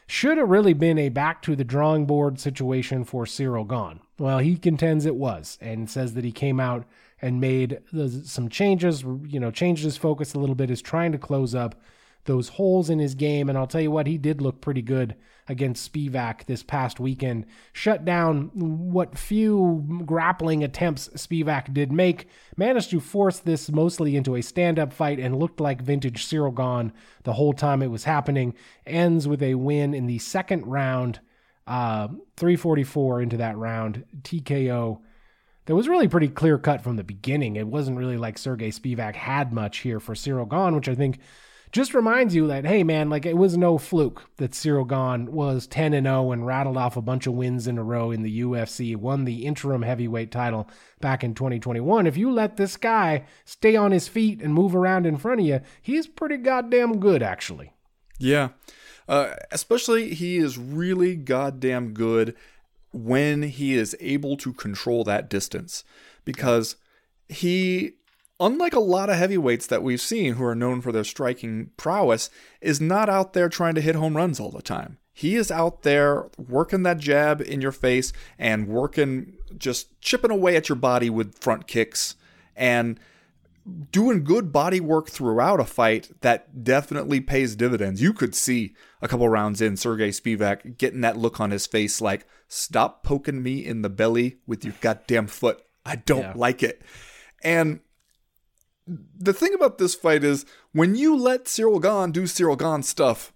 should 0.08 0.38
have 0.38 0.49
really 0.49 0.74
been 0.74 0.97
a 0.97 1.10
back 1.10 1.41
to 1.41 1.56
the 1.56 1.64
drawing 1.64 2.06
board 2.06 2.39
situation 2.39 3.03
for 3.03 3.26
Ciryl 3.26 3.68
Gane. 3.68 3.99
Well, 4.20 4.39
he 4.39 4.58
contends 4.58 5.06
it 5.06 5.16
was 5.16 5.58
and 5.62 5.89
says 5.89 6.14
that 6.14 6.24
he 6.24 6.32
came 6.32 6.60
out 6.60 6.86
and 7.22 7.41
made 7.41 7.80
some 8.24 8.49
changes, 8.49 9.03
you 9.26 9.39
know, 9.39 9.51
changed 9.51 9.84
his 9.84 9.97
focus 9.97 10.34
a 10.34 10.39
little 10.39 10.56
bit, 10.56 10.70
is 10.70 10.82
trying 10.82 11.12
to 11.12 11.18
close 11.18 11.56
up 11.56 11.82
those 12.26 12.49
holes 12.49 12.89
in 12.89 12.99
his 12.99 13.16
game. 13.16 13.49
And 13.49 13.58
I'll 13.58 13.68
tell 13.68 13.82
you 13.82 13.91
what, 13.91 14.08
he 14.08 14.18
did 14.18 14.41
look 14.41 14.62
pretty 14.62 14.82
good 14.82 15.16
against 15.48 15.91
Spivac 15.91 16.46
this 16.46 16.64
past 16.64 17.00
weekend. 17.00 17.46
Shut 17.74 18.06
down 18.06 18.52
what 18.54 19.18
few 19.18 19.86
grappling 20.06 20.64
attempts 20.64 21.10
Spivac 21.10 21.74
did 21.74 21.91
make. 21.91 22.28
Managed 22.58 22.89
to 22.91 23.00
force 23.00 23.39
this 23.39 23.72
mostly 23.72 24.16
into 24.16 24.36
a 24.36 24.41
stand 24.41 24.80
up 24.80 24.91
fight 24.91 25.20
and 25.20 25.38
looked 25.39 25.60
like 25.60 25.82
vintage 25.82 26.26
Ciryl 26.26 26.56
Gane 26.56 26.91
the 27.24 27.34
whole 27.34 27.54
time 27.54 27.82
it 27.82 27.91
was 27.91 28.06
happening. 28.06 28.54
Ends 28.86 29.28
with 29.28 29.43
a 29.43 29.56
win 29.56 29.93
in 29.93 30.08
the 30.08 30.20
second 30.20 30.66
round, 30.66 31.20
uh, 31.68 32.08
344 32.38 33.22
into 33.22 33.38
that 33.38 33.58
round, 33.58 34.06
TKO 34.24 35.00
that 35.66 35.76
was 35.76 35.88
really 35.88 36.08
pretty 36.08 36.28
clear 36.28 36.58
cut 36.58 36.82
from 36.82 36.96
the 36.96 37.04
beginning. 37.04 37.56
It 37.56 37.68
wasn't 37.68 37.98
really 37.98 38.18
like 38.18 38.38
Sergey 38.38 38.72
Spivac 38.72 39.16
had 39.16 39.52
much 39.52 39.80
here 39.80 40.00
for 40.00 40.14
Ciryl 40.14 40.50
Gane, 40.50 40.76
which 40.76 40.89
I 40.89 40.96
think 40.96 41.20
just 41.72 41.93
reminds 41.93 42.36
you 42.36 42.47
that 42.47 42.66
hey 42.66 42.84
man, 42.84 43.09
like 43.09 43.26
it 43.26 43.38
was 43.38 43.57
no 43.57 43.78
fluke 43.78 44.24
that 44.38 44.51
Ciryl 44.51 44.88
Gane 44.88 45.32
was 45.32 45.68
10 45.68 45.93
and 45.93 46.05
0 46.05 46.32
and 46.32 46.45
rattled 46.45 46.78
off 46.78 46.97
a 46.97 47.01
bunch 47.01 47.28
of 47.28 47.34
wins 47.34 47.68
in 47.68 47.78
a 47.78 47.84
row 47.84 48.11
in 48.11 48.22
the 48.22 48.41
UFC, 48.41 48.95
won 48.95 49.26
the 49.26 49.45
interim 49.45 49.82
heavyweight 49.82 50.32
title 50.32 50.70
back 51.01 51.24
in 51.24 51.34
2021. 51.34 52.07
If 52.07 52.18
you 52.18 52.32
let 52.32 52.57
this 52.57 52.78
guy 52.78 53.26
stay 53.43 53.76
on 53.76 53.91
his 53.91 54.07
feet 54.07 54.41
and 54.41 54.53
move 54.53 54.76
around 54.76 55.05
in 55.05 55.18
front 55.18 55.41
of 55.41 55.47
you, 55.47 55.61
he's 55.82 56.07
pretty 56.07 56.38
goddamn 56.38 56.99
good 56.99 57.22
actually. 57.22 57.74
Yeah. 58.20 58.49
Uh, 59.07 59.36
especially 59.51 60.13
he 60.13 60.38
is 60.38 60.57
really 60.57 61.16
goddamn 61.16 61.93
good 61.93 62.36
when 62.91 63.43
he 63.43 63.76
is 63.76 63.95
able 63.99 64.38
to 64.38 64.53
control 64.53 65.03
that 65.03 65.30
distance 65.30 65.84
because 66.24 66.78
he 67.28 67.93
unlike 68.40 68.74
a 68.74 68.80
lot 68.80 69.10
of 69.10 69.16
heavyweights 69.16 69.68
that 69.68 69.84
we've 69.84 70.02
seen 70.02 70.34
who 70.34 70.44
are 70.44 70.56
known 70.56 70.82
for 70.82 70.92
their 70.92 71.04
striking 71.04 71.72
prowess 71.78 72.30
is 72.62 72.82
not 72.82 73.10
out 73.10 73.34
there 73.34 73.50
trying 73.50 73.76
to 73.76 73.82
hit 73.82 73.96
home 73.96 74.16
runs 74.16 74.40
all 74.40 74.52
the 74.52 74.62
time 74.62 74.98
he 75.18 75.36
is 75.36 75.50
out 75.50 75.84
there 75.84 76.28
working 76.38 76.84
that 76.84 76.98
jab 76.98 77.40
in 77.40 77.62
your 77.62 77.72
face 77.72 78.12
and 78.38 78.68
working 78.68 79.38
just 79.58 80.00
chipping 80.02 80.30
away 80.30 80.58
at 80.58 80.68
your 80.68 80.76
body 80.76 81.10
with 81.10 81.40
front 81.40 81.68
kicks 81.68 82.16
and 82.54 83.00
doing 83.92 84.24
good 84.24 84.52
body 84.52 84.80
work 84.80 85.10
throughout 85.10 85.62
a 85.62 85.66
fight 85.66 86.12
that 86.22 86.64
definitely 86.64 87.20
pays 87.20 87.56
dividends. 87.56 88.02
You 88.02 88.14
could 88.14 88.36
see 88.36 88.76
a 89.02 89.08
couple 89.08 89.28
rounds 89.28 89.62
in 89.62 89.78
Sergey 89.78 90.10
Spivac 90.10 90.78
getting 90.78 91.02
that 91.02 91.18
look 91.18 91.40
on 91.40 91.52
his 91.52 91.66
face 91.66 92.02
like, 92.02 92.28
stop 92.48 93.04
poking 93.04 93.42
me 93.42 93.66
in 93.66 93.82
the 93.82 93.90
belly 93.90 94.38
with 94.46 94.64
your 94.64 94.76
goddamn 94.82 95.28
foot. 95.28 95.64
I 95.86 95.96
don't 95.96 96.22
yeah. 96.22 96.34
like 96.36 96.62
it. 96.62 96.82
And 97.44 97.80
the 98.88 99.34
thing 99.34 99.54
about 99.54 99.78
this 99.78 99.96
fight 99.96 100.24
is 100.24 100.46
when 100.72 100.96
you 100.96 101.16
let 101.16 101.46
Ciryl 101.46 101.82
Gane 101.82 102.12
do 102.12 102.24
Ciryl 102.24 102.58
Gane 102.58 102.84
stuff, 102.84 103.34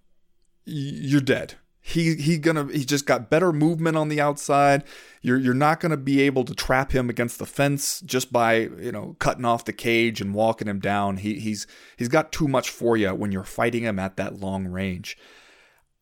you're 0.66 1.22
dead. 1.22 1.56
He 1.82 2.16
he 2.16 2.38
gonna 2.38 2.68
he 2.72 2.86
just 2.86 3.08
got 3.08 3.32
better 3.32 3.52
movement 3.52 3.98
on 3.98 4.10
the 4.10 4.22
outside. 4.22 4.84
You're 5.22 5.40
you're 5.40 5.54
not 5.56 5.80
gonna 5.80 5.98
be 5.98 6.22
able 6.22 6.44
to 6.44 6.54
trap 6.54 6.92
him 6.92 7.10
against 7.10 7.40
the 7.40 7.48
fence 7.48 8.02
just 8.02 8.32
by 8.32 8.58
you 8.58 8.92
know 8.92 9.16
cutting 9.18 9.46
off 9.46 9.66
the 9.66 9.74
cage 9.74 10.22
and 10.22 10.36
walking 10.36 10.68
him 10.68 10.80
down. 10.80 11.18
He 11.18 11.40
he's 11.40 11.66
he's 11.98 12.10
got 12.10 12.32
too 12.32 12.48
much 12.48 12.70
for 12.70 12.96
you 12.96 13.16
when 13.16 13.32
you're 13.32 13.44
fighting 13.44 13.84
him 13.84 13.98
at 13.98 14.18
that 14.18 14.40
long 14.40 14.68
range. 14.68 15.18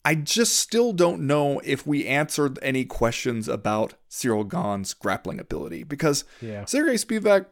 I 0.03 0.15
just 0.15 0.57
still 0.57 0.93
don't 0.93 1.27
know 1.27 1.59
if 1.63 1.85
we 1.85 2.05
answered 2.05 2.59
any 2.61 2.83
questions 2.83 3.47
about 3.47 3.93
Ciryl 4.09 4.49
Gane's 4.49 4.93
grappling 4.93 5.39
ability 5.39 5.83
because 5.83 6.25
yeah. 6.41 6.65
Sergey 6.65 6.95
Spivac 6.95 7.45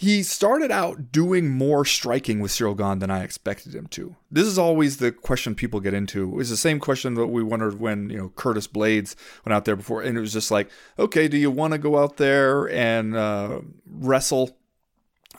he 0.00 0.22
started 0.22 0.70
out 0.70 1.10
doing 1.10 1.48
more 1.48 1.84
striking 1.84 2.38
with 2.38 2.52
Ciryl 2.52 2.78
Gane 2.78 3.00
than 3.00 3.10
I 3.10 3.24
expected 3.24 3.74
him 3.74 3.88
to. 3.88 4.14
This 4.30 4.46
is 4.46 4.56
always 4.56 4.98
the 4.98 5.10
question 5.10 5.56
people 5.56 5.80
get 5.80 5.92
into. 5.92 6.38
It's 6.38 6.50
the 6.50 6.56
same 6.56 6.78
question 6.78 7.14
that 7.14 7.26
we 7.26 7.42
wondered 7.42 7.80
when, 7.80 8.08
you 8.08 8.16
know, 8.16 8.28
Curtis 8.36 8.68
Blaydes 8.68 9.16
went 9.44 9.54
out 9.54 9.64
there 9.64 9.74
before. 9.74 10.02
And 10.02 10.16
it 10.16 10.20
was 10.20 10.32
just 10.32 10.52
like, 10.52 10.70
okay, 11.00 11.26
do 11.26 11.36
you 11.36 11.50
want 11.50 11.72
to 11.72 11.78
go 11.78 11.98
out 11.98 12.16
there 12.16 12.70
and 12.70 13.16
uh, 13.16 13.62
wrestle 13.90 14.56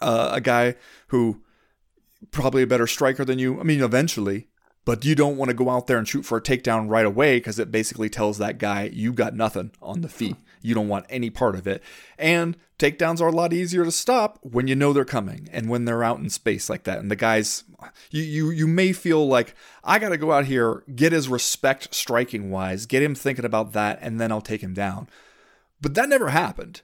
uh, 0.01 0.31
a 0.33 0.41
guy 0.41 0.75
who 1.07 1.41
probably 2.31 2.61
a 2.61 2.67
better 2.67 2.85
striker 2.85 3.23
than 3.23 3.39
you? 3.39 3.61
I 3.61 3.63
mean, 3.63 3.81
eventually, 3.81 4.49
but 4.83 5.05
you 5.05 5.15
don't 5.15 5.37
want 5.37 5.47
to 5.47 5.55
go 5.55 5.69
out 5.69 5.87
there 5.87 5.97
and 5.97 6.05
shoot 6.05 6.25
for 6.25 6.37
a 6.37 6.41
takedown 6.41 6.89
right 6.89 7.05
away 7.05 7.37
because 7.37 7.59
it 7.59 7.71
basically 7.71 8.09
tells 8.09 8.37
that 8.39 8.57
guy 8.57 8.89
you 8.91 9.13
got 9.13 9.33
nothing 9.33 9.71
on 9.81 10.01
the 10.01 10.09
feet. 10.09 10.35
You 10.61 10.75
don't 10.75 10.87
want 10.87 11.05
any 11.09 11.29
part 11.29 11.55
of 11.55 11.67
it. 11.67 11.83
And 12.17 12.57
takedowns 12.77 13.21
are 13.21 13.27
a 13.27 13.31
lot 13.31 13.53
easier 13.53 13.83
to 13.83 13.91
stop 13.91 14.39
when 14.41 14.67
you 14.67 14.75
know 14.75 14.93
they're 14.93 15.05
coming 15.05 15.47
and 15.51 15.69
when 15.69 15.85
they're 15.85 16.03
out 16.03 16.19
in 16.19 16.29
space 16.29 16.69
like 16.69 16.83
that. 16.83 16.99
And 16.99 17.09
the 17.09 17.15
guys, 17.15 17.63
you 18.11 18.23
you 18.23 18.49
you 18.51 18.67
may 18.67 18.93
feel 18.93 19.27
like 19.27 19.55
I 19.83 19.99
got 19.99 20.09
to 20.09 20.17
go 20.17 20.31
out 20.31 20.45
here, 20.45 20.83
get 20.95 21.11
his 21.11 21.29
respect 21.29 21.93
striking 21.93 22.49
wise, 22.49 22.85
get 22.85 23.03
him 23.03 23.15
thinking 23.15 23.45
about 23.45 23.73
that, 23.73 23.99
and 24.01 24.19
then 24.19 24.31
I'll 24.31 24.41
take 24.41 24.61
him 24.61 24.73
down. 24.73 25.07
But 25.81 25.93
that 25.95 26.09
never 26.09 26.29
happened. 26.29 26.81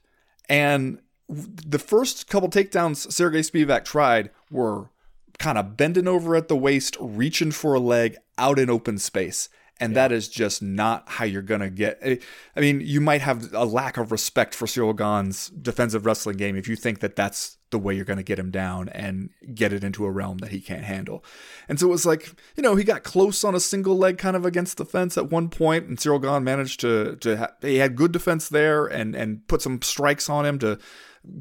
And 0.47 0.99
the 1.27 1.79
first 1.79 2.27
couple 2.27 2.49
takedowns 2.49 3.11
Sergey 3.11 3.41
Spivac 3.41 3.83
tried 3.83 4.29
were 4.51 4.89
kind 5.37 5.57
of 5.57 5.75
bending 5.75 6.07
over 6.07 6.35
at 6.35 6.47
the 6.47 6.55
waist, 6.55 6.95
reaching 6.99 7.51
for 7.51 7.73
a 7.73 7.79
leg 7.79 8.17
out 8.37 8.59
in 8.59 8.69
open 8.69 8.97
space. 8.97 9.49
And 9.79 9.91
yeah. 9.91 10.07
that 10.07 10.11
is 10.13 10.29
just 10.29 10.61
not 10.61 11.03
how 11.07 11.25
you're 11.25 11.41
going 11.41 11.61
to 11.61 11.69
get. 11.69 11.99
Eh, 12.01 12.17
I 12.55 12.59
mean, 12.61 12.79
you 12.81 13.01
might 13.01 13.21
have 13.21 13.53
a 13.53 13.65
lack 13.65 13.97
of 13.97 14.11
respect 14.11 14.55
for 14.55 14.65
Ciryl 14.67 14.95
Gane's 14.95 15.49
defensive 15.49 16.05
wrestling 16.05 16.37
game 16.37 16.55
if 16.55 16.67
you 16.67 16.77
think 16.77 17.01
that 17.01 17.15
that's 17.15 17.57
the 17.71 17.79
way 17.79 17.93
you're 17.93 18.05
going 18.05 18.17
to 18.17 18.23
get 18.23 18.39
him 18.39 18.51
down 18.51 18.87
and 18.89 19.31
get 19.53 19.73
it 19.73 19.83
into 19.83 20.05
a 20.05 20.11
realm 20.11 20.37
that 20.37 20.51
he 20.51 20.61
can't 20.61 20.85
handle. 20.85 21.25
And 21.67 21.77
so 21.77 21.87
it 21.87 21.91
was 21.91 22.05
like, 22.05 22.33
you 22.55 22.63
know, 22.63 22.75
he 22.75 22.85
got 22.85 23.03
close 23.03 23.43
on 23.43 23.53
a 23.53 23.59
single 23.59 23.97
leg 23.97 24.17
kind 24.17 24.37
of 24.37 24.45
against 24.45 24.77
the 24.77 24.85
fence 24.85 25.17
at 25.17 25.29
one 25.29 25.49
point, 25.49 25.87
and 25.87 25.97
Ciryl 25.97 26.21
Gane 26.21 26.43
managed 26.43 26.79
to 26.81 27.17
to 27.17 27.37
ha- 27.37 27.53
he 27.61 27.77
had 27.77 27.97
good 27.97 28.13
defense 28.13 28.47
there 28.47 28.85
and 28.85 29.13
and 29.13 29.45
put 29.47 29.61
some 29.61 29.81
strikes 29.81 30.29
on 30.29 30.45
him 30.45 30.57
to 30.59 30.79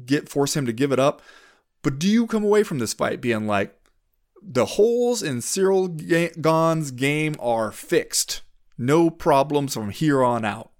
get 0.05 0.27
force 0.27 0.55
him 0.55 0.65
to 0.65 0.73
give 0.73 0.91
it 0.91 0.99
up. 0.99 1.21
But 1.83 1.99
do 1.99 2.07
you 2.07 2.27
come 2.27 2.43
away 2.43 2.63
from 2.63 2.79
this 2.79 2.93
fight 2.93 3.21
being 3.21 3.47
like, 3.47 3.79
the 4.47 4.65
holes 4.65 5.23
in 5.23 5.37
Ciryl 5.37 5.87
Gane's 6.41 6.91
game 6.91 7.35
are 7.39 7.71
fixed. 7.71 8.41
No 8.77 9.09
problems 9.09 9.73
from 9.73 9.89
here 9.89 10.23
on 10.23 10.45
out. 10.45 10.71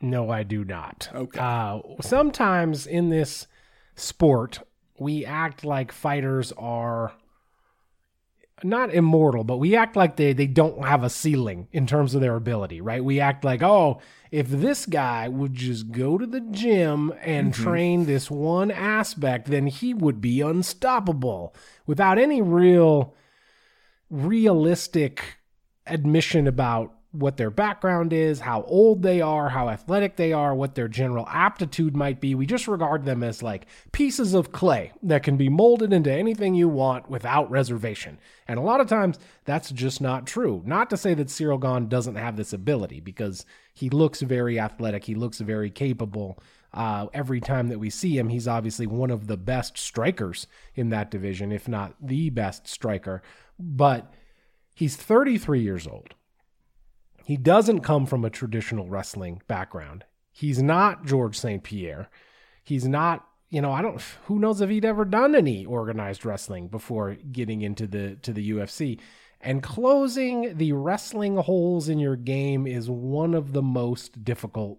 No, 0.00 0.30
I 0.30 0.42
do 0.42 0.64
not. 0.64 1.08
Okay. 1.14 1.40
Uh, 1.40 1.80
sometimes 2.00 2.86
in 2.86 3.08
this 3.08 3.46
sport, 3.94 4.60
we 4.98 5.24
act 5.24 5.64
like 5.64 5.92
fighters 5.92 6.52
are 6.52 7.12
not 8.64 8.94
immortal, 8.94 9.44
but 9.44 9.58
we 9.58 9.76
act 9.76 9.94
like 9.94 10.16
they, 10.16 10.32
they 10.32 10.46
don't 10.46 10.84
have 10.84 11.04
a 11.04 11.10
ceiling 11.10 11.68
in 11.72 11.86
terms 11.86 12.14
of 12.14 12.20
their 12.20 12.34
ability, 12.34 12.80
right? 12.80 13.04
We 13.04 13.20
act 13.20 13.44
like, 13.44 13.62
oh, 13.62 14.00
if 14.30 14.48
this 14.48 14.86
guy 14.86 15.28
would 15.28 15.54
just 15.54 15.92
go 15.92 16.18
to 16.18 16.26
the 16.26 16.40
gym 16.40 17.12
and 17.22 17.52
mm-hmm. 17.52 17.62
train 17.62 18.06
this 18.06 18.30
one 18.30 18.70
aspect, 18.70 19.46
then 19.48 19.66
he 19.66 19.94
would 19.94 20.20
be 20.20 20.40
unstoppable 20.40 21.54
without 21.86 22.18
any 22.18 22.40
real 22.42 23.14
realistic 24.10 25.38
admission 25.86 26.46
about 26.46 26.93
what 27.14 27.36
their 27.36 27.50
background 27.50 28.12
is, 28.12 28.40
how 28.40 28.62
old 28.64 29.02
they 29.02 29.20
are, 29.20 29.48
how 29.48 29.68
athletic 29.68 30.16
they 30.16 30.32
are, 30.32 30.52
what 30.52 30.74
their 30.74 30.88
general 30.88 31.28
aptitude 31.28 31.94
might 31.94 32.20
be. 32.20 32.34
We 32.34 32.44
just 32.44 32.66
regard 32.66 33.04
them 33.04 33.22
as 33.22 33.40
like 33.40 33.66
pieces 33.92 34.34
of 34.34 34.50
clay 34.50 34.90
that 35.04 35.22
can 35.22 35.36
be 35.36 35.48
molded 35.48 35.92
into 35.92 36.10
anything 36.10 36.56
you 36.56 36.68
want 36.68 37.08
without 37.08 37.48
reservation. 37.52 38.18
And 38.48 38.58
a 38.58 38.62
lot 38.62 38.80
of 38.80 38.88
times 38.88 39.20
that's 39.44 39.70
just 39.70 40.00
not 40.00 40.26
true. 40.26 40.60
Not 40.66 40.90
to 40.90 40.96
say 40.96 41.14
that 41.14 41.28
Ciryl 41.28 41.62
Gane 41.62 41.88
doesn't 41.88 42.16
have 42.16 42.36
this 42.36 42.52
ability 42.52 42.98
because 42.98 43.46
he 43.72 43.90
looks 43.90 44.20
very 44.20 44.58
athletic, 44.58 45.04
he 45.04 45.14
looks 45.14 45.38
very 45.38 45.70
capable. 45.70 46.42
Uh, 46.72 47.06
every 47.14 47.40
time 47.40 47.68
that 47.68 47.78
we 47.78 47.90
see 47.90 48.18
him, 48.18 48.28
he's 48.28 48.48
obviously 48.48 48.88
one 48.88 49.12
of 49.12 49.28
the 49.28 49.36
best 49.36 49.78
strikers 49.78 50.48
in 50.74 50.88
that 50.88 51.12
division, 51.12 51.52
if 51.52 51.68
not 51.68 51.94
the 52.02 52.28
best 52.30 52.66
striker. 52.66 53.22
But 53.56 54.12
he's 54.74 54.96
33 54.96 55.60
years 55.60 55.86
old. 55.86 56.14
He 57.24 57.36
doesn't 57.36 57.80
come 57.80 58.06
from 58.06 58.24
a 58.24 58.30
traditional 58.30 58.88
wrestling 58.88 59.42
background. 59.46 60.04
He's 60.30 60.62
not 60.62 61.06
Georges 61.06 61.40
St-Pierre. 61.40 62.10
He's 62.62 62.86
not, 62.86 63.26
you 63.50 63.62
know, 63.62 63.72
I 63.72 63.82
don't 63.82 64.02
who 64.26 64.38
knows 64.38 64.60
if 64.60 64.70
he'd 64.70 64.84
ever 64.84 65.04
done 65.04 65.34
any 65.34 65.64
organized 65.64 66.24
wrestling 66.24 66.68
before 66.68 67.16
getting 67.32 67.62
into 67.62 67.86
the 67.86 68.16
to 68.16 68.32
the 68.32 68.50
UFC. 68.50 69.00
And 69.40 69.62
closing 69.62 70.56
the 70.56 70.72
wrestling 70.72 71.36
holes 71.36 71.88
in 71.88 71.98
your 71.98 72.16
game 72.16 72.66
is 72.66 72.88
one 72.88 73.34
of 73.34 73.52
the 73.52 73.62
most 73.62 74.24
difficult 74.24 74.78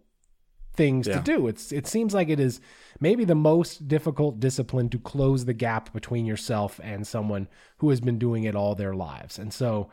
things 0.76 1.08
yeah. 1.08 1.18
to 1.18 1.22
do. 1.22 1.48
It's 1.48 1.72
it 1.72 1.88
seems 1.88 2.14
like 2.14 2.30
it 2.30 2.40
is 2.40 2.60
maybe 3.00 3.26
the 3.26 3.36
most 3.36 3.88
difficult 3.88 4.40
discipline 4.40 4.90
to 4.90 5.00
close 5.00 5.46
the 5.46 5.54
gap 5.54 5.94
between 5.94 6.26
yourself 6.26 6.80
and 6.84 7.08
someone 7.08 7.48
who 7.78 7.90
has 7.90 8.02
been 8.02 8.20
doing 8.20 8.44
it 8.44 8.56
all 8.56 8.76
their 8.76 8.94
lives. 8.94 9.40
And 9.40 9.54
so 9.54 9.90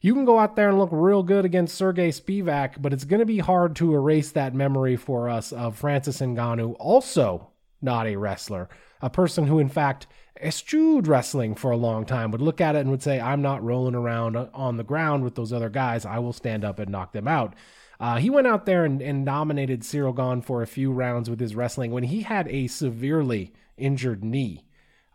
you 0.00 0.14
can 0.14 0.24
go 0.24 0.38
out 0.38 0.56
there 0.56 0.70
and 0.70 0.78
look 0.78 0.90
real 0.92 1.22
good 1.22 1.44
against 1.44 1.76
Sergey 1.76 2.10
Spivac, 2.10 2.80
but 2.80 2.92
it's 2.92 3.04
going 3.04 3.20
to 3.20 3.26
be 3.26 3.38
hard 3.38 3.76
to 3.76 3.94
erase 3.94 4.32
that 4.32 4.54
memory 4.54 4.96
for 4.96 5.28
us 5.28 5.52
of 5.52 5.76
Francis 5.76 6.20
Ngannou, 6.20 6.74
also 6.78 7.50
not 7.82 8.06
a 8.06 8.16
wrestler, 8.16 8.68
a 9.02 9.10
person 9.10 9.46
who, 9.46 9.58
in 9.58 9.68
fact, 9.68 10.06
eschewed 10.40 11.06
wrestling 11.06 11.54
for 11.54 11.70
a 11.70 11.76
long 11.76 12.06
time, 12.06 12.30
would 12.30 12.40
look 12.40 12.60
at 12.60 12.76
it 12.76 12.80
and 12.80 12.90
would 12.90 13.02
say, 13.02 13.20
I'm 13.20 13.42
not 13.42 13.62
rolling 13.62 13.94
around 13.94 14.36
on 14.36 14.76
the 14.76 14.84
ground 14.84 15.22
with 15.22 15.34
those 15.34 15.52
other 15.52 15.68
guys. 15.68 16.06
I 16.06 16.18
will 16.18 16.32
stand 16.32 16.64
up 16.64 16.78
and 16.78 16.90
knock 16.90 17.12
them 17.12 17.28
out. 17.28 17.54
Uh, 17.98 18.16
he 18.16 18.30
went 18.30 18.46
out 18.46 18.64
there 18.64 18.86
and, 18.86 19.02
and 19.02 19.26
dominated 19.26 19.82
Ciryl 19.82 20.16
Gane 20.16 20.40
for 20.40 20.62
a 20.62 20.66
few 20.66 20.90
rounds 20.90 21.28
with 21.28 21.40
his 21.40 21.54
wrestling 21.54 21.90
when 21.90 22.04
he 22.04 22.22
had 22.22 22.48
a 22.48 22.66
severely 22.66 23.52
injured 23.76 24.24
knee. 24.24 24.64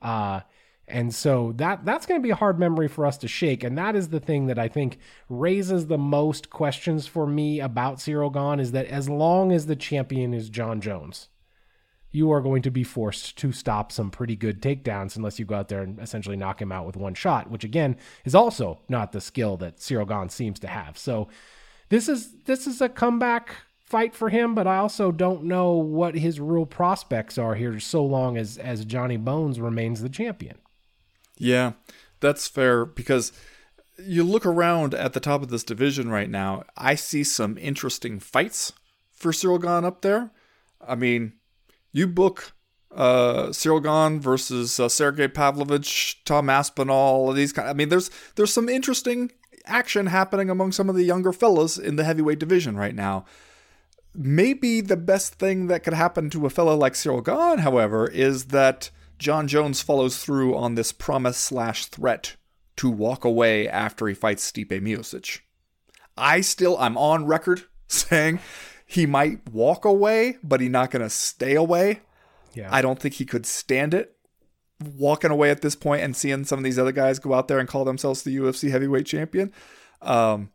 Uh, 0.01 0.41
and 0.87 1.13
so 1.13 1.51
that 1.55 1.83
that's 1.83 2.05
going 2.05 2.19
to 2.19 2.23
be 2.23 2.29
a 2.31 2.35
hard 2.35 2.59
memory 2.59 2.87
for 2.87 3.05
us 3.05 3.17
to 3.19 3.27
shake. 3.27 3.63
And 3.63 3.77
that 3.77 3.95
is 3.95 4.09
the 4.09 4.19
thing 4.19 4.45
that 4.47 4.59
I 4.59 4.67
think 4.67 4.99
raises 5.29 5.87
the 5.87 5.97
most 5.97 6.49
questions 6.49 7.07
for 7.07 7.25
me 7.25 7.59
about 7.59 7.97
Ciryl 7.97 8.31
Gane 8.31 8.59
is 8.59 8.71
that 8.73 8.85
as 8.87 9.09
long 9.09 9.51
as 9.51 9.65
the 9.65 9.75
champion 9.75 10.33
is 10.33 10.49
Jon 10.49 10.81
Jones, 10.81 11.29
you 12.11 12.31
are 12.31 12.41
going 12.41 12.61
to 12.61 12.71
be 12.71 12.83
forced 12.83 13.35
to 13.37 13.51
stop 13.51 13.91
some 13.91 14.11
pretty 14.11 14.35
good 14.35 14.61
takedowns 14.61 15.15
unless 15.15 15.39
you 15.39 15.45
go 15.45 15.55
out 15.55 15.69
there 15.69 15.81
and 15.81 15.99
essentially 15.99 16.37
knock 16.37 16.61
him 16.61 16.71
out 16.71 16.85
with 16.85 16.95
one 16.95 17.15
shot, 17.15 17.49
which 17.49 17.63
again 17.63 17.97
is 18.23 18.35
also 18.35 18.79
not 18.87 19.11
the 19.11 19.19
skill 19.19 19.57
that 19.57 19.77
Ciryl 19.77 20.07
Gane 20.07 20.29
seems 20.29 20.59
to 20.59 20.67
have. 20.67 20.99
So 20.99 21.27
this 21.89 22.07
is 22.07 22.31
this 22.45 22.67
is 22.67 22.79
a 22.79 22.89
comeback 22.89 23.55
fight 23.79 24.13
for 24.13 24.29
him, 24.29 24.53
but 24.53 24.67
I 24.67 24.77
also 24.77 25.11
don't 25.11 25.45
know 25.45 25.71
what 25.73 26.15
his 26.15 26.39
real 26.39 26.67
prospects 26.67 27.39
are 27.39 27.55
here 27.55 27.79
so 27.79 28.05
long 28.05 28.37
as 28.37 28.59
as 28.59 28.85
Johnny 28.85 29.17
Bones 29.17 29.59
remains 29.59 30.03
the 30.03 30.09
champion. 30.09 30.57
Yeah, 31.37 31.73
that's 32.19 32.47
fair 32.47 32.85
because 32.85 33.31
you 33.97 34.23
look 34.23 34.45
around 34.45 34.93
at 34.93 35.13
the 35.13 35.19
top 35.19 35.41
of 35.41 35.49
this 35.49 35.63
division 35.63 36.09
right 36.09 36.29
now, 36.29 36.63
I 36.75 36.95
see 36.95 37.23
some 37.23 37.57
interesting 37.57 38.19
fights 38.19 38.73
for 39.11 39.31
Ciryl 39.31 39.61
Gane 39.61 39.85
up 39.85 40.01
there. 40.01 40.31
I 40.85 40.95
mean, 40.95 41.33
you 41.91 42.07
book 42.07 42.53
uh, 42.93 43.47
Ciryl 43.47 43.83
Gane 43.83 44.19
versus 44.19 44.79
uh, 44.79 44.89
Sergey 44.89 45.27
Pavlovich, 45.27 46.23
Tom 46.25 46.49
Aspinall, 46.49 47.31
these 47.33 47.53
kind. 47.53 47.69
I 47.69 47.73
mean, 47.73 47.89
there's 47.89 48.09
there's 48.35 48.53
some 48.53 48.69
interesting 48.69 49.31
action 49.65 50.07
happening 50.07 50.49
among 50.49 50.71
some 50.71 50.89
of 50.89 50.95
the 50.95 51.03
younger 51.03 51.33
fellas 51.33 51.77
in 51.77 51.95
the 51.95 52.03
heavyweight 52.03 52.39
division 52.39 52.77
right 52.77 52.95
now. 52.95 53.25
Maybe 54.13 54.79
the 54.79 54.97
best 54.97 55.35
thing 55.35 55.67
that 55.67 55.83
could 55.83 55.93
happen 55.93 56.29
to 56.29 56.45
a 56.45 56.49
fellow 56.49 56.75
like 56.75 56.93
Ciryl 56.93 57.23
Gane, 57.23 57.59
however, 57.59 58.07
is 58.07 58.45
that 58.45 58.91
Jon 59.17 59.47
Jones 59.47 59.81
follows 59.81 60.23
through 60.23 60.55
on 60.55 60.75
this 60.75 60.91
promise 60.91 61.37
slash 61.37 61.85
threat 61.85 62.35
to 62.77 62.89
walk 62.89 63.23
away 63.23 63.67
after 63.67 64.07
he 64.07 64.13
fights 64.13 64.51
Stipe 64.51 64.69
Miocic. 64.69 65.39
I 66.17 66.41
still, 66.41 66.77
I'm 66.77 66.97
on 66.97 67.25
record 67.25 67.63
saying 67.87 68.39
he 68.85 69.05
might 69.05 69.49
walk 69.49 69.85
away, 69.85 70.37
but 70.43 70.61
he's 70.61 70.69
not 70.69 70.91
going 70.91 71.01
to 71.01 71.09
stay 71.09 71.55
away. 71.55 72.01
Yeah. 72.53 72.69
I 72.71 72.81
don't 72.81 72.99
think 72.99 73.15
he 73.15 73.25
could 73.25 73.45
stand 73.45 73.93
it 73.93 74.15
walking 74.97 75.31
away 75.31 75.49
at 75.51 75.61
this 75.61 75.75
point 75.75 76.03
and 76.03 76.15
seeing 76.15 76.43
some 76.43 76.59
of 76.59 76.63
these 76.63 76.79
other 76.79 76.91
guys 76.91 77.19
go 77.19 77.33
out 77.33 77.47
there 77.47 77.59
and 77.59 77.67
call 77.67 77.85
themselves 77.85 78.23
the 78.23 78.35
UFC 78.35 78.69
heavyweight 78.71 79.05
champion. 79.05 79.51
Um, 80.01 80.51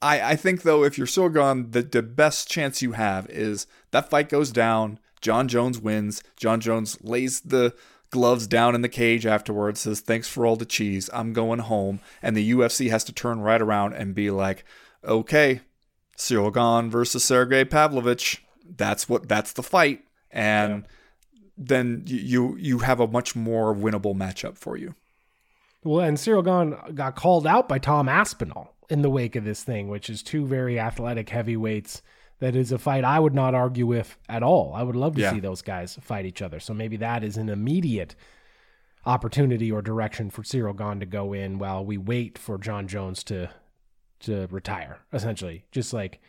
I, 0.00 0.32
I 0.32 0.36
think 0.36 0.62
though, 0.62 0.84
if 0.84 0.98
you're 0.98 1.06
Ciryl 1.06 1.32
Gane, 1.32 1.70
the, 1.70 1.82
the 1.82 2.02
best 2.02 2.48
chance 2.48 2.82
you 2.82 2.92
have 2.92 3.28
is 3.30 3.66
that 3.90 4.10
fight 4.10 4.28
goes 4.28 4.50
down. 4.50 4.98
Jon 5.24 5.48
Jones 5.48 5.78
wins. 5.78 6.22
Jon 6.36 6.60
Jones 6.60 6.98
lays 7.02 7.40
the 7.40 7.74
gloves 8.10 8.46
down 8.46 8.74
in 8.74 8.82
the 8.82 8.90
cage 8.90 9.24
afterwards, 9.24 9.80
says, 9.80 10.00
Thanks 10.00 10.28
for 10.28 10.44
all 10.44 10.54
the 10.54 10.66
cheese. 10.66 11.08
I'm 11.14 11.32
going 11.32 11.60
home. 11.60 12.00
And 12.20 12.36
the 12.36 12.52
UFC 12.52 12.90
has 12.90 13.04
to 13.04 13.12
turn 13.12 13.40
right 13.40 13.60
around 13.60 13.94
and 13.94 14.14
be 14.14 14.30
like, 14.30 14.66
Okay, 15.02 15.62
Ciryl 16.18 16.52
Gane 16.52 16.90
versus 16.90 17.24
Sergey 17.24 17.64
Pavlovich. 17.64 18.44
That's 18.76 19.08
what 19.08 19.26
that's 19.26 19.54
the 19.54 19.62
fight. 19.62 20.02
And 20.30 20.82
yeah. 21.32 21.40
then 21.56 22.02
you 22.04 22.56
you 22.58 22.80
have 22.80 23.00
a 23.00 23.08
much 23.08 23.34
more 23.34 23.74
winnable 23.74 24.14
matchup 24.14 24.58
for 24.58 24.76
you. 24.76 24.94
Well, 25.82 26.04
and 26.04 26.18
Ciryl 26.18 26.44
Gane 26.44 26.94
got 26.94 27.16
called 27.16 27.46
out 27.46 27.66
by 27.66 27.78
Tom 27.78 28.10
Aspinall 28.10 28.74
in 28.90 29.00
the 29.00 29.10
wake 29.10 29.36
of 29.36 29.44
this 29.44 29.62
thing, 29.62 29.88
which 29.88 30.10
is 30.10 30.22
two 30.22 30.44
very 30.44 30.78
athletic 30.78 31.30
heavyweights 31.30 32.02
that 32.40 32.56
is 32.56 32.72
a 32.72 32.78
fight 32.78 33.04
I 33.04 33.18
would 33.20 33.34
not 33.34 33.54
argue 33.54 33.86
with 33.86 34.16
at 34.28 34.42
all. 34.42 34.72
I 34.74 34.82
would 34.82 34.96
love 34.96 35.14
to 35.16 35.22
yeah. 35.22 35.32
see 35.32 35.40
those 35.40 35.62
guys 35.62 35.98
fight 36.00 36.26
each 36.26 36.42
other. 36.42 36.60
So 36.60 36.74
maybe 36.74 36.96
that 36.98 37.22
is 37.24 37.36
an 37.36 37.48
immediate 37.48 38.14
opportunity 39.06 39.70
or 39.70 39.82
direction 39.82 40.30
for 40.30 40.42
Ciryl 40.42 40.76
Gane 40.76 41.00
to 41.00 41.06
go 41.06 41.32
in 41.32 41.58
while 41.58 41.84
we 41.84 41.98
wait 41.98 42.38
for 42.38 42.58
Jon 42.58 42.88
Jones 42.88 43.22
to 43.24 43.50
to 44.20 44.46
retire. 44.50 44.98
Essentially, 45.12 45.64
just 45.70 45.92
like 45.92 46.20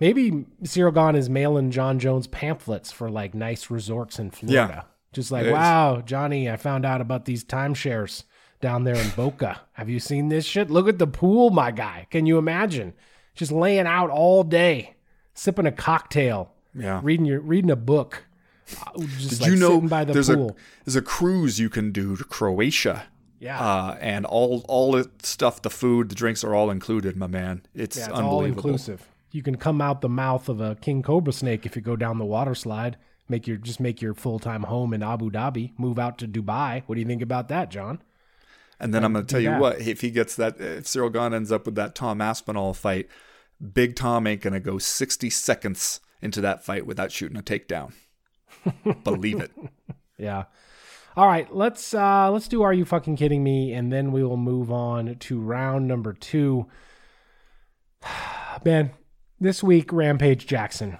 maybe 0.00 0.46
Ciryl 0.64 0.94
Gane 0.94 1.16
is 1.16 1.30
mailing 1.30 1.70
Jon 1.70 1.98
Jones 1.98 2.26
pamphlets 2.26 2.92
for 2.92 3.10
like 3.10 3.34
nice 3.34 3.70
resorts 3.70 4.18
in 4.18 4.30
Florida. 4.30 4.84
Yeah. 4.84 4.88
Just 5.12 5.30
like, 5.30 5.50
wow, 5.50 6.00
Johnny, 6.00 6.50
I 6.50 6.56
found 6.56 6.86
out 6.86 7.02
about 7.02 7.26
these 7.26 7.44
timeshares 7.44 8.24
down 8.62 8.84
there 8.84 8.94
in 8.94 9.10
Boca. 9.10 9.60
Have 9.72 9.90
you 9.90 10.00
seen 10.00 10.28
this 10.28 10.46
shit? 10.46 10.70
Look 10.70 10.88
at 10.88 10.98
the 10.98 11.06
pool, 11.06 11.50
my 11.50 11.70
guy. 11.70 12.06
Can 12.10 12.24
you 12.24 12.38
imagine? 12.38 12.94
Just 13.34 13.52
laying 13.52 13.86
out 13.86 14.08
all 14.08 14.42
day 14.42 14.94
sipping 15.34 15.66
a 15.66 15.72
cocktail, 15.72 16.52
yeah, 16.74 17.00
reading 17.02 17.26
your 17.26 17.40
reading 17.40 17.70
a 17.70 17.76
book. 17.76 18.24
Uh, 18.86 18.92
Did 18.96 19.40
like 19.40 19.50
you 19.50 19.56
know 19.56 19.80
by 19.80 20.04
the 20.04 20.12
there's 20.12 20.28
pool. 20.28 20.50
a 20.50 20.54
there's 20.84 20.96
a 20.96 21.02
cruise 21.02 21.58
you 21.58 21.68
can 21.68 21.92
do 21.92 22.16
to 22.16 22.24
Croatia? 22.24 23.06
Yeah, 23.38 23.60
uh, 23.60 23.98
and 24.00 24.24
all 24.24 24.64
all 24.68 24.92
the 24.92 25.10
stuff, 25.22 25.62
the 25.62 25.70
food, 25.70 26.08
the 26.08 26.14
drinks 26.14 26.44
are 26.44 26.54
all 26.54 26.70
included, 26.70 27.16
my 27.16 27.26
man. 27.26 27.62
It's, 27.74 27.96
yeah, 27.96 28.04
it's 28.04 28.12
unbelievable. 28.12 28.36
all 28.38 28.44
inclusive. 28.44 29.08
You 29.32 29.42
can 29.42 29.56
come 29.56 29.80
out 29.80 30.00
the 30.00 30.08
mouth 30.08 30.48
of 30.48 30.60
a 30.60 30.76
king 30.76 31.02
cobra 31.02 31.32
snake 31.32 31.66
if 31.66 31.74
you 31.74 31.82
go 31.82 31.96
down 31.96 32.18
the 32.18 32.24
water 32.24 32.54
slide. 32.54 32.96
Make 33.28 33.46
your 33.46 33.56
just 33.56 33.80
make 33.80 34.00
your 34.00 34.14
full 34.14 34.38
time 34.38 34.64
home 34.64 34.92
in 34.92 35.02
Abu 35.02 35.30
Dhabi. 35.30 35.72
Move 35.78 35.98
out 35.98 36.18
to 36.18 36.28
Dubai. 36.28 36.82
What 36.86 36.96
do 36.96 37.00
you 37.00 37.06
think 37.06 37.22
about 37.22 37.48
that, 37.48 37.70
John? 37.70 38.02
And 38.78 38.92
then 38.92 39.04
I'm 39.04 39.12
going 39.12 39.24
to 39.24 39.30
tell 39.30 39.40
you 39.40 39.52
what: 39.58 39.80
if 39.80 40.02
he 40.02 40.10
gets 40.10 40.36
that, 40.36 40.60
if 40.60 40.84
Ciryl 40.84 41.12
Gane 41.12 41.32
ends 41.32 41.50
up 41.50 41.66
with 41.66 41.76
that 41.76 41.94
Tom 41.94 42.20
Aspinall 42.20 42.74
fight, 42.74 43.08
Big 43.62 43.94
Tom 43.94 44.26
ain't 44.26 44.40
gonna 44.40 44.60
go 44.60 44.78
60 44.78 45.30
seconds 45.30 46.00
into 46.20 46.40
that 46.40 46.64
fight 46.64 46.86
without 46.86 47.12
shooting 47.12 47.36
a 47.36 47.42
takedown. 47.42 47.92
Believe 49.04 49.40
it. 49.40 49.52
Yeah. 50.18 50.44
All 51.16 51.26
right, 51.26 51.52
let's 51.54 51.92
uh 51.92 52.30
let's 52.30 52.48
do 52.48 52.62
Are 52.62 52.72
You 52.72 52.84
Fucking 52.84 53.16
Kidding 53.16 53.44
Me? 53.44 53.72
And 53.72 53.92
then 53.92 54.12
we 54.12 54.24
will 54.24 54.36
move 54.36 54.70
on 54.72 55.16
to 55.16 55.40
round 55.40 55.86
number 55.86 56.12
two. 56.12 56.66
Man, 58.64 58.92
this 59.40 59.62
week 59.62 59.92
Rampage 59.92 60.46
Jackson. 60.46 60.98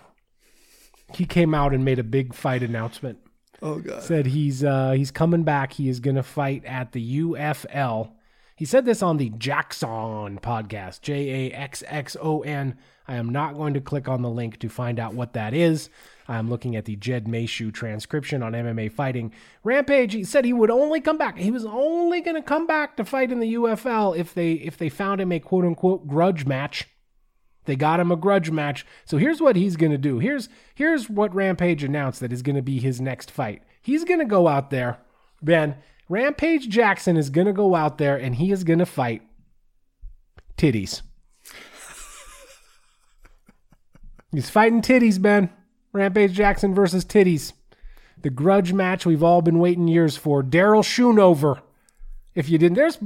He 1.14 1.24
came 1.24 1.54
out 1.54 1.74
and 1.74 1.84
made 1.84 1.98
a 1.98 2.04
big 2.04 2.34
fight 2.34 2.62
announcement. 2.62 3.18
Oh 3.62 3.78
god. 3.78 4.02
Said 4.02 4.26
he's 4.26 4.62
uh 4.62 4.92
he's 4.92 5.10
coming 5.10 5.44
back. 5.44 5.72
He 5.72 5.88
is 5.88 6.00
gonna 6.00 6.22
fight 6.22 6.64
at 6.64 6.92
the 6.92 7.20
UFL 7.20 8.12
he 8.62 8.66
said 8.66 8.84
this 8.84 9.02
on 9.02 9.16
the 9.16 9.30
Jackson 9.30 10.38
podcast, 10.38 11.00
J 11.00 11.48
A 11.48 11.52
X 11.52 11.82
X 11.84 12.16
O 12.22 12.42
N. 12.42 12.78
I 13.08 13.16
am 13.16 13.28
not 13.28 13.56
going 13.56 13.74
to 13.74 13.80
click 13.80 14.06
on 14.06 14.22
the 14.22 14.30
link 14.30 14.60
to 14.60 14.68
find 14.68 15.00
out 15.00 15.14
what 15.14 15.32
that 15.32 15.52
is. 15.52 15.90
I'm 16.28 16.48
looking 16.48 16.76
at 16.76 16.84
the 16.84 16.94
Jed 16.94 17.24
Meshew 17.24 17.74
transcription 17.74 18.40
on 18.40 18.52
MMA 18.52 18.92
Fighting. 18.92 19.32
Rampage 19.64 20.12
he 20.12 20.22
said 20.22 20.44
he 20.44 20.52
would 20.52 20.70
only 20.70 21.00
come 21.00 21.18
back. 21.18 21.38
He 21.38 21.50
was 21.50 21.64
only 21.64 22.20
going 22.20 22.36
to 22.36 22.40
come 22.40 22.68
back 22.68 22.96
to 22.98 23.04
fight 23.04 23.32
in 23.32 23.40
the 23.40 23.54
UFL 23.54 24.16
if 24.16 24.32
they 24.32 24.52
if 24.52 24.78
they 24.78 24.88
found 24.88 25.20
him 25.20 25.32
a 25.32 25.40
quote 25.40 25.64
unquote 25.64 26.06
grudge 26.06 26.46
match. 26.46 26.88
They 27.64 27.74
got 27.74 27.98
him 27.98 28.12
a 28.12 28.16
grudge 28.16 28.52
match. 28.52 28.86
So 29.04 29.16
here's 29.16 29.40
what 29.40 29.56
he's 29.56 29.74
going 29.74 29.90
to 29.90 29.98
do. 29.98 30.20
Here's 30.20 30.48
here's 30.76 31.10
what 31.10 31.34
Rampage 31.34 31.82
announced 31.82 32.20
that 32.20 32.32
is 32.32 32.42
going 32.42 32.54
to 32.54 32.62
be 32.62 32.78
his 32.78 33.00
next 33.00 33.28
fight. 33.28 33.64
He's 33.82 34.04
going 34.04 34.20
to 34.20 34.24
go 34.24 34.46
out 34.46 34.70
there, 34.70 35.00
Ben, 35.42 35.74
Rampage 36.08 36.68
Jackson 36.68 37.16
is 37.16 37.30
going 37.30 37.46
to 37.46 37.52
go 37.52 37.74
out 37.74 37.98
there 37.98 38.16
and 38.16 38.34
he 38.34 38.52
is 38.52 38.64
going 38.64 38.78
to 38.78 38.86
fight 38.86 39.22
titties. 40.56 41.02
He's 44.32 44.50
fighting 44.50 44.82
titties, 44.82 45.20
Ben. 45.20 45.50
Rampage 45.92 46.32
Jackson 46.32 46.74
versus 46.74 47.04
titties. 47.04 47.52
The 48.22 48.30
grudge 48.30 48.72
match 48.72 49.04
we've 49.04 49.22
all 49.22 49.42
been 49.42 49.58
waiting 49.58 49.88
years 49.88 50.16
for. 50.16 50.42
Daryl 50.42 50.82
Schoonover. 50.82 51.60
If 52.34 52.48
you 52.48 52.56
didn't, 52.56 52.76
there's 52.76 52.98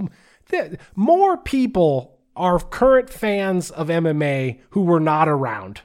th- 0.48 0.74
more 0.94 1.36
people 1.36 2.18
are 2.36 2.60
current 2.60 3.10
fans 3.10 3.70
of 3.70 3.88
MMA 3.88 4.60
who 4.70 4.82
were 4.82 5.00
not 5.00 5.28
around. 5.28 5.80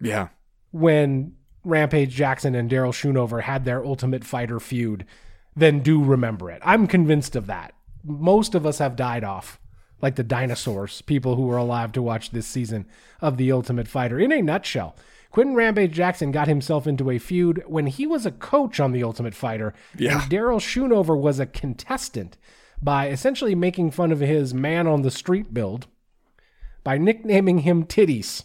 Yeah. 0.00 0.28
When 0.70 1.34
Rampage 1.64 2.14
Jackson 2.14 2.54
and 2.54 2.70
Daryl 2.70 2.92
Schoonover 2.92 3.42
had 3.42 3.64
their 3.64 3.84
Ultimate 3.84 4.24
Fighter 4.24 4.60
feud 4.60 5.04
then 5.56 5.80
do 5.80 6.04
remember 6.04 6.50
it. 6.50 6.60
I'm 6.64 6.86
convinced 6.86 7.34
of 7.34 7.46
that. 7.46 7.74
Most 8.04 8.54
of 8.54 8.66
us 8.66 8.78
have 8.78 8.94
died 8.94 9.24
off, 9.24 9.58
like 10.00 10.14
the 10.16 10.22
dinosaurs, 10.22 11.02
people 11.02 11.34
who 11.34 11.46
were 11.46 11.56
alive 11.56 11.92
to 11.92 12.02
watch 12.02 12.30
this 12.30 12.46
season 12.46 12.86
of 13.20 13.38
The 13.38 13.50
Ultimate 13.50 13.88
Fighter. 13.88 14.20
In 14.20 14.30
a 14.30 14.42
nutshell, 14.42 14.94
Quinton 15.30 15.56
Rampage 15.56 15.92
Jackson 15.92 16.30
got 16.30 16.46
himself 16.46 16.86
into 16.86 17.10
a 17.10 17.18
feud 17.18 17.62
when 17.66 17.86
he 17.86 18.06
was 18.06 18.26
a 18.26 18.30
coach 18.30 18.78
on 18.78 18.92
The 18.92 19.02
Ultimate 19.02 19.34
Fighter, 19.34 19.74
yeah. 19.98 20.22
and 20.22 20.30
Daryl 20.30 20.60
Schoonover 20.60 21.18
was 21.18 21.40
a 21.40 21.46
contestant 21.46 22.36
by 22.80 23.08
essentially 23.08 23.54
making 23.54 23.90
fun 23.90 24.12
of 24.12 24.20
his 24.20 24.52
man 24.52 24.86
on 24.86 25.02
the 25.02 25.10
street 25.10 25.52
build 25.54 25.86
by 26.84 26.98
nicknaming 26.98 27.60
him 27.60 27.84
Titties, 27.84 28.44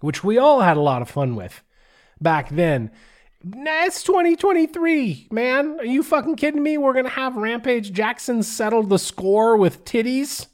which 0.00 0.22
we 0.22 0.36
all 0.36 0.60
had 0.60 0.76
a 0.76 0.80
lot 0.80 1.00
of 1.00 1.08
fun 1.08 1.36
with 1.36 1.62
back 2.20 2.50
then. 2.50 2.90
Nah, 3.44 3.84
it's 3.84 4.02
2023, 4.02 5.28
man. 5.30 5.76
Are 5.78 5.84
you 5.84 6.02
fucking 6.02 6.36
kidding 6.36 6.62
me? 6.62 6.78
We're 6.78 6.94
gonna 6.94 7.08
have 7.10 7.36
Rampage 7.36 7.92
Jackson 7.92 8.42
settle 8.42 8.82
the 8.82 8.98
score 8.98 9.56
with 9.56 9.84
titties 9.84 10.46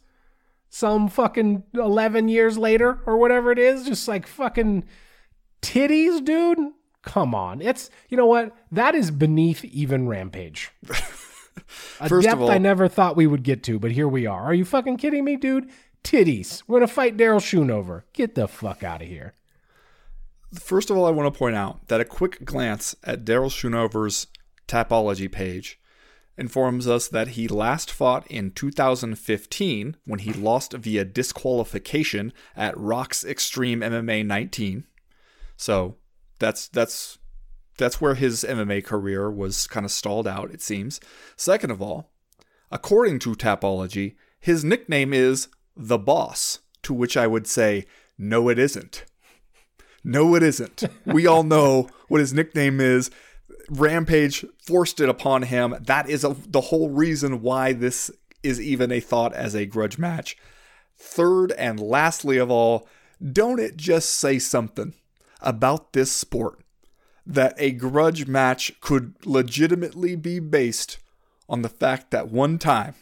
some 0.68 1.08
fucking 1.08 1.62
11 1.74 2.28
years 2.28 2.58
later 2.58 3.00
or 3.06 3.16
whatever 3.18 3.50
it 3.52 3.58
is. 3.58 3.86
Just 3.86 4.08
like 4.08 4.26
fucking 4.26 4.84
titties, 5.62 6.24
dude. 6.24 6.58
Come 7.02 7.34
on. 7.34 7.60
It's, 7.60 7.90
you 8.08 8.16
know 8.16 8.26
what? 8.26 8.54
That 8.70 8.94
is 8.94 9.10
beneath 9.10 9.64
even 9.64 10.06
Rampage. 10.08 10.70
A 12.00 12.08
First 12.08 12.24
depth 12.24 12.36
of 12.36 12.42
all- 12.42 12.50
I 12.50 12.58
never 12.58 12.88
thought 12.88 13.16
we 13.16 13.26
would 13.26 13.42
get 13.42 13.62
to, 13.64 13.78
but 13.78 13.90
here 13.92 14.08
we 14.08 14.26
are. 14.26 14.42
Are 14.44 14.54
you 14.54 14.64
fucking 14.64 14.96
kidding 14.96 15.24
me, 15.24 15.36
dude? 15.36 15.68
Titties. 16.04 16.62
We're 16.66 16.78
gonna 16.80 16.88
fight 16.88 17.16
Daryl 17.16 17.40
Schoonover. 17.40 18.02
Get 18.12 18.34
the 18.34 18.48
fuck 18.48 18.82
out 18.82 19.02
of 19.02 19.08
here. 19.08 19.34
First 20.54 20.90
of 20.90 20.96
all, 20.96 21.06
I 21.06 21.10
want 21.10 21.32
to 21.32 21.38
point 21.38 21.56
out 21.56 21.88
that 21.88 22.00
a 22.00 22.04
quick 22.04 22.44
glance 22.44 22.94
at 23.04 23.24
Daryl 23.24 23.50
Schoonover's 23.50 24.26
Tapology 24.68 25.30
page 25.30 25.80
informs 26.36 26.86
us 26.86 27.08
that 27.08 27.28
he 27.28 27.46
last 27.48 27.90
fought 27.90 28.26
in 28.26 28.50
2015 28.50 29.96
when 30.04 30.18
he 30.20 30.32
lost 30.32 30.72
via 30.72 31.04
disqualification 31.04 32.32
at 32.56 32.76
Rock's 32.76 33.24
Extreme 33.24 33.80
MMA 33.80 34.24
19. 34.26 34.84
So 35.56 35.96
that's 36.38 36.68
that's 36.68 37.18
that's 37.78 38.00
where 38.00 38.14
his 38.14 38.44
MMA 38.48 38.84
career 38.84 39.30
was 39.30 39.66
kind 39.66 39.86
of 39.86 39.92
stalled 39.92 40.26
out, 40.26 40.52
it 40.52 40.60
seems. 40.60 41.00
Second 41.36 41.70
of 41.70 41.80
all, 41.80 42.10
according 42.70 43.18
to 43.20 43.34
Tapology, 43.34 44.16
his 44.38 44.64
nickname 44.64 45.12
is 45.14 45.48
the 45.76 45.98
Boss, 45.98 46.60
to 46.82 46.92
which 46.92 47.16
I 47.16 47.26
would 47.26 47.46
say, 47.46 47.86
no, 48.18 48.48
it 48.48 48.58
isn't. 48.58 49.04
No, 50.04 50.34
it 50.34 50.42
isn't. 50.42 50.84
We 51.06 51.26
all 51.26 51.42
know 51.42 51.88
what 52.08 52.20
his 52.20 52.32
nickname 52.32 52.80
is. 52.80 53.10
Rampage 53.70 54.44
forced 54.66 55.00
it 55.00 55.08
upon 55.08 55.42
him. 55.42 55.76
That 55.80 56.08
is 56.08 56.24
a, 56.24 56.36
the 56.46 56.60
whole 56.60 56.90
reason 56.90 57.42
why 57.42 57.72
this 57.72 58.10
is 58.42 58.60
even 58.60 58.90
a 58.90 59.00
thought 59.00 59.32
as 59.32 59.54
a 59.54 59.66
grudge 59.66 59.98
match. 59.98 60.36
Third 60.96 61.52
and 61.52 61.78
lastly 61.78 62.38
of 62.38 62.50
all, 62.50 62.88
don't 63.32 63.60
it 63.60 63.76
just 63.76 64.10
say 64.10 64.38
something 64.38 64.94
about 65.40 65.92
this 65.92 66.10
sport 66.10 66.58
that 67.24 67.54
a 67.56 67.70
grudge 67.70 68.26
match 68.26 68.72
could 68.80 69.14
legitimately 69.24 70.16
be 70.16 70.40
based 70.40 70.98
on 71.48 71.62
the 71.62 71.68
fact 71.68 72.10
that 72.10 72.30
one 72.30 72.58
time 72.58 72.94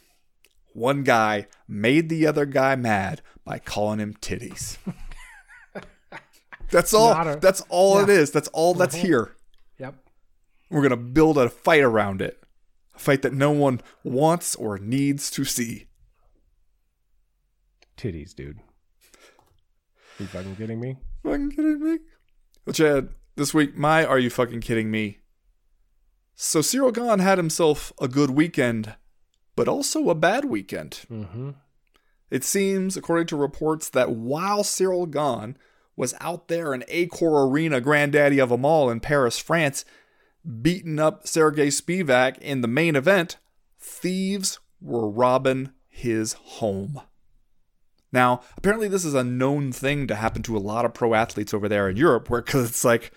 one 0.73 1.03
guy 1.03 1.47
made 1.67 2.09
the 2.09 2.27
other 2.27 2.47
guy 2.47 2.77
mad 2.77 3.23
by 3.45 3.59
calling 3.59 3.99
him 3.99 4.15
titties. 4.15 4.79
That's 6.71 6.95
all. 6.95 7.13
A- 7.13 7.39
that's 7.41 7.63
all 7.69 7.99
it 8.01 8.09
is. 8.09 8.31
That's 8.31 8.49
all 8.49 8.75
that's 8.75 8.95
here. 8.95 9.37
Yep. 9.79 9.95
We're 10.71 10.83
gonna 10.83 10.97
build 10.97 11.39
a 11.39 11.49
fight 11.49 11.83
around 11.83 12.23
it, 12.23 12.43
a 12.95 12.99
fight 12.99 13.23
that 13.23 13.33
no 13.33 13.51
one 13.51 13.81
wants 14.05 14.55
or 14.55 14.79
needs 14.79 15.31
to 15.33 15.45
see. 15.45 15.87
Titties, 17.97 18.35
dude. 18.35 18.59
Are 18.59 20.23
you 20.23 20.27
fucking 20.27 20.57
kidding 20.57 20.81
me? 20.81 20.97
Fucking 21.23 21.51
kidding 21.51 21.83
me? 21.83 21.99
Well, 22.65 22.75
Chad, 22.75 23.11
this 23.37 23.53
week, 23.53 23.77
my 23.77 24.05
Are 24.05 24.19
You 24.19 24.31
Fucking 24.31 24.61
Kidding 24.61 24.91
Me? 24.91 25.19
So 26.35 26.61
Ciryl 26.61 26.95
Gane 26.95 27.19
had 27.19 27.39
himself 27.39 27.93
a 28.01 28.09
good 28.09 28.31
weekend, 28.31 28.95
but 29.57 29.69
also 29.69 30.09
a 30.09 30.15
bad 30.15 30.47
weekend. 30.47 31.03
Mm-hmm. 31.11 31.51
It 32.31 32.45
seems, 32.45 32.97
according 32.97 33.27
to 33.29 33.37
reports, 33.37 33.91
that 33.91 34.11
while 34.13 34.63
Ciryl 34.63 35.11
Gane 35.11 35.57
was 36.01 36.15
out 36.21 36.49
there 36.49 36.73
in 36.73 36.81
Accor 36.89 37.49
Arena, 37.49 37.81
granddaddy 37.81 38.41
of 38.41 38.49
them 38.49 38.65
all 38.65 38.91
in 38.91 39.01
Paris, 39.01 39.39
France, 39.39 39.85
beating 40.63 40.99
up 40.99 41.29
Sergey 41.29 41.69
Spivac 41.69 42.39
in 42.39 42.63
the 42.63 42.69
main 42.69 42.97
event, 42.97 43.37
thieves 43.79 44.59
were 44.81 45.09
robbing 45.09 45.71
his 45.89 46.33
home. 46.33 47.03
Now, 48.13 48.41
apparently, 48.57 48.89
this 48.89 49.05
is 49.05 49.15
a 49.15 49.23
known 49.23 49.73
thing 49.73 50.07
to 50.07 50.15
happen 50.15 50.43
to 50.45 50.57
a 50.57 50.59
lot 50.59 50.85
of 50.85 50.95
pro 50.95 51.15
athletes 51.15 51.53
over 51.53 51.69
there 51.69 51.89
in 51.89 51.97
Europe, 51.97 52.31
where 52.31 52.43
because 52.43 52.71
it's 52.71 52.85
like 52.85 53.13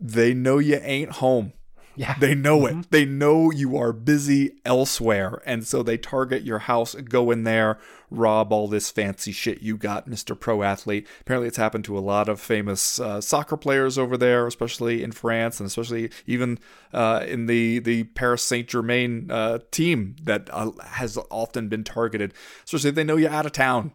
they 0.00 0.34
know 0.34 0.58
you 0.58 0.80
ain't 0.82 1.12
home. 1.12 1.52
Yeah. 1.96 2.16
They 2.18 2.34
know 2.34 2.66
it. 2.66 2.90
They 2.90 3.04
know 3.04 3.50
you 3.50 3.76
are 3.76 3.92
busy 3.92 4.56
elsewhere. 4.64 5.42
And 5.46 5.66
so 5.66 5.82
they 5.82 5.96
target 5.96 6.42
your 6.42 6.60
house, 6.60 6.94
go 6.94 7.30
in 7.30 7.44
there, 7.44 7.78
rob 8.10 8.52
all 8.52 8.68
this 8.68 8.90
fancy 8.90 9.32
shit 9.32 9.62
you 9.62 9.76
got, 9.76 10.08
Mr. 10.08 10.38
Pro 10.38 10.62
Athlete. 10.62 11.06
Apparently, 11.20 11.48
it's 11.48 11.56
happened 11.56 11.84
to 11.84 11.96
a 11.96 12.00
lot 12.00 12.28
of 12.28 12.40
famous 12.40 12.98
uh, 12.98 13.20
soccer 13.20 13.56
players 13.56 13.96
over 13.96 14.16
there, 14.16 14.46
especially 14.46 15.02
in 15.02 15.12
France 15.12 15.60
and 15.60 15.66
especially 15.66 16.10
even 16.26 16.58
uh, 16.92 17.24
in 17.26 17.46
the, 17.46 17.78
the 17.78 18.04
Paris 18.04 18.42
Saint 18.42 18.68
Germain 18.68 19.30
uh, 19.30 19.58
team 19.70 20.16
that 20.22 20.48
uh, 20.52 20.72
has 20.82 21.16
often 21.30 21.68
been 21.68 21.84
targeted, 21.84 22.34
especially 22.64 22.90
if 22.90 22.96
they 22.96 23.04
know 23.04 23.16
you're 23.16 23.30
out 23.30 23.46
of 23.46 23.52
town. 23.52 23.92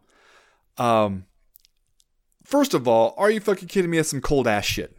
Um, 0.77 1.25
first 2.43 2.73
of 2.73 2.87
all, 2.87 3.13
are 3.17 3.29
you 3.29 3.41
fucking 3.41 3.67
kidding 3.67 3.91
me? 3.91 3.97
That's 3.97 4.09
some 4.09 4.21
cold 4.21 4.47
ass 4.47 4.65
shit. 4.65 4.95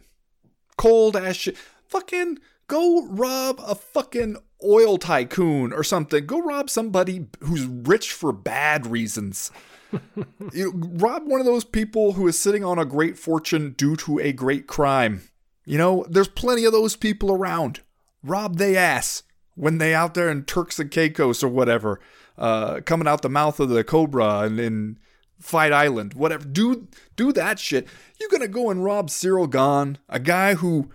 Cold 0.77 1.15
ass 1.15 1.35
shit. 1.35 1.57
Fucking 1.87 2.37
go 2.71 3.05
rob 3.07 3.61
a 3.67 3.75
fucking 3.75 4.37
oil 4.63 4.97
tycoon 4.97 5.73
or 5.73 5.83
something. 5.83 6.25
Go 6.25 6.41
rob 6.41 6.69
somebody 6.69 7.27
who's 7.41 7.65
rich 7.65 8.13
for 8.13 8.31
bad 8.31 8.87
reasons. 8.87 9.51
you 10.53 10.71
know, 10.71 10.87
rob 10.93 11.27
one 11.27 11.41
of 11.41 11.45
those 11.45 11.65
people 11.65 12.13
who 12.13 12.25
is 12.29 12.39
sitting 12.39 12.63
on 12.63 12.79
a 12.79 12.85
great 12.85 13.17
fortune 13.17 13.75
due 13.77 13.97
to 13.97 14.19
a 14.19 14.31
great 14.31 14.67
crime. 14.67 15.23
You 15.65 15.77
know, 15.77 16.05
there's 16.09 16.29
plenty 16.29 16.63
of 16.63 16.71
those 16.71 16.95
people 16.95 17.29
around. 17.29 17.81
Rob 18.23 18.57
they 18.57 18.77
ass 18.77 19.23
when 19.55 19.77
they 19.77 19.93
out 19.93 20.13
there 20.13 20.29
in 20.29 20.45
Turks 20.45 20.79
and 20.79 20.89
Caicos 20.89 21.43
or 21.43 21.49
whatever, 21.49 21.99
uh, 22.37 22.79
coming 22.85 23.07
out 23.07 23.21
the 23.21 23.29
mouth 23.29 23.59
of 23.59 23.67
the 23.67 23.83
Cobra 23.83 24.39
and 24.39 24.61
in 24.61 24.97
Fight 25.39 25.73
Island, 25.73 26.13
whatever. 26.13 26.45
Do 26.45 26.87
do 27.17 27.33
that 27.33 27.59
shit. 27.59 27.85
You 28.19 28.29
gonna 28.29 28.47
go 28.47 28.69
and 28.69 28.81
rob 28.81 29.09
Ciryl 29.09 29.49
Gane, 29.49 29.97
a 30.07 30.19
guy 30.19 30.53
who 30.53 30.89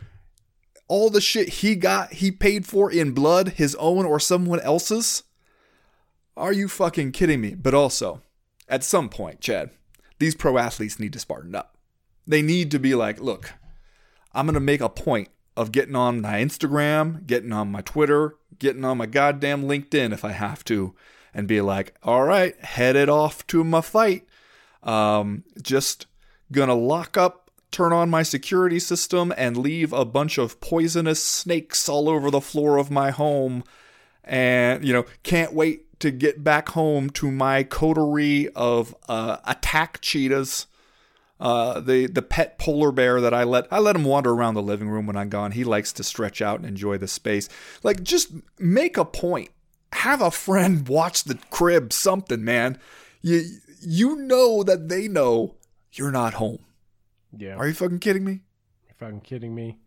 all 0.89 1.11
the 1.11 1.20
shit 1.20 1.49
he 1.49 1.74
got, 1.74 2.14
he 2.14 2.30
paid 2.30 2.66
for 2.66 2.91
in 2.91 3.12
blood, 3.12 3.51
his 3.51 3.74
own 3.76 4.05
or 4.07 4.20
someone 4.20 4.61
else's? 4.61 5.22
Are 6.37 6.53
you 6.53 6.68
fucking 6.68 7.12
kidding 7.12 7.41
me? 7.41 7.55
But 7.55 7.74
also, 7.74 8.22
at 8.68 8.84
some 8.84 9.09
point, 9.09 9.41
Chad, 9.41 9.70
these 10.18 10.34
pro 10.34 10.59
athletes 10.59 10.99
need 10.99 11.12
to 11.14 11.18
spartan 11.18 11.55
up. 11.55 11.76
They 12.26 12.43
need 12.43 12.70
to 12.72 12.78
be 12.78 12.95
like, 12.95 13.20
look, 13.20 13.55
I'm 14.32 14.47
going 14.47 14.55
to 14.55 14.61
make 14.61 14.80
a 14.80 14.89
point 14.89 15.28
of 15.57 15.72
getting 15.72 15.97
on 15.97 16.20
my 16.20 16.34
Instagram, 16.34 17.26
getting 17.26 17.53
on 17.53 17.72
my 17.72 17.80
Twitter, 17.80 18.34
getting 18.59 18.84
on 18.84 18.99
my 18.99 19.07
goddamn 19.07 19.64
LinkedIn 19.64 20.12
if 20.12 20.24
I 20.24 20.32
have 20.32 20.62
to, 20.64 20.95
and 21.32 21.49
be 21.49 21.61
like, 21.61 21.95
all 22.03 22.24
right, 22.24 22.59
headed 22.62 23.09
off 23.09 23.47
to 23.49 23.64
my 23.64 23.80
fight. 23.80 24.26
Um, 24.82 25.45
just 25.61 26.07
gonna 26.53 26.74
lock 26.74 27.16
up, 27.16 27.46
turn 27.71 27.93
on 27.93 28.11
my 28.11 28.23
security 28.23 28.79
system, 28.79 29.33
and 29.37 29.57
leave 29.57 29.93
a 29.93 30.05
bunch 30.05 30.39
of 30.39 30.61
poisonous 30.61 31.23
snakes 31.23 31.89
all 31.89 32.09
over 32.09 32.31
the 32.31 32.41
floor 32.41 32.77
of 32.79 32.91
my 32.91 33.11
home. 33.11 33.64
And, 34.25 34.85
you 34.85 34.93
know, 34.93 35.05
can't 35.23 35.53
wait 35.53 35.99
to 36.01 36.11
get 36.11 36.43
back 36.43 36.71
home 36.71 37.11
to 37.11 37.31
my 37.31 37.62
coterie 37.62 38.49
of 38.51 38.95
uh, 39.09 39.39
attack 39.45 40.01
cheetahs 40.01 40.67
uh, 41.39 41.81
the 41.81 42.07
the 42.07 42.23
pet 42.23 42.59
polar 42.59 42.91
bear 42.91 43.21
that 43.21 43.35
I 43.35 43.45
let 43.45 43.67
I 43.71 43.79
let 43.79 43.97
him 43.97 44.05
wander 44.05 44.33
around 44.33 44.55
the 44.55 44.62
living 44.62 44.89
room 44.89 45.07
when 45.07 45.17
I'm 45.17 45.29
gone. 45.29 45.53
He 45.53 45.64
likes 45.64 45.93
to 45.95 46.05
stretch 46.05 46.41
out 46.41 46.59
and 46.59 46.67
enjoy 46.67 46.97
the 46.97 47.09
space. 47.09 47.49
Like 47.83 48.03
just 48.03 48.33
make 48.59 48.97
a 48.97 49.05
point. 49.05 49.51
Have 49.93 50.23
a 50.23 50.31
friend 50.31 50.89
watch 50.89 51.25
the 51.25 51.39
crib. 51.51 51.93
Something, 51.93 52.45
man. 52.45 52.79
You 53.21 53.43
you 53.81 54.17
know 54.17 54.62
that 54.62 54.89
they 54.89 55.09
know 55.09 55.57
you're 55.93 56.11
not 56.11 56.35
home. 56.35 56.61
Yeah. 57.39 57.57
Are 57.57 57.66
you 57.66 57.74
fucking 57.74 57.99
kidding 58.01 58.24
me? 58.24 58.41
You're 58.87 58.95
fucking 58.99 59.20
kidding 59.20 59.55
me. 59.55 59.78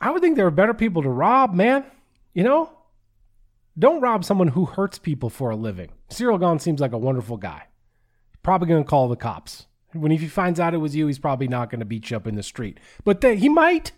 I 0.00 0.10
would 0.10 0.20
think 0.22 0.36
there 0.36 0.46
are 0.46 0.50
better 0.50 0.74
people 0.74 1.02
to 1.02 1.08
rob, 1.08 1.54
man. 1.54 1.84
You 2.32 2.42
know? 2.44 2.70
Don't 3.78 4.00
rob 4.00 4.24
someone 4.24 4.48
who 4.48 4.66
hurts 4.66 4.98
people 4.98 5.30
for 5.30 5.50
a 5.50 5.56
living. 5.56 5.90
Ciryl 6.10 6.38
Gane 6.38 6.58
seems 6.58 6.80
like 6.80 6.92
a 6.92 6.98
wonderful 6.98 7.36
guy. 7.36 7.64
Probably 8.42 8.68
going 8.68 8.84
to 8.84 8.88
call 8.88 9.08
the 9.08 9.16
cops. 9.16 9.66
When 9.92 10.12
if 10.12 10.20
he 10.20 10.28
finds 10.28 10.60
out 10.60 10.74
it 10.74 10.78
was 10.78 10.94
you, 10.94 11.06
he's 11.06 11.18
probably 11.18 11.48
not 11.48 11.70
going 11.70 11.78
to 11.80 11.84
beat 11.86 12.10
you 12.10 12.16
up 12.16 12.26
in 12.26 12.34
the 12.34 12.42
street. 12.42 12.78
But 13.04 13.20
then 13.20 13.38
he 13.38 13.48
might. 13.48 13.92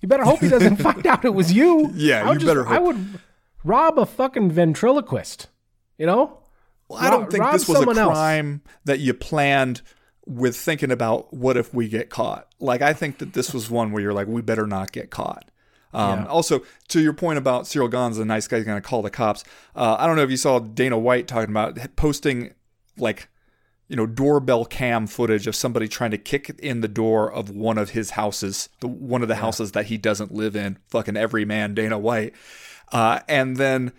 You 0.00 0.08
better 0.08 0.24
hope 0.24 0.40
he 0.40 0.48
doesn't 0.48 0.76
find 0.82 1.06
out 1.06 1.24
it 1.24 1.34
was 1.34 1.52
you. 1.52 1.90
Yeah, 1.94 2.28
I 2.28 2.32
you 2.32 2.46
better 2.46 2.64
hope. 2.64 2.74
I 2.74 2.78
would 2.78 3.20
rob 3.64 3.98
a 3.98 4.06
fucking 4.06 4.50
ventriloquist. 4.50 5.48
You 5.98 6.06
know? 6.06 6.38
Well, 6.88 6.98
I 6.98 7.10
don't 7.10 7.24
Ro- 7.24 7.30
think 7.30 7.44
this 7.52 7.68
was 7.68 7.76
a 7.76 7.80
someone 7.80 7.98
else. 7.98 8.12
crime 8.14 8.62
that 8.84 9.00
you 9.00 9.12
planned 9.14 9.82
with 10.28 10.56
thinking 10.56 10.90
about 10.90 11.32
what 11.32 11.56
if 11.56 11.72
we 11.72 11.88
get 11.88 12.10
caught. 12.10 12.48
Like 12.60 12.82
I 12.82 12.92
think 12.92 13.18
that 13.18 13.32
this 13.32 13.54
was 13.54 13.70
one 13.70 13.92
where 13.92 14.02
you're 14.02 14.12
like, 14.12 14.28
we 14.28 14.42
better 14.42 14.66
not 14.66 14.92
get 14.92 15.10
caught. 15.10 15.50
Um, 15.94 16.20
Yeah. 16.20 16.26
Also, 16.26 16.62
to 16.88 17.00
your 17.00 17.14
point 17.14 17.38
about 17.38 17.64
Ciryl 17.64 17.90
Gane's 17.90 18.18
a 18.18 18.24
nice 18.24 18.46
guy, 18.46 18.58
he's 18.58 18.66
going 18.66 18.80
to 18.80 18.86
call 18.86 19.02
the 19.02 19.10
cops. 19.10 19.42
Uh, 19.74 19.96
I 19.98 20.06
don't 20.06 20.16
know 20.16 20.22
if 20.22 20.30
you 20.30 20.36
saw 20.36 20.58
Dana 20.58 20.98
White 20.98 21.26
talking 21.26 21.50
about 21.50 21.78
posting 21.96 22.52
like 22.98 23.28
you 23.88 23.96
know, 23.96 24.06
doorbell 24.06 24.66
cam 24.66 25.06
footage 25.06 25.46
of 25.46 25.56
somebody 25.56 25.88
trying 25.88 26.10
to 26.10 26.18
kick 26.18 26.50
in 26.58 26.82
the 26.82 26.88
door 26.88 27.32
of 27.32 27.48
one 27.48 27.78
of 27.78 27.90
his 27.90 28.10
houses, 28.10 28.68
the 28.80 28.86
one 28.86 29.22
of 29.22 29.28
the 29.28 29.34
yeah. 29.34 29.40
houses 29.40 29.72
that 29.72 29.86
he 29.86 29.96
doesn't 29.96 30.32
live 30.32 30.54
in. 30.54 30.78
Fucking 30.88 31.16
every 31.16 31.46
man, 31.46 31.74
Dana 31.74 31.98
White, 31.98 32.34
uh, 32.92 33.20
and 33.28 33.56
then 33.56 33.92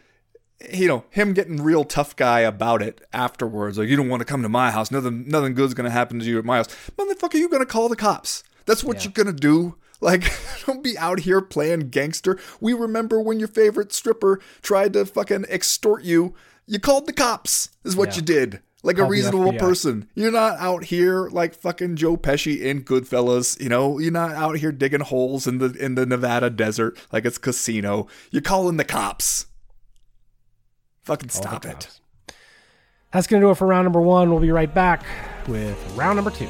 you 0.71 0.87
know 0.87 1.05
him 1.09 1.33
getting 1.33 1.61
real 1.63 1.83
tough 1.83 2.15
guy 2.15 2.41
about 2.41 2.81
it 2.81 3.01
afterwards. 3.13 3.77
Like 3.77 3.87
you 3.87 3.95
don't 3.95 4.09
want 4.09 4.21
to 4.21 4.25
come 4.25 4.43
to 4.43 4.49
my 4.49 4.71
house. 4.71 4.91
Nothing, 4.91 5.27
nothing 5.27 5.53
good's 5.53 5.73
gonna 5.73 5.89
happen 5.89 6.19
to 6.19 6.25
you 6.25 6.37
at 6.37 6.45
my 6.45 6.57
house. 6.57 6.67
Motherfucker, 6.97 7.35
you 7.35 7.49
gonna 7.49 7.65
call 7.65 7.89
the 7.89 7.95
cops? 7.95 8.43
That's 8.65 8.83
what 8.83 8.97
yeah. 8.97 9.03
you're 9.03 9.23
gonna 9.25 9.37
do. 9.37 9.75
Like, 10.01 10.31
don't 10.65 10.81
be 10.81 10.97
out 10.97 11.19
here 11.19 11.41
playing 11.41 11.89
gangster. 11.89 12.39
We 12.61 12.71
remember 12.71 13.19
when 13.19 13.37
your 13.37 13.49
favorite 13.49 13.91
stripper 13.91 14.39
tried 14.61 14.93
to 14.93 15.05
fucking 15.05 15.43
extort 15.49 16.05
you. 16.05 16.35
You 16.65 16.79
called 16.79 17.05
the 17.05 17.11
cops, 17.11 17.67
is 17.83 17.97
what 17.97 18.11
yeah. 18.11 18.15
you 18.15 18.21
did. 18.21 18.61
Like 18.81 18.95
Call 18.95 19.07
a 19.07 19.09
reasonable 19.09 19.53
person. 19.53 20.07
You're 20.15 20.31
not 20.31 20.57
out 20.57 20.85
here 20.85 21.27
like 21.27 21.53
fucking 21.53 21.97
Joe 21.97 22.15
Pesci 22.15 22.61
in 22.61 22.83
Goodfellas. 22.83 23.59
You 23.59 23.67
know, 23.67 23.99
you're 23.99 24.11
not 24.11 24.31
out 24.31 24.57
here 24.57 24.71
digging 24.71 25.01
holes 25.01 25.47
in 25.47 25.57
the 25.57 25.73
in 25.73 25.95
the 25.95 26.05
Nevada 26.05 26.49
desert 26.49 26.97
like 27.11 27.25
it's 27.25 27.37
casino. 27.37 28.07
You're 28.31 28.41
calling 28.41 28.77
the 28.77 28.85
cops. 28.85 29.47
Fucking 31.03 31.29
stop 31.29 31.65
it. 31.65 31.87
That's 33.11 33.25
gonna 33.27 33.41
do 33.41 33.49
it 33.49 33.55
for 33.55 33.67
round 33.67 33.85
number 33.85 34.01
one. 34.01 34.29
We'll 34.29 34.39
be 34.39 34.51
right 34.51 34.71
back 34.73 35.03
with 35.47 35.77
round 35.95 36.17
number 36.17 36.31
two. 36.31 36.47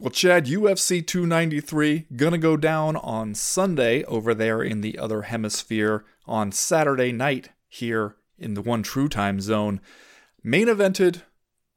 Well, 0.00 0.10
Chad, 0.10 0.46
UFC 0.46 1.04
293 1.04 2.06
gonna 2.14 2.38
go 2.38 2.56
down 2.56 2.94
on 2.94 3.34
Sunday 3.34 4.04
over 4.04 4.32
there 4.32 4.62
in 4.62 4.80
the 4.80 4.96
other 4.96 5.22
hemisphere 5.22 6.04
on 6.24 6.52
Saturday 6.52 7.10
night 7.10 7.48
here 7.66 8.14
in 8.38 8.54
the 8.54 8.62
one 8.62 8.84
true 8.84 9.08
time 9.08 9.40
zone. 9.40 9.80
Main 10.44 10.68
evented 10.68 11.22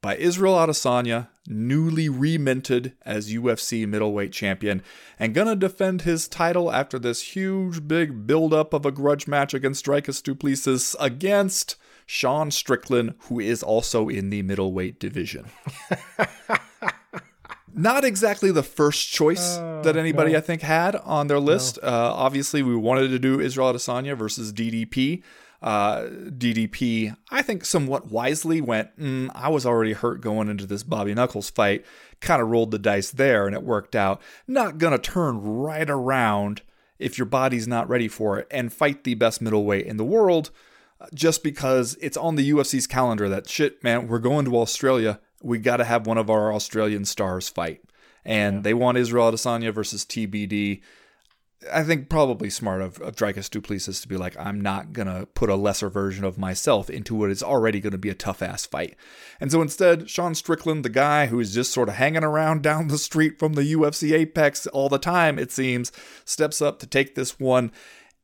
by 0.00 0.16
Israel 0.18 0.54
Adesanya, 0.54 1.30
newly 1.48 2.08
reminted 2.08 2.92
as 3.04 3.32
UFC 3.32 3.88
middleweight 3.88 4.30
champion, 4.30 4.82
and 5.18 5.34
gonna 5.34 5.56
defend 5.56 6.02
his 6.02 6.28
title 6.28 6.70
after 6.70 7.00
this 7.00 7.34
huge 7.34 7.88
big 7.88 8.24
build-up 8.24 8.72
of 8.72 8.86
a 8.86 8.92
grudge 8.92 9.26
match 9.26 9.52
against 9.52 9.84
Dricus 9.84 10.22
Du 10.22 10.36
Plessis 10.36 10.94
against 11.00 11.74
Sean 12.06 12.52
Strickland, 12.52 13.14
who 13.22 13.40
is 13.40 13.64
also 13.64 14.08
in 14.08 14.30
the 14.30 14.42
middleweight 14.42 15.00
division. 15.00 15.46
not 17.74 18.04
exactly 18.04 18.50
the 18.50 18.62
first 18.62 19.10
choice 19.10 19.56
uh, 19.58 19.80
that 19.84 19.96
anybody 19.96 20.32
no. 20.32 20.38
I 20.38 20.40
think 20.40 20.62
had 20.62 20.96
on 20.96 21.26
their 21.26 21.40
list. 21.40 21.78
No. 21.82 21.88
Uh, 21.88 22.12
obviously, 22.14 22.62
we 22.62 22.76
wanted 22.76 23.08
to 23.08 23.18
do 23.18 23.40
Israel 23.40 23.72
Adesanya 23.72 24.16
versus 24.16 24.52
DDP. 24.52 25.22
Uh, 25.60 26.08
DDP, 26.26 27.16
I 27.30 27.42
think, 27.42 27.64
somewhat 27.64 28.10
wisely 28.10 28.60
went. 28.60 28.98
Mm, 28.98 29.30
I 29.34 29.48
was 29.48 29.64
already 29.64 29.92
hurt 29.92 30.20
going 30.20 30.48
into 30.48 30.66
this 30.66 30.82
Bobby 30.82 31.14
Knuckles 31.14 31.50
fight. 31.50 31.84
Kind 32.20 32.42
of 32.42 32.48
rolled 32.48 32.72
the 32.72 32.78
dice 32.78 33.10
there, 33.10 33.46
and 33.46 33.54
it 33.54 33.62
worked 33.62 33.94
out. 33.94 34.20
Not 34.46 34.78
gonna 34.78 34.98
turn 34.98 35.40
right 35.40 35.88
around 35.88 36.62
if 36.98 37.18
your 37.18 37.26
body's 37.26 37.68
not 37.68 37.88
ready 37.88 38.08
for 38.08 38.38
it 38.38 38.46
and 38.50 38.72
fight 38.72 39.04
the 39.04 39.14
best 39.14 39.42
middleweight 39.42 39.86
in 39.86 39.96
the 39.96 40.04
world 40.04 40.50
uh, 41.00 41.06
just 41.12 41.42
because 41.42 41.96
it's 42.00 42.16
on 42.16 42.36
the 42.36 42.50
UFC's 42.50 42.86
calendar 42.86 43.28
that 43.28 43.48
shit, 43.48 43.82
man, 43.82 44.06
we're 44.06 44.20
going 44.20 44.44
to 44.44 44.56
Australia 44.56 45.20
we 45.42 45.58
got 45.58 45.78
to 45.78 45.84
have 45.84 46.06
one 46.06 46.18
of 46.18 46.30
our 46.30 46.52
Australian 46.52 47.04
stars 47.04 47.48
fight. 47.48 47.82
And 48.24 48.56
yeah. 48.56 48.62
they 48.62 48.74
want 48.74 48.98
Israel 48.98 49.30
Adesanya 49.30 49.72
versus 49.72 50.04
TBD. 50.04 50.82
I 51.72 51.84
think 51.84 52.08
probably 52.08 52.50
smart 52.50 52.82
of, 52.82 53.00
of 53.00 53.14
Dricus 53.14 53.48
Du 53.48 53.60
Plessis 53.60 54.00
to 54.00 54.08
be 54.08 54.16
like, 54.16 54.36
I'm 54.38 54.60
not 54.60 54.92
going 54.92 55.06
to 55.06 55.26
put 55.26 55.48
a 55.48 55.54
lesser 55.54 55.88
version 55.88 56.24
of 56.24 56.38
myself 56.38 56.90
into 56.90 57.14
what 57.14 57.30
is 57.30 57.42
already 57.42 57.78
going 57.78 57.92
to 57.92 57.98
be 57.98 58.08
a 58.08 58.14
tough 58.14 58.42
ass 58.42 58.66
fight. 58.66 58.96
And 59.40 59.52
so 59.52 59.62
instead, 59.62 60.10
Sean 60.10 60.34
Strickland, 60.34 60.84
the 60.84 60.88
guy 60.88 61.26
who 61.26 61.38
is 61.38 61.54
just 61.54 61.72
sort 61.72 61.88
of 61.88 61.96
hanging 61.96 62.24
around 62.24 62.62
down 62.64 62.88
the 62.88 62.98
street 62.98 63.38
from 63.38 63.52
the 63.52 63.72
UFC 63.74 64.12
Apex 64.12 64.66
all 64.68 64.88
the 64.88 64.98
time, 64.98 65.38
it 65.38 65.52
seems, 65.52 65.92
steps 66.24 66.60
up 66.60 66.78
to 66.80 66.86
take 66.86 67.14
this 67.14 67.38
one. 67.38 67.70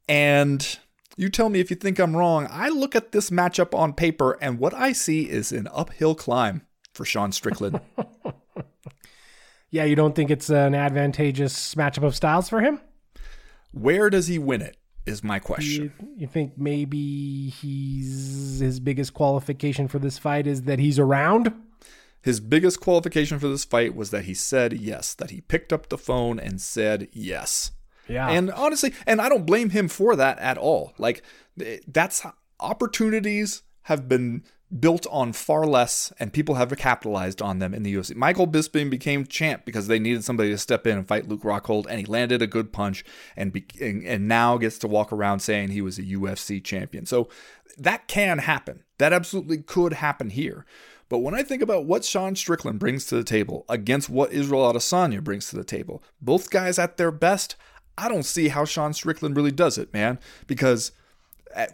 And 0.08 0.78
you 1.16 1.28
tell 1.28 1.48
me 1.48 1.60
if 1.60 1.70
you 1.70 1.76
think 1.76 1.98
I'm 1.98 2.16
wrong. 2.16 2.48
I 2.50 2.68
look 2.68 2.96
at 2.96 3.12
this 3.12 3.30
matchup 3.30 3.76
on 3.76 3.92
paper, 3.92 4.38
and 4.40 4.58
what 4.58 4.72
I 4.72 4.92
see 4.92 5.28
is 5.28 5.52
an 5.52 5.68
uphill 5.72 6.14
climb 6.14 6.62
for 6.98 7.04
Sean 7.04 7.30
Strickland. 7.30 7.80
yeah, 9.70 9.84
you 9.84 9.94
don't 9.94 10.16
think 10.16 10.30
it's 10.30 10.50
an 10.50 10.74
advantageous 10.74 11.76
matchup 11.76 12.02
of 12.02 12.16
styles 12.16 12.48
for 12.48 12.60
him? 12.60 12.80
Where 13.70 14.10
does 14.10 14.26
he 14.26 14.38
win 14.38 14.60
it? 14.60 14.76
Is 15.06 15.24
my 15.24 15.38
question. 15.38 15.94
You, 16.00 16.08
you 16.18 16.26
think 16.26 16.58
maybe 16.58 17.48
he's 17.48 18.58
his 18.58 18.78
biggest 18.80 19.14
qualification 19.14 19.88
for 19.88 19.98
this 19.98 20.18
fight 20.18 20.46
is 20.46 20.62
that 20.64 20.80
he's 20.80 20.98
around? 20.98 21.54
His 22.20 22.40
biggest 22.40 22.80
qualification 22.80 23.38
for 23.38 23.48
this 23.48 23.64
fight 23.64 23.94
was 23.94 24.10
that 24.10 24.24
he 24.24 24.34
said 24.34 24.74
yes, 24.74 25.14
that 25.14 25.30
he 25.30 25.40
picked 25.40 25.72
up 25.72 25.88
the 25.88 25.96
phone 25.96 26.38
and 26.38 26.60
said 26.60 27.08
yes. 27.12 27.70
Yeah. 28.06 28.28
And 28.28 28.50
honestly, 28.50 28.92
and 29.06 29.20
I 29.20 29.28
don't 29.30 29.46
blame 29.46 29.70
him 29.70 29.88
for 29.88 30.16
that 30.16 30.38
at 30.40 30.58
all. 30.58 30.92
Like 30.98 31.22
eh, 31.64 31.78
that's 31.86 32.26
opportunities 32.60 33.62
have 33.82 34.08
been 34.08 34.42
built 34.76 35.06
on 35.10 35.32
far 35.32 35.66
less, 35.66 36.12
and 36.18 36.32
people 36.32 36.56
have 36.56 36.76
capitalized 36.76 37.40
on 37.40 37.58
them 37.58 37.72
in 37.72 37.82
the 37.82 37.94
UFC. 37.94 38.14
Michael 38.14 38.46
Bisping 38.46 38.90
became 38.90 39.26
champ 39.26 39.64
because 39.64 39.86
they 39.86 39.98
needed 39.98 40.24
somebody 40.24 40.50
to 40.50 40.58
step 40.58 40.86
in 40.86 40.98
and 40.98 41.08
fight 41.08 41.28
Luke 41.28 41.42
Rockhold, 41.42 41.86
and 41.88 41.98
he 41.98 42.04
landed 42.04 42.42
a 42.42 42.46
good 42.46 42.72
punch, 42.72 43.04
and 43.36 43.52
be, 43.52 43.64
and, 43.80 44.04
and 44.04 44.28
now 44.28 44.58
gets 44.58 44.78
to 44.78 44.88
walk 44.88 45.12
around 45.12 45.40
saying 45.40 45.70
he 45.70 45.80
was 45.80 45.98
a 45.98 46.02
UFC 46.02 46.62
champion. 46.62 47.06
So 47.06 47.28
that 47.78 48.08
can 48.08 48.38
happen. 48.38 48.84
That 48.98 49.12
absolutely 49.12 49.58
could 49.58 49.94
happen 49.94 50.30
here. 50.30 50.66
But 51.08 51.20
when 51.20 51.34
I 51.34 51.42
think 51.42 51.62
about 51.62 51.86
what 51.86 52.04
Sean 52.04 52.36
Strickland 52.36 52.78
brings 52.78 53.06
to 53.06 53.14
the 53.14 53.24
table 53.24 53.64
against 53.68 54.10
what 54.10 54.32
Israel 54.32 54.70
Adesanya 54.70 55.24
brings 55.24 55.48
to 55.48 55.56
the 55.56 55.64
table, 55.64 56.02
both 56.20 56.50
guys 56.50 56.78
at 56.78 56.98
their 56.98 57.10
best, 57.10 57.56
I 57.96 58.08
don't 58.08 58.24
see 58.24 58.48
how 58.48 58.66
Sean 58.66 58.92
Strickland 58.92 59.34
really 59.34 59.50
does 59.50 59.78
it, 59.78 59.94
man. 59.94 60.18
Because 60.46 60.92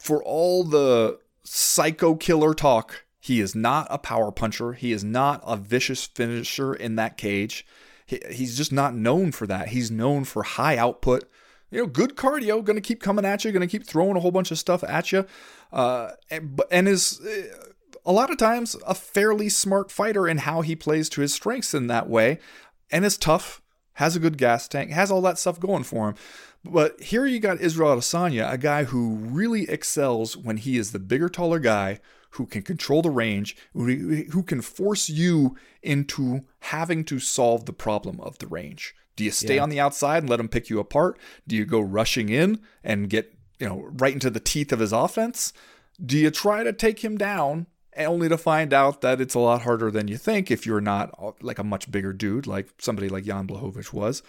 for 0.00 0.22
all 0.22 0.62
the 0.62 1.18
psycho 1.44 2.14
killer 2.14 2.54
talk. 2.54 3.04
He 3.20 3.40
is 3.40 3.54
not 3.54 3.86
a 3.90 3.98
power 3.98 4.30
puncher. 4.30 4.74
He 4.74 4.92
is 4.92 5.04
not 5.04 5.42
a 5.46 5.56
vicious 5.56 6.04
finisher 6.04 6.74
in 6.74 6.96
that 6.96 7.16
cage. 7.16 7.66
He, 8.06 8.20
he's 8.30 8.56
just 8.56 8.72
not 8.72 8.94
known 8.94 9.32
for 9.32 9.46
that. 9.46 9.68
He's 9.68 9.90
known 9.90 10.24
for 10.24 10.42
high 10.42 10.76
output. 10.76 11.24
You 11.70 11.80
know, 11.80 11.86
good 11.86 12.16
cardio, 12.16 12.62
going 12.62 12.76
to 12.76 12.82
keep 12.82 13.00
coming 13.00 13.24
at 13.24 13.44
you, 13.44 13.50
going 13.50 13.66
to 13.66 13.66
keep 13.66 13.86
throwing 13.86 14.16
a 14.16 14.20
whole 14.20 14.30
bunch 14.30 14.50
of 14.50 14.58
stuff 14.58 14.84
at 14.84 15.10
you, 15.10 15.26
uh, 15.72 16.10
and, 16.30 16.60
and 16.70 16.86
is 16.86 17.20
uh, 17.20 17.72
a 18.04 18.12
lot 18.12 18.30
of 18.30 18.36
times 18.36 18.76
a 18.86 18.94
fairly 18.94 19.48
smart 19.48 19.90
fighter 19.90 20.28
in 20.28 20.38
how 20.38 20.60
he 20.60 20.76
plays 20.76 21.08
to 21.08 21.20
his 21.20 21.34
strengths 21.34 21.74
in 21.74 21.88
that 21.88 22.08
way, 22.08 22.38
and 22.92 23.04
is 23.04 23.16
tough, 23.16 23.60
has 23.94 24.14
a 24.14 24.20
good 24.20 24.38
gas 24.38 24.68
tank, 24.68 24.90
has 24.90 25.10
all 25.10 25.22
that 25.22 25.38
stuff 25.38 25.58
going 25.58 25.82
for 25.82 26.10
him. 26.10 26.14
But 26.64 27.00
here 27.02 27.26
you 27.26 27.40
got 27.40 27.60
Israel 27.60 27.96
Adesanya, 27.96 28.50
a 28.50 28.56
guy 28.56 28.84
who 28.84 29.16
really 29.16 29.68
excels 29.68 30.36
when 30.36 30.56
he 30.56 30.78
is 30.78 30.92
the 30.92 30.98
bigger, 30.98 31.28
taller 31.28 31.58
guy 31.58 32.00
who 32.30 32.46
can 32.46 32.62
control 32.62 33.02
the 33.02 33.10
range, 33.10 33.56
who 33.74 34.42
can 34.42 34.60
force 34.60 35.08
you 35.08 35.56
into 35.82 36.40
having 36.60 37.04
to 37.04 37.20
solve 37.20 37.66
the 37.66 37.72
problem 37.72 38.20
of 38.20 38.38
the 38.38 38.46
range. 38.46 38.94
Do 39.14 39.22
you 39.22 39.30
stay 39.30 39.56
yeah. 39.56 39.62
on 39.62 39.68
the 39.68 39.78
outside 39.78 40.24
and 40.24 40.30
let 40.30 40.40
him 40.40 40.48
pick 40.48 40.68
you 40.68 40.80
apart? 40.80 41.18
Do 41.46 41.54
you 41.54 41.64
go 41.64 41.80
rushing 41.80 42.30
in 42.30 42.60
and 42.82 43.08
get, 43.08 43.32
you 43.60 43.68
know, 43.68 43.88
right 43.92 44.12
into 44.12 44.30
the 44.30 44.40
teeth 44.40 44.72
of 44.72 44.80
his 44.80 44.92
offense? 44.92 45.52
Do 46.04 46.18
you 46.18 46.30
try 46.32 46.64
to 46.64 46.72
take 46.72 47.04
him 47.04 47.16
down 47.16 47.66
only 47.96 48.28
to 48.28 48.36
find 48.36 48.72
out 48.72 49.00
that 49.02 49.20
it's 49.20 49.34
a 49.34 49.38
lot 49.38 49.62
harder 49.62 49.92
than 49.92 50.08
you 50.08 50.16
think 50.16 50.50
if 50.50 50.66
you're 50.66 50.80
not 50.80 51.14
uh, 51.16 51.30
like 51.40 51.60
a 51.60 51.64
much 51.64 51.92
bigger 51.92 52.12
dude 52.12 52.48
like 52.48 52.68
somebody 52.78 53.08
like 53.08 53.24
Jan 53.24 53.46
Blachowicz 53.46 53.92
was? 53.92 54.24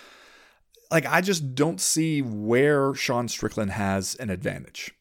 Like 0.92 1.06
I 1.06 1.22
just 1.22 1.56
don't 1.56 1.82
see 1.82 2.22
where 2.22 2.94
Sean 2.94 3.28
Strickland 3.28 3.72
has 3.72 4.16
an 4.16 4.30
advantage. 4.30 4.94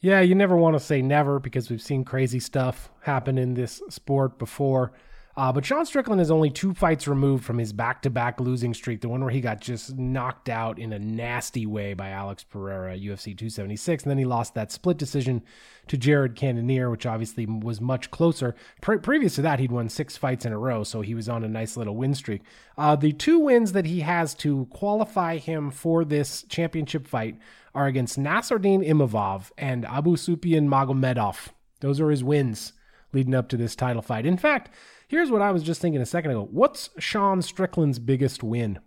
Yeah, 0.00 0.20
you 0.20 0.34
never 0.34 0.56
want 0.56 0.76
to 0.76 0.80
say 0.80 1.02
never 1.02 1.38
because 1.38 1.70
we've 1.70 1.82
seen 1.82 2.04
crazy 2.04 2.38
stuff 2.38 2.90
happen 3.00 3.38
in 3.38 3.54
this 3.54 3.82
sport 3.88 4.38
before. 4.38 4.92
Uh, 5.38 5.52
but 5.52 5.66
Sean 5.66 5.84
Strickland 5.84 6.20
is 6.20 6.30
only 6.30 6.48
two 6.48 6.72
fights 6.72 7.06
removed 7.06 7.44
from 7.44 7.58
his 7.58 7.70
back 7.70 8.00
to 8.02 8.10
back 8.10 8.40
losing 8.40 8.72
streak, 8.72 9.02
the 9.02 9.08
one 9.08 9.20
where 9.20 9.30
he 9.30 9.42
got 9.42 9.60
just 9.60 9.94
knocked 9.98 10.48
out 10.48 10.78
in 10.78 10.94
a 10.94 10.98
nasty 10.98 11.66
way 11.66 11.92
by 11.92 12.08
Alex 12.08 12.42
Pereira, 12.42 12.96
UFC 12.96 13.36
276. 13.36 14.04
And 14.04 14.10
then 14.10 14.16
he 14.16 14.24
lost 14.24 14.54
that 14.54 14.72
split 14.72 14.96
decision 14.96 15.42
to 15.88 15.98
Jared 15.98 16.36
Cannonier, 16.36 16.90
which 16.90 17.04
obviously 17.04 17.44
was 17.44 17.82
much 17.82 18.10
closer. 18.10 18.54
Pre- 18.80 18.96
previous 18.96 19.34
to 19.34 19.42
that, 19.42 19.60
he'd 19.60 19.70
won 19.70 19.90
six 19.90 20.16
fights 20.16 20.46
in 20.46 20.54
a 20.54 20.58
row, 20.58 20.82
so 20.84 21.02
he 21.02 21.14
was 21.14 21.28
on 21.28 21.44
a 21.44 21.48
nice 21.48 21.76
little 21.76 21.96
win 21.96 22.14
streak. 22.14 22.40
Uh, 22.78 22.96
the 22.96 23.12
two 23.12 23.38
wins 23.38 23.72
that 23.72 23.84
he 23.84 24.00
has 24.00 24.34
to 24.36 24.64
qualify 24.70 25.36
him 25.36 25.70
for 25.70 26.02
this 26.02 26.44
championship 26.48 27.06
fight 27.06 27.38
are 27.74 27.86
against 27.86 28.18
Nassourdine 28.18 28.88
Imavov 28.88 29.50
and 29.58 29.84
Abusuppian 29.84 30.66
Magomedov. 30.66 31.48
Those 31.80 32.00
are 32.00 32.08
his 32.08 32.24
wins 32.24 32.72
leading 33.12 33.34
up 33.34 33.48
to 33.50 33.58
this 33.58 33.76
title 33.76 34.02
fight. 34.02 34.24
In 34.24 34.38
fact, 34.38 34.70
Here's 35.08 35.30
what 35.30 35.42
I 35.42 35.52
was 35.52 35.62
just 35.62 35.80
thinking 35.80 36.00
a 36.00 36.06
second 36.06 36.32
ago. 36.32 36.48
What's 36.50 36.90
Sean 36.98 37.40
Strickland's 37.40 37.98
biggest 37.98 38.42
win? 38.42 38.80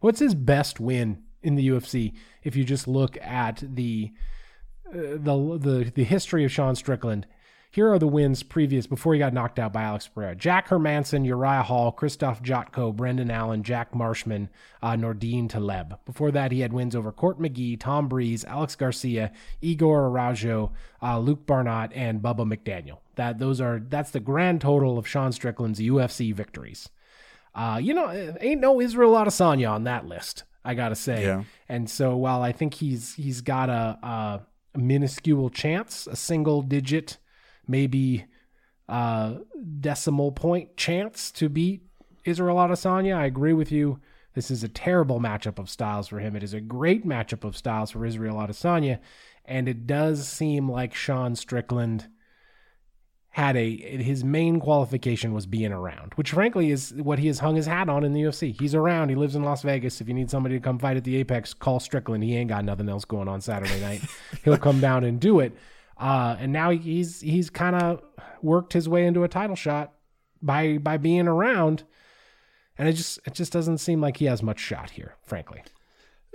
What's 0.00 0.20
his 0.20 0.34
best 0.34 0.80
win 0.80 1.22
in 1.42 1.56
the 1.56 1.68
UFC 1.68 2.14
if 2.42 2.56
you 2.56 2.64
just 2.64 2.88
look 2.88 3.16
at 3.18 3.62
the 3.62 4.12
uh, 4.88 5.16
the 5.16 5.58
the 5.60 5.92
the 5.94 6.04
history 6.04 6.44
of 6.44 6.52
Sean 6.52 6.74
Strickland 6.74 7.26
here 7.72 7.90
are 7.90 7.98
the 7.98 8.06
wins 8.06 8.42
previous 8.42 8.86
before 8.86 9.14
he 9.14 9.18
got 9.18 9.32
knocked 9.32 9.58
out 9.58 9.72
by 9.72 9.82
Alex 9.82 10.06
Pereira. 10.06 10.34
Jack 10.36 10.68
Hermansson, 10.68 11.24
Uriah 11.24 11.62
Hall, 11.62 11.90
Krzysztof 11.90 12.42
Jotko, 12.42 12.94
Brendan 12.94 13.30
Allen, 13.30 13.62
Jack 13.62 13.94
Marshman, 13.94 14.50
uh, 14.82 14.94
Nordine 14.94 15.48
Taleb. 15.48 15.98
Before 16.04 16.30
that, 16.32 16.52
he 16.52 16.60
had 16.60 16.74
wins 16.74 16.94
over 16.94 17.10
Court 17.10 17.40
McGee, 17.40 17.80
Tom 17.80 18.08
Breeze, 18.08 18.44
Alex 18.44 18.76
Garcia, 18.76 19.32
Igor 19.62 20.04
Araujo, 20.04 20.72
uh, 21.02 21.18
Luke 21.18 21.46
Barnatt, 21.46 21.92
and 21.94 22.20
Bubba 22.20 22.46
McDaniel. 22.46 22.98
That 23.16 23.38
those 23.38 23.60
are 23.60 23.80
that's 23.80 24.10
the 24.10 24.20
grand 24.20 24.60
total 24.60 24.98
of 24.98 25.06
Sean 25.06 25.32
Strickland's 25.32 25.80
UFC 25.80 26.34
victories. 26.34 26.88
Uh, 27.54 27.78
you 27.82 27.92
know, 27.92 28.36
ain't 28.40 28.60
no 28.60 28.80
Israel 28.80 29.12
Adesanya 29.12 29.70
on 29.70 29.84
that 29.84 30.06
list. 30.06 30.44
I 30.64 30.74
gotta 30.74 30.94
say. 30.94 31.22
Yeah. 31.24 31.44
And 31.68 31.90
so 31.90 32.16
while 32.16 32.42
I 32.42 32.52
think 32.52 32.74
he's 32.74 33.14
he's 33.14 33.40
got 33.40 33.68
a, 33.68 33.98
a 34.02 34.40
minuscule 34.78 35.50
chance, 35.50 36.06
a 36.06 36.16
single 36.16 36.62
digit 36.62 37.18
maybe 37.66 38.24
uh, 38.88 39.34
decimal 39.80 40.32
point 40.32 40.76
chance 40.76 41.30
to 41.32 41.48
beat 41.48 41.82
Israel 42.24 42.56
Adesanya. 42.56 43.16
I 43.16 43.26
agree 43.26 43.52
with 43.52 43.72
you. 43.72 44.00
This 44.34 44.50
is 44.50 44.64
a 44.64 44.68
terrible 44.68 45.20
matchup 45.20 45.58
of 45.58 45.68
styles 45.68 46.08
for 46.08 46.18
him. 46.18 46.34
It 46.36 46.42
is 46.42 46.54
a 46.54 46.60
great 46.60 47.06
matchup 47.06 47.44
of 47.44 47.56
styles 47.56 47.90
for 47.90 48.04
Israel 48.06 48.36
Adesanya, 48.36 48.98
and 49.44 49.68
it 49.68 49.86
does 49.86 50.26
seem 50.26 50.70
like 50.70 50.94
Sean 50.94 51.36
Strickland 51.36 52.08
had 53.32 53.56
a 53.56 53.76
his 54.02 54.22
main 54.22 54.60
qualification 54.60 55.32
was 55.32 55.46
being 55.46 55.72
around, 55.72 56.12
which 56.16 56.32
frankly 56.32 56.70
is 56.70 56.92
what 56.96 57.18
he 57.18 57.28
has 57.28 57.38
hung 57.38 57.56
his 57.56 57.64
hat 57.64 57.88
on 57.88 58.04
in 58.04 58.12
the 58.12 58.20
UFC. 58.20 58.58
He's 58.58 58.74
around. 58.74 59.08
He 59.08 59.14
lives 59.14 59.34
in 59.34 59.42
Las 59.42 59.62
Vegas. 59.62 60.02
If 60.02 60.08
you 60.08 60.12
need 60.12 60.30
somebody 60.30 60.56
to 60.56 60.60
come 60.60 60.78
fight 60.78 60.98
at 60.98 61.04
the 61.04 61.16
Apex, 61.16 61.54
call 61.54 61.80
Strickland. 61.80 62.22
He 62.22 62.36
ain't 62.36 62.50
got 62.50 62.62
nothing 62.62 62.90
else 62.90 63.06
going 63.06 63.28
on 63.28 63.40
Saturday 63.40 63.80
night. 63.80 64.02
He'll 64.44 64.58
come 64.58 64.80
down 64.80 65.04
and 65.04 65.18
do 65.18 65.40
it. 65.40 65.56
Uh, 65.96 66.36
and 66.40 66.52
now 66.52 66.70
he's 66.70 67.22
he's 67.22 67.48
kind 67.48 67.74
of 67.74 68.02
worked 68.42 68.74
his 68.74 68.86
way 68.86 69.06
into 69.06 69.24
a 69.24 69.28
title 69.28 69.56
shot 69.56 69.94
by 70.42 70.76
by 70.76 70.98
being 70.98 71.26
around, 71.26 71.84
and 72.76 72.86
it 72.86 72.92
just 72.92 73.18
it 73.24 73.32
just 73.32 73.52
doesn't 73.52 73.78
seem 73.78 74.02
like 74.02 74.18
he 74.18 74.26
has 74.26 74.42
much 74.42 74.60
shot 74.60 74.90
here, 74.90 75.14
frankly. 75.22 75.62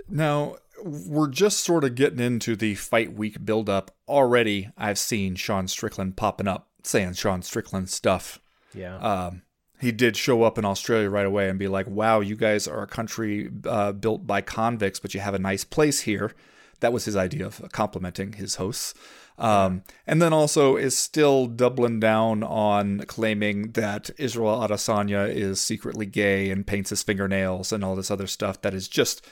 Now 0.08 0.56
we're 0.82 1.28
just 1.28 1.60
sort 1.60 1.84
of 1.84 1.94
getting 1.94 2.20
into 2.20 2.56
the 2.56 2.74
fight 2.74 3.12
week 3.12 3.44
buildup 3.44 3.92
already. 4.08 4.70
I've 4.76 4.98
seen 4.98 5.36
Sean 5.36 5.68
Strickland 5.68 6.16
popping 6.16 6.48
up 6.48 6.67
saying 6.82 7.14
Sean 7.14 7.42
Strickland 7.42 7.90
stuff. 7.90 8.38
Yeah. 8.74 8.96
Um, 8.98 9.42
he 9.80 9.92
did 9.92 10.16
show 10.16 10.42
up 10.42 10.58
in 10.58 10.64
Australia 10.64 11.08
right 11.08 11.26
away 11.26 11.48
and 11.48 11.58
be 11.58 11.68
like, 11.68 11.86
"Wow, 11.86 12.20
you 12.20 12.36
guys 12.36 12.66
are 12.66 12.82
a 12.82 12.88
country 12.88 13.48
uh, 13.64 13.92
built 13.92 14.26
by 14.26 14.40
convicts, 14.40 14.98
but 14.98 15.14
you 15.14 15.20
have 15.20 15.34
a 15.34 15.38
nice 15.38 15.64
place 15.64 16.00
here." 16.00 16.32
That 16.80 16.92
was 16.92 17.04
his 17.04 17.16
idea 17.16 17.46
of 17.46 17.62
complimenting 17.72 18.34
his 18.34 18.56
hosts. 18.56 18.94
Um, 19.38 19.84
and 20.06 20.20
then 20.20 20.32
also 20.32 20.76
is 20.76 20.98
still 20.98 21.46
doubling 21.46 22.00
down 22.00 22.42
on 22.42 23.00
claiming 23.06 23.70
that 23.72 24.10
Israel 24.18 24.58
Adesanya 24.58 25.32
is 25.32 25.60
secretly 25.60 26.06
gay 26.06 26.50
and 26.50 26.66
paints 26.66 26.90
his 26.90 27.04
fingernails 27.04 27.72
and 27.72 27.84
all 27.84 27.94
this 27.94 28.10
other 28.10 28.26
stuff 28.26 28.60
that 28.62 28.74
is 28.74 28.88
just, 28.88 29.24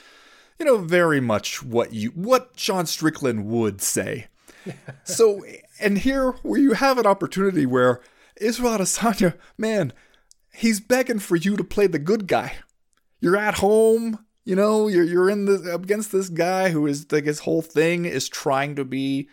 you 0.59 0.65
know, 0.65 0.77
very 0.77 1.19
much 1.19 1.61
what 1.61 1.91
you 1.93 2.11
what 2.11 2.51
Sean 2.55 2.85
Strickland 2.85 3.45
would 3.45 3.81
say. 3.81 4.27
so, 5.03 5.43
and 5.79 5.99
here 5.99 6.31
where 6.43 6.59
you 6.59 6.73
have 6.73 6.97
an 6.97 7.05
opportunity 7.05 7.65
where 7.65 8.01
Israel 8.39 8.77
Adesanya, 8.77 9.35
man, 9.57 9.93
he's 10.53 10.79
begging 10.79 11.19
for 11.19 11.35
you 11.35 11.55
to 11.57 11.63
play 11.63 11.87
the 11.87 11.99
good 11.99 12.27
guy. 12.27 12.53
You're 13.19 13.37
at 13.37 13.55
home, 13.55 14.25
you 14.47 14.55
know, 14.55 14.87
you're 14.87 15.03
you're 15.03 15.29
in 15.29 15.45
the 15.45 15.73
against 15.73 16.11
this 16.11 16.29
guy 16.29 16.69
who 16.69 16.87
is 16.87 17.11
like 17.11 17.25
his 17.25 17.39
whole 17.39 17.61
thing 17.61 18.05
is 18.05 18.29
trying 18.29 18.75
to 18.75 18.85
be 18.85 19.27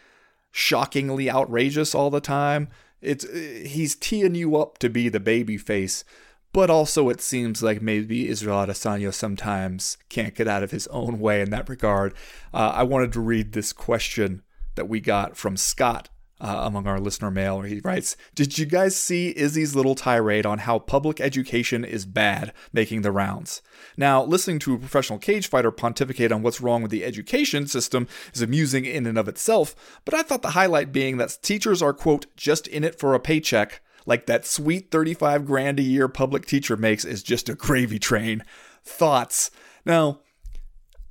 shockingly 0.51 1.31
outrageous 1.31 1.95
all 1.95 2.11
the 2.11 2.21
time. 2.21 2.69
It's 3.01 3.25
he's 3.31 3.95
teeing 3.95 4.35
you 4.35 4.57
up 4.57 4.79
to 4.79 4.89
be 4.89 5.09
the 5.09 5.21
baby 5.21 5.59
face, 5.59 6.05
but 6.53 6.71
also 6.71 7.11
it 7.11 7.21
seems 7.21 7.63
like 7.63 7.83
maybe 7.83 8.29
Israel 8.29 8.67
Adesanya 8.67 9.13
sometimes 9.13 9.99
can't 10.09 10.35
get 10.35 10.49
out 10.49 10.63
of 10.63 10.71
his 10.71 10.87
own 10.89 11.21
way 11.21 11.43
in 11.43 11.51
that 11.51 11.69
regard. 11.69 12.15
Uh, 12.53 12.73
I 12.75 12.83
wanted 12.83 13.13
to 13.13 13.21
read 13.21 13.53
this 13.53 13.73
question 13.73 14.43
that 14.75 14.89
we 14.89 15.01
got 15.01 15.37
from 15.37 15.57
Scott 15.57 16.09
uh, 16.41 16.63
among 16.65 16.87
our 16.87 17.01
listener 17.01 17.31
mail 17.31 17.59
where 17.59 17.67
he 17.67 17.81
writes 17.81 18.17
Did 18.35 18.59
you 18.59 18.67
guys 18.67 18.97
see 18.97 19.33
Izzy's 19.37 19.75
little 19.75 19.95
tirade 19.95 20.45
on 20.45 20.59
how 20.59 20.79
public 20.79 21.21
education 21.21 21.85
is 21.85 22.05
bad 22.05 22.53
making 22.73 23.03
the 23.03 23.13
rounds? 23.13 23.63
Now, 23.97 24.23
listening 24.23 24.59
to 24.61 24.75
a 24.75 24.79
professional 24.79 25.19
cage 25.19 25.49
fighter 25.49 25.71
pontificate 25.71 26.33
on 26.33 26.43
what's 26.43 26.61
wrong 26.61 26.83
with 26.83 26.91
the 26.91 27.05
education 27.05 27.67
system 27.67 28.09
is 28.33 28.43
amusing 28.43 28.85
in 28.85 29.07
and 29.07 29.17
of 29.19 29.29
itself, 29.29 29.75
but 30.05 30.15
I 30.15 30.23
thought 30.23 30.43
the 30.43 30.51
highlight 30.51 30.93
being 30.93 31.17
that 31.19 31.39
teachers 31.43 31.81
are, 31.81 31.95
quote, 31.95 32.27
just 32.37 32.67
in 32.67 32.85
it 32.85 32.99
for 32.99 33.15
a 33.15 33.21
paycheck. 33.21 33.81
Like 34.07 34.27
that 34.27 34.45
sweet 34.45 34.91
35 34.91 35.47
grand 35.47 35.79
a 35.79 35.83
year 35.83 36.09
public 36.09 36.45
teacher 36.45 36.77
makes 36.77 37.07
is 37.07 37.23
just 37.23 37.49
a 37.49 37.55
gravy 37.55 37.99
train. 37.99 38.45
Thoughts. 38.85 39.51
Now, 39.87 40.21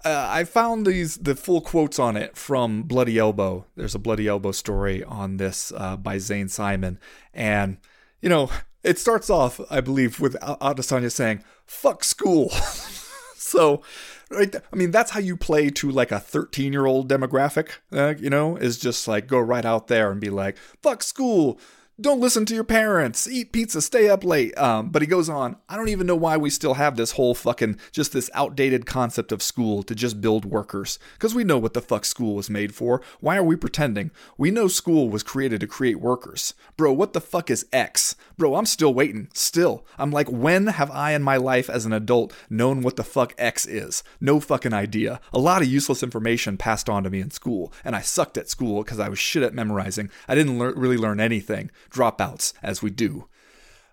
uh, 0.05 0.27
I 0.29 0.43
found 0.43 0.85
these 0.85 1.17
the 1.17 1.35
full 1.35 1.61
quotes 1.61 1.99
on 1.99 2.17
it 2.17 2.35
from 2.35 2.83
Bloody 2.83 3.17
Elbow. 3.17 3.65
There's 3.75 3.95
a 3.95 3.99
Bloody 3.99 4.27
Elbow 4.27 4.51
story 4.51 5.03
on 5.03 5.37
this 5.37 5.71
uh, 5.75 5.97
by 5.97 6.17
Zane 6.17 6.49
Simon, 6.49 6.99
and 7.33 7.77
you 8.21 8.29
know 8.29 8.49
it 8.83 8.99
starts 8.99 9.29
off, 9.29 9.61
I 9.69 9.79
believe, 9.81 10.19
with 10.19 10.35
Adesanya 10.41 11.11
saying 11.11 11.43
"fuck 11.65 12.03
school." 12.03 12.49
so, 13.35 13.81
right, 14.29 14.53
I 14.55 14.75
mean 14.75 14.91
that's 14.91 15.11
how 15.11 15.19
you 15.21 15.37
play 15.37 15.69
to 15.69 15.89
like 15.89 16.11
a 16.11 16.19
13 16.19 16.73
year 16.73 16.85
old 16.85 17.09
demographic. 17.09 17.69
Uh, 17.91 18.15
you 18.19 18.29
know, 18.29 18.57
is 18.57 18.77
just 18.77 19.07
like 19.07 19.27
go 19.27 19.39
right 19.39 19.65
out 19.65 19.87
there 19.87 20.11
and 20.11 20.19
be 20.19 20.29
like 20.29 20.57
"fuck 20.81 21.01
school." 21.01 21.59
Don't 22.01 22.19
listen 22.19 22.43
to 22.43 22.55
your 22.55 22.63
parents, 22.63 23.27
eat 23.27 23.51
pizza, 23.51 23.79
stay 23.79 24.09
up 24.09 24.23
late. 24.23 24.57
Um, 24.57 24.89
but 24.89 25.03
he 25.03 25.07
goes 25.07 25.29
on, 25.29 25.57
I 25.69 25.77
don't 25.77 25.89
even 25.89 26.07
know 26.07 26.15
why 26.15 26.37
we 26.37 26.49
still 26.49 26.73
have 26.73 26.95
this 26.95 27.11
whole 27.11 27.35
fucking, 27.35 27.77
just 27.91 28.13
this 28.13 28.31
outdated 28.33 28.87
concept 28.87 29.31
of 29.31 29.43
school 29.43 29.83
to 29.83 29.93
just 29.93 30.19
build 30.19 30.43
workers. 30.43 30.97
Because 31.13 31.35
we 31.35 31.43
know 31.43 31.59
what 31.59 31.75
the 31.75 31.81
fuck 31.81 32.03
school 32.03 32.33
was 32.33 32.49
made 32.49 32.73
for. 32.73 33.03
Why 33.19 33.37
are 33.37 33.43
we 33.43 33.55
pretending? 33.55 34.09
We 34.39 34.49
know 34.49 34.67
school 34.67 35.07
was 35.07 35.21
created 35.21 35.59
to 35.59 35.67
create 35.67 35.99
workers. 35.99 36.55
Bro, 36.77 36.93
what 36.93 37.13
the 37.13 37.21
fuck 37.21 37.51
is 37.51 37.67
X? 37.71 38.15
Bro, 38.37 38.55
I'm 38.55 38.65
still 38.65 38.93
waiting. 38.93 39.29
Still. 39.35 39.85
I'm 39.99 40.09
like, 40.09 40.31
when 40.31 40.67
have 40.67 40.89
I 40.89 41.11
in 41.11 41.21
my 41.21 41.37
life 41.37 41.69
as 41.69 41.85
an 41.85 41.93
adult 41.93 42.33
known 42.49 42.81
what 42.81 42.95
the 42.95 43.03
fuck 43.03 43.35
X 43.37 43.67
is? 43.67 44.03
No 44.19 44.39
fucking 44.39 44.73
idea. 44.73 45.21
A 45.31 45.37
lot 45.37 45.61
of 45.61 45.67
useless 45.67 46.01
information 46.01 46.57
passed 46.57 46.89
on 46.89 47.03
to 47.03 47.11
me 47.11 47.21
in 47.21 47.29
school, 47.29 47.71
and 47.85 47.95
I 47.95 48.01
sucked 48.01 48.37
at 48.37 48.49
school 48.49 48.81
because 48.83 48.99
I 48.99 49.09
was 49.09 49.19
shit 49.19 49.43
at 49.43 49.53
memorizing. 49.53 50.09
I 50.27 50.33
didn't 50.33 50.57
really 50.57 50.97
learn 50.97 51.19
anything 51.19 51.69
dropouts 51.93 52.53
as 52.61 52.81
we 52.81 52.89
do. 52.89 53.27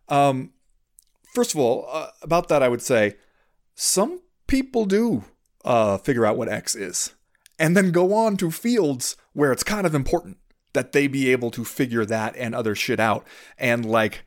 Um, 0.09 0.53
first 1.35 1.55
of 1.55 1.61
all, 1.61 1.87
uh, 1.91 2.09
about 2.23 2.49
that, 2.49 2.63
I 2.63 2.69
would 2.69 2.83
say 2.83 3.17
some 3.75 4.21
people 4.47 4.85
do 4.85 5.25
uh, 5.65 5.99
figure 5.99 6.27
out 6.27 6.37
what 6.37 6.49
X 6.49 6.75
is 6.75 7.15
and 7.59 7.77
then 7.77 7.93
go 7.93 8.15
on 8.15 8.37
to 8.39 8.51
fields 8.51 9.17
where 9.35 9.53
it's 9.53 9.63
kind 9.63 9.87
of 9.87 9.95
important 9.95 10.39
that 10.73 10.93
they 10.93 11.07
be 11.07 11.31
able 11.31 11.51
to 11.51 11.65
figure 11.65 12.05
that 12.05 12.35
and 12.37 12.55
other 12.55 12.75
shit 12.75 12.99
out. 12.99 13.27
And 13.59 13.85
like 13.85 14.25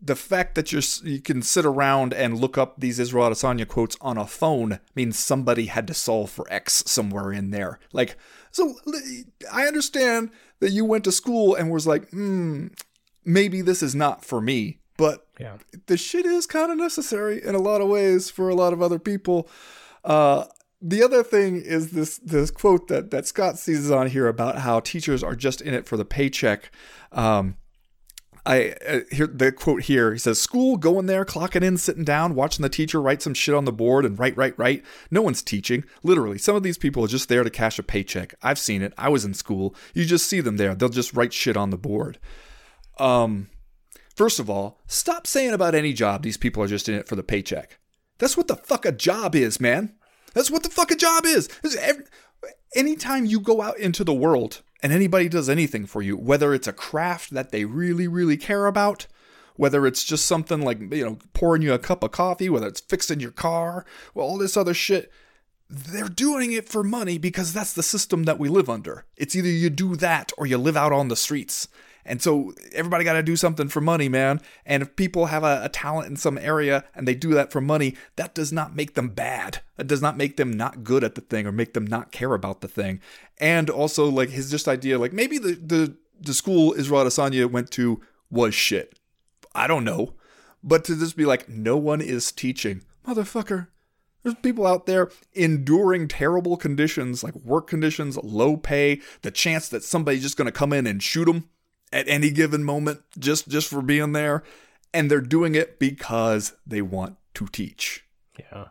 the 0.00 0.16
fact 0.16 0.54
that 0.54 0.72
you're 0.72 0.82
you 1.02 1.20
can 1.20 1.42
sit 1.42 1.64
around 1.64 2.12
and 2.12 2.38
look 2.38 2.56
up 2.58 2.78
these 2.78 2.98
Israel 2.98 3.30
Adesanya 3.30 3.66
quotes 3.66 3.96
on 4.00 4.18
a 4.18 4.26
phone 4.26 4.78
means 4.94 5.18
somebody 5.18 5.66
had 5.66 5.86
to 5.86 5.94
solve 5.94 6.30
for 6.30 6.46
X 6.50 6.84
somewhere 6.86 7.32
in 7.32 7.50
there. 7.50 7.78
Like, 7.92 8.16
so 8.50 8.76
I 9.52 9.66
understand 9.66 10.30
that 10.60 10.70
you 10.70 10.84
went 10.84 11.04
to 11.04 11.12
school 11.12 11.54
and 11.54 11.70
was 11.70 11.86
like, 11.86 12.08
hmm, 12.10 12.68
maybe 13.26 13.60
this 13.60 13.82
is 13.82 13.94
not 13.94 14.24
for 14.24 14.40
me, 14.40 14.78
but 14.96 15.26
yeah. 15.38 15.58
the 15.86 15.96
shit 15.96 16.24
is 16.24 16.46
kind 16.46 16.72
of 16.72 16.78
necessary 16.78 17.44
in 17.44 17.54
a 17.54 17.60
lot 17.60 17.80
of 17.80 17.88
ways 17.88 18.30
for 18.30 18.48
a 18.48 18.54
lot 18.54 18.72
of 18.72 18.80
other 18.80 18.98
people. 18.98 19.48
Uh, 20.04 20.44
the 20.80 21.02
other 21.02 21.22
thing 21.22 21.56
is 21.56 21.90
this 21.90 22.18
this 22.18 22.50
quote 22.50 22.88
that 22.88 23.10
that 23.10 23.26
Scott 23.26 23.58
seizes 23.58 23.90
on 23.90 24.08
here 24.08 24.28
about 24.28 24.58
how 24.58 24.80
teachers 24.80 25.22
are 25.22 25.34
just 25.34 25.60
in 25.60 25.74
it 25.74 25.86
for 25.86 25.96
the 25.96 26.04
paycheck. 26.04 26.70
Um, 27.12 27.56
I 28.46 28.76
uh, 28.86 29.00
here 29.10 29.26
the 29.26 29.50
quote 29.50 29.82
here. 29.82 30.12
He 30.12 30.18
says, 30.18 30.40
"School, 30.40 30.76
going 30.76 31.06
there, 31.06 31.24
clocking 31.24 31.62
in, 31.62 31.76
sitting 31.76 32.04
down, 32.04 32.34
watching 32.34 32.62
the 32.62 32.68
teacher 32.68 33.02
write 33.02 33.20
some 33.20 33.34
shit 33.34 33.54
on 33.54 33.64
the 33.64 33.72
board 33.72 34.04
and 34.04 34.18
write, 34.18 34.36
write, 34.36 34.56
write. 34.56 34.84
No 35.10 35.22
one's 35.22 35.42
teaching. 35.42 35.84
Literally, 36.04 36.38
some 36.38 36.54
of 36.54 36.62
these 36.62 36.78
people 36.78 37.04
are 37.04 37.08
just 37.08 37.28
there 37.28 37.42
to 37.42 37.50
cash 37.50 37.78
a 37.78 37.82
paycheck. 37.82 38.34
I've 38.42 38.58
seen 38.58 38.82
it. 38.82 38.94
I 38.96 39.08
was 39.08 39.24
in 39.24 39.34
school. 39.34 39.74
You 39.94 40.04
just 40.04 40.28
see 40.28 40.40
them 40.40 40.58
there. 40.58 40.74
They'll 40.74 40.88
just 40.88 41.14
write 41.14 41.32
shit 41.32 41.56
on 41.56 41.70
the 41.70 41.78
board. 41.78 42.18
Um, 42.98 43.48
first 44.14 44.38
of 44.38 44.48
all, 44.48 44.80
stop 44.86 45.26
saying 45.26 45.52
about 45.52 45.74
any 45.74 45.92
job 45.92 46.22
these 46.22 46.36
people 46.36 46.62
are 46.62 46.68
just 46.68 46.88
in 46.88 46.94
it 46.94 47.08
for 47.08 47.16
the 47.16 47.22
paycheck. 47.22 47.78
That's 48.18 48.36
what 48.36 48.48
the 48.48 48.56
fuck 48.56 48.84
a 48.84 48.92
job 48.92 49.34
is, 49.34 49.60
man. 49.60 49.94
That's 50.34 50.50
what 50.50 50.62
the 50.62 50.70
fuck 50.70 50.90
a 50.90 50.96
job 50.96 51.24
is. 51.26 51.48
Every, 51.78 52.04
anytime 52.74 53.26
you 53.26 53.40
go 53.40 53.62
out 53.62 53.78
into 53.78 54.04
the 54.04 54.14
world." 54.14 54.62
and 54.82 54.92
anybody 54.92 55.28
does 55.28 55.48
anything 55.48 55.86
for 55.86 56.02
you, 56.02 56.16
whether 56.16 56.54
it's 56.54 56.68
a 56.68 56.72
craft 56.72 57.30
that 57.30 57.50
they 57.50 57.64
really, 57.64 58.06
really 58.06 58.36
care 58.36 58.66
about, 58.66 59.06
whether 59.56 59.86
it's 59.86 60.04
just 60.04 60.26
something 60.26 60.60
like, 60.60 60.80
you 60.92 61.04
know, 61.04 61.18
pouring 61.32 61.62
you 61.62 61.72
a 61.72 61.78
cup 61.78 62.02
of 62.02 62.10
coffee, 62.10 62.48
whether 62.48 62.66
it's 62.68 62.80
fixing 62.80 63.20
your 63.20 63.30
car, 63.30 63.84
well, 64.14 64.26
all 64.26 64.38
this 64.38 64.56
other 64.56 64.74
shit, 64.74 65.10
they're 65.68 66.08
doing 66.08 66.52
it 66.52 66.68
for 66.68 66.84
money 66.84 67.18
because 67.18 67.52
that's 67.52 67.72
the 67.72 67.82
system 67.82 68.24
that 68.24 68.38
we 68.38 68.48
live 68.48 68.70
under. 68.70 69.04
It's 69.16 69.34
either 69.34 69.48
you 69.48 69.70
do 69.70 69.96
that 69.96 70.30
or 70.36 70.46
you 70.46 70.58
live 70.58 70.76
out 70.76 70.92
on 70.92 71.08
the 71.08 71.16
streets. 71.16 71.68
And 72.06 72.22
so 72.22 72.54
everybody 72.72 73.04
got 73.04 73.14
to 73.14 73.22
do 73.22 73.34
something 73.34 73.68
for 73.68 73.80
money, 73.80 74.08
man. 74.08 74.40
And 74.64 74.82
if 74.82 74.94
people 74.94 75.26
have 75.26 75.42
a, 75.42 75.64
a, 75.64 75.68
talent 75.68 76.08
in 76.08 76.16
some 76.16 76.38
area 76.38 76.84
and 76.94 77.06
they 77.06 77.16
do 77.16 77.34
that 77.34 77.50
for 77.50 77.60
money, 77.60 77.96
that 78.14 78.32
does 78.32 78.52
not 78.52 78.76
make 78.76 78.94
them 78.94 79.08
bad. 79.08 79.60
That 79.76 79.88
does 79.88 80.00
not 80.00 80.16
make 80.16 80.36
them 80.36 80.52
not 80.52 80.84
good 80.84 81.02
at 81.02 81.16
the 81.16 81.20
thing 81.20 81.46
or 81.46 81.52
make 81.52 81.74
them 81.74 81.84
not 81.84 82.12
care 82.12 82.32
about 82.32 82.60
the 82.60 82.68
thing. 82.68 83.00
And 83.38 83.68
also, 83.68 84.08
like 84.08 84.30
his 84.30 84.50
just 84.50 84.68
idea, 84.68 84.98
like 84.98 85.12
maybe 85.12 85.36
the 85.36 85.54
the 85.54 85.96
the 86.18 86.32
school 86.32 86.72
Israel 86.74 87.04
Adesanya 87.04 87.50
went 87.50 87.70
to 87.72 88.00
was 88.30 88.54
shit. 88.54 88.98
I 89.54 89.66
don't 89.66 89.84
know, 89.84 90.14
but 90.62 90.84
to 90.84 90.96
just 90.96 91.16
be 91.16 91.24
like, 91.24 91.48
no 91.48 91.76
one 91.76 92.00
is 92.00 92.30
teaching, 92.30 92.82
motherfucker. 93.06 93.68
There's 94.22 94.36
people 94.36 94.66
out 94.66 94.86
there 94.86 95.10
enduring 95.34 96.08
terrible 96.08 96.56
conditions, 96.56 97.22
like 97.22 97.34
work 97.36 97.68
conditions, 97.68 98.16
low 98.16 98.56
pay, 98.56 99.00
the 99.22 99.30
chance 99.30 99.68
that 99.68 99.84
somebody's 99.84 100.22
just 100.22 100.36
going 100.36 100.46
to 100.46 100.52
come 100.52 100.72
in 100.72 100.86
and 100.86 101.02
shoot 101.02 101.26
them 101.26 101.48
at 101.92 102.08
any 102.08 102.30
given 102.30 102.64
moment 102.64 103.00
just 103.18 103.48
just 103.48 103.68
for 103.68 103.82
being 103.82 104.12
there 104.12 104.42
and 104.92 105.10
they're 105.10 105.20
doing 105.20 105.54
it 105.54 105.78
because 105.78 106.54
they 106.66 106.82
want 106.82 107.16
to 107.34 107.46
teach. 107.46 108.04
Yeah. 108.38 108.66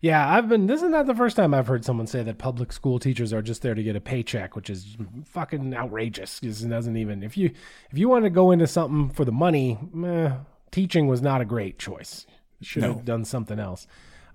Yeah, 0.00 0.34
I've 0.34 0.50
been 0.50 0.66
this 0.66 0.82
is 0.82 0.90
not 0.90 1.06
the 1.06 1.14
first 1.14 1.34
time 1.34 1.54
I've 1.54 1.66
heard 1.66 1.84
someone 1.84 2.06
say 2.06 2.22
that 2.22 2.36
public 2.36 2.72
school 2.72 2.98
teachers 2.98 3.32
are 3.32 3.40
just 3.40 3.62
there 3.62 3.74
to 3.74 3.82
get 3.82 3.96
a 3.96 4.00
paycheck, 4.00 4.54
which 4.54 4.68
is 4.68 4.98
fucking 5.24 5.74
outrageous. 5.74 6.40
Because 6.40 6.62
it 6.62 6.68
doesn't 6.68 6.96
even 6.98 7.22
if 7.22 7.38
you 7.38 7.52
if 7.90 7.96
you 7.96 8.08
want 8.10 8.24
to 8.24 8.30
go 8.30 8.50
into 8.50 8.66
something 8.66 9.08
for 9.14 9.24
the 9.24 9.32
money, 9.32 9.78
meh, 9.92 10.34
teaching 10.70 11.06
was 11.06 11.22
not 11.22 11.40
a 11.40 11.46
great 11.46 11.78
choice. 11.78 12.26
Should 12.60 12.82
no. 12.82 12.94
have 12.94 13.04
done 13.06 13.24
something 13.24 13.58
else. 13.58 13.86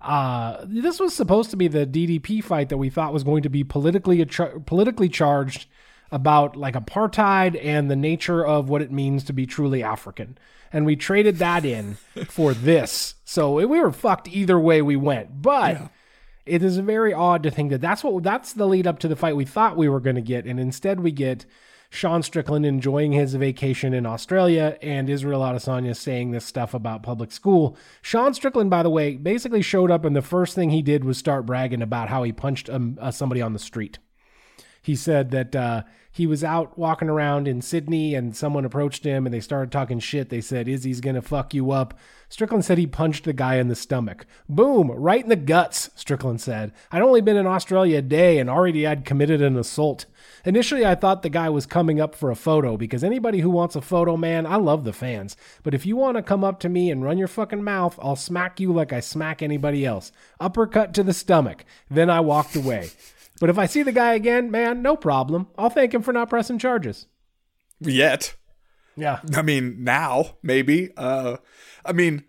Uh, 0.01 0.65
this 0.65 0.99
was 0.99 1.13
supposed 1.13 1.51
to 1.51 1.57
be 1.57 1.67
the 1.67 1.86
DDP 1.86 2.43
fight 2.43 2.70
that 2.70 2.78
we 2.78 2.89
thought 2.89 3.13
was 3.13 3.24
going 3.24 3.43
to 3.43 3.49
be 3.49 3.63
politically 3.63 4.26
politically 4.65 5.09
charged 5.09 5.67
about 6.12 6.55
like 6.55 6.76
apartheid 6.76 7.60
and 7.64 7.89
the 7.89 7.95
nature 7.95 8.45
of 8.45 8.70
what 8.70 8.82
it 8.82 8.91
means 8.91 9.24
to 9.26 9.34
be 9.34 9.45
truly 9.45 9.84
African. 9.84 10.38
And 10.72 10.86
we 10.86 10.95
traded 10.95 11.38
that 11.38 11.66
in 11.66 11.95
for 12.28 12.53
this. 12.53 13.16
So 13.26 13.53
we 13.53 13.66
were 13.66 13.91
fucked 13.91 14.28
either 14.28 14.60
way 14.60 14.82
we 14.82 14.95
went. 14.95 15.41
But 15.41 15.76
yeah. 15.76 15.88
it 16.45 16.64
is 16.64 16.78
very 16.78 17.14
odd 17.14 17.43
to 17.43 17.51
think 17.51 17.72
that 17.72 17.82
that's 17.82 18.03
what 18.03 18.24
that's 18.24 18.53
the 18.53 18.68
lead 18.68 18.88
up 18.88 18.99
to 18.99 19.07
the 19.07 19.16
fight 19.16 19.36
we 19.36 19.45
thought 19.45 19.78
we 19.78 19.89
were 19.89 19.99
going 19.99 20.16
to 20.16 20.22
get 20.22 20.45
and 20.45 20.60
instead 20.60 20.99
we 20.99 21.12
get 21.12 21.45
Sean 21.91 22.22
Strickland 22.22 22.66
enjoying 22.66 23.14
his 23.14 23.34
vacation 23.34 23.95
in 23.95 24.05
Australia 24.05 24.78
and 24.82 25.10
Israel 25.10 25.41
Adesanya 25.41 25.95
saying 25.95 26.32
this 26.32 26.45
stuff 26.45 26.76
about 26.76 27.01
public 27.01 27.32
school. 27.32 27.76
Sean 28.03 28.34
Strickland, 28.36 28.70
by 28.70 28.84
the 28.84 28.91
way, 28.91 29.16
basically 29.16 29.64
showed 29.64 29.89
up 29.89 30.05
and 30.05 30.16
the 30.16 30.22
first 30.22 30.53
thing 30.53 30.70
he 30.70 30.84
did 30.84 31.03
was 31.03 31.18
start 31.18 31.47
bragging 31.47 31.82
about 31.82 32.10
how 32.10 32.22
he 32.22 32.32
punched 32.32 32.70
um, 32.70 32.97
uh, 33.01 33.10
somebody 33.10 33.41
on 33.41 33.53
the 33.53 33.60
street. 33.60 33.97
He 34.90 34.96
said 34.96 35.30
that 35.30 35.56
uh, 35.56 35.84
he 36.12 36.26
was 36.26 36.44
out 36.44 36.76
walking 36.76 37.10
around 37.10 37.48
in 37.48 37.62
Sydney 37.62 38.16
and 38.16 38.36
someone 38.36 38.66
approached 38.66 39.04
him 39.04 39.28
and 39.28 39.32
they 39.32 39.40
started 39.40 39.72
talking 39.72 40.00
shit. 40.00 40.30
They 40.30 40.42
said, 40.42 40.68
Izzy's 40.68 41.00
going 41.00 41.16
to 41.16 41.22
fuck 41.22 41.54
you 41.54 41.70
up. 41.70 41.94
Strickland 42.28 42.66
said 42.66 42.80
he 42.80 42.88
punched 42.88 43.26
the 43.26 43.32
guy 43.32 43.58
in 43.58 43.68
the 43.68 43.76
stomach. 43.76 44.26
Boom, 44.50 44.90
right 44.90 45.22
in 45.22 45.30
the 45.30 45.36
guts, 45.36 45.92
Strickland 45.94 46.42
said. 46.42 46.72
I'd 46.92 47.04
only 47.04 47.22
been 47.22 47.38
in 47.38 47.46
Australia 47.46 48.00
a 48.00 48.02
day 48.02 48.40
and 48.40 48.50
already 48.50 48.88
I'd 48.88 49.06
committed 49.06 49.44
an 49.44 49.58
assault. 49.58 50.08
Initially, 50.44 50.84
I 50.84 50.96
thought 50.96 51.22
the 51.22 51.30
guy 51.30 51.50
was 51.50 51.68
coming 51.68 52.02
up 52.02 52.16
for 52.16 52.32
a 52.32 52.36
photo 52.36 52.76
because 52.76 53.04
anybody 53.04 53.42
who 53.42 53.52
wants 53.52 53.76
a 53.76 53.82
photo, 53.82 54.18
man, 54.18 54.48
I 54.48 54.56
love 54.56 54.86
the 54.86 54.92
fans. 54.92 55.38
But 55.62 55.76
if 55.76 55.86
you 55.86 55.98
want 55.98 56.18
to 56.18 56.24
come 56.24 56.44
up 56.44 56.60
to 56.62 56.70
me 56.70 56.90
and 56.90 57.04
run 57.04 57.20
your 57.20 57.28
fucking 57.28 57.64
mouth, 57.64 58.00
I'll 58.02 58.16
smack 58.16 58.60
you 58.60 58.74
like 58.74 58.92
I 58.92 59.02
smack 59.02 59.44
anybody 59.44 59.86
else. 59.86 60.12
Uppercut 60.40 60.96
to 60.96 61.04
the 61.04 61.14
stomach. 61.14 61.64
Then 61.92 62.10
I 62.10 62.22
walked 62.22 62.56
away. 62.56 62.90
But 63.40 63.50
if 63.50 63.58
I 63.58 63.66
see 63.66 63.84
the 63.84 63.92
guy 63.92 64.14
again, 64.14 64.52
man, 64.52 64.82
no 64.82 64.96
problem. 64.96 65.48
I'll 65.58 65.70
thank 65.70 65.94
him 65.94 66.02
for 66.02 66.14
not 66.14 66.30
pressing 66.30 66.60
charges. 66.60 67.08
Yet. 67.80 68.36
Yeah. 68.96 69.20
I 69.34 69.42
mean, 69.42 69.84
now, 69.84 70.38
maybe. 70.44 70.92
Uh, 70.98 71.38
I 71.86 71.94
mean, 71.94 72.26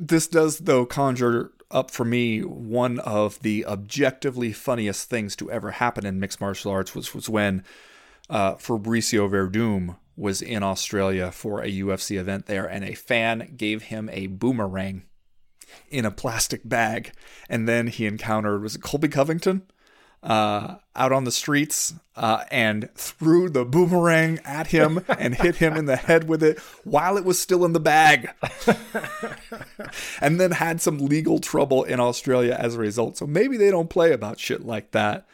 this 0.00 0.26
does, 0.26 0.58
though, 0.58 0.84
conjure 0.84 1.52
up 1.70 1.90
for 1.90 2.04
me 2.04 2.40
one 2.40 2.98
of 3.00 3.40
the 3.40 3.64
objectively 3.64 4.52
funniest 4.52 5.08
things 5.08 5.34
to 5.36 5.50
ever 5.50 5.70
happen 5.70 6.04
in 6.04 6.20
mixed 6.20 6.40
martial 6.40 6.70
arts 6.70 6.94
was, 6.94 7.14
was 7.14 7.28
when 7.28 7.64
uh, 8.28 8.54
Fabricio 8.56 9.30
Werdum 9.30 9.96
was 10.16 10.42
in 10.42 10.62
Australia 10.62 11.30
for 11.30 11.62
a 11.62 11.70
UFC 11.70 12.18
event 12.18 12.46
there, 12.46 12.66
and 12.66 12.84
a 12.84 12.94
fan 12.94 13.54
gave 13.56 13.84
him 13.84 14.10
a 14.12 14.26
boomerang 14.26 15.04
in 15.88 16.04
a 16.04 16.10
plastic 16.10 16.68
bag. 16.68 17.12
And 17.48 17.68
then 17.68 17.86
he 17.86 18.06
encountered, 18.06 18.62
was 18.62 18.76
it 18.76 18.82
Colby 18.82 19.08
Covington? 19.08 19.62
Uh, 20.22 20.76
out 20.94 21.12
on 21.12 21.24
the 21.24 21.32
streets 21.32 21.94
uh, 22.16 22.44
and 22.50 22.88
threw 22.94 23.48
the 23.48 23.64
boomerang 23.64 24.38
at 24.44 24.68
him 24.68 25.04
and 25.18 25.34
hit 25.34 25.56
him 25.56 25.76
in 25.76 25.86
the 25.86 25.96
head 25.96 26.28
with 26.28 26.42
it 26.42 26.58
while 26.84 27.16
it 27.16 27.24
was 27.24 27.38
still 27.38 27.64
in 27.64 27.72
the 27.72 27.80
bag. 27.80 28.30
and 30.20 30.40
then 30.40 30.52
had 30.52 30.80
some 30.80 30.98
legal 30.98 31.38
trouble 31.38 31.82
in 31.84 31.98
Australia 31.98 32.56
as 32.58 32.76
a 32.76 32.78
result. 32.78 33.16
So 33.16 33.26
maybe 33.26 33.56
they 33.56 33.70
don't 33.70 33.90
play 33.90 34.12
about 34.12 34.38
shit 34.38 34.64
like 34.64 34.92
that. 34.92 35.26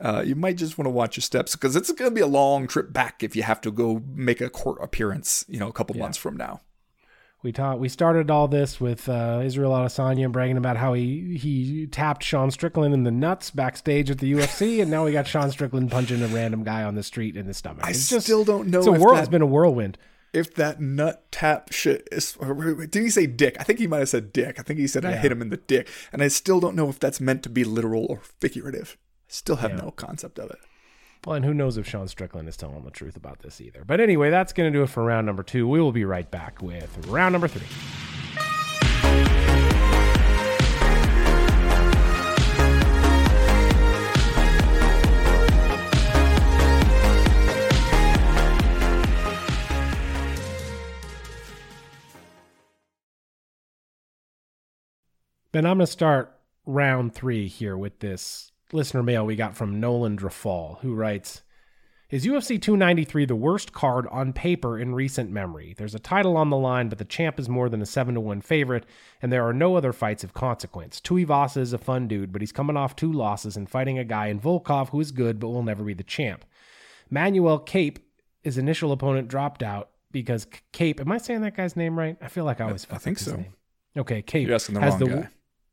Uh, 0.00 0.24
you 0.26 0.34
might 0.34 0.56
just 0.56 0.76
want 0.76 0.86
to 0.86 0.90
watch 0.90 1.16
your 1.16 1.22
steps 1.22 1.54
because 1.54 1.76
it's 1.76 1.92
going 1.92 2.10
to 2.10 2.14
be 2.14 2.20
a 2.20 2.26
long 2.26 2.66
trip 2.66 2.92
back 2.92 3.22
if 3.22 3.36
you 3.36 3.44
have 3.44 3.60
to 3.60 3.70
go 3.70 4.02
make 4.12 4.40
a 4.40 4.50
court 4.50 4.78
appearance, 4.82 5.44
you 5.48 5.60
know, 5.60 5.68
a 5.68 5.72
couple 5.72 5.94
yeah. 5.94 6.02
months 6.02 6.18
from 6.18 6.36
now. 6.36 6.60
We 7.44 7.52
taught 7.52 7.78
we 7.78 7.90
started 7.90 8.30
all 8.30 8.48
this 8.48 8.80
with 8.80 9.06
uh, 9.06 9.42
Israel 9.44 9.72
Adesanya 9.72 10.32
bragging 10.32 10.56
about 10.56 10.78
how 10.78 10.94
he 10.94 11.36
he 11.36 11.86
tapped 11.86 12.22
Sean 12.22 12.50
Strickland 12.50 12.94
in 12.94 13.04
the 13.04 13.10
nuts 13.10 13.50
backstage 13.50 14.10
at 14.10 14.16
the 14.16 14.32
UFC, 14.32 14.80
and 14.80 14.90
now 14.90 15.04
we 15.04 15.12
got 15.12 15.26
Sean 15.26 15.50
Strickland 15.50 15.90
punching 15.90 16.22
a 16.22 16.26
random 16.28 16.64
guy 16.64 16.84
on 16.84 16.94
the 16.94 17.02
street 17.02 17.36
in 17.36 17.46
the 17.46 17.52
stomach. 17.52 17.84
I 17.84 17.90
it's 17.90 18.08
just, 18.08 18.24
still 18.24 18.44
don't 18.44 18.68
know. 18.68 18.78
It's 18.78 18.86
a 18.86 18.92
whirl. 18.92 19.18
It's 19.18 19.28
been 19.28 19.42
a 19.42 19.46
whirlwind. 19.46 19.98
If 20.32 20.54
that 20.54 20.80
nut 20.80 21.30
tap 21.30 21.70
shit 21.70 22.08
is, 22.10 22.32
did 22.32 22.94
he 22.94 23.10
say 23.10 23.26
dick? 23.26 23.58
I 23.60 23.62
think 23.62 23.78
he 23.78 23.86
might 23.86 23.98
have 23.98 24.08
said 24.08 24.32
dick. 24.32 24.58
I 24.58 24.62
think 24.62 24.80
he 24.80 24.86
said 24.86 25.04
yeah. 25.04 25.10
I 25.10 25.16
hit 25.16 25.30
him 25.30 25.42
in 25.42 25.50
the 25.50 25.58
dick, 25.58 25.90
and 26.14 26.22
I 26.22 26.28
still 26.28 26.60
don't 26.60 26.74
know 26.74 26.88
if 26.88 26.98
that's 26.98 27.20
meant 27.20 27.42
to 27.42 27.50
be 27.50 27.62
literal 27.62 28.06
or 28.08 28.22
figurative. 28.40 28.96
I 29.28 29.32
still 29.32 29.56
have 29.56 29.72
yeah. 29.72 29.84
no 29.84 29.90
concept 29.90 30.38
of 30.38 30.48
it. 30.50 30.58
Well, 31.26 31.36
and 31.36 31.44
who 31.44 31.54
knows 31.54 31.78
if 31.78 31.88
Sean 31.88 32.06
Strickland 32.06 32.48
is 32.48 32.56
telling 32.56 32.84
the 32.84 32.90
truth 32.90 33.16
about 33.16 33.38
this 33.38 33.58
either. 33.60 33.82
But 33.86 33.98
anyway, 33.98 34.28
that's 34.28 34.52
going 34.52 34.70
to 34.70 34.78
do 34.78 34.82
it 34.82 34.90
for 34.90 35.02
round 35.02 35.26
number 35.26 35.42
two. 35.42 35.66
We 35.66 35.80
will 35.80 35.92
be 35.92 36.04
right 36.04 36.30
back 36.30 36.60
with 36.60 37.06
round 37.06 37.32
number 37.32 37.48
three. 37.48 37.66
Ben, 55.52 55.64
I'm 55.64 55.78
going 55.78 55.86
to 55.86 55.92
start 55.92 56.36
round 56.66 57.14
three 57.14 57.46
here 57.46 57.78
with 57.78 58.00
this 58.00 58.50
listener 58.74 59.02
mail 59.02 59.24
we 59.24 59.36
got 59.36 59.56
from 59.56 59.80
Nolan 59.80 60.18
Drafal, 60.18 60.80
who 60.80 60.94
writes 60.94 61.42
Is 62.10 62.26
UFC 62.26 62.60
293 62.60 63.24
the 63.24 63.36
worst 63.36 63.72
card 63.72 64.06
on 64.08 64.32
paper 64.32 64.78
in 64.78 64.94
recent 64.94 65.30
memory? 65.30 65.74
There's 65.78 65.94
a 65.94 66.00
title 66.00 66.36
on 66.36 66.50
the 66.50 66.56
line, 66.56 66.88
but 66.88 66.98
the 66.98 67.04
champ 67.04 67.38
is 67.38 67.48
more 67.48 67.68
than 67.68 67.80
a 67.80 67.86
7 67.86 68.14
to 68.14 68.20
1 68.20 68.40
favorite, 68.40 68.84
and 69.22 69.32
there 69.32 69.46
are 69.46 69.54
no 69.54 69.76
other 69.76 69.92
fights 69.92 70.24
of 70.24 70.34
consequence. 70.34 71.00
Tuivasa 71.00 71.58
is 71.58 71.72
a 71.72 71.78
fun 71.78 72.08
dude, 72.08 72.32
but 72.32 72.42
he's 72.42 72.52
coming 72.52 72.76
off 72.76 72.96
two 72.96 73.12
losses 73.12 73.56
and 73.56 73.70
fighting 73.70 73.98
a 73.98 74.04
guy 74.04 74.26
in 74.26 74.40
Volkov 74.40 74.90
who 74.90 75.00
is 75.00 75.12
good 75.12 75.38
but 75.38 75.48
will 75.48 75.62
never 75.62 75.84
be 75.84 75.94
the 75.94 76.02
champ. 76.02 76.44
Manuel 77.08 77.60
Kape, 77.60 78.00
his 78.42 78.58
initial 78.58 78.92
opponent, 78.92 79.28
dropped 79.28 79.62
out 79.62 79.90
because 80.10 80.46
Kape, 80.72 81.00
am 81.00 81.12
I 81.12 81.18
saying 81.18 81.42
that 81.42 81.56
guy's 81.56 81.76
name 81.76 81.98
right? 81.98 82.16
I 82.20 82.28
feel 82.28 82.44
like 82.44 82.60
I 82.60 82.64
always 82.64 82.86
I 82.90 82.98
think 82.98 83.18
so. 83.18 83.36
Name. 83.36 83.54
Okay, 83.96 84.22
Kape. 84.22 84.46
You're 84.48 84.56
asking 84.56 84.74
the 84.74 84.80
wrong 84.80 84.98
the, 84.98 85.06
guy 85.06 85.28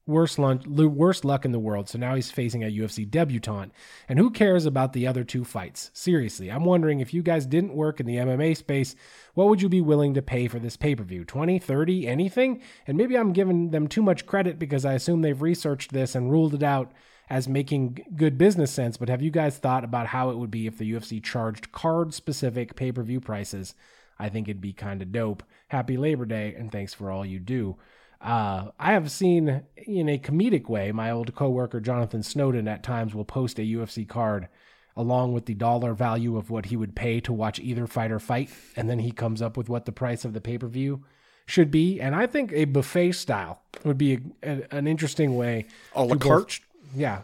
Worst, 0.07 0.39
lunch, 0.39 0.65
worst 0.65 1.23
luck 1.23 1.45
in 1.45 1.51
the 1.51 1.59
world. 1.59 1.87
So 1.87 1.99
now 1.99 2.15
he's 2.15 2.31
facing 2.31 2.63
a 2.63 2.71
UFC 2.71 3.09
debutant. 3.09 3.71
And 4.09 4.17
who 4.17 4.31
cares 4.31 4.65
about 4.65 4.93
the 4.93 5.05
other 5.05 5.23
two 5.23 5.43
fights? 5.43 5.91
Seriously, 5.93 6.49
I'm 6.49 6.65
wondering 6.65 6.99
if 6.99 7.13
you 7.13 7.21
guys 7.21 7.45
didn't 7.45 7.75
work 7.75 7.99
in 7.99 8.07
the 8.07 8.17
MMA 8.17 8.57
space, 8.57 8.95
what 9.35 9.47
would 9.47 9.61
you 9.61 9.69
be 9.69 9.81
willing 9.81 10.15
to 10.15 10.21
pay 10.21 10.47
for 10.47 10.59
this 10.59 10.75
pay 10.75 10.95
per 10.95 11.03
view? 11.03 11.23
20, 11.23 11.59
30, 11.59 12.07
anything? 12.07 12.61
And 12.87 12.97
maybe 12.97 13.15
I'm 13.15 13.31
giving 13.31 13.69
them 13.69 13.87
too 13.87 14.01
much 14.01 14.25
credit 14.25 14.57
because 14.57 14.85
I 14.85 14.93
assume 14.93 15.21
they've 15.21 15.41
researched 15.41 15.93
this 15.93 16.15
and 16.15 16.31
ruled 16.31 16.55
it 16.55 16.63
out 16.63 16.91
as 17.29 17.47
making 17.47 18.05
good 18.15 18.37
business 18.37 18.71
sense. 18.71 18.97
But 18.97 19.07
have 19.07 19.21
you 19.21 19.31
guys 19.31 19.57
thought 19.57 19.85
about 19.85 20.07
how 20.07 20.31
it 20.31 20.37
would 20.37 20.51
be 20.51 20.67
if 20.67 20.77
the 20.77 20.91
UFC 20.91 21.23
charged 21.23 21.71
card 21.71 22.13
specific 22.13 22.75
pay 22.75 22.91
per 22.91 23.03
view 23.03 23.21
prices? 23.21 23.73
I 24.19 24.29
think 24.29 24.47
it'd 24.47 24.61
be 24.61 24.73
kind 24.73 25.01
of 25.01 25.11
dope. 25.11 25.41
Happy 25.69 25.95
Labor 25.95 26.25
Day, 26.25 26.53
and 26.53 26.71
thanks 26.71 26.93
for 26.93 27.09
all 27.09 27.25
you 27.25 27.39
do. 27.39 27.77
Uh, 28.21 28.69
I 28.79 28.93
have 28.93 29.09
seen 29.09 29.63
in 29.75 30.07
a 30.07 30.19
comedic 30.19 30.69
way, 30.69 30.91
my 30.91 31.09
old 31.09 31.33
coworker 31.33 31.79
Jonathan 31.79 32.21
Snowden 32.21 32.67
at 32.67 32.83
times 32.83 33.15
will 33.15 33.25
post 33.25 33.57
a 33.57 33.63
UFC 33.63 34.07
card 34.07 34.47
along 34.95 35.33
with 35.33 35.45
the 35.45 35.53
dollar 35.53 35.93
value 35.93 36.37
of 36.37 36.49
what 36.49 36.67
he 36.67 36.75
would 36.75 36.95
pay 36.95 37.19
to 37.21 37.33
watch 37.33 37.59
either 37.59 37.87
fighter 37.87 38.19
fight, 38.19 38.49
and 38.75 38.89
then 38.89 38.99
he 38.99 39.11
comes 39.11 39.41
up 39.41 39.57
with 39.57 39.69
what 39.69 39.85
the 39.85 39.91
price 39.91 40.25
of 40.25 40.33
the 40.33 40.41
pay 40.41 40.57
per 40.57 40.67
view 40.67 41.03
should 41.45 41.71
be. 41.71 41.99
And 41.99 42.15
I 42.15 42.27
think 42.27 42.51
a 42.51 42.65
buffet 42.65 43.13
style 43.13 43.61
would 43.83 43.97
be 43.97 44.13
a, 44.13 44.19
a, 44.43 44.63
an 44.71 44.87
interesting 44.87 45.35
way. 45.35 45.65
A 45.95 46.03
la 46.03 46.15
carte? 46.15 46.59
yeah, 46.95 47.21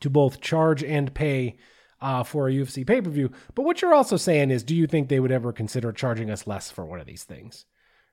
to 0.00 0.10
both 0.10 0.40
charge 0.40 0.82
and 0.84 1.14
pay 1.14 1.56
uh, 2.00 2.22
for 2.22 2.48
a 2.48 2.52
UFC 2.52 2.86
pay 2.86 3.00
per 3.00 3.10
view. 3.10 3.30
But 3.54 3.62
what 3.62 3.80
you're 3.80 3.94
also 3.94 4.16
saying 4.16 4.50
is, 4.50 4.62
do 4.62 4.74
you 4.74 4.86
think 4.86 5.08
they 5.08 5.20
would 5.20 5.32
ever 5.32 5.52
consider 5.52 5.92
charging 5.92 6.30
us 6.30 6.46
less 6.46 6.70
for 6.70 6.84
one 6.84 7.00
of 7.00 7.06
these 7.06 7.24
things? 7.24 7.64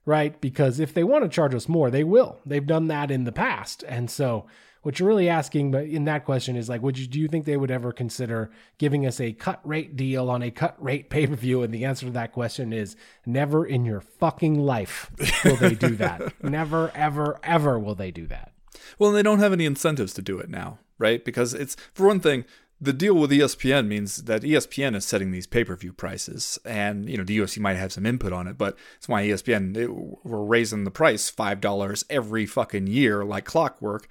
Right? 0.05 0.39
Because 0.41 0.79
if 0.79 0.93
they 0.93 1.03
want 1.03 1.23
to 1.23 1.29
charge 1.29 1.53
us 1.53 1.69
more, 1.69 1.89
they 1.89 2.03
will. 2.03 2.39
They've 2.45 2.65
done 2.65 2.87
that 2.87 3.11
in 3.11 3.23
the 3.23 3.31
past. 3.31 3.83
And 3.87 4.09
so 4.09 4.45
what 4.81 4.99
you're 4.99 5.07
really 5.07 5.29
asking 5.29 5.71
but 5.71 5.85
in 5.85 6.05
that 6.05 6.25
question 6.25 6.55
is 6.55 6.67
like, 6.67 6.81
would 6.81 6.97
you 6.97 7.07
do 7.07 7.19
you 7.19 7.27
think 7.27 7.45
they 7.45 7.57
would 7.57 7.71
ever 7.71 7.91
consider 7.91 8.51
giving 8.77 9.05
us 9.05 9.19
a 9.19 9.33
cut 9.33 9.59
rate 9.63 9.95
deal 9.95 10.29
on 10.29 10.41
a 10.41 10.51
cut 10.51 10.81
rate 10.83 11.09
pay-per-view? 11.09 11.61
And 11.61 11.73
the 11.73 11.85
answer 11.85 12.07
to 12.07 12.11
that 12.13 12.33
question 12.33 12.73
is 12.73 12.95
never 13.25 13.65
in 13.65 13.85
your 13.85 14.01
fucking 14.01 14.59
life 14.59 15.11
will 15.45 15.57
they 15.57 15.75
do 15.75 15.95
that. 15.97 16.33
never, 16.43 16.91
ever, 16.95 17.39
ever 17.43 17.77
will 17.77 17.95
they 17.95 18.11
do 18.11 18.25
that. 18.27 18.51
Well, 18.97 19.11
they 19.11 19.23
don't 19.23 19.39
have 19.39 19.53
any 19.53 19.65
incentives 19.65 20.13
to 20.13 20.21
do 20.21 20.39
it 20.39 20.49
now, 20.49 20.79
right? 20.97 21.23
Because 21.23 21.53
it's 21.53 21.75
for 21.93 22.07
one 22.07 22.19
thing, 22.19 22.45
the 22.81 22.93
deal 22.93 23.13
with 23.13 23.29
ESPN 23.29 23.85
means 23.85 24.23
that 24.23 24.41
ESPN 24.41 24.95
is 24.95 25.05
setting 25.05 25.29
these 25.29 25.45
pay-per-view 25.45 25.93
prices, 25.93 26.57
and 26.65 27.07
you 27.07 27.15
know 27.15 27.23
the 27.23 27.37
UFC 27.37 27.59
might 27.59 27.75
have 27.75 27.93
some 27.93 28.07
input 28.07 28.33
on 28.33 28.47
it, 28.47 28.57
but 28.57 28.75
it's 28.97 29.07
why 29.07 29.23
ESPN 29.23 29.77
it, 29.77 29.87
we're 29.87 30.43
raising 30.43 30.83
the 30.83 30.91
price 30.91 31.29
five 31.29 31.61
dollars 31.61 32.03
every 32.09 32.47
fucking 32.47 32.87
year 32.87 33.23
like 33.23 33.45
clockwork, 33.45 34.07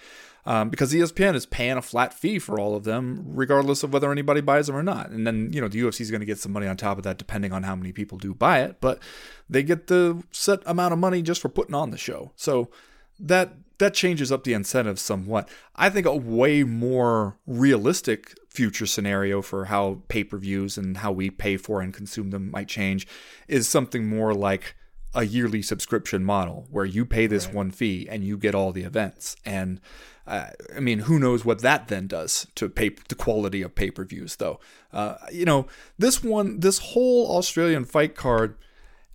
um, 0.46 0.70
because 0.70 0.92
ESPN 0.92 1.34
is 1.34 1.46
paying 1.46 1.76
a 1.76 1.82
flat 1.82 2.14
fee 2.14 2.38
for 2.38 2.60
all 2.60 2.76
of 2.76 2.84
them, 2.84 3.24
regardless 3.26 3.82
of 3.82 3.92
whether 3.92 4.12
anybody 4.12 4.40
buys 4.40 4.68
them 4.68 4.76
or 4.76 4.84
not. 4.84 5.10
And 5.10 5.26
then 5.26 5.52
you 5.52 5.60
know 5.60 5.68
the 5.68 5.80
UFC 5.80 6.02
is 6.02 6.12
going 6.12 6.20
to 6.20 6.26
get 6.26 6.38
some 6.38 6.52
money 6.52 6.68
on 6.68 6.76
top 6.76 6.96
of 6.96 7.02
that, 7.02 7.18
depending 7.18 7.52
on 7.52 7.64
how 7.64 7.74
many 7.74 7.90
people 7.90 8.18
do 8.18 8.34
buy 8.34 8.60
it, 8.60 8.80
but 8.80 9.00
they 9.48 9.64
get 9.64 9.88
the 9.88 10.22
set 10.30 10.60
amount 10.64 10.92
of 10.92 11.00
money 11.00 11.22
just 11.22 11.42
for 11.42 11.48
putting 11.48 11.74
on 11.74 11.90
the 11.90 11.98
show. 11.98 12.30
So 12.36 12.70
that 13.18 13.54
that 13.78 13.94
changes 13.94 14.30
up 14.30 14.44
the 14.44 14.52
incentive 14.52 15.00
somewhat. 15.00 15.48
I 15.74 15.90
think 15.90 16.06
a 16.06 16.14
way 16.14 16.62
more 16.62 17.36
realistic 17.46 18.34
future 18.50 18.86
scenario 18.86 19.40
for 19.40 19.66
how 19.66 20.02
pay 20.08 20.24
per 20.24 20.36
views 20.36 20.76
and 20.76 20.98
how 20.98 21.12
we 21.12 21.30
pay 21.30 21.56
for 21.56 21.80
and 21.80 21.94
consume 21.94 22.30
them 22.30 22.50
might 22.50 22.68
change 22.68 23.06
is 23.48 23.68
something 23.68 24.06
more 24.08 24.34
like 24.34 24.74
a 25.14 25.24
yearly 25.24 25.62
subscription 25.62 26.24
model 26.24 26.66
where 26.70 26.84
you 26.84 27.04
pay 27.04 27.26
this 27.26 27.46
right. 27.46 27.54
one 27.54 27.70
fee 27.70 28.06
and 28.08 28.24
you 28.24 28.36
get 28.36 28.54
all 28.54 28.70
the 28.72 28.82
events. 28.82 29.36
And 29.44 29.80
uh, 30.26 30.50
I 30.76 30.80
mean, 30.80 31.00
who 31.00 31.18
knows 31.18 31.44
what 31.44 31.62
that 31.62 31.88
then 31.88 32.06
does 32.06 32.46
to 32.56 32.68
pay 32.68 32.90
the 33.08 33.14
quality 33.14 33.62
of 33.62 33.74
pay 33.74 33.90
per 33.90 34.04
views, 34.04 34.36
though. 34.36 34.60
Uh, 34.92 35.16
you 35.32 35.44
know, 35.44 35.66
this 35.98 36.22
one, 36.22 36.60
this 36.60 36.78
whole 36.78 37.36
Australian 37.36 37.84
fight 37.84 38.14
card 38.14 38.56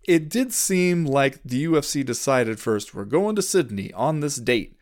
it 0.08 0.30
did 0.30 0.54
seem 0.54 1.06
like 1.06 1.40
the 1.44 1.66
UFC 1.66 2.06
decided 2.06 2.60
first, 2.60 2.94
we're 2.94 3.06
going 3.06 3.36
to 3.36 3.42
Sydney 3.42 3.92
on 3.94 4.20
this 4.20 4.36
date. 4.36 4.78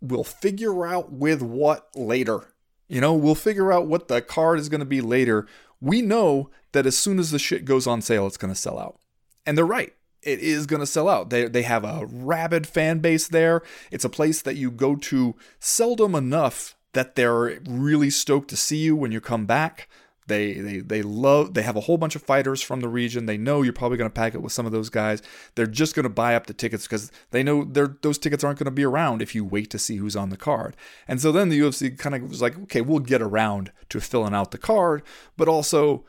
We'll 0.00 0.24
figure 0.24 0.86
out 0.86 1.12
with 1.12 1.40
what 1.40 1.88
later. 1.96 2.52
You 2.88 3.00
know, 3.00 3.14
we'll 3.14 3.34
figure 3.34 3.72
out 3.72 3.86
what 3.86 4.08
the 4.08 4.22
card 4.22 4.58
is 4.58 4.68
going 4.68 4.80
to 4.80 4.86
be 4.86 5.00
later. 5.00 5.46
We 5.80 6.02
know 6.02 6.50
that 6.72 6.86
as 6.86 6.96
soon 6.96 7.18
as 7.18 7.30
the 7.30 7.38
shit 7.38 7.64
goes 7.64 7.86
on 7.86 8.00
sale, 8.00 8.26
it's 8.26 8.36
going 8.36 8.52
to 8.52 8.60
sell 8.60 8.78
out. 8.78 8.98
And 9.44 9.56
they're 9.56 9.64
right. 9.64 9.92
It 10.22 10.40
is 10.40 10.66
going 10.66 10.80
to 10.80 10.86
sell 10.86 11.08
out. 11.08 11.30
They, 11.30 11.46
they 11.46 11.62
have 11.62 11.84
a 11.84 12.06
rabid 12.06 12.66
fan 12.66 12.98
base 12.98 13.28
there. 13.28 13.62
It's 13.90 14.04
a 14.04 14.10
place 14.10 14.42
that 14.42 14.56
you 14.56 14.70
go 14.70 14.96
to 14.96 15.36
seldom 15.60 16.14
enough 16.14 16.76
that 16.92 17.14
they're 17.14 17.60
really 17.66 18.10
stoked 18.10 18.48
to 18.50 18.56
see 18.56 18.78
you 18.78 18.96
when 18.96 19.12
you 19.12 19.20
come 19.20 19.46
back. 19.46 19.88
They 20.26 20.54
they 20.54 20.78
they 20.78 21.02
love 21.02 21.54
they 21.54 21.62
have 21.62 21.76
a 21.76 21.80
whole 21.80 21.98
bunch 21.98 22.16
of 22.16 22.22
fighters 22.22 22.60
from 22.60 22.80
the 22.80 22.88
region. 22.88 23.26
They 23.26 23.36
know 23.36 23.62
you're 23.62 23.72
probably 23.72 23.96
going 23.96 24.10
to 24.10 24.14
pack 24.14 24.34
it 24.34 24.42
with 24.42 24.52
some 24.52 24.66
of 24.66 24.72
those 24.72 24.88
guys. 24.88 25.22
They're 25.54 25.66
just 25.66 25.94
going 25.94 26.04
to 26.04 26.10
buy 26.10 26.34
up 26.34 26.46
the 26.46 26.54
tickets 26.54 26.84
because 26.84 27.12
they 27.30 27.42
know 27.42 27.64
those 27.64 28.18
tickets 28.18 28.42
aren't 28.42 28.58
going 28.58 28.66
to 28.66 28.72
be 28.72 28.84
around 28.84 29.22
if 29.22 29.34
you 29.34 29.44
wait 29.44 29.70
to 29.70 29.78
see 29.78 29.96
who's 29.96 30.16
on 30.16 30.30
the 30.30 30.36
card. 30.36 30.76
And 31.06 31.20
so 31.20 31.30
then 31.30 31.48
the 31.48 31.60
UFC 31.60 31.96
kind 31.96 32.14
of 32.14 32.28
was 32.28 32.42
like, 32.42 32.58
okay, 32.64 32.80
we'll 32.80 32.98
get 32.98 33.22
around 33.22 33.70
to 33.90 34.00
filling 34.00 34.34
out 34.34 34.50
the 34.50 34.58
card, 34.58 35.02
but 35.36 35.48
also 35.48 36.04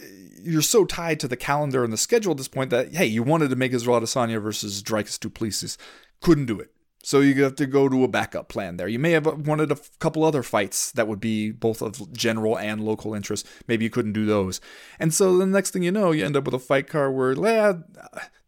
eh, 0.00 0.04
you're 0.42 0.62
so 0.62 0.84
tied 0.84 1.20
to 1.20 1.28
the 1.28 1.36
calendar 1.36 1.84
and 1.84 1.92
the 1.92 1.96
schedule 1.96 2.32
at 2.32 2.38
this 2.38 2.48
point 2.48 2.70
that 2.70 2.94
hey, 2.94 3.06
you 3.06 3.22
wanted 3.22 3.50
to 3.50 3.56
make 3.56 3.72
Israel 3.72 4.00
Adesanya 4.00 4.42
versus 4.42 4.82
Dricus 4.82 5.18
Du 5.18 5.30
Plessis, 5.30 5.78
couldn't 6.20 6.46
do 6.46 6.58
it. 6.58 6.73
So 7.04 7.20
you 7.20 7.42
have 7.42 7.56
to 7.56 7.66
go 7.66 7.90
to 7.90 8.02
a 8.02 8.08
backup 8.08 8.48
plan 8.48 8.78
there. 8.78 8.88
You 8.88 8.98
may 8.98 9.10
have 9.10 9.26
wanted 9.26 9.70
a 9.70 9.76
couple 9.98 10.24
other 10.24 10.42
fights 10.42 10.90
that 10.92 11.06
would 11.06 11.20
be 11.20 11.50
both 11.50 11.82
of 11.82 12.10
general 12.14 12.58
and 12.58 12.80
local 12.80 13.12
interest. 13.12 13.46
Maybe 13.68 13.84
you 13.84 13.90
couldn't 13.90 14.14
do 14.14 14.24
those. 14.24 14.58
And 14.98 15.12
so 15.12 15.36
the 15.36 15.44
next 15.44 15.72
thing 15.72 15.82
you 15.82 15.92
know, 15.92 16.12
you 16.12 16.24
end 16.24 16.34
up 16.34 16.46
with 16.46 16.54
a 16.54 16.58
fight 16.58 16.88
card 16.88 17.14
where 17.14 17.32
eh, 17.46 17.74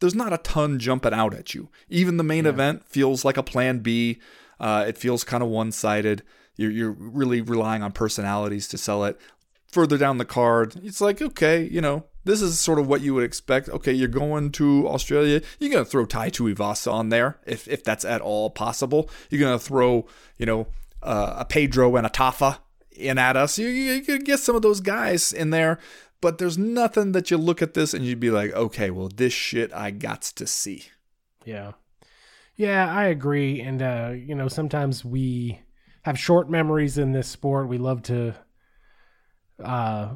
there's 0.00 0.14
not 0.14 0.32
a 0.32 0.38
ton 0.38 0.78
jumping 0.78 1.12
out 1.12 1.34
at 1.34 1.54
you. 1.54 1.68
Even 1.90 2.16
the 2.16 2.24
main 2.24 2.44
yeah. 2.44 2.50
event 2.50 2.88
feels 2.88 3.26
like 3.26 3.36
a 3.36 3.42
plan 3.42 3.80
B. 3.80 4.20
Uh, 4.58 4.86
it 4.88 4.96
feels 4.96 5.22
kind 5.22 5.42
of 5.42 5.50
one 5.50 5.70
sided. 5.70 6.22
You're, 6.56 6.70
you're 6.70 6.96
really 6.98 7.42
relying 7.42 7.82
on 7.82 7.92
personalities 7.92 8.68
to 8.68 8.78
sell 8.78 9.04
it. 9.04 9.20
Further 9.70 9.98
down 9.98 10.16
the 10.16 10.24
card, 10.24 10.76
it's 10.82 11.02
like, 11.02 11.20
okay, 11.20 11.62
you 11.64 11.82
know, 11.82 12.06
this 12.26 12.42
is 12.42 12.58
sort 12.58 12.80
of 12.80 12.88
what 12.88 13.00
you 13.00 13.14
would 13.14 13.24
expect. 13.24 13.68
Okay, 13.68 13.92
you're 13.92 14.08
going 14.08 14.50
to 14.52 14.88
Australia. 14.88 15.40
You're 15.60 15.70
going 15.70 15.84
to 15.84 15.90
throw 15.90 16.04
Tai 16.04 16.30
Tuivasa 16.30 16.92
on 16.92 17.08
there 17.08 17.38
if, 17.46 17.68
if 17.68 17.84
that's 17.84 18.04
at 18.04 18.20
all 18.20 18.50
possible. 18.50 19.08
You're 19.30 19.40
going 19.40 19.56
to 19.56 19.64
throw, 19.64 20.06
you 20.36 20.44
know, 20.44 20.66
uh, 21.02 21.36
a 21.38 21.44
Pedro 21.44 21.94
and 21.94 22.04
a 22.04 22.10
Tafa 22.10 22.58
in 22.90 23.16
at 23.16 23.36
us. 23.36 23.58
You, 23.58 23.68
you, 23.68 24.02
you 24.06 24.18
get 24.18 24.40
some 24.40 24.56
of 24.56 24.62
those 24.62 24.80
guys 24.80 25.32
in 25.32 25.50
there, 25.50 25.78
but 26.20 26.38
there's 26.38 26.58
nothing 26.58 27.12
that 27.12 27.30
you 27.30 27.36
look 27.36 27.62
at 27.62 27.74
this 27.74 27.94
and 27.94 28.04
you'd 28.04 28.18
be 28.18 28.30
like, 28.30 28.52
okay, 28.52 28.90
well, 28.90 29.08
this 29.08 29.32
shit 29.32 29.72
I 29.72 29.92
got 29.92 30.22
to 30.22 30.46
see. 30.48 30.86
Yeah. 31.44 31.72
Yeah, 32.56 32.92
I 32.92 33.04
agree. 33.04 33.60
And, 33.60 33.80
uh, 33.82 34.14
you 34.16 34.34
know, 34.34 34.48
sometimes 34.48 35.04
we 35.04 35.60
have 36.02 36.18
short 36.18 36.50
memories 36.50 36.98
in 36.98 37.12
this 37.12 37.28
sport. 37.28 37.68
We 37.68 37.78
love 37.78 38.02
to 38.04 38.34
uh, 39.62 40.14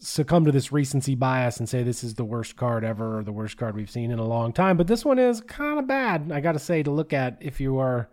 succumb 0.00 0.44
to 0.44 0.52
this 0.52 0.72
recency 0.72 1.14
bias 1.14 1.58
and 1.58 1.68
say 1.68 1.82
this 1.82 2.04
is 2.04 2.14
the 2.14 2.24
worst 2.24 2.56
card 2.56 2.84
ever 2.84 3.18
or 3.18 3.24
the 3.24 3.32
worst 3.32 3.56
card 3.56 3.74
we've 3.74 3.90
seen 3.90 4.10
in 4.10 4.18
a 4.18 4.24
long 4.24 4.52
time. 4.52 4.76
But 4.76 4.86
this 4.86 5.04
one 5.04 5.18
is 5.18 5.40
kind 5.40 5.78
of 5.78 5.86
bad, 5.86 6.30
I 6.32 6.40
got 6.40 6.52
to 6.52 6.58
say, 6.58 6.82
to 6.82 6.90
look 6.90 7.12
at 7.12 7.38
if 7.40 7.60
you 7.60 7.78
are 7.78 8.08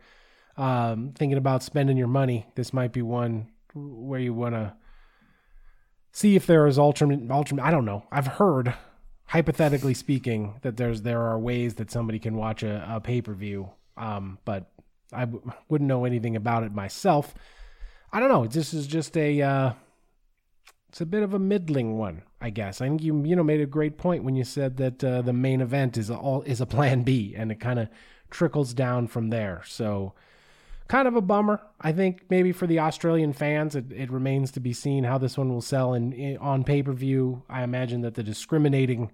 um, 0.58 1.14
thinking 1.16 1.38
about 1.38 1.64
spending 1.64 1.98
your 1.98 2.08
money. 2.08 2.48
This 2.56 2.74
might 2.74 2.94
be 2.94 3.02
one 3.02 3.50
where 3.74 4.20
you 4.20 4.34
want 4.34 4.56
to 4.56 4.74
see 6.12 6.36
if 6.36 6.48
there 6.48 6.68
is 6.68 6.80
alternate. 6.80 7.30
Alternate. 7.30 7.64
I 7.64 7.72
don't 7.72 7.86
know. 7.86 8.06
I've 8.12 8.28
heard, 8.28 8.74
hypothetically 9.26 9.94
speaking, 9.94 10.56
that 10.62 10.78
there's 10.78 11.02
there 11.02 11.22
are 11.22 11.38
ways 11.38 11.76
that 11.76 11.92
somebody 11.92 12.20
can 12.20 12.36
watch 12.36 12.64
a, 12.64 12.88
a 12.90 13.02
pay 13.02 13.22
per 13.22 13.34
view, 13.34 13.70
um, 13.98 14.40
but 14.46 14.72
I 15.12 15.22
w- 15.26 15.52
wouldn't 15.70 15.88
know 15.88 16.06
anything 16.06 16.36
about 16.36 16.64
it 16.64 16.74
myself. 16.74 17.34
I 18.12 18.20
don't 18.20 18.30
know. 18.30 18.48
This 18.48 18.74
is 18.74 18.88
just 18.88 19.18
a. 19.18 19.42
Uh, 19.42 19.74
it's 20.96 21.02
a 21.02 21.06
bit 21.06 21.24
of 21.24 21.34
a 21.34 21.40
middling 21.40 21.98
one, 21.98 22.22
I 22.40 22.52
guess. 22.52 22.80
I 22.80 22.88
think 22.88 23.04
you 23.04 23.22
you 23.26 23.36
know 23.36 23.44
made 23.44 23.60
a 23.60 23.66
great 23.66 23.98
point 23.98 24.24
when 24.24 24.38
you 24.38 24.46
said 24.46 24.78
that 24.78 25.04
uh, 25.04 25.22
the 25.24 25.34
main 25.34 25.60
event 25.60 25.98
is 25.98 26.10
all 26.10 26.42
is 26.44 26.62
a 26.62 26.66
plan 26.66 27.04
B, 27.04 27.34
and 27.36 27.52
it 27.52 27.60
kind 27.60 27.80
of 27.80 27.90
trickles 28.32 28.74
down 28.74 29.08
from 29.08 29.30
there. 29.30 29.62
So, 29.66 30.14
kind 30.88 31.06
of 31.06 31.18
a 31.18 31.22
bummer. 31.22 31.60
I 31.82 31.92
think 31.92 32.24
maybe 32.30 32.54
for 32.54 32.66
the 32.66 32.80
Australian 32.80 33.34
fans, 33.34 33.76
it, 33.76 33.92
it 33.92 34.10
remains 34.10 34.52
to 34.52 34.62
be 34.62 34.72
seen 34.72 35.04
how 35.04 35.18
this 35.18 35.38
one 35.38 35.50
will 35.50 35.60
sell 35.60 35.94
in, 35.94 36.38
on 36.38 36.64
pay 36.64 36.82
per 36.82 36.94
view. 36.94 37.44
I 37.50 37.64
imagine 37.64 38.00
that 38.04 38.14
the 38.14 38.24
discriminating 38.24 39.12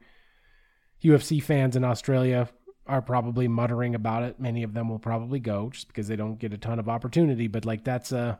UFC 1.03 1.41
fans 1.41 1.75
in 1.75 1.83
Australia 1.83 2.47
are 2.91 3.01
probably 3.01 3.47
muttering 3.47 3.95
about 3.95 4.23
it. 4.23 4.37
Many 4.37 4.63
of 4.63 4.73
them 4.73 4.89
will 4.89 4.99
probably 4.99 5.39
go 5.39 5.69
just 5.69 5.87
because 5.87 6.09
they 6.09 6.17
don't 6.17 6.37
get 6.37 6.53
a 6.53 6.57
ton 6.57 6.77
of 6.77 6.89
opportunity. 6.89 7.47
But 7.47 7.63
like 7.63 7.85
that's 7.85 8.11
a 8.11 8.37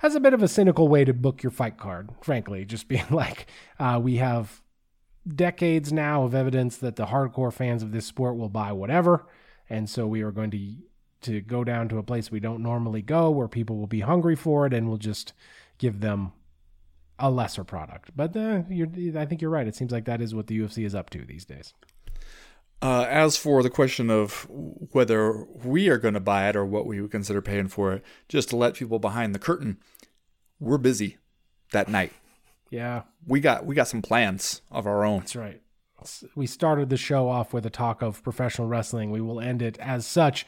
that's 0.00 0.16
a 0.16 0.20
bit 0.20 0.34
of 0.34 0.42
a 0.42 0.48
cynical 0.48 0.88
way 0.88 1.04
to 1.04 1.14
book 1.14 1.44
your 1.44 1.52
fight 1.52 1.78
card, 1.78 2.10
frankly. 2.20 2.64
Just 2.64 2.88
being 2.88 3.06
like, 3.10 3.46
uh, 3.78 4.00
we 4.02 4.16
have 4.16 4.60
decades 5.36 5.92
now 5.92 6.24
of 6.24 6.34
evidence 6.34 6.76
that 6.78 6.96
the 6.96 7.06
hardcore 7.06 7.52
fans 7.52 7.84
of 7.84 7.92
this 7.92 8.04
sport 8.04 8.36
will 8.36 8.48
buy 8.48 8.72
whatever, 8.72 9.24
and 9.70 9.88
so 9.88 10.08
we 10.08 10.22
are 10.22 10.32
going 10.32 10.50
to 10.50 10.74
to 11.20 11.40
go 11.40 11.62
down 11.62 11.88
to 11.88 11.98
a 11.98 12.02
place 12.02 12.32
we 12.32 12.40
don't 12.40 12.60
normally 12.60 13.02
go 13.02 13.30
where 13.30 13.46
people 13.46 13.76
will 13.76 13.86
be 13.86 14.00
hungry 14.00 14.34
for 14.34 14.66
it 14.66 14.74
and 14.74 14.88
we'll 14.88 14.98
just 14.98 15.32
give 15.78 16.00
them 16.00 16.32
a 17.20 17.30
lesser 17.30 17.62
product. 17.62 18.10
But 18.16 18.36
uh, 18.36 18.62
I 19.16 19.26
think 19.26 19.40
you're 19.40 19.50
right. 19.50 19.68
It 19.68 19.76
seems 19.76 19.92
like 19.92 20.06
that 20.06 20.20
is 20.20 20.34
what 20.34 20.48
the 20.48 20.58
UFC 20.58 20.84
is 20.84 20.96
up 20.96 21.08
to 21.10 21.24
these 21.24 21.44
days. 21.44 21.72
Uh, 22.82 23.06
as 23.08 23.36
for 23.36 23.62
the 23.62 23.70
question 23.70 24.10
of 24.10 24.48
whether 24.90 25.44
we 25.44 25.88
are 25.88 25.98
going 25.98 26.14
to 26.14 26.20
buy 26.20 26.48
it 26.48 26.56
or 26.56 26.66
what 26.66 26.84
we 26.84 27.00
would 27.00 27.12
consider 27.12 27.40
paying 27.40 27.68
for 27.68 27.92
it, 27.92 28.04
just 28.28 28.48
to 28.48 28.56
let 28.56 28.74
people 28.74 28.98
behind 28.98 29.32
the 29.32 29.38
curtain, 29.38 29.78
we're 30.58 30.78
busy 30.78 31.16
that 31.70 31.88
night. 31.88 32.12
Yeah, 32.70 33.02
we 33.24 33.38
got 33.38 33.66
we 33.66 33.76
got 33.76 33.86
some 33.86 34.02
plans 34.02 34.62
of 34.68 34.88
our 34.88 35.04
own. 35.04 35.20
That's 35.20 35.36
right. 35.36 35.62
We 36.34 36.48
started 36.48 36.90
the 36.90 36.96
show 36.96 37.28
off 37.28 37.52
with 37.52 37.64
a 37.64 37.70
talk 37.70 38.02
of 38.02 38.24
professional 38.24 38.66
wrestling. 38.66 39.12
We 39.12 39.20
will 39.20 39.40
end 39.40 39.62
it 39.62 39.78
as 39.78 40.04
such. 40.04 40.44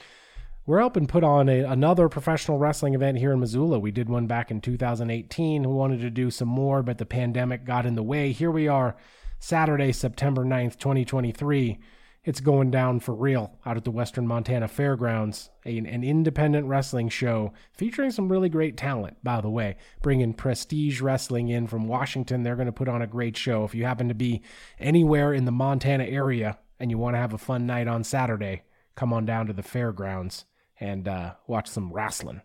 We're 0.66 0.80
helping 0.80 1.06
put 1.06 1.22
on 1.22 1.48
a, 1.48 1.60
another 1.60 2.08
professional 2.08 2.58
wrestling 2.58 2.94
event 2.94 3.18
here 3.18 3.30
in 3.32 3.38
Missoula. 3.38 3.78
We 3.78 3.92
did 3.92 4.08
one 4.08 4.26
back 4.26 4.50
in 4.50 4.60
2018. 4.60 5.62
We 5.62 5.72
wanted 5.72 6.00
to 6.00 6.10
do 6.10 6.32
some 6.32 6.48
more, 6.48 6.82
but 6.82 6.98
the 6.98 7.06
pandemic 7.06 7.64
got 7.64 7.86
in 7.86 7.94
the 7.94 8.02
way. 8.02 8.32
Here 8.32 8.50
we 8.50 8.66
are, 8.66 8.96
Saturday, 9.38 9.92
September 9.92 10.44
9th, 10.44 10.78
2023 10.78 11.78
it's 12.24 12.40
going 12.40 12.70
down 12.70 13.00
for 13.00 13.14
real 13.14 13.58
out 13.66 13.76
at 13.76 13.84
the 13.84 13.90
Western 13.90 14.26
Montana 14.26 14.66
Fairgrounds, 14.66 15.50
an, 15.64 15.86
an, 15.86 16.02
independent 16.02 16.66
wrestling 16.66 17.10
show 17.10 17.52
featuring 17.72 18.10
some 18.10 18.30
really 18.30 18.48
great 18.48 18.76
talent, 18.76 19.18
by 19.22 19.40
the 19.40 19.50
way. 19.50 19.76
Bringing 20.00 20.32
Prestige 20.32 21.00
Wrestling 21.00 21.48
in 21.48 21.66
from 21.66 21.86
Washington. 21.86 22.42
They're 22.42 22.56
going 22.56 22.66
to 22.66 22.72
put 22.72 22.88
on 22.88 23.02
a 23.02 23.06
great 23.06 23.36
show. 23.36 23.64
If 23.64 23.74
you 23.74 23.84
happen 23.84 24.08
to 24.08 24.14
be 24.14 24.42
anywhere 24.78 25.34
in 25.34 25.44
the 25.44 25.52
Montana 25.52 26.04
area 26.04 26.58
and 26.80 26.90
you 26.90 26.96
want 26.96 27.14
to 27.14 27.20
have 27.20 27.34
a 27.34 27.38
fun 27.38 27.66
night 27.66 27.88
on 27.88 28.04
Saturday, 28.04 28.62
come 28.94 29.12
on 29.12 29.26
down 29.26 29.46
to 29.46 29.52
the 29.52 29.62
fairgrounds 29.62 30.46
and 30.80 31.06
uh, 31.06 31.34
watch 31.46 31.68
some 31.68 31.92
wrestling. 31.92 32.40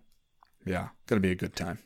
Yeah, 0.65 0.89
going 1.07 1.21
to 1.21 1.27
be 1.27 1.31
a 1.31 1.35
good 1.35 1.55
time. 1.55 1.79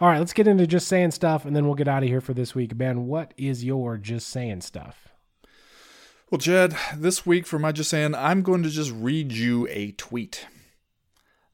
All 0.00 0.08
right, 0.08 0.18
let's 0.18 0.32
get 0.32 0.48
into 0.48 0.66
just 0.66 0.88
saying 0.88 1.12
stuff 1.12 1.44
and 1.44 1.54
then 1.54 1.66
we'll 1.66 1.74
get 1.74 1.88
out 1.88 2.02
of 2.02 2.08
here 2.08 2.20
for 2.20 2.34
this 2.34 2.54
week. 2.54 2.76
Ben, 2.76 3.06
what 3.06 3.34
is 3.36 3.64
your 3.64 3.98
just 3.98 4.28
saying 4.28 4.62
stuff? 4.62 5.15
Well, 6.28 6.38
Jed, 6.40 6.76
this 6.96 7.24
week 7.24 7.46
for 7.46 7.56
my 7.56 7.70
just 7.70 7.88
saying, 7.88 8.16
I'm 8.16 8.42
going 8.42 8.64
to 8.64 8.68
just 8.68 8.90
read 8.90 9.30
you 9.30 9.68
a 9.70 9.92
tweet. 9.92 10.48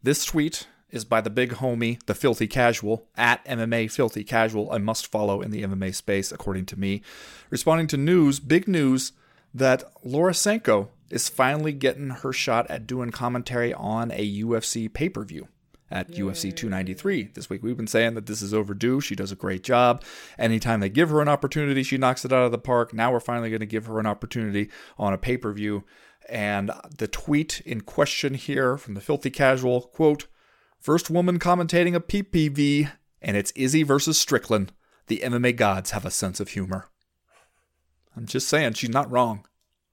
This 0.02 0.24
tweet 0.24 0.66
is 0.88 1.04
by 1.04 1.20
the 1.20 1.28
big 1.28 1.56
homie, 1.56 2.02
the 2.06 2.14
Filthy 2.14 2.46
Casual, 2.46 3.06
at 3.14 3.44
MMA 3.44 3.92
Filthy 3.92 4.24
Casual, 4.24 4.72
a 4.72 4.78
must 4.78 5.06
follow 5.06 5.42
in 5.42 5.50
the 5.50 5.62
MMA 5.62 5.94
space, 5.94 6.32
according 6.32 6.64
to 6.66 6.78
me, 6.78 7.02
responding 7.50 7.86
to 7.88 7.98
news, 7.98 8.40
big 8.40 8.66
news, 8.66 9.12
that 9.52 9.84
Laura 10.02 10.32
Sanko 10.32 10.88
is 11.10 11.28
finally 11.28 11.74
getting 11.74 12.08
her 12.08 12.32
shot 12.32 12.66
at 12.70 12.86
doing 12.86 13.10
commentary 13.10 13.74
on 13.74 14.10
a 14.10 14.40
UFC 14.40 14.90
pay 14.90 15.10
per 15.10 15.22
view 15.22 15.48
at 15.92 16.10
Yay. 16.10 16.20
UFC 16.20 16.56
293 16.56 17.30
this 17.34 17.50
week. 17.50 17.62
We've 17.62 17.76
been 17.76 17.86
saying 17.86 18.14
that 18.14 18.26
this 18.26 18.42
is 18.42 18.54
overdue. 18.54 19.00
She 19.00 19.14
does 19.14 19.30
a 19.30 19.36
great 19.36 19.62
job. 19.62 20.02
Anytime 20.38 20.80
they 20.80 20.88
give 20.88 21.10
her 21.10 21.20
an 21.20 21.28
opportunity, 21.28 21.82
she 21.82 21.98
knocks 21.98 22.24
it 22.24 22.32
out 22.32 22.44
of 22.44 22.52
the 22.52 22.58
park. 22.58 22.92
Now 22.94 23.12
we're 23.12 23.20
finally 23.20 23.50
going 23.50 23.60
to 23.60 23.66
give 23.66 23.86
her 23.86 24.00
an 24.00 24.06
opportunity 24.06 24.70
on 24.98 25.12
a 25.12 25.18
pay 25.18 25.36
per 25.36 25.52
view. 25.52 25.84
And 26.28 26.70
the 26.98 27.08
tweet 27.08 27.60
in 27.66 27.82
question 27.82 28.34
here 28.34 28.76
from 28.76 28.94
the 28.94 29.00
Filthy 29.00 29.30
Casual 29.30 29.82
quote, 29.82 30.26
First 30.80 31.10
woman 31.10 31.38
commentating 31.38 31.94
a 31.94 32.00
PPV, 32.00 32.90
and 33.20 33.36
it's 33.36 33.52
Izzy 33.52 33.82
versus 33.82 34.18
Strickland. 34.18 34.72
The 35.06 35.20
MMA 35.24 35.54
gods 35.54 35.92
have 35.92 36.04
a 36.04 36.10
sense 36.10 36.40
of 36.40 36.50
humor. 36.50 36.88
I'm 38.16 38.26
just 38.26 38.48
saying, 38.48 38.74
she's 38.74 38.90
not 38.90 39.10
wrong. 39.10 39.46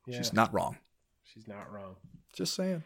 Yeah. 0.08 0.18
She's 0.18 0.34
not 0.34 0.54
wrong. 0.54 0.78
She's 1.24 1.48
not 1.48 1.72
wrong. 1.72 1.96
Just 2.34 2.56
saying. 2.56 2.84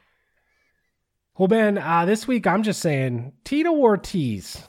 Well, 1.35 1.47
Ben, 1.47 1.79
uh, 1.79 2.05
this 2.05 2.27
week 2.27 2.45
I'm 2.45 2.61
just 2.61 2.79
saying 2.79 3.33
Tito 3.43 3.71
Ortiz 3.71 4.67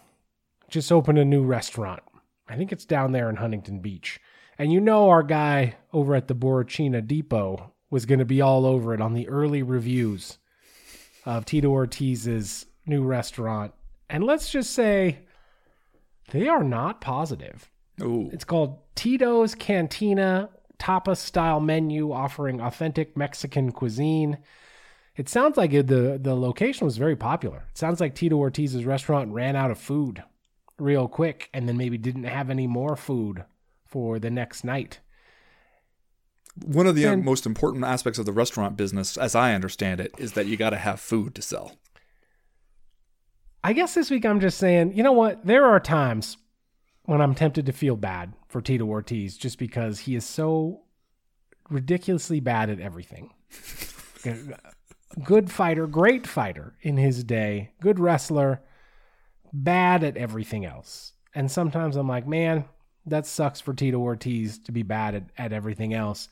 just 0.70 0.90
opened 0.90 1.18
a 1.18 1.24
new 1.24 1.44
restaurant. 1.44 2.02
I 2.48 2.56
think 2.56 2.72
it's 2.72 2.86
down 2.86 3.12
there 3.12 3.28
in 3.28 3.36
Huntington 3.36 3.80
Beach. 3.80 4.18
And 4.58 4.72
you 4.72 4.80
know 4.80 5.10
our 5.10 5.22
guy 5.22 5.76
over 5.92 6.14
at 6.14 6.26
the 6.26 6.34
Borrachinha 6.34 7.06
Depot 7.06 7.72
was 7.90 8.06
going 8.06 8.18
to 8.18 8.24
be 8.24 8.40
all 8.40 8.64
over 8.64 8.94
it 8.94 9.02
on 9.02 9.12
the 9.12 9.28
early 9.28 9.62
reviews 9.62 10.38
of 11.26 11.44
Tito 11.44 11.68
Ortiz's 11.68 12.64
new 12.86 13.04
restaurant. 13.04 13.74
And 14.08 14.24
let's 14.24 14.50
just 14.50 14.70
say 14.70 15.18
they 16.30 16.48
are 16.48 16.64
not 16.64 17.02
positive. 17.02 17.70
Ooh. 18.00 18.30
It's 18.32 18.44
called 18.44 18.78
Tito's 18.94 19.54
Cantina 19.54 20.48
tapas 20.78 21.18
style 21.18 21.60
menu 21.60 22.10
offering 22.12 22.62
authentic 22.62 23.16
Mexican 23.18 23.70
cuisine. 23.70 24.38
It 25.16 25.28
sounds 25.28 25.56
like 25.56 25.72
it, 25.72 25.86
the 25.86 26.18
the 26.20 26.34
location 26.34 26.84
was 26.84 26.96
very 26.96 27.16
popular. 27.16 27.66
It 27.70 27.78
sounds 27.78 28.00
like 28.00 28.14
Tito 28.14 28.36
Ortiz's 28.36 28.84
restaurant 28.84 29.32
ran 29.32 29.54
out 29.54 29.70
of 29.70 29.78
food 29.78 30.22
real 30.78 31.06
quick 31.06 31.50
and 31.54 31.68
then 31.68 31.76
maybe 31.76 31.96
didn't 31.96 32.24
have 32.24 32.50
any 32.50 32.66
more 32.66 32.96
food 32.96 33.44
for 33.86 34.18
the 34.18 34.30
next 34.30 34.64
night. 34.64 34.98
One 36.64 36.86
of 36.86 36.94
the 36.94 37.06
uh, 37.06 37.12
and, 37.12 37.24
most 37.24 37.46
important 37.46 37.84
aspects 37.84 38.18
of 38.18 38.26
the 38.26 38.32
restaurant 38.32 38.76
business, 38.76 39.16
as 39.16 39.34
I 39.34 39.54
understand 39.54 40.00
it, 40.00 40.12
is 40.18 40.32
that 40.32 40.46
you 40.46 40.56
got 40.56 40.70
to 40.70 40.76
have 40.76 41.00
food 41.00 41.34
to 41.36 41.42
sell. 41.42 41.76
I 43.62 43.72
guess 43.72 43.94
this 43.94 44.10
week 44.10 44.24
I'm 44.24 44.40
just 44.40 44.58
saying, 44.58 44.96
you 44.96 45.02
know 45.02 45.12
what? 45.12 45.44
There 45.46 45.64
are 45.64 45.80
times 45.80 46.36
when 47.04 47.20
I'm 47.20 47.34
tempted 47.34 47.66
to 47.66 47.72
feel 47.72 47.96
bad 47.96 48.34
for 48.48 48.60
Tito 48.60 48.84
Ortiz 48.84 49.36
just 49.36 49.58
because 49.58 50.00
he 50.00 50.14
is 50.14 50.24
so 50.24 50.82
ridiculously 51.70 52.40
bad 52.40 52.70
at 52.70 52.80
everything. 52.80 53.30
Uh, 54.26 54.56
good 55.22 55.50
fighter, 55.50 55.86
great 55.86 56.26
fighter 56.26 56.74
in 56.82 56.96
his 56.96 57.24
day, 57.24 57.70
good 57.80 58.00
wrestler, 58.00 58.62
bad 59.52 60.02
at 60.02 60.16
everything 60.16 60.64
else. 60.64 61.12
And 61.34 61.50
sometimes 61.50 61.96
I'm 61.96 62.08
like, 62.08 62.26
man, 62.26 62.64
that 63.06 63.26
sucks 63.26 63.60
for 63.60 63.74
Tito 63.74 63.98
Ortiz 63.98 64.58
to 64.60 64.72
be 64.72 64.82
bad 64.82 65.14
at, 65.14 65.24
at 65.36 65.52
everything 65.52 65.94
else. 65.94 66.28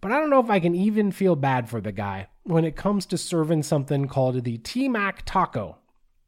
But 0.00 0.12
I 0.12 0.20
don't 0.20 0.30
know 0.30 0.40
if 0.40 0.50
I 0.50 0.60
can 0.60 0.74
even 0.74 1.10
feel 1.10 1.36
bad 1.36 1.68
for 1.68 1.80
the 1.80 1.92
guy 1.92 2.28
when 2.44 2.64
it 2.64 2.76
comes 2.76 3.06
to 3.06 3.18
serving 3.18 3.62
something 3.62 4.06
called 4.06 4.44
the 4.44 4.58
T 4.58 4.88
Mac 4.88 5.24
taco, 5.24 5.78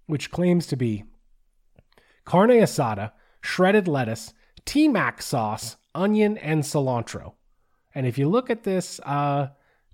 which 0.06 0.30
claims 0.30 0.66
to 0.68 0.76
be 0.76 1.04
carne 2.24 2.50
asada, 2.50 3.12
shredded 3.40 3.86
lettuce, 3.86 4.32
T 4.64 4.88
Mac 4.88 5.20
sauce, 5.20 5.76
onion, 5.94 6.38
and 6.38 6.62
cilantro. 6.62 7.34
And 7.94 8.06
if 8.06 8.16
you 8.18 8.28
look 8.28 8.48
at 8.48 8.64
this, 8.64 9.00
uh, 9.00 9.48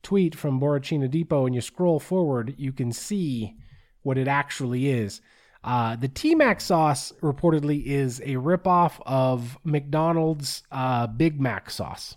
tweet 0.05 0.35
from 0.35 0.60
Borrachinha 0.60 1.10
Depot 1.10 1.47
and 1.47 1.55
you 1.55 1.60
scroll 1.60 1.98
forward, 1.98 2.55
you 2.56 2.72
can 2.72 2.93
see 2.93 3.56
what 4.02 4.18
it 4.18 4.28
actually 4.28 4.89
is. 4.89 5.20
Uh, 5.64 5.97
the 5.97 6.09
T 6.09 6.35
Mac 6.35 6.60
sauce 6.60 7.12
reportedly 7.22 7.85
is 7.85 8.20
a 8.20 8.35
ripoff 8.35 9.01
of 9.06 9.59
McDonald's 9.64 10.62
uh, 10.70 11.06
Big 11.06 11.40
Mac 11.40 11.70
sauce. 11.70 12.16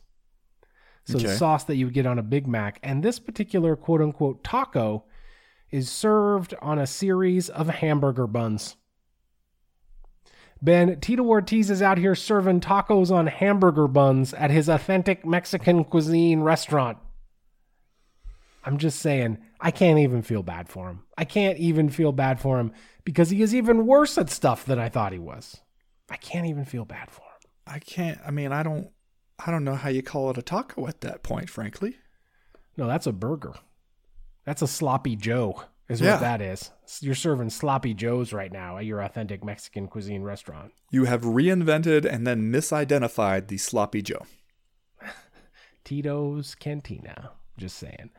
So 1.05 1.15
okay. 1.15 1.27
the 1.27 1.35
sauce 1.38 1.64
that 1.64 1.77
you 1.77 1.85
would 1.85 1.93
get 1.93 2.05
on 2.05 2.19
a 2.19 2.23
Big 2.23 2.45
Mac. 2.45 2.80
And 2.84 3.01
this 3.01 3.18
particular 3.18 3.77
quote 3.77 4.01
unquote 4.01 4.43
taco 4.43 5.05
is 5.72 5.89
served 5.89 6.53
on 6.61 6.77
a 6.77 6.85
series 6.85 7.47
of 7.49 7.69
hamburger 7.69 8.27
buns. 8.27 8.76
Ben 10.61 10.99
Tito 10.99 11.23
Ortiz 11.23 11.69
is 11.69 11.81
out 11.81 11.97
here 11.97 12.15
serving 12.15 12.59
tacos 12.61 13.11
on 13.11 13.27
hamburger 13.27 13.88
buns 13.88 14.34
at 14.34 14.51
his 14.51 14.68
authentic 14.68 15.26
Mexican 15.26 15.85
cuisine 15.85 16.41
restaurant. 16.41 16.97
I'm 18.64 18.78
just 18.78 19.00
saying, 19.00 19.38
I 19.62 19.72
can't 19.72 20.00
even 20.00 20.22
feel 20.22 20.44
bad 20.44 20.68
for 20.70 20.90
him. 20.90 21.04
I 21.18 21.26
can't 21.26 21.58
even 21.58 21.90
feel 21.90 22.12
bad 22.12 22.40
for 22.40 22.60
him 22.60 22.72
because 23.06 23.30
he 23.30 23.42
is 23.42 23.56
even 23.56 23.88
worse 23.88 24.18
at 24.18 24.30
stuff 24.30 24.66
than 24.66 24.80
I 24.80 24.90
thought 24.90 25.14
he 25.14 25.20
was. 25.20 25.62
I 26.10 26.18
can't 26.18 26.48
even 26.48 26.66
feel 26.66 26.86
bad 26.86 27.10
for 27.10 27.22
him. 27.22 27.52
I 27.66 27.80
can't. 27.80 28.20
I 28.26 28.32
mean, 28.32 28.52
I 28.52 28.64
don't. 28.64 28.90
I 29.46 29.52
don't 29.52 29.64
know 29.64 29.76
how 29.76 29.90
you 29.90 30.02
call 30.02 30.32
it 30.32 30.38
a 30.38 30.42
taco 30.42 30.88
at 30.88 31.02
that 31.02 31.22
point, 31.22 31.50
frankly. 31.50 31.98
No, 32.76 32.88
that's 32.88 33.08
a 33.08 33.12
burger. 33.12 33.54
That's 34.46 34.62
a 34.62 34.68
sloppy 34.68 35.16
Joe, 35.16 35.64
is 35.90 36.02
yeah. 36.02 36.14
what 36.14 36.22
that 36.22 36.42
is. 36.42 36.72
You're 37.02 37.16
serving 37.16 37.50
sloppy 37.50 37.94
Joes 37.94 38.34
right 38.34 38.52
now 38.52 38.78
at 38.78 38.86
your 38.86 39.02
authentic 39.02 39.44
Mexican 39.44 39.88
cuisine 39.88 40.24
restaurant. 40.24 40.72
You 40.92 41.06
have 41.06 41.22
reinvented 41.22 42.06
and 42.06 42.26
then 42.26 42.52
misidentified 42.52 43.48
the 43.48 43.58
sloppy 43.58 44.02
Joe. 44.02 44.26
Tito's 45.84 46.56
Cantina. 46.56 47.32
Just 47.58 47.78
saying. 47.78 48.12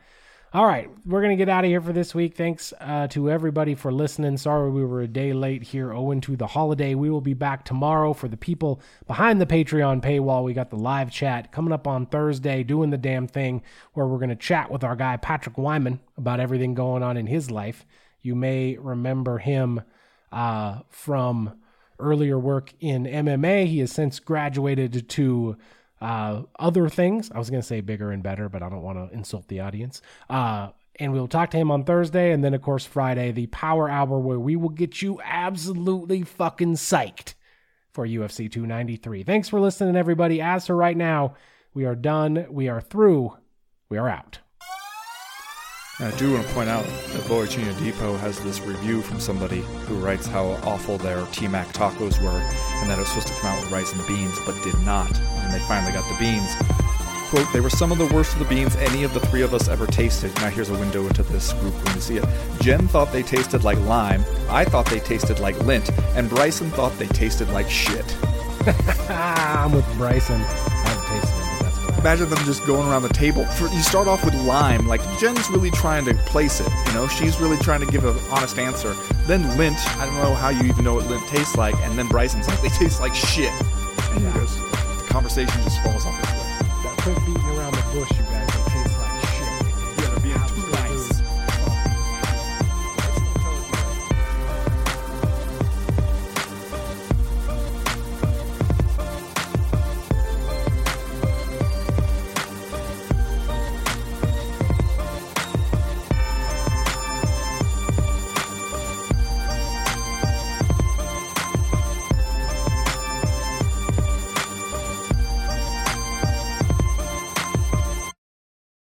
All 0.51 0.65
right, 0.65 0.89
we're 1.05 1.21
going 1.21 1.37
to 1.37 1.39
get 1.39 1.47
out 1.47 1.63
of 1.63 1.69
here 1.69 1.79
for 1.79 1.93
this 1.93 2.15
week. 2.15 2.35
Thanks 2.35 2.73
uh, 2.79 3.05
to 3.09 3.29
everybody 3.29 3.75
for 3.75 3.91
listening. 3.91 4.35
Sorry 4.35 4.71
we 4.71 4.83
were 4.83 5.01
a 5.01 5.07
day 5.07 5.31
late 5.31 5.61
here, 5.61 5.93
owing 5.93 6.21
to 6.21 6.35
the 6.35 6.47
holiday. 6.47 6.95
We 6.95 7.11
will 7.11 7.21
be 7.21 7.35
back 7.35 7.63
tomorrow 7.65 8.13
for 8.13 8.27
the 8.27 8.35
people 8.35 8.81
behind 9.05 9.39
the 9.39 9.45
Patreon 9.45 10.01
paywall. 10.01 10.43
We 10.43 10.55
got 10.55 10.71
the 10.71 10.75
live 10.75 11.11
chat 11.11 11.51
coming 11.51 11.71
up 11.71 11.85
on 11.85 12.07
Thursday, 12.07 12.63
doing 12.63 12.89
the 12.89 12.97
damn 12.97 13.27
thing, 13.27 13.61
where 13.93 14.07
we're 14.07 14.17
going 14.17 14.29
to 14.29 14.35
chat 14.35 14.71
with 14.71 14.83
our 14.83 14.95
guy, 14.95 15.17
Patrick 15.17 15.59
Wyman, 15.59 15.99
about 16.17 16.39
everything 16.39 16.73
going 16.73 17.03
on 17.03 17.15
in 17.15 17.27
his 17.27 17.51
life. 17.51 17.85
You 18.23 18.33
may 18.33 18.75
remember 18.75 19.37
him 19.37 19.83
uh, 20.31 20.79
from 20.89 21.59
earlier 21.99 22.39
work 22.39 22.73
in 22.79 23.03
MMA. 23.03 23.67
He 23.67 23.79
has 23.79 23.91
since 23.91 24.19
graduated 24.19 25.09
to 25.09 25.57
uh, 26.01 26.43
other 26.59 26.89
things, 26.89 27.31
I 27.31 27.37
was 27.37 27.49
going 27.49 27.61
to 27.61 27.67
say 27.67 27.81
bigger 27.81 28.11
and 28.11 28.23
better, 28.23 28.49
but 28.49 28.63
I 28.63 28.69
don't 28.69 28.81
want 28.81 28.97
to 28.97 29.15
insult 29.15 29.47
the 29.47 29.59
audience. 29.59 30.01
Uh, 30.29 30.69
And 31.01 31.13
we'll 31.13 31.27
talk 31.29 31.49
to 31.51 31.57
him 31.57 31.71
on 31.71 31.83
Thursday. 31.85 32.31
And 32.33 32.43
then, 32.43 32.53
of 32.53 32.61
course, 32.61 32.85
Friday, 32.85 33.31
the 33.31 33.47
Power 33.47 33.89
Hour, 33.89 34.19
where 34.19 34.39
we 34.39 34.55
will 34.57 34.69
get 34.69 35.01
you 35.01 35.19
absolutely 35.23 36.23
fucking 36.23 36.73
psyched 36.75 37.35
for 37.93 38.05
UFC 38.05 38.51
293. 38.51 39.23
Thanks 39.23 39.47
for 39.49 39.59
listening, 39.61 39.95
everybody. 39.95 40.41
As 40.41 40.67
for 40.67 40.75
right 40.75 40.97
now, 40.97 41.35
we 41.73 41.85
are 41.85 41.95
done. 41.95 42.45
We 42.49 42.67
are 42.67 42.81
through. 42.81 43.37
We 43.89 43.97
are 43.97 44.09
out. 44.09 44.39
I 46.01 46.11
do 46.11 46.31
want 46.31 46.47
to 46.47 46.53
point 46.53 46.69
out 46.69 46.85
that 46.85 47.23
Borrachinha 47.23 47.77
Depot 47.77 48.15
has 48.15 48.39
this 48.39 48.61
review 48.61 49.01
from 49.01 49.19
somebody 49.19 49.59
who 49.85 49.95
writes 49.95 50.27
how 50.27 50.51
awful 50.63 50.97
their 50.97 51.25
T-Mac 51.25 51.67
tacos 51.73 52.23
were 52.23 52.39
and 52.39 52.89
that 52.89 52.97
it 52.97 53.01
was 53.01 53.09
supposed 53.09 53.27
to 53.27 53.33
come 53.33 53.47
out 53.51 53.61
with 53.61 53.69
rice 53.69 53.91
and 53.91 54.07
beans, 54.07 54.39
but 54.45 54.55
did 54.63 54.79
not. 54.85 55.13
And 55.19 55.53
they 55.53 55.59
finally 55.67 55.91
got 55.91 56.07
the 56.07 56.15
beans. 56.17 56.55
Quote, 57.29 57.51
they 57.51 57.59
were 57.59 57.69
some 57.69 57.91
of 57.91 57.97
the 57.97 58.07
worst 58.15 58.31
of 58.31 58.39
the 58.39 58.45
beans 58.45 58.77
any 58.77 59.03
of 59.03 59.13
the 59.13 59.19
three 59.19 59.41
of 59.41 59.53
us 59.53 59.67
ever 59.67 59.87
tasted. 59.87 60.33
Now 60.37 60.49
here's 60.49 60.69
a 60.69 60.79
window 60.79 61.05
into 61.05 61.21
this 61.21 61.51
group 61.51 61.73
when 61.83 61.95
you 61.95 62.01
see 62.01 62.15
it. 62.15 62.25
Jen 62.61 62.87
thought 62.87 63.11
they 63.11 63.21
tasted 63.21 63.65
like 63.65 63.77
lime, 63.81 64.23
I 64.49 64.63
thought 64.63 64.85
they 64.85 65.01
tasted 65.01 65.41
like 65.41 65.59
lint, 65.59 65.91
and 66.15 66.29
Bryson 66.29 66.71
thought 66.71 66.97
they 66.97 67.07
tasted 67.07 67.49
like 67.49 67.69
shit. 67.69 68.15
I'm 69.09 69.73
with 69.73 69.85
Bryson. 69.97 70.41
Imagine 71.99 72.29
them 72.29 72.39
just 72.45 72.65
going 72.65 72.87
around 72.87 73.01
the 73.01 73.09
table. 73.09 73.43
For, 73.43 73.67
you 73.67 73.81
start 73.81 74.07
off 74.07 74.23
with 74.23 74.33
lime, 74.33 74.87
like 74.87 75.01
Jen's 75.19 75.49
really 75.49 75.69
trying 75.69 76.05
to 76.05 76.13
place 76.13 76.61
it. 76.61 76.67
You 76.87 76.93
know, 76.93 77.07
she's 77.09 77.41
really 77.41 77.57
trying 77.57 77.81
to 77.81 77.85
give 77.87 78.05
an 78.05 78.15
honest 78.31 78.57
answer. 78.57 78.93
Then 79.27 79.57
lint, 79.57 79.77
I 79.97 80.05
don't 80.05 80.15
know 80.15 80.33
how 80.33 80.47
you 80.47 80.63
even 80.63 80.85
know 80.85 80.93
what 80.93 81.07
lint 81.07 81.27
tastes 81.27 81.57
like. 81.57 81.75
And 81.79 81.99
then 81.99 82.07
Bryson's 82.07 82.47
like, 82.47 82.61
they 82.63 82.69
taste 82.69 83.01
like 83.01 83.13
shit. 83.13 83.51
And 84.11 84.25
he 84.25 84.31
goes, 84.31 84.55
the 84.55 85.07
conversation 85.09 85.61
just 85.63 85.83
falls 85.83 86.05
off. 86.05 86.18